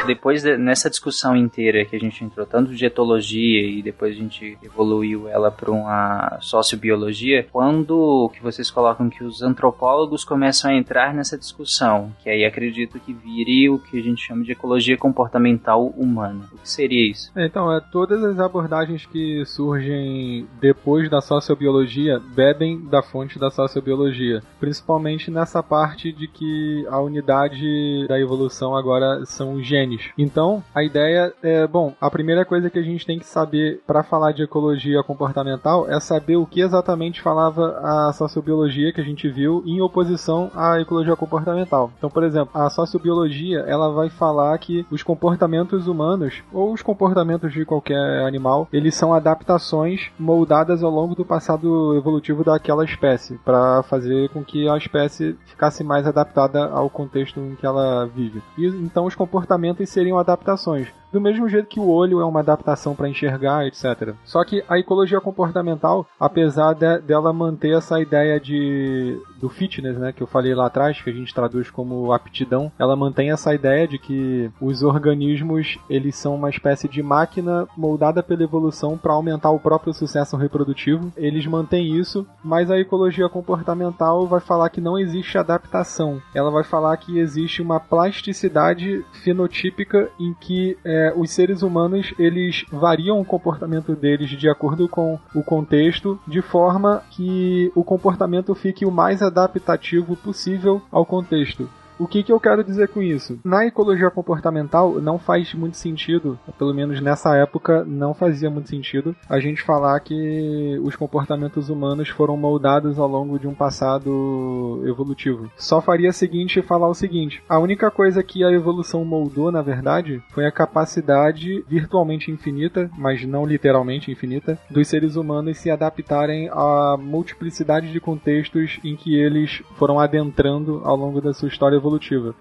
Depois 0.05 0.43
de, 0.43 0.57
nessa 0.57 0.89
discussão 0.89 1.35
inteira 1.35 1.85
que 1.85 1.95
a 1.95 1.99
gente 1.99 2.23
entrou 2.23 2.45
tanto 2.45 2.75
de 2.75 2.85
etologia 2.85 3.61
e 3.61 3.81
depois 3.81 4.15
a 4.15 4.19
gente 4.19 4.57
evoluiu 4.63 5.27
ela 5.27 5.51
para 5.51 5.71
uma 5.71 6.37
sociobiologia, 6.41 7.47
quando 7.51 8.29
que 8.33 8.41
vocês 8.41 8.69
colocam 8.69 9.09
que 9.09 9.23
os 9.23 9.41
antropólogos 9.41 10.23
começam 10.23 10.71
a 10.71 10.75
entrar 10.75 11.13
nessa 11.13 11.37
discussão, 11.37 12.11
que 12.21 12.29
aí 12.29 12.45
acredito 12.45 12.99
que 12.99 13.13
vire 13.13 13.69
o 13.69 13.79
que 13.79 13.99
a 13.99 14.03
gente 14.03 14.21
chama 14.21 14.43
de 14.43 14.51
ecologia 14.51 14.97
comportamental 14.97 15.87
humana. 15.97 16.49
O 16.51 16.57
que 16.57 16.69
seria 16.69 17.09
isso? 17.09 17.31
Então, 17.35 17.71
é, 17.71 17.79
todas 17.79 18.23
as 18.23 18.39
abordagens 18.39 19.05
que 19.05 19.45
surgem 19.45 20.47
depois 20.59 21.09
da 21.09 21.21
sociobiologia 21.21 22.19
bebem 22.19 22.79
da 22.85 23.01
fonte 23.01 23.39
da 23.39 23.49
sociobiologia, 23.49 24.41
principalmente 24.59 25.31
nessa 25.31 25.61
parte 25.63 26.11
de 26.11 26.27
que 26.27 26.85
a 26.89 26.99
unidade 26.99 28.07
da 28.07 28.19
evolução 28.19 28.75
agora 28.75 29.25
são 29.25 29.53
os 29.53 29.65
genes 29.65 29.92
genes. 29.93 30.11
Então, 30.17 30.63
a 30.73 30.83
ideia 30.83 31.33
é, 31.41 31.67
bom, 31.67 31.93
a 31.99 32.09
primeira 32.09 32.45
coisa 32.45 32.69
que 32.69 32.79
a 32.79 32.83
gente 32.83 33.05
tem 33.05 33.19
que 33.19 33.25
saber 33.25 33.81
para 33.85 34.03
falar 34.03 34.31
de 34.31 34.43
ecologia 34.43 35.03
comportamental 35.03 35.89
é 35.89 35.99
saber 35.99 36.37
o 36.37 36.45
que 36.45 36.61
exatamente 36.61 37.21
falava 37.21 37.79
a 37.79 38.13
sociobiologia 38.13 38.91
que 38.93 39.01
a 39.01 39.03
gente 39.03 39.29
viu 39.29 39.63
em 39.65 39.81
oposição 39.81 40.51
à 40.55 40.79
ecologia 40.79 41.15
comportamental. 41.15 41.91
Então, 41.97 42.09
por 42.09 42.23
exemplo, 42.23 42.49
a 42.53 42.69
sociobiologia, 42.69 43.59
ela 43.59 43.91
vai 43.91 44.09
falar 44.09 44.57
que 44.57 44.85
os 44.89 45.03
comportamentos 45.03 45.87
humanos 45.87 46.41
ou 46.51 46.73
os 46.73 46.81
comportamentos 46.81 47.51
de 47.51 47.65
qualquer 47.65 48.25
animal, 48.25 48.67
eles 48.71 48.95
são 48.95 49.13
adaptações 49.13 50.11
moldadas 50.17 50.83
ao 50.83 50.91
longo 50.91 51.15
do 51.15 51.25
passado 51.25 51.95
evolutivo 51.95 52.43
daquela 52.43 52.83
espécie, 52.83 53.35
para 53.45 53.83
fazer 53.83 54.29
com 54.29 54.43
que 54.43 54.67
a 54.67 54.77
espécie 54.77 55.37
ficasse 55.45 55.83
mais 55.83 56.07
adaptada 56.07 56.65
ao 56.65 56.89
contexto 56.89 57.39
em 57.39 57.55
que 57.55 57.65
ela 57.65 58.05
vive. 58.05 58.41
E 58.57 58.65
então 58.65 59.05
os 59.05 59.15
comportamentos 59.15 59.82
seriam 59.85 60.17
adaptações. 60.17 60.87
Do 61.13 61.21
mesmo 61.21 61.47
jeito 61.47 61.67
que 61.67 61.79
o 61.79 61.87
olho 61.87 62.19
é 62.19 62.25
uma 62.25 62.39
adaptação 62.39 62.95
para 62.95 63.07
enxergar, 63.07 63.67
etc. 63.67 64.15
Só 64.25 64.43
que 64.43 64.63
a 64.67 64.79
ecologia 64.79 65.21
comportamental, 65.21 66.07
apesar 66.19 66.73
de, 66.73 66.99
dela 67.01 67.31
manter 67.31 67.77
essa 67.77 68.01
ideia 68.01 68.39
de 68.39 69.21
do 69.39 69.49
fitness, 69.49 69.97
né, 69.97 70.13
que 70.13 70.23
eu 70.23 70.27
falei 70.27 70.55
lá 70.55 70.67
atrás, 70.67 71.01
que 71.01 71.09
a 71.09 71.13
gente 71.13 71.33
traduz 71.33 71.69
como 71.69 72.13
aptidão, 72.13 72.71
ela 72.79 72.95
mantém 72.95 73.29
essa 73.29 73.53
ideia 73.53 73.85
de 73.85 73.99
que 73.99 74.49
os 74.61 74.81
organismos, 74.81 75.77
eles 75.89 76.15
são 76.15 76.35
uma 76.35 76.49
espécie 76.49 76.87
de 76.87 77.03
máquina 77.03 77.67
moldada 77.75 78.23
pela 78.23 78.41
evolução 78.41 78.97
para 78.97 79.11
aumentar 79.11 79.51
o 79.51 79.59
próprio 79.59 79.93
sucesso 79.93 80.37
reprodutivo. 80.37 81.11
Eles 81.17 81.45
mantêm 81.45 81.97
isso, 81.99 82.25
mas 82.41 82.71
a 82.71 82.79
ecologia 82.79 83.27
comportamental 83.27 84.25
vai 84.25 84.39
falar 84.39 84.69
que 84.69 84.79
não 84.79 84.97
existe 84.97 85.37
adaptação. 85.37 86.21
Ela 86.33 86.49
vai 86.49 86.63
falar 86.63 86.95
que 86.95 87.19
existe 87.19 87.61
uma 87.61 87.81
plasticidade 87.81 89.05
fenotípica 89.23 90.09
em 90.17 90.33
que 90.33 90.77
é, 90.85 91.02
os 91.15 91.31
seres 91.31 91.61
humanos 91.61 92.13
eles 92.19 92.65
variam 92.71 93.19
o 93.19 93.25
comportamento 93.25 93.95
deles 93.95 94.29
de 94.29 94.47
acordo 94.49 94.87
com 94.87 95.19
o 95.33 95.43
contexto, 95.43 96.19
de 96.27 96.41
forma 96.41 97.01
que 97.09 97.71
o 97.75 97.83
comportamento 97.83 98.53
fique 98.53 98.85
o 98.85 98.91
mais 98.91 99.21
adaptativo 99.21 100.15
possível 100.15 100.81
ao 100.91 101.05
contexto. 101.05 101.67
O 102.03 102.07
que, 102.13 102.21
que 102.21 102.33
eu 102.33 102.39
quero 102.39 102.65
dizer 102.65 102.89
com 102.89 103.01
isso? 103.01 103.39
Na 103.45 103.65
ecologia 103.65 104.11
comportamental, 104.11 104.99
não 104.99 105.17
faz 105.17 105.53
muito 105.53 105.77
sentido, 105.77 106.37
pelo 106.59 106.73
menos 106.73 106.99
nessa 106.99 107.33
época, 107.37 107.85
não 107.85 108.13
fazia 108.13 108.49
muito 108.49 108.67
sentido, 108.67 109.15
a 109.29 109.39
gente 109.39 109.61
falar 109.61 109.97
que 110.01 110.77
os 110.83 110.97
comportamentos 110.97 111.69
humanos 111.69 112.09
foram 112.09 112.35
moldados 112.35 112.99
ao 112.99 113.07
longo 113.07 113.39
de 113.39 113.47
um 113.47 113.53
passado 113.53 114.83
evolutivo. 114.85 115.49
Só 115.55 115.79
faria 115.79 116.09
o 116.09 116.13
seguinte 116.13 116.61
falar 116.61 116.89
o 116.89 116.93
seguinte: 116.93 117.41
a 117.47 117.57
única 117.57 117.89
coisa 117.89 118.21
que 118.21 118.43
a 118.43 118.51
evolução 118.51 119.05
moldou, 119.05 119.49
na 119.49 119.61
verdade, 119.61 120.21
foi 120.33 120.45
a 120.45 120.51
capacidade 120.51 121.63
virtualmente 121.69 122.29
infinita, 122.29 122.91
mas 122.97 123.25
não 123.25 123.45
literalmente 123.45 124.11
infinita, 124.11 124.59
dos 124.69 124.89
seres 124.89 125.15
humanos 125.15 125.57
se 125.57 125.71
adaptarem 125.71 126.49
à 126.51 126.97
multiplicidade 126.99 127.93
de 127.93 128.01
contextos 128.01 128.77
em 128.83 128.97
que 128.97 129.15
eles 129.15 129.63
foram 129.77 129.97
adentrando 129.97 130.81
ao 130.83 130.97
longo 130.97 131.21
da 131.21 131.33
sua 131.33 131.47
história 131.47 131.77
evolutiva. 131.77 131.92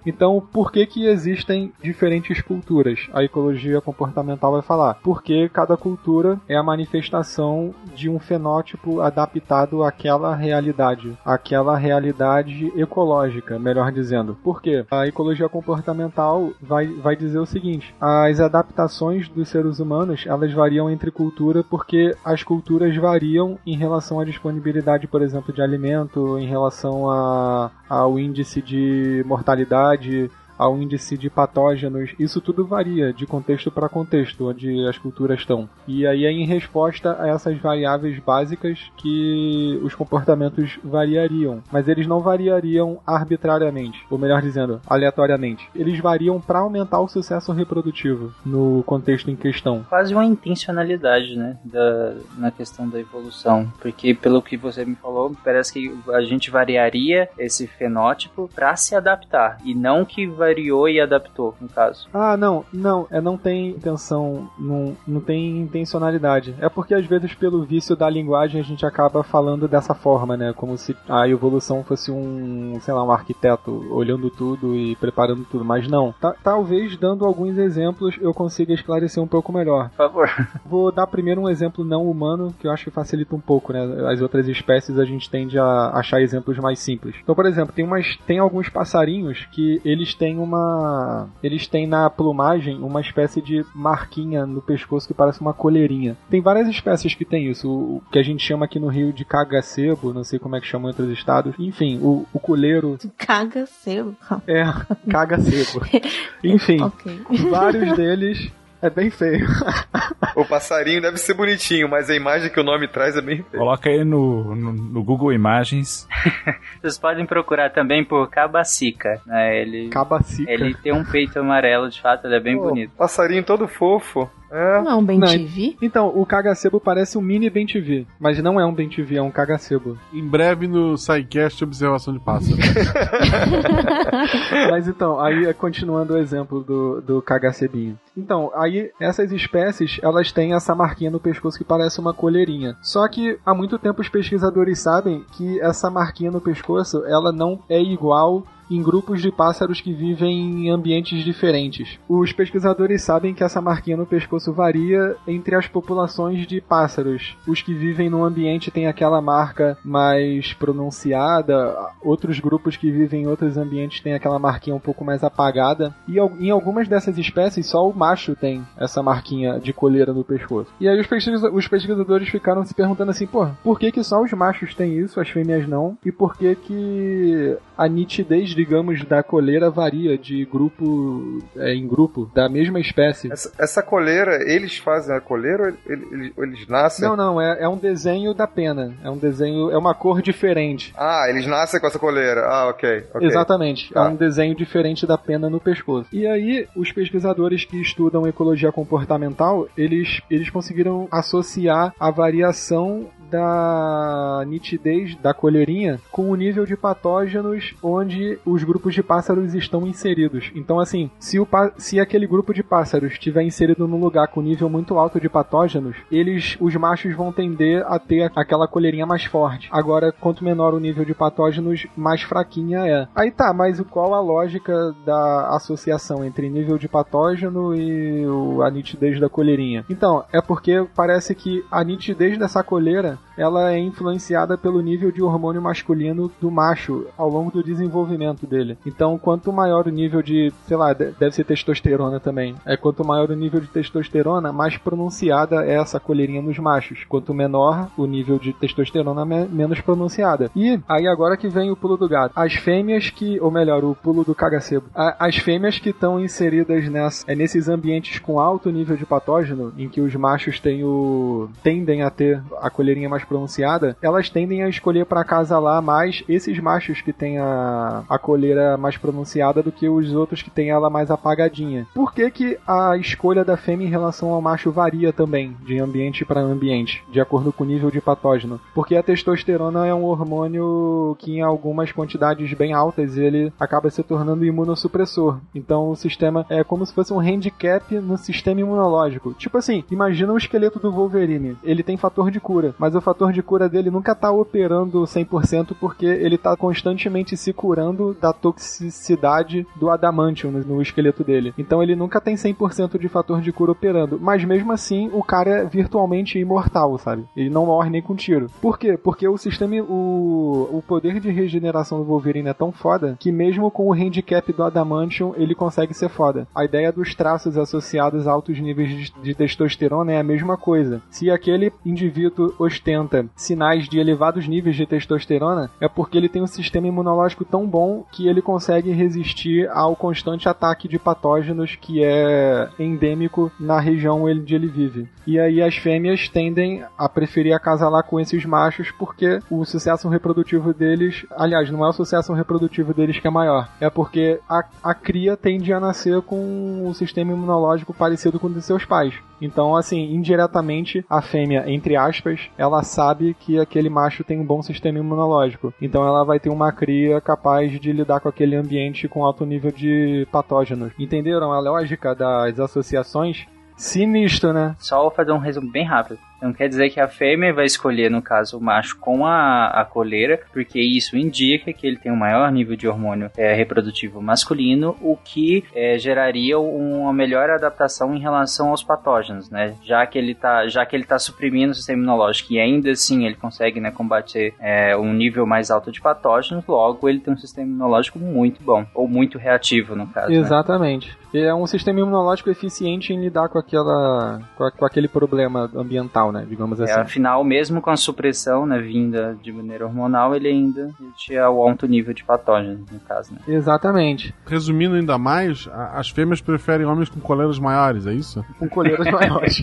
Então, 0.06 0.42
por 0.52 0.70
que 0.72 0.86
que 0.86 1.06
existem 1.06 1.72
diferentes 1.82 2.40
culturas? 2.40 3.08
A 3.12 3.22
ecologia 3.22 3.80
comportamental 3.80 4.52
vai 4.52 4.62
falar. 4.62 4.94
Porque 5.02 5.48
cada 5.48 5.76
cultura 5.76 6.40
é 6.48 6.56
a 6.56 6.62
manifestação 6.62 7.74
de 7.94 8.08
um 8.08 8.18
fenótipo 8.18 9.00
adaptado 9.00 9.82
àquela 9.82 10.34
realidade, 10.34 11.16
àquela 11.24 11.76
realidade 11.76 12.72
ecológica, 12.76 13.58
melhor 13.58 13.92
dizendo. 13.92 14.36
Por 14.42 14.60
quê? 14.62 14.84
A 14.90 15.06
ecologia 15.06 15.48
comportamental 15.48 16.52
vai, 16.60 16.86
vai 16.86 17.16
dizer 17.16 17.38
o 17.38 17.46
seguinte: 17.46 17.94
as 18.00 18.40
adaptações 18.40 19.28
dos 19.28 19.48
seres 19.48 19.78
humanos 19.78 20.24
elas 20.26 20.52
variam 20.52 20.90
entre 20.90 21.10
cultura 21.10 21.62
porque 21.62 22.14
as 22.24 22.42
culturas 22.42 22.96
variam 22.96 23.58
em 23.66 23.76
relação 23.76 24.20
à 24.20 24.24
disponibilidade, 24.24 25.06
por 25.06 25.22
exemplo, 25.22 25.52
de 25.52 25.62
alimento, 25.62 26.38
em 26.38 26.46
relação 26.46 27.10
a, 27.10 27.70
ao 27.88 28.18
índice 28.18 28.62
de 28.62 29.24
mortalidade, 29.32 30.30
ao 30.58 30.76
índice 30.78 31.16
de 31.16 31.28
patógenos, 31.28 32.10
isso 32.18 32.40
tudo 32.40 32.66
varia 32.66 33.12
de 33.12 33.26
contexto 33.26 33.70
para 33.70 33.88
contexto, 33.88 34.48
onde 34.48 34.86
as 34.86 34.98
culturas 34.98 35.40
estão. 35.40 35.68
E 35.86 36.06
aí 36.06 36.24
é 36.24 36.30
em 36.30 36.46
resposta 36.46 37.16
a 37.20 37.28
essas 37.28 37.58
variáveis 37.58 38.18
básicas 38.18 38.78
que 38.96 39.80
os 39.82 39.94
comportamentos 39.94 40.78
variariam, 40.82 41.62
mas 41.70 41.88
eles 41.88 42.06
não 42.06 42.20
variariam 42.20 43.00
arbitrariamente, 43.06 44.04
ou 44.10 44.18
melhor 44.18 44.42
dizendo, 44.42 44.80
aleatoriamente. 44.86 45.68
Eles 45.74 45.98
variam 45.98 46.40
para 46.40 46.60
aumentar 46.60 47.00
o 47.00 47.08
sucesso 47.08 47.52
reprodutivo 47.52 48.32
no 48.44 48.82
contexto 48.84 49.30
em 49.30 49.36
questão. 49.36 49.84
Quase 49.88 50.14
uma 50.14 50.24
intencionalidade, 50.24 51.36
né, 51.36 51.58
da, 51.64 52.14
na 52.36 52.50
questão 52.50 52.88
da 52.88 52.98
evolução, 52.98 53.70
porque 53.80 54.14
pelo 54.14 54.42
que 54.42 54.56
você 54.56 54.84
me 54.84 54.94
falou, 54.94 55.34
parece 55.44 55.72
que 55.72 55.94
a 56.10 56.22
gente 56.22 56.50
variaria 56.50 57.28
esse 57.38 57.66
fenótipo 57.66 58.48
para 58.54 58.74
se 58.76 58.94
adaptar 58.94 59.58
e 59.64 59.74
não 59.74 60.04
que 60.04 60.26
variou 60.42 60.88
e 60.88 61.00
adaptou, 61.00 61.54
no 61.60 61.68
caso. 61.68 62.08
Ah, 62.12 62.36
não, 62.36 62.64
não, 62.72 63.06
é 63.10 63.20
não 63.20 63.38
tem 63.38 63.70
intenção, 63.70 64.48
não, 64.58 64.96
não 65.06 65.20
tem 65.20 65.60
intencionalidade. 65.60 66.54
É 66.60 66.68
porque 66.68 66.94
às 66.94 67.06
vezes 67.06 67.32
pelo 67.34 67.62
vício 67.62 67.94
da 67.94 68.10
linguagem 68.10 68.60
a 68.60 68.64
gente 68.64 68.84
acaba 68.84 69.22
falando 69.22 69.68
dessa 69.68 69.94
forma, 69.94 70.36
né? 70.36 70.52
Como 70.52 70.76
se 70.76 70.96
a 71.08 71.28
evolução 71.28 71.84
fosse 71.84 72.10
um, 72.10 72.78
sei 72.80 72.92
lá, 72.92 73.04
um 73.04 73.12
arquiteto 73.12 73.70
olhando 73.90 74.28
tudo 74.30 74.74
e 74.74 74.96
preparando 74.96 75.44
tudo, 75.44 75.64
mas 75.64 75.86
não. 75.86 76.12
Ta 76.20 76.34
talvez 76.42 76.96
dando 76.96 77.24
alguns 77.24 77.56
exemplos 77.56 78.16
eu 78.20 78.34
consiga 78.34 78.74
esclarecer 78.74 79.22
um 79.22 79.28
pouco 79.28 79.52
melhor. 79.52 79.88
Por 79.90 79.96
favor. 79.96 80.28
Vou 80.66 80.90
dar 80.90 81.06
primeiro 81.06 81.42
um 81.42 81.48
exemplo 81.48 81.84
não 81.84 82.10
humano 82.10 82.52
que 82.58 82.66
eu 82.66 82.72
acho 82.72 82.84
que 82.84 82.90
facilita 82.90 83.34
um 83.34 83.40
pouco, 83.40 83.72
né? 83.72 83.80
As 84.10 84.20
outras 84.20 84.48
espécies 84.48 84.98
a 84.98 85.04
gente 85.04 85.30
tende 85.30 85.58
a 85.58 85.90
achar 85.94 86.20
exemplos 86.20 86.58
mais 86.58 86.80
simples. 86.80 87.14
Então, 87.22 87.34
por 87.34 87.46
exemplo, 87.46 87.72
tem 87.72 87.84
umas 87.84 88.16
tem 88.26 88.38
alguns 88.38 88.68
passarinhos 88.68 89.46
que 89.52 89.80
eles 89.84 90.14
têm 90.14 90.31
uma. 90.38 91.28
Eles 91.42 91.66
têm 91.66 91.86
na 91.86 92.08
plumagem 92.10 92.78
uma 92.78 93.00
espécie 93.00 93.40
de 93.40 93.64
marquinha 93.74 94.46
no 94.46 94.60
pescoço 94.60 95.06
que 95.06 95.14
parece 95.14 95.40
uma 95.40 95.52
colherinha. 95.52 96.16
Tem 96.30 96.40
várias 96.40 96.68
espécies 96.68 97.14
que 97.14 97.24
tem 97.24 97.50
isso. 97.50 97.70
O 97.70 98.02
que 98.10 98.18
a 98.18 98.22
gente 98.22 98.44
chama 98.44 98.64
aqui 98.64 98.78
no 98.78 98.88
Rio 98.88 99.12
de 99.12 99.24
cagacebo, 99.24 100.12
não 100.12 100.24
sei 100.24 100.38
como 100.38 100.56
é 100.56 100.60
que 100.60 100.66
chamam 100.66 100.88
em 100.88 100.92
outros 100.92 101.10
estados. 101.10 101.54
Enfim, 101.58 101.98
o, 102.02 102.26
o 102.32 102.38
coleiro. 102.38 102.98
Cagacebo. 103.16 104.16
É, 104.46 104.64
cagacebo. 105.10 105.84
Enfim, 106.42 106.80
ok. 106.80 107.20
vários 107.50 107.96
deles 107.96 108.52
é 108.82 108.90
bem 108.90 109.10
feio. 109.10 109.46
O 110.34 110.46
passarinho 110.46 111.02
deve 111.02 111.18
ser 111.18 111.34
bonitinho, 111.34 111.88
mas 111.88 112.08
a 112.08 112.14
imagem 112.14 112.50
que 112.50 112.58
o 112.58 112.62
nome 112.62 112.88
traz 112.88 113.16
é 113.16 113.20
bem 113.20 113.42
feia. 113.42 113.58
Coloca 113.58 113.90
aí 113.90 114.02
no, 114.02 114.54
no, 114.54 114.72
no 114.72 115.04
Google 115.04 115.30
Imagens. 115.30 116.08
Vocês 116.80 116.96
podem 116.96 117.26
procurar 117.26 117.70
também 117.70 118.02
por 118.02 118.30
cabacica, 118.30 119.20
né? 119.26 119.60
Ele, 119.60 119.90
Cabacica. 119.90 120.50
ele 120.50 120.74
tem 120.74 120.92
um 120.92 121.04
peito 121.04 121.38
amarelo, 121.38 121.90
de 121.90 122.00
fato, 122.00 122.26
ele 122.26 122.36
é 122.36 122.40
bem 122.40 122.56
Pô, 122.56 122.70
bonito. 122.70 122.92
Passarinho 122.96 123.44
todo 123.44 123.68
fofo. 123.68 124.30
É. 124.52 124.82
Não, 124.82 125.00
Não, 125.00 125.28
TV. 125.28 125.76
Então, 125.80 126.08
o 126.08 126.26
cagacebo 126.26 126.78
parece 126.78 127.16
um 127.16 127.22
mini 127.22 127.48
Ben 127.48 127.64
TV, 127.64 128.06
mas 128.20 128.38
não 128.42 128.60
é 128.60 128.66
um 128.66 128.74
Ben 128.74 128.86
TV, 128.86 129.16
é 129.16 129.22
um 129.22 129.30
cagacebo. 129.30 129.98
Em 130.12 130.28
breve 130.28 130.66
no 130.66 130.98
SciCast 130.98 131.64
Observação 131.64 132.12
de 132.12 132.20
Pássaro. 132.20 132.58
Mas 134.70 134.86
então, 134.86 135.18
aí 135.18 135.52
continuando 135.54 136.14
o 136.14 136.18
exemplo 136.18 136.62
do, 136.62 137.00
do 137.00 137.22
cagacebinho. 137.22 137.98
Então, 138.16 138.50
aí 138.54 138.90
essas 139.00 139.32
espécies, 139.32 139.98
elas 140.02 140.30
têm 140.32 140.54
essa 140.54 140.74
marquinha 140.74 141.10
no 141.10 141.20
pescoço 141.20 141.58
que 141.58 141.64
parece 141.64 141.98
uma 142.00 142.12
colherinha. 142.12 142.76
Só 142.82 143.06
que 143.08 143.38
há 143.44 143.54
muito 143.54 143.78
tempo 143.78 144.00
os 144.00 144.08
pesquisadores 144.08 144.80
sabem 144.80 145.24
que 145.32 145.60
essa 145.60 145.90
marquinha 145.90 146.30
no 146.30 146.40
pescoço, 146.40 147.04
ela 147.06 147.32
não 147.32 147.60
é 147.68 147.80
igual 147.80 148.44
em 148.76 148.82
grupos 148.82 149.20
de 149.22 149.30
pássaros 149.30 149.80
que 149.80 149.92
vivem 149.92 150.66
em 150.66 150.70
ambientes 150.70 151.24
diferentes. 151.24 151.98
Os 152.08 152.32
pesquisadores 152.32 153.02
sabem 153.02 153.34
que 153.34 153.44
essa 153.44 153.60
marquinha 153.60 153.96
no 153.96 154.06
pescoço 154.06 154.52
varia 154.52 155.16
entre 155.26 155.54
as 155.54 155.66
populações 155.66 156.46
de 156.46 156.60
pássaros. 156.60 157.36
Os 157.46 157.62
que 157.62 157.74
vivem 157.74 158.08
num 158.10 158.24
ambiente 158.24 158.70
têm 158.70 158.86
aquela 158.86 159.20
marca 159.20 159.76
mais 159.84 160.52
pronunciada, 160.54 161.74
outros 162.02 162.38
grupos 162.40 162.76
que 162.76 162.90
vivem 162.90 163.22
em 163.22 163.26
outros 163.26 163.56
ambientes 163.56 164.00
têm 164.00 164.14
aquela 164.14 164.38
marquinha 164.38 164.76
um 164.76 164.80
pouco 164.80 165.04
mais 165.04 165.22
apagada. 165.24 165.94
E 166.08 166.18
em 166.40 166.50
algumas 166.50 166.88
dessas 166.88 167.18
espécies, 167.18 167.66
só 167.66 167.88
o 167.88 167.94
macho 167.96 168.34
tem 168.34 168.62
essa 168.78 169.02
marquinha 169.02 169.58
de 169.58 169.72
coleira 169.72 170.12
no 170.12 170.24
pescoço. 170.24 170.72
E 170.80 170.88
aí 170.88 171.00
os, 171.00 171.06
pesquisa- 171.06 171.50
os 171.50 171.68
pesquisadores 171.68 172.28
ficaram 172.28 172.64
se 172.64 172.74
perguntando 172.74 173.10
assim, 173.10 173.26
pô, 173.26 173.46
por 173.62 173.78
que 173.78 173.90
que 173.92 174.02
só 174.04 174.22
os 174.22 174.32
machos 174.32 174.74
têm 174.74 174.98
isso, 174.98 175.20
as 175.20 175.28
fêmeas 175.28 175.66
não? 175.68 175.96
E 176.04 176.12
por 176.12 176.36
que 176.36 176.54
que 176.54 177.56
a 177.76 177.88
nitidez, 177.88 178.54
digamos, 178.64 179.04
da 179.04 179.22
coleira 179.22 179.70
varia 179.70 180.16
de 180.16 180.44
grupo 180.44 181.42
é, 181.56 181.74
em 181.74 181.86
grupo, 181.86 182.30
da 182.34 182.48
mesma 182.48 182.78
espécie? 182.80 183.30
Essa, 183.32 183.52
essa 183.58 183.82
coleira, 183.82 184.38
eles 184.50 184.78
fazem 184.78 185.14
a 185.16 185.20
coleira 185.20 185.62
ou 185.64 185.68
ele- 185.92 186.08
eles, 186.12 186.32
eles 186.38 186.68
nascem? 186.68 187.06
Não, 187.08 187.16
não, 187.16 187.40
é, 187.40 187.62
é 187.62 187.68
um 187.68 187.76
desenho 187.76 188.32
da 188.34 188.46
pena. 188.46 188.94
É 189.02 189.10
um 189.10 189.16
desenho, 189.16 189.70
é 189.70 189.76
uma 189.78 189.94
cor 189.94 190.22
diferente. 190.22 190.92
Ah, 190.96 191.26
eles 191.28 191.46
nascem 191.46 191.80
com 191.80 191.86
essa 191.86 191.98
coleira. 191.98 192.42
Ah, 192.46 192.68
ok. 192.68 193.04
ok. 193.14 193.26
Exatamente. 193.28 193.92
Tá. 193.92 194.06
É 194.06 194.08
um 194.08 194.16
desenho 194.16 194.54
diferente 194.54 195.06
da 195.06 195.18
pena 195.18 195.50
no 195.50 195.60
pescoço. 195.60 196.08
E 196.12 196.26
aí, 196.26 196.66
os 196.76 196.92
pesquisadores 196.92 197.64
que 197.64 197.80
estudam 197.80 198.26
ecologia 198.26 198.70
comportamental, 198.70 199.66
eles, 199.76 200.20
eles 200.30 200.48
conseguiram 200.50 201.08
associar 201.10 201.92
a 201.98 202.10
variação 202.10 203.06
da 203.32 204.44
nitidez 204.46 205.16
da 205.16 205.32
colherinha 205.32 205.98
com 206.10 206.30
o 206.30 206.34
nível 206.34 206.66
de 206.66 206.76
patógenos 206.76 207.74
onde 207.82 208.38
os 208.44 208.62
grupos 208.62 208.94
de 208.94 209.02
pássaros 209.02 209.54
estão 209.54 209.86
inseridos. 209.86 210.52
Então, 210.54 210.78
assim, 210.78 211.10
se, 211.18 211.40
o, 211.40 211.48
se 211.78 211.98
aquele 211.98 212.26
grupo 212.26 212.52
de 212.52 212.62
pássaros 212.62 213.12
estiver 213.12 213.42
inserido 213.42 213.88
num 213.88 213.98
lugar 213.98 214.28
com 214.28 214.42
nível 214.42 214.68
muito 214.68 214.98
alto 214.98 215.18
de 215.18 215.28
patógenos, 215.28 215.96
eles, 216.10 216.58
os 216.60 216.74
machos 216.76 217.14
vão 217.16 217.32
tender 217.32 217.84
a 217.86 217.98
ter 217.98 218.30
aquela 218.36 218.68
colherinha 218.68 219.06
mais 219.06 219.24
forte. 219.24 219.68
Agora, 219.72 220.12
quanto 220.12 220.44
menor 220.44 220.74
o 220.74 220.80
nível 220.80 221.04
de 221.04 221.14
patógenos, 221.14 221.86
mais 221.96 222.20
fraquinha 222.20 222.86
é. 222.86 223.08
Aí 223.14 223.30
tá, 223.30 223.52
mas 223.54 223.80
qual 223.80 224.12
a 224.14 224.20
lógica 224.20 224.94
da 225.06 225.56
associação 225.56 226.24
entre 226.24 226.50
nível 226.50 226.76
de 226.76 226.88
patógeno 226.88 227.74
e 227.74 228.24
a 228.62 228.70
nitidez 228.70 229.18
da 229.18 229.28
colherinha? 229.28 229.84
Então, 229.88 230.24
é 230.32 230.42
porque 230.42 230.86
parece 230.94 231.34
que 231.34 231.64
a 231.70 231.82
nitidez 231.82 232.36
dessa 232.38 232.62
colheira 232.62 233.18
ela 233.36 233.72
é 233.72 233.78
influenciada 233.78 234.58
pelo 234.58 234.80
nível 234.80 235.10
de 235.10 235.22
hormônio 235.22 235.62
masculino 235.62 236.30
do 236.40 236.50
macho 236.50 237.06
ao 237.16 237.28
longo 237.28 237.50
do 237.50 237.62
desenvolvimento 237.62 238.46
dele. 238.46 238.76
Então, 238.84 239.18
quanto 239.18 239.52
maior 239.52 239.86
o 239.86 239.90
nível 239.90 240.22
de, 240.22 240.52
sei 240.66 240.76
lá, 240.76 240.92
deve 240.92 241.32
ser 241.32 241.44
testosterona 241.44 242.20
também. 242.20 242.54
É 242.66 242.76
quanto 242.76 243.04
maior 243.04 243.30
o 243.30 243.36
nível 243.36 243.60
de 243.60 243.68
testosterona, 243.68 244.52
mais 244.52 244.76
pronunciada 244.76 245.64
é 245.64 245.74
essa 245.74 245.98
colherinha 245.98 246.42
nos 246.42 246.58
machos. 246.58 247.04
Quanto 247.08 247.34
menor 247.34 247.88
o 247.96 248.06
nível 248.06 248.38
de 248.38 248.52
testosterona, 248.52 249.24
menos 249.24 249.80
pronunciada. 249.80 250.50
E 250.54 250.80
aí 250.88 251.06
agora 251.06 251.36
que 251.36 251.48
vem 251.48 251.70
o 251.70 251.76
pulo 251.76 251.96
do 251.96 252.08
gato. 252.08 252.32
As 252.36 252.54
fêmeas 252.54 253.10
que, 253.10 253.40
ou 253.40 253.50
melhor, 253.50 253.84
o 253.84 253.94
pulo 253.94 254.24
do 254.24 254.34
cagacebo. 254.34 254.86
As 254.94 255.36
fêmeas 255.36 255.78
que 255.78 255.90
estão 255.90 256.20
inseridas 256.20 256.88
nessa, 256.88 257.24
é 257.30 257.34
nesses 257.34 257.68
ambientes 257.68 258.18
com 258.18 258.38
alto 258.38 258.70
nível 258.70 258.96
de 258.96 259.06
patógeno, 259.06 259.72
em 259.76 259.88
que 259.88 260.00
os 260.00 260.14
machos 260.14 260.60
têm 260.60 260.84
o 260.84 261.48
tendem 261.62 262.02
a 262.02 262.10
ter 262.10 262.42
a 262.60 262.70
colherinha 262.70 263.08
mais 263.12 263.24
pronunciada, 263.24 263.96
elas 264.02 264.28
tendem 264.28 264.62
a 264.64 264.68
escolher 264.68 265.06
para 265.06 265.22
lá 265.58 265.80
mais 265.82 266.24
esses 266.28 266.58
machos 266.58 267.00
que 267.00 267.12
têm 267.12 267.38
a, 267.38 268.04
a 268.08 268.18
colheira 268.18 268.76
mais 268.76 268.96
pronunciada 268.96 269.62
do 269.62 269.70
que 269.70 269.88
os 269.88 270.12
outros 270.14 270.42
que 270.42 270.50
têm 270.50 270.70
ela 270.70 270.90
mais 270.90 271.10
apagadinha. 271.10 271.86
Por 271.94 272.12
que, 272.12 272.30
que 272.30 272.58
a 272.66 272.96
escolha 272.96 273.44
da 273.44 273.56
fêmea 273.56 273.86
em 273.86 273.90
relação 273.90 274.30
ao 274.30 274.40
macho 274.40 274.70
varia 274.70 275.12
também, 275.12 275.56
de 275.64 275.78
ambiente 275.78 276.24
para 276.24 276.40
ambiente, 276.40 277.04
de 277.10 277.20
acordo 277.20 277.52
com 277.52 277.64
o 277.64 277.66
nível 277.66 277.90
de 277.90 278.00
patógeno? 278.00 278.60
Porque 278.74 278.96
a 278.96 279.02
testosterona 279.02 279.86
é 279.86 279.94
um 279.94 280.04
hormônio 280.04 281.16
que, 281.18 281.36
em 281.38 281.42
algumas 281.42 281.92
quantidades 281.92 282.52
bem 282.54 282.72
altas, 282.72 283.16
ele 283.16 283.52
acaba 283.58 283.90
se 283.90 284.02
tornando 284.02 284.44
imunossupressor. 284.44 285.38
Então, 285.54 285.90
o 285.90 285.96
sistema 285.96 286.46
é 286.48 286.64
como 286.64 286.86
se 286.86 286.94
fosse 286.94 287.12
um 287.12 287.20
handicap 287.20 287.94
no 287.96 288.16
sistema 288.16 288.60
imunológico. 288.60 289.34
Tipo 289.34 289.58
assim, 289.58 289.84
imagina 289.90 290.32
o 290.32 290.38
esqueleto 290.38 290.78
do 290.78 290.92
Wolverine. 290.92 291.56
Ele 291.62 291.82
tem 291.82 291.96
fator 291.96 292.30
de 292.30 292.40
cura, 292.40 292.74
mas 292.78 292.94
o 292.94 293.00
fator 293.02 293.32
de 293.32 293.42
cura 293.42 293.68
dele 293.68 293.90
nunca 293.90 294.14
tá 294.14 294.30
operando 294.30 295.02
100% 295.02 295.74
porque 295.78 296.06
ele 296.06 296.38
tá 296.38 296.56
constantemente 296.56 297.36
se 297.36 297.52
curando 297.52 298.16
da 298.20 298.32
toxicidade 298.32 299.66
do 299.76 299.90
adamantium 299.90 300.50
no, 300.50 300.82
esqueleto 300.82 301.24
dele. 301.24 301.54
Então 301.58 301.82
ele 301.82 301.94
nunca 301.94 302.20
tem 302.20 302.34
100% 302.34 302.98
de 302.98 303.08
fator 303.08 303.40
de 303.40 303.52
cura 303.52 303.72
operando, 303.72 304.18
mas 304.20 304.44
mesmo 304.44 304.72
assim 304.72 305.10
o 305.12 305.22
cara 305.22 305.50
é 305.50 305.64
virtualmente 305.64 306.38
imortal, 306.38 306.98
sabe? 306.98 307.24
Ele 307.36 307.50
não 307.50 307.66
morre 307.66 307.90
nem 307.90 308.02
com 308.02 308.14
tiro. 308.14 308.50
Por 308.60 308.78
quê? 308.78 308.96
Porque 308.96 309.26
o 309.26 309.38
sistema, 309.38 309.76
o, 309.82 310.68
o 310.72 310.82
poder 310.86 311.20
de 311.20 311.30
regeneração 311.30 311.98
do 311.98 312.04
Wolverine 312.04 312.48
é 312.48 312.54
tão 312.54 312.72
foda 312.72 313.16
que 313.18 313.32
mesmo 313.32 313.70
com 313.70 313.88
o 313.88 313.92
handicap 313.92 314.52
do 314.52 314.62
adamantium 314.62 315.34
ele 315.36 315.54
consegue 315.54 315.94
ser 315.94 316.08
foda. 316.08 316.46
A 316.54 316.64
ideia 316.64 316.92
dos 316.92 317.14
traços 317.14 317.56
associados 317.56 318.26
a 318.26 318.32
altos 318.32 318.58
níveis 318.58 318.88
de, 318.88 319.12
de 319.22 319.34
testosterona 319.34 320.12
é 320.12 320.18
a 320.18 320.24
mesma 320.24 320.56
coisa. 320.56 321.02
Se 321.10 321.30
aquele 321.30 321.72
indivíduo 321.84 322.54
ostenta 322.82 323.26
sinais 323.36 323.88
de 323.88 323.98
elevados 323.98 324.48
níveis 324.48 324.74
de 324.74 324.84
testosterona, 324.84 325.70
é 325.80 325.88
porque 325.88 326.18
ele 326.18 326.28
tem 326.28 326.42
um 326.42 326.46
sistema 326.46 326.88
imunológico 326.88 327.44
tão 327.44 327.66
bom 327.66 328.04
que 328.10 328.26
ele 328.26 328.42
consegue 328.42 328.90
resistir 328.90 329.68
ao 329.70 329.94
constante 329.94 330.48
ataque 330.48 330.88
de 330.88 330.98
patógenos 330.98 331.76
que 331.76 332.02
é 332.02 332.68
endêmico 332.78 333.50
na 333.58 333.78
região 333.78 334.24
onde 334.24 334.54
ele 334.54 334.66
vive. 334.66 335.08
E 335.26 335.38
aí 335.38 335.62
as 335.62 335.76
fêmeas 335.76 336.28
tendem 336.28 336.84
a 336.98 337.08
preferir 337.08 337.54
acasalar 337.54 338.04
com 338.04 338.18
esses 338.18 338.44
machos 338.44 338.90
porque 338.90 339.38
o 339.48 339.64
sucesso 339.64 340.08
reprodutivo 340.08 340.74
deles, 340.74 341.24
aliás, 341.36 341.70
não 341.70 341.84
é 341.84 341.88
o 341.88 341.92
sucesso 341.92 342.32
reprodutivo 342.32 342.92
deles 342.92 343.18
que 343.18 343.26
é 343.26 343.30
maior, 343.30 343.68
é 343.80 343.88
porque 343.88 344.40
a, 344.48 344.64
a 344.82 344.94
cria 344.94 345.36
tende 345.36 345.72
a 345.72 345.78
nascer 345.78 346.20
com 346.22 346.84
um 346.84 346.92
sistema 346.92 347.32
imunológico 347.32 347.94
parecido 347.94 348.40
com 348.40 348.48
o 348.48 348.52
de 348.52 348.62
seus 348.62 348.84
pais. 348.84 349.14
Então, 349.42 349.74
assim, 349.74 350.14
indiretamente, 350.14 351.04
a 351.10 351.20
fêmea, 351.20 351.64
entre 351.66 351.96
aspas, 351.96 352.48
ela 352.56 352.82
sabe 352.84 353.34
que 353.34 353.58
aquele 353.58 353.90
macho 353.90 354.22
tem 354.22 354.38
um 354.38 354.46
bom 354.46 354.62
sistema 354.62 355.00
imunológico. 355.00 355.74
Então, 355.82 356.06
ela 356.06 356.24
vai 356.24 356.38
ter 356.38 356.48
uma 356.48 356.70
cria 356.70 357.20
capaz 357.20 357.78
de 357.80 357.92
lidar 357.92 358.20
com 358.20 358.28
aquele 358.28 358.54
ambiente 358.54 359.08
com 359.08 359.24
alto 359.24 359.44
nível 359.44 359.72
de 359.72 360.26
patógenos. 360.30 360.92
Entenderam 360.96 361.52
a 361.52 361.58
lógica 361.58 362.14
das 362.14 362.60
associações? 362.60 363.46
Sinistro, 363.76 364.52
né? 364.52 364.76
Só 364.78 365.10
fazer 365.10 365.32
um 365.32 365.38
resumo 365.38 365.70
bem 365.70 365.84
rápido. 365.84 366.20
Não 366.42 366.52
quer 366.52 366.68
dizer 366.68 366.90
que 366.90 367.00
a 367.00 367.06
fêmea 367.06 367.52
vai 367.52 367.64
escolher, 367.64 368.10
no 368.10 368.20
caso, 368.20 368.58
o 368.58 368.60
macho 368.60 368.98
com 368.98 369.24
a, 369.24 369.68
a 369.68 369.84
coleira, 369.84 370.40
porque 370.52 370.80
isso 370.80 371.16
indica 371.16 371.72
que 371.72 371.86
ele 371.86 371.96
tem 371.96 372.10
um 372.10 372.16
maior 372.16 372.50
nível 372.50 372.76
de 372.76 372.88
hormônio 372.88 373.30
é, 373.36 373.54
reprodutivo 373.54 374.20
masculino, 374.20 374.96
o 375.00 375.16
que 375.16 375.64
é, 375.74 375.96
geraria 375.98 376.58
uma 376.58 377.12
melhor 377.12 377.48
adaptação 377.48 378.14
em 378.14 378.18
relação 378.18 378.70
aos 378.70 378.82
patógenos, 378.82 379.48
né? 379.50 379.74
Já 379.84 380.04
que 380.06 380.18
ele 380.18 380.32
está 380.32 380.66
já 380.66 380.84
que 380.84 380.96
ele 380.96 381.04
tá 381.04 381.18
suprimindo 381.18 381.72
o 381.72 381.74
sistema 381.74 382.02
imunológico 382.02 382.52
e 382.52 382.58
ainda 382.58 382.90
assim 382.90 383.24
ele 383.24 383.36
consegue 383.36 383.80
né, 383.80 383.90
combater 383.90 384.54
é, 384.58 384.96
um 384.96 385.12
nível 385.12 385.46
mais 385.46 385.70
alto 385.70 385.92
de 385.92 386.00
patógenos, 386.00 386.64
logo 386.66 387.08
ele 387.08 387.20
tem 387.20 387.34
um 387.34 387.38
sistema 387.38 387.68
imunológico 387.68 388.18
muito 388.18 388.62
bom, 388.62 388.84
ou 388.94 389.06
muito 389.06 389.38
reativo, 389.38 389.94
no 389.94 390.06
caso. 390.08 390.30
Né? 390.30 390.36
Exatamente. 390.36 391.08
Né? 391.08 391.21
É 391.34 391.54
um 391.54 391.66
sistema 391.66 392.00
imunológico 392.00 392.50
eficiente 392.50 393.12
em 393.12 393.20
lidar 393.20 393.48
com 393.48 393.58
aquela 393.58 394.40
com, 394.56 394.64
a, 394.64 394.70
com 394.70 394.84
aquele 394.84 395.08
problema 395.08 395.70
ambiental, 395.74 396.30
né? 396.30 396.44
Digamos 396.48 396.80
é, 396.80 396.84
assim. 396.84 396.92
É, 396.92 396.96
afinal, 397.00 397.42
mesmo 397.42 397.80
com 397.80 397.90
a 397.90 397.96
supressão, 397.96 398.66
né, 398.66 398.78
vinda 398.78 399.36
de 399.42 399.52
maneira 399.52 399.86
hormonal, 399.86 400.34
ele 400.34 400.48
ainda 400.48 400.90
tinha 401.16 401.48
o 401.48 401.62
alto 401.62 401.86
nível 401.86 402.12
de 402.12 402.24
patógenos, 402.24 402.90
no 402.90 403.00
caso, 403.00 403.32
né? 403.32 403.40
Exatamente. 403.48 404.34
Resumindo 404.46 404.96
ainda 404.96 405.16
mais, 405.18 405.68
as 405.92 406.10
fêmeas 406.10 406.40
preferem 406.40 406.86
homens 406.86 407.08
com 407.08 407.20
coleiras 407.20 407.58
maiores, 407.58 408.06
é 408.06 408.12
isso? 408.12 408.44
Com 408.58 408.68
coleiras 408.68 409.06
maiores. 409.10 409.62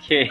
ok. 0.00 0.28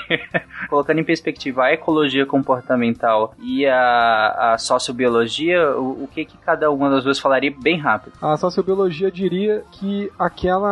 Colocando 0.69 0.99
em 0.99 1.03
perspectiva 1.03 1.63
a 1.63 1.73
ecologia 1.73 2.25
comportamental 2.25 3.33
e 3.41 3.65
a, 3.65 4.53
a 4.53 4.57
sociobiologia, 4.57 5.71
o, 5.77 6.03
o, 6.03 6.07
que 6.07 6.25
que 6.25 6.37
cada 6.37 6.69
uma 6.71 6.89
das 6.89 7.03
duas 7.03 7.19
falaria 7.19 7.53
bem 7.61 7.77
rápido? 7.77 8.13
A 8.21 8.35
sociobiologia 8.37 9.11
diria 9.11 9.63
que 9.71 10.11
aquela, 10.17 10.68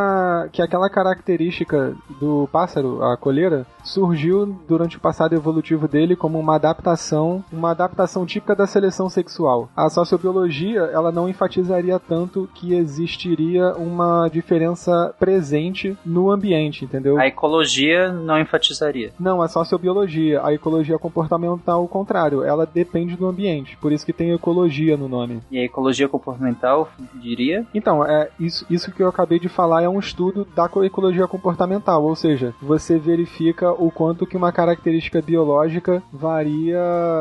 que 0.51 0.61
aquela 0.61 0.89
característica 0.89 1.95
do 2.19 2.47
pássaro, 2.51 3.03
a 3.03 3.17
coleira, 3.17 3.65
surgiu 3.83 4.45
durante 4.67 4.97
o 4.97 4.99
passado 4.99 5.33
evolutivo 5.33 5.87
dele 5.87 6.15
como 6.15 6.39
uma 6.39 6.55
adaptação, 6.55 7.43
uma 7.51 7.71
adaptação 7.71 8.25
típica 8.25 8.55
da 8.55 8.67
seleção 8.67 9.09
sexual. 9.09 9.69
A 9.75 9.89
sociobiologia, 9.89 10.81
ela 10.81 11.11
não 11.11 11.29
enfatizaria 11.29 11.99
tanto 11.99 12.49
que 12.53 12.73
existiria 12.73 13.73
uma 13.75 14.27
diferença 14.29 15.13
presente 15.19 15.97
no 16.05 16.29
ambiente, 16.29 16.85
entendeu? 16.85 17.17
A 17.17 17.27
ecologia 17.27 18.11
não 18.11 18.39
enfatizaria. 18.39 19.13
Não, 19.19 19.41
a 19.41 19.47
sociobiologia. 19.47 20.41
A 20.43 20.53
ecologia 20.53 20.97
comportamental, 20.97 21.83
o 21.83 21.87
contrário, 21.87 22.43
ela 22.43 22.65
depende 22.65 23.15
do 23.15 23.27
ambiente, 23.27 23.77
por 23.77 23.91
isso 23.91 24.05
que 24.05 24.13
tem 24.13 24.31
ecologia 24.31 24.97
no 24.97 25.07
nome. 25.07 25.41
E 25.49 25.57
a 25.57 25.63
ecologia 25.63 26.07
comportamental, 26.07 26.89
diria? 27.15 27.65
Então, 27.73 28.03
é 28.03 28.29
isso, 28.39 28.65
isso 28.69 28.91
que 28.91 29.01
eu 29.01 29.07
acabei 29.07 29.39
de 29.39 29.49
falar 29.49 29.83
é 29.88 29.89
um 29.89 29.99
estudo 29.99 30.45
da 30.55 30.69
ecologia 30.84 31.27
comportamental, 31.27 32.03
ou 32.03 32.15
seja, 32.15 32.53
você 32.61 32.99
verifica 32.99 33.72
o 33.72 33.89
quanto 33.89 34.27
que 34.27 34.38
uma 34.38 34.51
característica 34.51 35.22
biológica 35.22 36.03
varia 36.11 36.77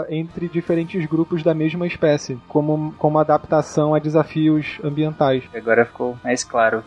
entre 0.09 0.49
diferentes 0.49 1.07
grupos 1.07 1.43
da 1.43 1.55
mesma 1.55 1.87
espécie, 1.87 2.39
como, 2.49 2.93
como 2.99 3.19
adaptação 3.19 3.95
a 3.95 3.99
desafios 3.99 4.79
ambientais. 4.83 5.45
Agora 5.55 5.87
ficou 5.87 6.17
mais 6.23 6.43
claro. 6.43 6.83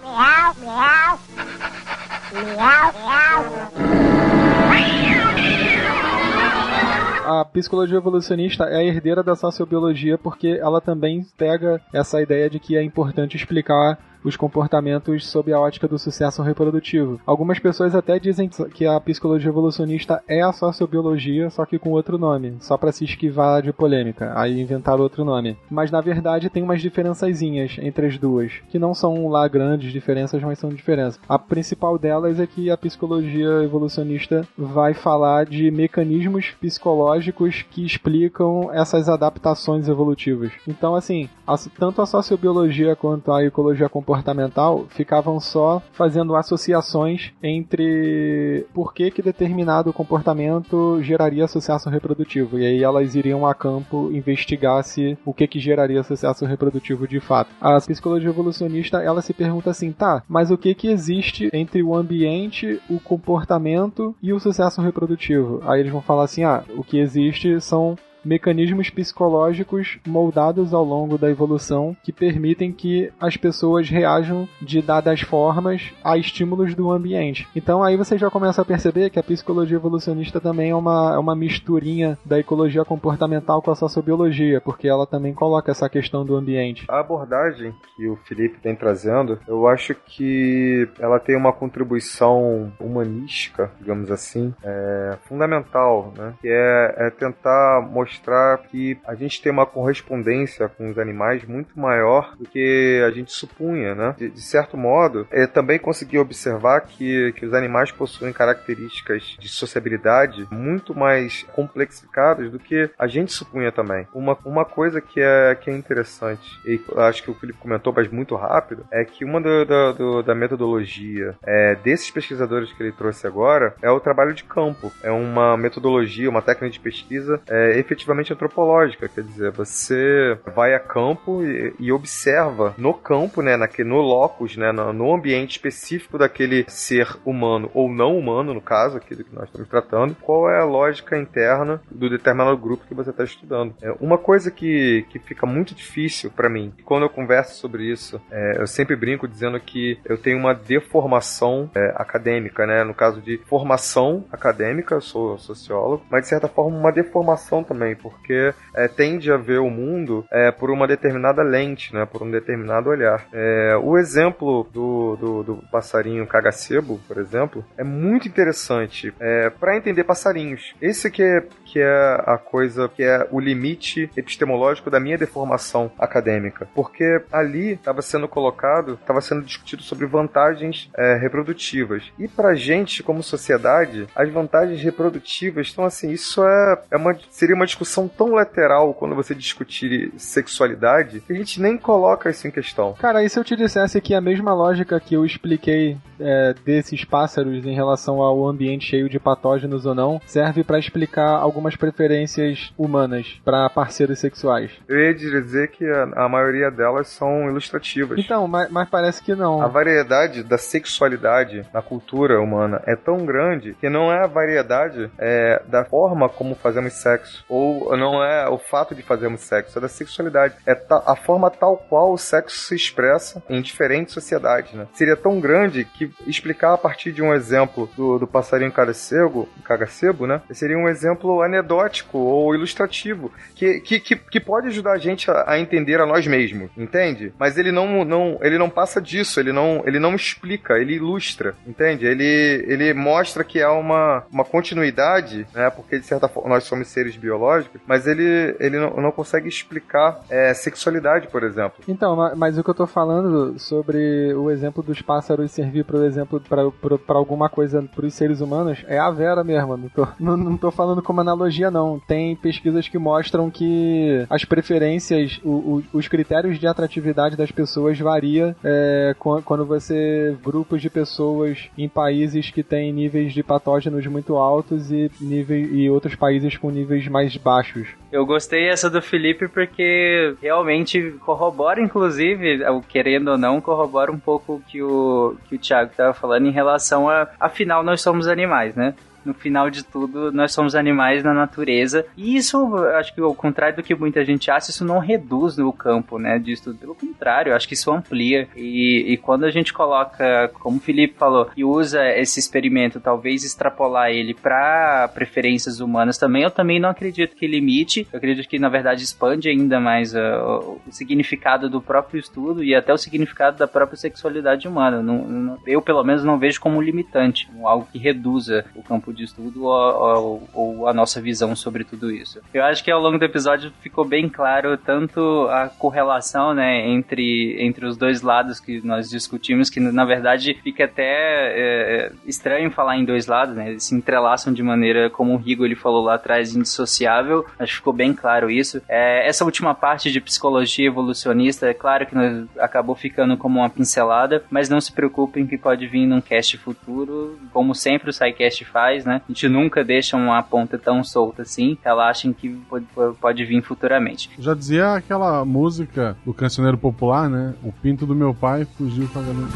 a 7.29 7.45
psicologia 7.45 7.97
evolucionista 7.97 8.63
é 8.63 8.77
a 8.77 8.83
herdeira 8.83 9.21
da 9.21 9.35
sociobiologia 9.35 10.17
porque 10.17 10.59
ela 10.59 10.81
também 10.81 11.23
pega 11.37 11.79
essa 11.93 12.19
ideia 12.19 12.49
de 12.49 12.59
que 12.59 12.75
é 12.75 12.81
importante 12.81 13.37
explicar 13.37 13.99
os 14.23 14.35
comportamentos 14.35 15.27
sob 15.27 15.51
a 15.53 15.59
ótica 15.59 15.87
do 15.87 15.97
sucesso 15.97 16.41
reprodutivo. 16.41 17.19
Algumas 17.25 17.59
pessoas 17.59 17.95
até 17.95 18.19
dizem 18.19 18.49
que 18.73 18.85
a 18.85 18.99
psicologia 18.99 19.49
evolucionista 19.49 20.21
é 20.27 20.41
a 20.41 20.51
sociobiologia, 20.51 21.49
só 21.49 21.65
que 21.65 21.79
com 21.79 21.91
outro 21.91 22.17
nome, 22.17 22.57
só 22.59 22.77
para 22.77 22.91
se 22.91 23.05
esquivar 23.05 23.61
de 23.61 23.71
polêmica. 23.71 24.33
Aí 24.35 24.59
inventaram 24.59 25.01
outro 25.01 25.23
nome. 25.23 25.57
Mas 25.69 25.91
na 25.91 26.01
verdade 26.01 26.49
tem 26.49 26.63
umas 26.63 26.81
diferençazinhas 26.81 27.77
entre 27.79 28.07
as 28.07 28.17
duas, 28.17 28.53
que 28.69 28.77
não 28.77 28.93
são 28.93 29.27
lá 29.29 29.47
grandes 29.47 29.91
diferenças, 29.91 30.41
mas 30.41 30.59
são 30.59 30.69
diferenças. 30.69 31.19
A 31.27 31.39
principal 31.39 31.97
delas 31.97 32.39
é 32.39 32.47
que 32.47 32.69
a 32.69 32.77
psicologia 32.77 33.63
evolucionista 33.63 34.47
vai 34.57 34.93
falar 34.93 35.45
de 35.45 35.71
mecanismos 35.71 36.51
psicológicos 36.59 37.63
que 37.69 37.85
explicam 37.85 38.69
essas 38.73 39.07
adaptações 39.07 39.87
evolutivas. 39.87 40.51
Então, 40.67 40.95
assim, 40.95 41.29
tanto 41.77 42.01
a 42.01 42.05
sociobiologia 42.05 42.95
quanto 42.95 43.31
a 43.31 43.43
ecologia 43.43 43.87
comportamental 43.87 44.08
comportamental 44.09 44.87
ficavam 44.89 45.39
só 45.39 45.83
fazendo 45.91 46.35
associações 46.35 47.31
entre 47.43 48.65
por 48.73 48.91
que, 48.91 49.11
que 49.11 49.21
determinado 49.21 49.93
comportamento 49.93 50.99
geraria 51.03 51.47
sucesso 51.47 51.89
reprodutivo. 51.91 52.57
E 52.57 52.65
aí 52.65 52.83
elas 52.83 53.13
iriam 53.13 53.45
a 53.45 53.53
campo 53.53 54.09
investigar 54.11 54.83
se 54.83 55.15
o 55.23 55.31
que, 55.31 55.45
que 55.47 55.59
geraria 55.59 56.01
sucesso 56.01 56.43
reprodutivo 56.45 57.07
de 57.07 57.19
fato. 57.19 57.51
A 57.61 57.77
psicologia 57.77 58.29
evolucionista 58.29 58.97
ela 58.97 59.21
se 59.21 59.31
pergunta 59.31 59.69
assim, 59.69 59.91
tá, 59.91 60.23
mas 60.27 60.49
o 60.49 60.57
que, 60.57 60.73
que 60.73 60.87
existe 60.87 61.49
entre 61.53 61.83
o 61.83 61.95
ambiente, 61.95 62.81
o 62.89 62.99
comportamento 62.99 64.15
e 64.23 64.33
o 64.33 64.39
sucesso 64.39 64.81
reprodutivo? 64.81 65.61
Aí 65.65 65.81
eles 65.81 65.91
vão 65.91 66.01
falar 66.01 66.23
assim, 66.23 66.43
ah, 66.43 66.63
o 66.75 66.83
que 66.83 66.97
existe 66.97 67.61
são 67.61 67.95
mecanismos 68.29 68.91
psicológicos 68.91 69.97
moldados 70.05 70.71
ao 70.71 70.83
longo 70.83 71.17
da 71.17 71.31
evolução 71.31 71.97
que 72.03 72.13
permitem 72.13 72.71
que 72.71 73.11
as 73.19 73.35
pessoas 73.35 73.89
reajam 73.89 74.47
de 74.61 74.83
dadas 74.83 75.21
formas 75.21 75.91
a 76.03 76.15
estímulos 76.15 76.75
do 76.75 76.91
ambiente. 76.91 77.47
Então 77.55 77.81
aí 77.81 77.97
você 77.97 78.19
já 78.19 78.29
começa 78.29 78.61
a 78.61 78.65
perceber 78.65 79.09
que 79.09 79.17
a 79.17 79.23
psicologia 79.23 79.77
evolucionista 79.77 80.39
também 80.39 80.69
é 80.69 80.75
uma, 80.75 81.15
é 81.15 81.17
uma 81.17 81.35
misturinha 81.35 82.19
da 82.23 82.37
ecologia 82.37 82.85
comportamental 82.85 83.63
com 83.63 83.71
a 83.71 83.75
sociobiologia, 83.75 84.61
porque 84.61 84.87
ela 84.87 85.07
também 85.07 85.33
coloca 85.33 85.71
essa 85.71 85.89
questão 85.89 86.23
do 86.23 86.35
ambiente. 86.35 86.85
A 86.87 86.99
abordagem 86.99 87.73
que 87.95 88.07
o 88.07 88.15
Felipe 88.27 88.59
tem 88.61 88.75
trazendo, 88.75 89.39
eu 89.47 89.67
acho 89.67 89.95
que 89.95 90.87
ela 90.99 91.19
tem 91.19 91.35
uma 91.35 91.51
contribuição 91.51 92.71
humanística, 92.79 93.71
digamos 93.79 94.11
assim, 94.11 94.53
é, 94.63 95.17
fundamental, 95.27 96.13
né? 96.15 96.35
que 96.39 96.47
é, 96.47 97.07
é 97.07 97.09
tentar 97.09 97.81
mostrar 97.91 98.18
mostrar 98.19 98.57
que 98.69 98.97
a 99.07 99.15
gente 99.15 99.41
tem 99.41 99.51
uma 99.51 99.65
correspondência 99.65 100.67
com 100.67 100.89
os 100.89 100.99
animais 100.99 101.43
muito 101.45 101.79
maior 101.79 102.35
do 102.37 102.45
que 102.45 103.01
a 103.05 103.11
gente 103.11 103.31
supunha, 103.31 103.95
né? 103.95 104.15
De, 104.17 104.29
de 104.29 104.41
certo 104.41 104.77
modo, 104.77 105.25
é, 105.31 105.47
também 105.47 105.79
consegui 105.79 106.17
observar 106.17 106.81
que, 106.81 107.31
que 107.33 107.45
os 107.45 107.53
animais 107.53 107.91
possuem 107.91 108.33
características 108.33 109.37
de 109.39 109.47
sociabilidade 109.47 110.47
muito 110.51 110.93
mais 110.93 111.43
complexificadas 111.53 112.51
do 112.51 112.59
que 112.59 112.89
a 112.97 113.07
gente 113.07 113.31
supunha 113.31 113.71
também. 113.71 114.05
Uma, 114.13 114.37
uma 114.43 114.65
coisa 114.65 114.99
que 114.99 115.21
é, 115.21 115.55
que 115.55 115.69
é 115.69 115.73
interessante, 115.73 116.59
e 116.65 116.79
acho 116.97 117.23
que 117.23 117.31
o 117.31 117.33
Felipe 117.33 117.59
comentou, 117.59 117.93
mas 117.95 118.09
muito 118.09 118.35
rápido, 118.35 118.85
é 118.91 119.05
que 119.05 119.23
uma 119.23 119.39
do, 119.39 119.65
do, 119.65 119.93
do, 119.93 120.23
da 120.23 120.35
metodologia 120.35 121.35
é, 121.45 121.75
desses 121.75 122.11
pesquisadores 122.11 122.71
que 122.73 122.83
ele 122.83 122.91
trouxe 122.91 123.25
agora 123.25 123.75
é 123.81 123.89
o 123.89 123.99
trabalho 123.99 124.33
de 124.33 124.43
campo. 124.43 124.91
É 125.01 125.11
uma 125.11 125.55
metodologia, 125.55 126.29
uma 126.29 126.41
técnica 126.41 126.73
de 126.73 126.79
pesquisa 126.79 127.41
é, 127.47 127.77
efetivamente 127.79 127.98
antropológica, 128.33 129.07
quer 129.07 129.23
dizer, 129.23 129.51
você 129.51 130.37
vai 130.55 130.73
a 130.73 130.79
campo 130.79 131.43
e, 131.43 131.73
e 131.79 131.91
observa 131.91 132.73
no 132.77 132.93
campo, 132.93 133.41
né, 133.41 133.57
naquele, 133.57 133.89
no 133.89 134.01
locus, 134.01 134.57
né, 134.57 134.71
no, 134.71 134.93
no, 134.93 135.13
ambiente 135.13 135.51
específico 135.51 136.17
daquele 136.17 136.65
ser 136.67 137.17
humano 137.25 137.69
ou 137.73 137.89
não 137.89 138.17
humano, 138.17 138.53
no 138.53 138.61
caso 138.61 138.97
aqui 138.97 139.15
do 139.15 139.23
que 139.23 139.33
nós 139.33 139.45
estamos 139.45 139.67
tratando, 139.67 140.15
qual 140.21 140.49
é 140.49 140.59
a 140.59 140.65
lógica 140.65 141.17
interna 141.17 141.81
do 141.89 142.09
determinado 142.09 142.57
grupo 142.57 142.85
que 142.87 142.93
você 142.93 143.09
está 143.09 143.23
estudando. 143.23 143.75
É, 143.81 143.91
uma 143.99 144.17
coisa 144.17 144.51
que, 144.51 145.05
que 145.09 145.19
fica 145.19 145.45
muito 145.45 145.73
difícil 145.73 146.31
para 146.31 146.49
mim, 146.49 146.73
quando 146.85 147.03
eu 147.03 147.09
converso 147.09 147.55
sobre 147.55 147.83
isso, 147.91 148.21
é, 148.31 148.61
eu 148.61 148.67
sempre 148.67 148.95
brinco 148.95 149.27
dizendo 149.27 149.59
que 149.59 149.99
eu 150.05 150.17
tenho 150.17 150.37
uma 150.37 150.53
deformação 150.53 151.69
é, 151.75 151.93
acadêmica, 151.95 152.65
né, 152.65 152.83
no 152.83 152.93
caso 152.93 153.21
de 153.21 153.37
formação 153.45 154.25
acadêmica, 154.31 154.95
eu 154.95 155.01
sou 155.01 155.37
sociólogo, 155.37 156.05
mas 156.09 156.23
de 156.23 156.29
certa 156.29 156.47
forma 156.47 156.77
uma 156.77 156.91
deformação 156.91 157.63
também 157.63 157.88
porque 157.95 158.53
é, 158.75 158.87
tende 158.87 159.31
a 159.31 159.37
ver 159.37 159.59
o 159.59 159.69
mundo 159.69 160.25
é, 160.31 160.51
por 160.51 160.69
uma 160.69 160.87
determinada 160.87 161.43
lente, 161.43 161.93
né, 161.93 162.05
por 162.05 162.23
um 162.23 162.31
determinado 162.31 162.89
olhar. 162.89 163.27
É, 163.33 163.75
o 163.81 163.97
exemplo 163.97 164.67
do, 164.71 165.15
do, 165.15 165.43
do, 165.43 165.63
passarinho 165.71 166.25
cagacebo, 166.27 166.99
por 167.07 167.17
exemplo, 167.17 167.63
é 167.77 167.83
muito 167.83 168.27
interessante 168.27 169.13
é, 169.19 169.49
para 169.49 169.77
entender 169.77 170.03
passarinhos. 170.03 170.73
Esse 170.81 171.09
que 171.09 171.23
é, 171.23 171.41
que 171.69 171.79
é 171.79 172.23
a 172.25 172.37
coisa, 172.37 172.89
que 172.89 173.03
é 173.03 173.27
o 173.31 173.39
limite 173.39 174.09
epistemológico 174.17 174.89
da 174.89 174.99
minha 174.99 175.17
deformação 175.17 175.91
acadêmica, 175.99 176.67
porque 176.73 177.21
ali 177.31 177.73
estava 177.73 178.01
sendo 178.01 178.27
colocado, 178.27 178.93
estava 178.93 179.21
sendo 179.21 179.43
discutido 179.43 179.83
sobre 179.83 180.05
vantagens 180.07 180.89
é, 180.97 181.15
reprodutivas. 181.15 182.03
E 182.17 182.27
para 182.27 182.55
gente, 182.55 183.03
como 183.03 183.21
sociedade, 183.21 184.07
as 184.15 184.29
vantagens 184.31 184.81
reprodutivas 184.81 185.67
estão 185.67 185.85
assim, 185.85 186.11
isso 186.11 186.43
é, 186.43 186.81
é 186.91 186.97
uma, 186.97 187.15
seria 187.29 187.55
uma 187.55 187.65
discussão 187.65 188.07
tão 188.07 188.31
lateral 188.33 188.93
quando 188.93 189.15
você 189.15 189.35
discutir 189.35 190.11
sexualidade 190.17 191.19
que 191.21 191.33
a 191.33 191.35
gente 191.35 191.61
nem 191.61 191.77
coloca 191.77 192.29
isso 192.29 192.47
em 192.47 192.51
questão. 192.51 192.93
Cara, 192.93 193.23
e 193.23 193.29
se 193.29 193.39
eu 193.39 193.43
te 193.43 193.55
dissesse 193.55 194.01
que 194.01 194.15
a 194.15 194.21
mesma 194.21 194.53
lógica 194.53 194.99
que 194.99 195.13
eu 195.13 195.25
expliquei 195.25 195.97
é, 196.19 196.55
desses 196.65 197.05
pássaros 197.05 197.65
em 197.65 197.73
relação 197.73 198.21
ao 198.21 198.47
ambiente 198.47 198.85
cheio 198.85 199.09
de 199.09 199.19
patógenos 199.19 199.85
ou 199.85 199.93
não 199.93 200.19
serve 200.25 200.63
para 200.63 200.79
explicar 200.79 201.29
algumas 201.29 201.58
preferências 201.75 202.73
humanas 202.77 203.39
para 203.43 203.69
parceiros 203.69 204.19
sexuais? 204.19 204.71
Eu 204.87 204.99
ia 204.99 205.13
dizer 205.13 205.69
que 205.69 205.85
a, 205.85 206.25
a 206.25 206.29
maioria 206.29 206.69
delas 206.71 207.07
são 207.07 207.49
ilustrativas. 207.49 208.19
Então, 208.19 208.47
mas, 208.47 208.69
mas 208.69 208.89
parece 208.89 209.23
que 209.23 209.35
não. 209.35 209.61
A 209.61 209.67
variedade 209.67 210.43
da 210.43 210.57
sexualidade 210.57 211.65
na 211.73 211.81
cultura 211.81 212.39
humana 212.39 212.81
é 212.85 212.95
tão 212.95 213.25
grande 213.25 213.75
que 213.79 213.89
não 213.89 214.11
é 214.11 214.23
a 214.23 214.27
variedade 214.27 215.09
é, 215.17 215.61
da 215.67 215.85
forma 215.85 216.29
como 216.29 216.55
fazemos 216.55 216.93
sexo 216.93 217.43
ou 217.47 217.95
não 217.97 218.23
é 218.23 218.47
o 218.49 218.57
fato 218.57 218.93
de 218.95 219.01
fazermos 219.01 219.41
sexo, 219.41 219.77
é 219.77 219.81
da 219.81 219.87
sexualidade. 219.87 220.55
É 220.65 220.77
a 220.89 221.15
forma 221.15 221.49
tal 221.49 221.77
qual 221.77 222.13
o 222.13 222.17
sexo 222.17 222.57
se 222.59 222.75
expressa 222.75 223.41
em 223.49 223.61
diferentes 223.61 224.13
sociedades, 224.13 224.73
né? 224.73 224.87
Seria 224.93 225.15
tão 225.15 225.39
grande 225.39 225.85
que 225.85 226.11
explicar 226.25 226.73
a 226.73 226.77
partir 226.77 227.11
de 227.11 227.21
um 227.21 227.33
exemplo 227.33 227.89
do, 227.95 228.19
do 228.19 228.27
passarinho 228.27 228.71
cagacebo, 228.71 229.47
cagacebo, 229.63 230.27
né? 230.27 230.41
Seria 230.51 230.77
um 230.77 230.87
exemplo 230.87 231.41
anedótico 231.49 232.17
ou 232.17 232.55
ilustrativo 232.55 233.31
que, 233.55 233.79
que, 233.81 233.99
que, 233.99 234.15
que 234.15 234.39
pode 234.39 234.67
ajudar 234.67 234.93
a 234.93 234.97
gente 234.97 235.29
a, 235.29 235.51
a, 235.51 235.59
entender 235.59 235.99
a 235.99 236.05
nós 236.05 236.25
mesmos, 236.25 236.69
entende? 236.77 237.33
Mas 237.37 237.57
ele 237.57 237.71
não, 237.71 238.05
não, 238.05 238.39
ele 238.41 238.57
não 238.57 238.69
passa 238.69 239.01
disso, 239.01 239.39
ele 239.39 239.51
não, 239.51 239.83
ele 239.85 239.99
não 239.99 240.15
explica, 240.15 240.79
ele 240.79 240.95
ilustra, 240.95 241.55
entende? 241.67 242.05
Ele, 242.05 242.65
ele 242.67 242.93
mostra 242.93 243.43
que 243.43 243.61
há 243.61 243.71
uma, 243.71 244.23
uma 244.31 244.45
continuidade, 244.45 245.45
né? 245.53 245.69
Porque 245.69 245.99
de 245.99 246.05
certa 246.05 246.27
forma 246.27 246.49
nós 246.49 246.63
somos 246.63 246.87
seres 246.87 247.15
biológicos 247.15 247.49
mas 247.85 248.05
ele, 248.05 248.55
ele 248.59 248.79
não, 248.79 248.95
não 248.97 249.11
consegue 249.11 249.47
explicar 249.47 250.21
é, 250.29 250.53
sexualidade, 250.53 251.27
por 251.27 251.43
exemplo. 251.43 251.83
Então, 251.87 252.15
mas 252.35 252.57
o 252.57 252.63
que 252.63 252.69
eu 252.69 252.75
tô 252.75 252.85
falando 252.85 253.57
sobre 253.57 254.33
o 254.33 254.51
exemplo 254.51 254.83
dos 254.83 255.01
pássaros 255.01 255.51
servir, 255.51 255.83
por 255.83 256.03
exemplo, 256.03 256.39
para 256.39 257.17
alguma 257.17 257.49
coisa 257.49 257.81
para 257.81 258.05
os 258.05 258.13
seres 258.13 258.41
humanos, 258.41 258.83
é 258.87 258.99
a 258.99 259.09
Vera 259.09 259.43
mesmo. 259.43 259.75
Não 259.75 259.89
tô, 259.89 260.07
não, 260.19 260.37
não 260.37 260.57
tô 260.57 260.71
falando 260.71 261.01
como 261.01 261.21
analogia, 261.21 261.38
não. 261.71 261.99
Tem 261.99 262.35
pesquisas 262.35 262.87
que 262.87 262.97
mostram 262.97 263.49
que 263.49 264.25
as 264.29 264.43
preferências, 264.43 265.39
o, 265.43 265.49
o, 265.49 265.83
os 265.93 266.07
critérios 266.07 266.59
de 266.59 266.67
atratividade 266.67 267.35
das 267.35 267.51
pessoas 267.51 267.99
varia 267.99 268.55
é, 268.63 269.15
quando 269.45 269.65
você 269.65 270.35
grupos 270.43 270.81
de 270.81 270.89
pessoas 270.89 271.69
em 271.77 271.87
países 271.87 272.49
que 272.49 272.63
têm 272.63 272.91
níveis 272.91 273.33
de 273.33 273.43
patógenos 273.43 274.05
muito 274.07 274.35
altos 274.35 274.91
e 274.91 275.11
e 275.21 275.89
outros 275.89 276.15
países 276.15 276.57
com 276.57 276.69
níveis 276.69 277.07
mais 277.07 277.19
mais 277.19 277.37
baixos. 277.37 277.87
Eu 278.11 278.25
gostei 278.25 278.69
essa 278.69 278.89
do 278.89 279.01
Felipe 279.01 279.47
porque 279.47 280.35
realmente 280.41 281.13
corrobora, 281.25 281.81
inclusive, 281.81 282.59
querendo 282.87 283.31
ou 283.31 283.37
não, 283.37 283.61
corrobora 283.61 284.11
um 284.11 284.19
pouco 284.19 284.55
o 284.55 284.61
que 284.61 284.81
o, 284.81 285.35
que 285.47 285.55
o 285.55 285.59
Thiago 285.59 285.91
estava 285.91 286.13
falando 286.13 286.47
em 286.47 286.51
relação 286.51 287.09
a, 287.09 287.27
afinal, 287.39 287.83
nós 287.83 288.01
somos 288.01 288.27
animais, 288.27 288.75
né? 288.75 288.95
No 289.25 289.33
final 289.33 289.69
de 289.69 289.83
tudo, 289.83 290.31
nós 290.31 290.51
somos 290.51 290.75
animais 290.75 291.23
na 291.23 291.33
natureza. 291.33 292.05
E 292.17 292.35
isso, 292.35 292.75
acho 292.95 293.13
que 293.13 293.21
ao 293.21 293.35
contrário 293.35 293.75
do 293.75 293.83
que 293.83 293.95
muita 293.95 294.23
gente 294.23 294.49
acha, 294.51 294.71
isso 294.71 294.85
não 294.85 294.99
reduz 294.99 295.57
o 295.57 295.71
campo, 295.71 296.17
né, 296.17 296.39
disso 296.39 296.73
Pelo 296.75 296.95
contrário, 296.95 297.55
acho 297.55 297.67
que 297.67 297.73
isso 297.73 297.91
amplia. 297.91 298.47
E, 298.55 299.13
e 299.13 299.17
quando 299.17 299.45
a 299.45 299.51
gente 299.51 299.73
coloca, 299.73 300.49
como 300.59 300.77
o 300.77 300.81
Felipe 300.81 301.15
falou, 301.17 301.49
e 301.55 301.63
usa 301.63 302.05
esse 302.17 302.39
experimento, 302.39 302.99
talvez 302.99 303.43
extrapolar 303.43 304.09
ele 304.09 304.33
para 304.33 305.09
preferências 305.13 305.79
humanas 305.79 306.17
também, 306.17 306.43
eu 306.43 306.51
também 306.51 306.79
não 306.79 306.89
acredito 306.89 307.35
que 307.35 307.47
limite. 307.47 308.07
Eu 308.11 308.17
acredito 308.17 308.47
que, 308.47 308.59
na 308.59 308.69
verdade, 308.69 309.03
expande 309.03 309.49
ainda 309.49 309.79
mais 309.79 310.13
uh, 310.13 310.79
o 310.87 310.91
significado 310.91 311.69
do 311.69 311.81
próprio 311.81 312.19
estudo 312.19 312.63
e 312.63 312.75
até 312.75 312.93
o 312.93 312.97
significado 312.97 313.57
da 313.57 313.67
própria 313.67 313.97
sexualidade 313.97 314.67
humana. 314.67 315.01
Não, 315.01 315.25
não, 315.25 315.57
eu, 315.65 315.81
pelo 315.81 316.03
menos, 316.03 316.23
não 316.23 316.37
vejo 316.37 316.59
como 316.59 316.81
limitante, 316.81 317.47
como 317.47 317.67
algo 317.67 317.87
que 317.91 317.97
reduza 317.97 318.65
o 318.75 318.83
campo 318.83 319.08
campo 319.09 319.13
de 319.13 319.23
estudo 319.23 319.65
ou, 319.65 319.71
ou, 319.73 320.49
ou, 320.53 320.87
a 320.87 320.93
nossa 320.93 321.21
visão 321.21 321.55
sobre 321.55 321.83
tudo 321.83 322.11
isso. 322.11 322.39
Eu 322.53 322.63
acho 322.63 322.83
que 322.83 322.91
ao 322.91 323.01
longo 323.01 323.17
do 323.17 323.25
episódio 323.25 323.71
ficou 323.81 324.05
bem 324.05 324.29
claro 324.29 324.77
tanto 324.77 325.47
a 325.49 325.67
correlação 325.67 326.53
né, 326.53 326.87
entre, 326.87 327.57
entre 327.59 327.85
os 327.85 327.97
dois 327.97 328.21
lados 328.21 328.59
que 328.59 328.85
nós 328.85 329.09
discutimos, 329.09 329.69
que 329.69 329.79
na 329.79 330.05
verdade 330.05 330.57
fica 330.63 330.85
até 330.85 331.03
é, 331.03 332.11
estranho 332.25 332.71
falar 332.71 332.97
em 332.97 333.05
dois 333.05 333.27
lados, 333.27 333.55
né? 333.55 333.69
Eles 333.69 333.83
se 333.83 333.95
entrelaçam 333.95 334.53
de 334.53 334.61
maneira, 334.61 335.09
como 335.09 335.33
o 335.33 335.37
Rigo 335.37 335.65
ele 335.65 335.75
falou 335.75 336.03
lá 336.03 336.15
atrás, 336.15 336.55
indissociável. 336.55 337.45
Acho 337.57 337.71
que 337.71 337.77
ficou 337.77 337.93
bem 337.93 338.13
claro 338.13 338.49
isso. 338.49 338.81
É, 338.87 339.27
essa 339.27 339.43
última 339.43 339.73
parte 339.73 340.11
de 340.11 340.21
psicologia 340.21 340.87
evolucionista, 340.87 341.67
é 341.67 341.73
claro 341.73 342.05
que 342.05 342.15
nós, 342.15 342.47
acabou 342.59 342.95
ficando 342.95 343.37
como 343.37 343.59
uma 343.59 343.69
pincelada, 343.69 344.43
mas 344.49 344.69
não 344.69 344.79
se 344.79 344.91
preocupem 344.91 345.47
que 345.47 345.57
pode 345.57 345.87
vir 345.87 346.05
num 346.05 346.21
cast 346.21 346.57
futuro, 346.57 347.39
como 347.51 347.73
sempre 347.73 348.09
o 348.09 348.13
SciCast 348.19 348.65
faz, 348.65 348.98
né? 349.05 349.21
A 349.27 349.31
gente 349.31 349.47
nunca 349.47 349.83
deixa 349.83 350.17
uma 350.17 350.41
ponta 350.41 350.77
tão 350.77 351.03
solta 351.03 351.43
assim. 351.43 351.77
Relaxem 351.83 352.33
que 352.33 352.49
pode, 352.69 352.85
pode 353.19 353.45
vir 353.45 353.61
futuramente. 353.61 354.29
Já 354.37 354.53
dizia 354.53 354.93
aquela 354.93 355.43
música 355.45 356.17
do 356.25 356.33
cancioneiro 356.33 356.77
popular, 356.77 357.29
né? 357.29 357.53
O 357.63 357.71
pinto 357.71 358.05
do 358.05 358.15
meu 358.15 358.33
pai 358.33 358.67
fugiu 358.77 359.07
com 359.09 359.19
a 359.19 359.21
galinha. 359.21 359.47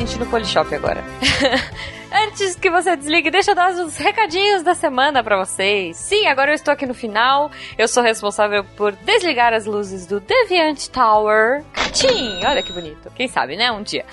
me 0.00 0.06
senti 0.06 0.18
no 0.18 0.26
Polishop 0.26 0.74
agora. 0.74 1.04
Antes 2.26 2.56
que 2.56 2.70
você 2.70 2.96
desligue, 2.96 3.30
deixa 3.30 3.50
eu 3.50 3.54
dar 3.54 3.70
os 3.70 3.96
recadinhos 3.98 4.62
da 4.62 4.74
semana 4.74 5.22
para 5.22 5.36
vocês. 5.44 5.96
Sim, 5.96 6.26
agora 6.26 6.50
eu 6.50 6.54
estou 6.54 6.72
aqui 6.72 6.86
no 6.86 6.94
final. 6.94 7.50
Eu 7.76 7.86
sou 7.86 8.02
responsável 8.02 8.64
por 8.76 8.92
desligar 8.92 9.52
as 9.52 9.66
luzes 9.66 10.06
do 10.06 10.18
Deviant 10.18 10.88
Tower. 10.88 11.62
Tchim! 11.92 12.44
Olha 12.44 12.62
que 12.62 12.72
bonito. 12.72 13.10
Quem 13.14 13.28
sabe, 13.28 13.56
né? 13.56 13.70
Um 13.70 13.82
dia. 13.82 14.04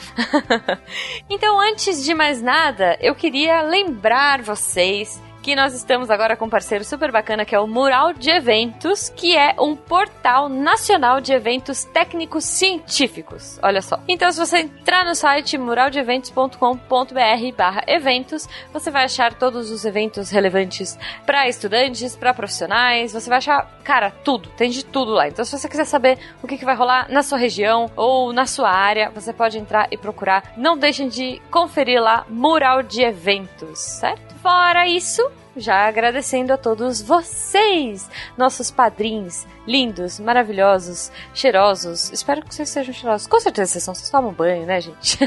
então, 1.30 1.59
antes 1.59 2.03
de 2.03 2.14
mais 2.14 2.41
nada, 2.41 2.97
eu 2.99 3.15
queria 3.15 3.61
lembrar 3.61 4.41
vocês 4.41 5.22
que 5.47 5.55
nós 5.55 5.73
estamos 5.73 6.09
agora 6.09 6.35
com 6.35 6.43
um 6.43 6.49
parceiro 6.49 6.83
super 6.83 7.09
bacana 7.09 7.45
que 7.45 7.55
é 7.55 7.59
o 7.59 7.65
Mural 7.65 8.11
de 8.11 8.29
Eventos, 8.29 9.07
que 9.07 9.33
é 9.33 9.55
um 9.57 9.77
portal 9.77 10.49
nacional 10.49 11.21
de 11.21 11.31
eventos 11.31 11.85
técnicos 11.85 12.43
científicos. 12.43 13.57
Olha 13.63 13.81
só. 13.81 13.97
Então, 14.09 14.29
se 14.29 14.37
você 14.37 14.57
entrar 14.57 15.05
no 15.05 15.15
site 15.15 15.57
muraldeeventos.com.br/eventos, 15.57 18.49
você 18.73 18.91
vai 18.91 19.05
achar 19.05 19.35
todos 19.35 19.71
os 19.71 19.85
eventos 19.85 20.29
relevantes 20.29 20.99
para 21.25 21.47
estudantes, 21.47 22.13
para 22.13 22.33
profissionais. 22.33 23.13
Você 23.13 23.29
vai 23.29 23.37
achar, 23.37 23.71
cara, 23.85 24.11
tudo. 24.11 24.49
Tem 24.49 24.69
de 24.69 24.83
tudo 24.83 25.13
lá. 25.13 25.29
Então, 25.29 25.45
se 25.45 25.57
você 25.57 25.69
quiser 25.69 25.85
saber 25.85 26.19
o 26.43 26.47
que, 26.47 26.57
que 26.57 26.65
vai 26.65 26.75
rolar 26.75 27.09
na 27.09 27.23
sua 27.23 27.37
região 27.37 27.89
ou 27.95 28.33
na 28.33 28.45
sua 28.45 28.69
área, 28.69 29.09
você 29.11 29.31
pode 29.31 29.57
entrar 29.57 29.87
e 29.91 29.97
procurar. 29.97 30.51
Não 30.57 30.77
deixem 30.77 31.07
de 31.07 31.41
conferir 31.49 32.01
lá 32.01 32.25
Mural 32.27 32.83
de 32.83 33.01
Eventos, 33.01 33.79
certo? 33.79 34.35
Fora 34.41 34.87
isso, 34.87 35.21
já 35.57 35.88
agradecendo 35.88 36.53
a 36.53 36.57
todos 36.57 37.01
vocês, 37.01 38.09
nossos 38.38 38.71
padrinhos, 38.71 39.45
lindos, 39.68 40.19
maravilhosos, 40.19 41.11
cheirosos. 41.34 42.11
Espero 42.11 42.41
que 42.41 42.56
vocês 42.56 42.69
sejam 42.69 42.94
cheirosos. 42.94 43.27
Com 43.27 43.39
certeza 43.39 43.73
vocês 43.73 43.84
são, 43.84 43.94
vocês 43.94 44.10
tomam 44.10 44.31
banho, 44.31 44.65
né, 44.65 44.80
gente? 44.80 45.19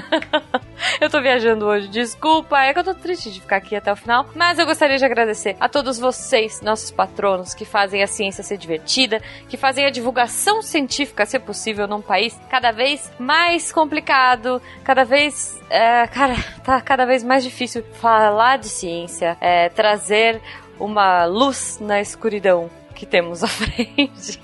eu 1.01 1.11
tô 1.11 1.21
viajando 1.21 1.67
hoje, 1.67 1.89
desculpa, 1.89 2.59
é 2.61 2.73
que 2.73 2.79
eu 2.79 2.85
tô 2.85 2.95
triste 2.95 3.31
de 3.31 3.41
ficar 3.41 3.57
aqui 3.57 3.77
até 3.77 3.93
o 3.93 3.97
final, 3.97 4.27
mas 4.35 4.59
eu 4.59 4.65
gostaria 4.65 4.97
de 4.97 5.05
agradecer 5.05 5.57
a 5.61 5.69
todos 5.69 5.99
vocês, 5.99 6.62
nossos 6.62 6.91
patronos, 6.91 7.53
que 7.53 7.65
fazem 7.65 8.03
a 8.03 8.07
ciência 8.07 8.43
ser 8.43 8.57
divertida, 8.57 9.21
que 9.49 9.57
fazem 9.57 9.85
a 9.85 9.91
divulgação 9.91 10.62
científica 10.62 11.27
ser 11.27 11.41
possível 11.41 11.87
num 11.87 12.01
país 12.01 12.39
cada 12.49 12.73
vez 12.73 13.12
mais 13.19 13.71
complicado, 13.71 14.62
cada 14.83 15.05
vez 15.05 15.61
é, 15.69 16.07
cara, 16.09 16.35
tá 16.65 16.81
cada 16.81 17.05
vez 17.05 17.23
mais 17.23 17.45
difícil 17.45 17.85
falar 18.01 18.59
de 18.59 18.69
ciência, 18.69 19.37
é, 19.41 19.69
trazer 19.69 20.41
uma 20.79 21.27
luz 21.27 21.79
na 21.81 22.01
escuridão 22.01 22.71
que 23.01 23.06
temos 23.06 23.43
à 23.43 23.48
frente. 23.48 24.39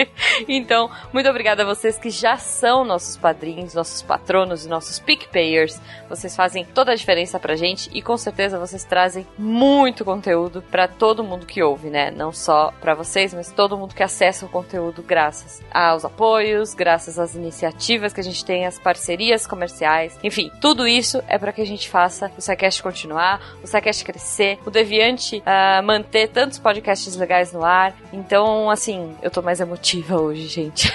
então, 0.48 0.90
muito 1.12 1.28
obrigada 1.28 1.62
a 1.62 1.66
vocês 1.66 1.98
que 1.98 2.08
já 2.08 2.38
são 2.38 2.86
nossos 2.86 3.14
padrinhos, 3.14 3.74
nossos 3.74 4.00
patronos 4.00 4.64
e 4.64 4.68
nossos 4.68 4.98
pick 4.98 5.28
payers. 5.28 5.78
Vocês 6.08 6.34
fazem 6.34 6.64
toda 6.64 6.92
a 6.92 6.94
diferença 6.94 7.38
pra 7.38 7.54
gente 7.54 7.90
e 7.92 8.00
com 8.00 8.16
certeza 8.16 8.58
vocês 8.58 8.82
trazem 8.82 9.26
muito 9.36 10.06
conteúdo 10.06 10.62
para 10.70 10.88
todo 10.88 11.22
mundo 11.22 11.44
que 11.44 11.62
ouve, 11.62 11.90
né? 11.90 12.10
Não 12.10 12.32
só 12.32 12.72
para 12.80 12.94
vocês, 12.94 13.34
mas 13.34 13.52
todo 13.52 13.76
mundo 13.76 13.94
que 13.94 14.02
acessa 14.02 14.46
o 14.46 14.48
conteúdo 14.48 15.02
graças 15.02 15.62
aos 15.70 16.06
apoios, 16.06 16.72
graças 16.72 17.18
às 17.18 17.34
iniciativas 17.34 18.14
que 18.14 18.20
a 18.20 18.24
gente 18.24 18.42
tem, 18.42 18.64
as 18.64 18.78
parcerias 18.78 19.46
comerciais. 19.46 20.18
Enfim, 20.24 20.50
tudo 20.62 20.88
isso 20.88 21.22
é 21.28 21.36
para 21.36 21.52
que 21.52 21.60
a 21.60 21.66
gente 21.66 21.90
faça 21.90 22.32
o 22.38 22.40
SciCast 22.40 22.82
continuar, 22.82 23.58
o 23.62 23.66
SciCast 23.66 24.02
crescer, 24.02 24.58
o 24.64 24.70
Deviante 24.70 25.42
uh, 25.42 25.82
manter 25.82 26.28
tantos 26.28 26.58
podcasts 26.58 27.16
legais 27.16 27.52
no 27.52 27.62
ar. 27.62 27.94
Então, 28.12 28.45
então, 28.46 28.70
assim, 28.70 29.16
eu 29.22 29.28
tô 29.28 29.42
mais 29.42 29.58
emotiva 29.58 30.20
hoje, 30.20 30.46
gente. 30.46 30.88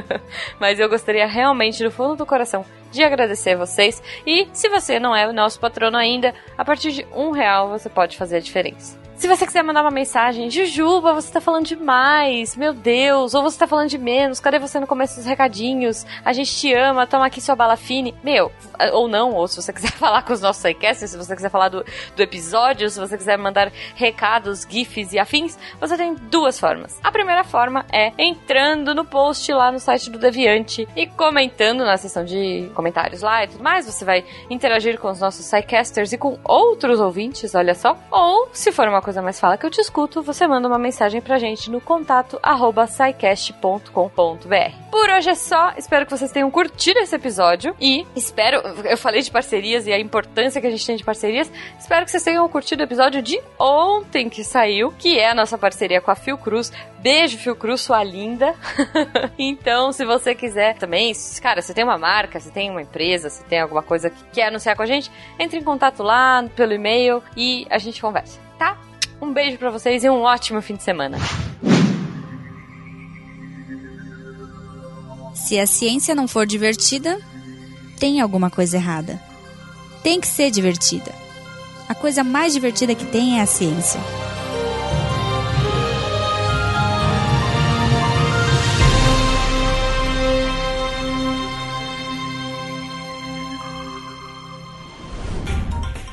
Mas 0.58 0.80
eu 0.80 0.88
gostaria 0.88 1.26
realmente, 1.26 1.84
do 1.84 1.90
fundo 1.90 2.16
do 2.16 2.24
coração, 2.24 2.64
de 2.90 3.02
agradecer 3.02 3.56
vocês. 3.56 4.02
E 4.26 4.48
se 4.54 4.70
você 4.70 4.98
não 4.98 5.14
é 5.14 5.28
o 5.28 5.32
nosso 5.32 5.60
patrono 5.60 5.98
ainda, 5.98 6.34
a 6.56 6.64
partir 6.64 6.92
de 6.92 7.06
um 7.14 7.30
real 7.30 7.68
você 7.68 7.90
pode 7.90 8.16
fazer 8.16 8.36
a 8.36 8.40
diferença. 8.40 9.03
Se 9.16 9.28
você 9.28 9.46
quiser 9.46 9.62
mandar 9.62 9.82
uma 9.82 9.92
mensagem, 9.92 10.50
Jujuba, 10.50 11.14
você 11.14 11.32
tá 11.32 11.40
falando 11.40 11.66
demais, 11.66 12.56
meu 12.56 12.74
Deus, 12.74 13.32
ou 13.32 13.42
você 13.42 13.56
tá 13.56 13.66
falando 13.66 13.88
de 13.88 13.96
menos, 13.96 14.40
cadê 14.40 14.58
você 14.58 14.80
no 14.80 14.88
começo 14.88 15.14
dos 15.16 15.24
recadinhos? 15.24 16.04
A 16.24 16.32
gente 16.32 16.52
te 16.54 16.74
ama, 16.74 17.06
toma 17.06 17.26
aqui 17.26 17.40
sua 17.40 17.54
bala 17.54 17.76
fine. 17.76 18.12
Meu, 18.24 18.50
ou 18.92 19.06
não, 19.06 19.32
ou 19.32 19.46
se 19.46 19.62
você 19.62 19.72
quiser 19.72 19.92
falar 19.94 20.22
com 20.22 20.32
os 20.32 20.40
nossos 20.40 20.60
sidecasts, 20.60 21.10
se 21.10 21.16
você 21.16 21.34
quiser 21.34 21.48
falar 21.48 21.68
do, 21.68 21.84
do 22.16 22.22
episódio, 22.22 22.90
se 22.90 22.98
você 22.98 23.16
quiser 23.16 23.38
mandar 23.38 23.70
recados, 23.94 24.66
gifs 24.68 25.12
e 25.12 25.18
afins, 25.18 25.56
você 25.80 25.96
tem 25.96 26.14
duas 26.14 26.58
formas. 26.58 26.98
A 27.02 27.12
primeira 27.12 27.44
forma 27.44 27.86
é 27.92 28.12
entrando 28.18 28.94
no 28.96 29.04
post 29.04 29.50
lá 29.52 29.70
no 29.70 29.78
site 29.78 30.10
do 30.10 30.18
Deviante 30.18 30.88
e 30.96 31.06
comentando 31.06 31.84
na 31.84 31.96
seção 31.96 32.24
de 32.24 32.68
comentários 32.74 33.22
lá 33.22 33.44
e 33.44 33.48
tudo 33.48 33.62
mais. 33.62 33.86
Você 33.86 34.04
vai 34.04 34.24
interagir 34.50 34.98
com 34.98 35.08
os 35.08 35.20
nossos 35.20 35.46
sidecasters 35.46 36.12
e 36.12 36.18
com 36.18 36.36
outros 36.44 36.98
ouvintes, 36.98 37.54
olha 37.54 37.76
só. 37.76 37.96
Ou, 38.10 38.48
se 38.52 38.72
for 38.72 38.88
uma 38.88 39.03
coisa 39.04 39.20
mais 39.20 39.38
fala 39.38 39.58
que 39.58 39.66
eu 39.66 39.70
te 39.70 39.82
escuto, 39.82 40.22
você 40.22 40.46
manda 40.46 40.66
uma 40.66 40.78
mensagem 40.78 41.20
pra 41.20 41.38
gente 41.38 41.70
no 41.70 41.78
contato 41.78 42.40
arroba 42.42 42.88
Por 44.90 45.10
hoje 45.10 45.28
é 45.28 45.34
só, 45.34 45.74
espero 45.76 46.06
que 46.06 46.16
vocês 46.16 46.32
tenham 46.32 46.50
curtido 46.50 46.98
esse 47.00 47.14
episódio 47.14 47.76
e 47.78 48.06
espero, 48.16 48.56
eu 48.84 48.96
falei 48.96 49.20
de 49.20 49.30
parcerias 49.30 49.86
e 49.86 49.92
a 49.92 50.00
importância 50.00 50.58
que 50.58 50.66
a 50.66 50.70
gente 50.70 50.86
tem 50.86 50.96
de 50.96 51.04
parcerias, 51.04 51.52
espero 51.78 52.06
que 52.06 52.10
vocês 52.10 52.22
tenham 52.22 52.48
curtido 52.48 52.80
o 52.80 52.84
episódio 52.84 53.20
de 53.20 53.38
ontem 53.58 54.30
que 54.30 54.42
saiu, 54.42 54.90
que 54.98 55.18
é 55.18 55.28
a 55.28 55.34
nossa 55.34 55.58
parceria 55.58 56.00
com 56.00 56.10
a 56.10 56.14
Fiocruz. 56.14 56.72
Beijo, 57.00 57.36
Fiocruz, 57.36 57.82
sua 57.82 58.02
linda. 58.02 58.54
então, 59.38 59.92
se 59.92 60.06
você 60.06 60.34
quiser 60.34 60.78
também, 60.78 61.12
cara, 61.42 61.60
você 61.60 61.74
tem 61.74 61.84
uma 61.84 61.98
marca, 61.98 62.40
você 62.40 62.50
tem 62.50 62.70
uma 62.70 62.80
empresa, 62.80 63.28
você 63.28 63.44
tem 63.44 63.60
alguma 63.60 63.82
coisa 63.82 64.08
que 64.08 64.24
quer 64.32 64.46
anunciar 64.46 64.74
com 64.74 64.82
a 64.82 64.86
gente, 64.86 65.12
entre 65.38 65.58
em 65.58 65.62
contato 65.62 66.02
lá 66.02 66.42
pelo 66.56 66.72
e-mail 66.72 67.22
e 67.36 67.66
a 67.68 67.76
gente 67.76 68.00
conversa, 68.00 68.40
tá? 68.58 68.78
Um 69.20 69.32
beijo 69.32 69.58
para 69.58 69.70
vocês 69.70 70.04
e 70.04 70.10
um 70.10 70.20
ótimo 70.20 70.60
fim 70.60 70.76
de 70.76 70.82
semana. 70.82 71.18
Se 75.34 75.58
a 75.58 75.66
ciência 75.66 76.14
não 76.14 76.26
for 76.26 76.46
divertida, 76.46 77.18
tem 77.98 78.20
alguma 78.20 78.50
coisa 78.50 78.76
errada. 78.76 79.20
Tem 80.02 80.20
que 80.20 80.26
ser 80.26 80.50
divertida. 80.50 81.12
A 81.88 81.94
coisa 81.94 82.24
mais 82.24 82.52
divertida 82.52 82.94
que 82.94 83.04
tem 83.04 83.38
é 83.38 83.42
a 83.42 83.46
ciência. 83.46 84.00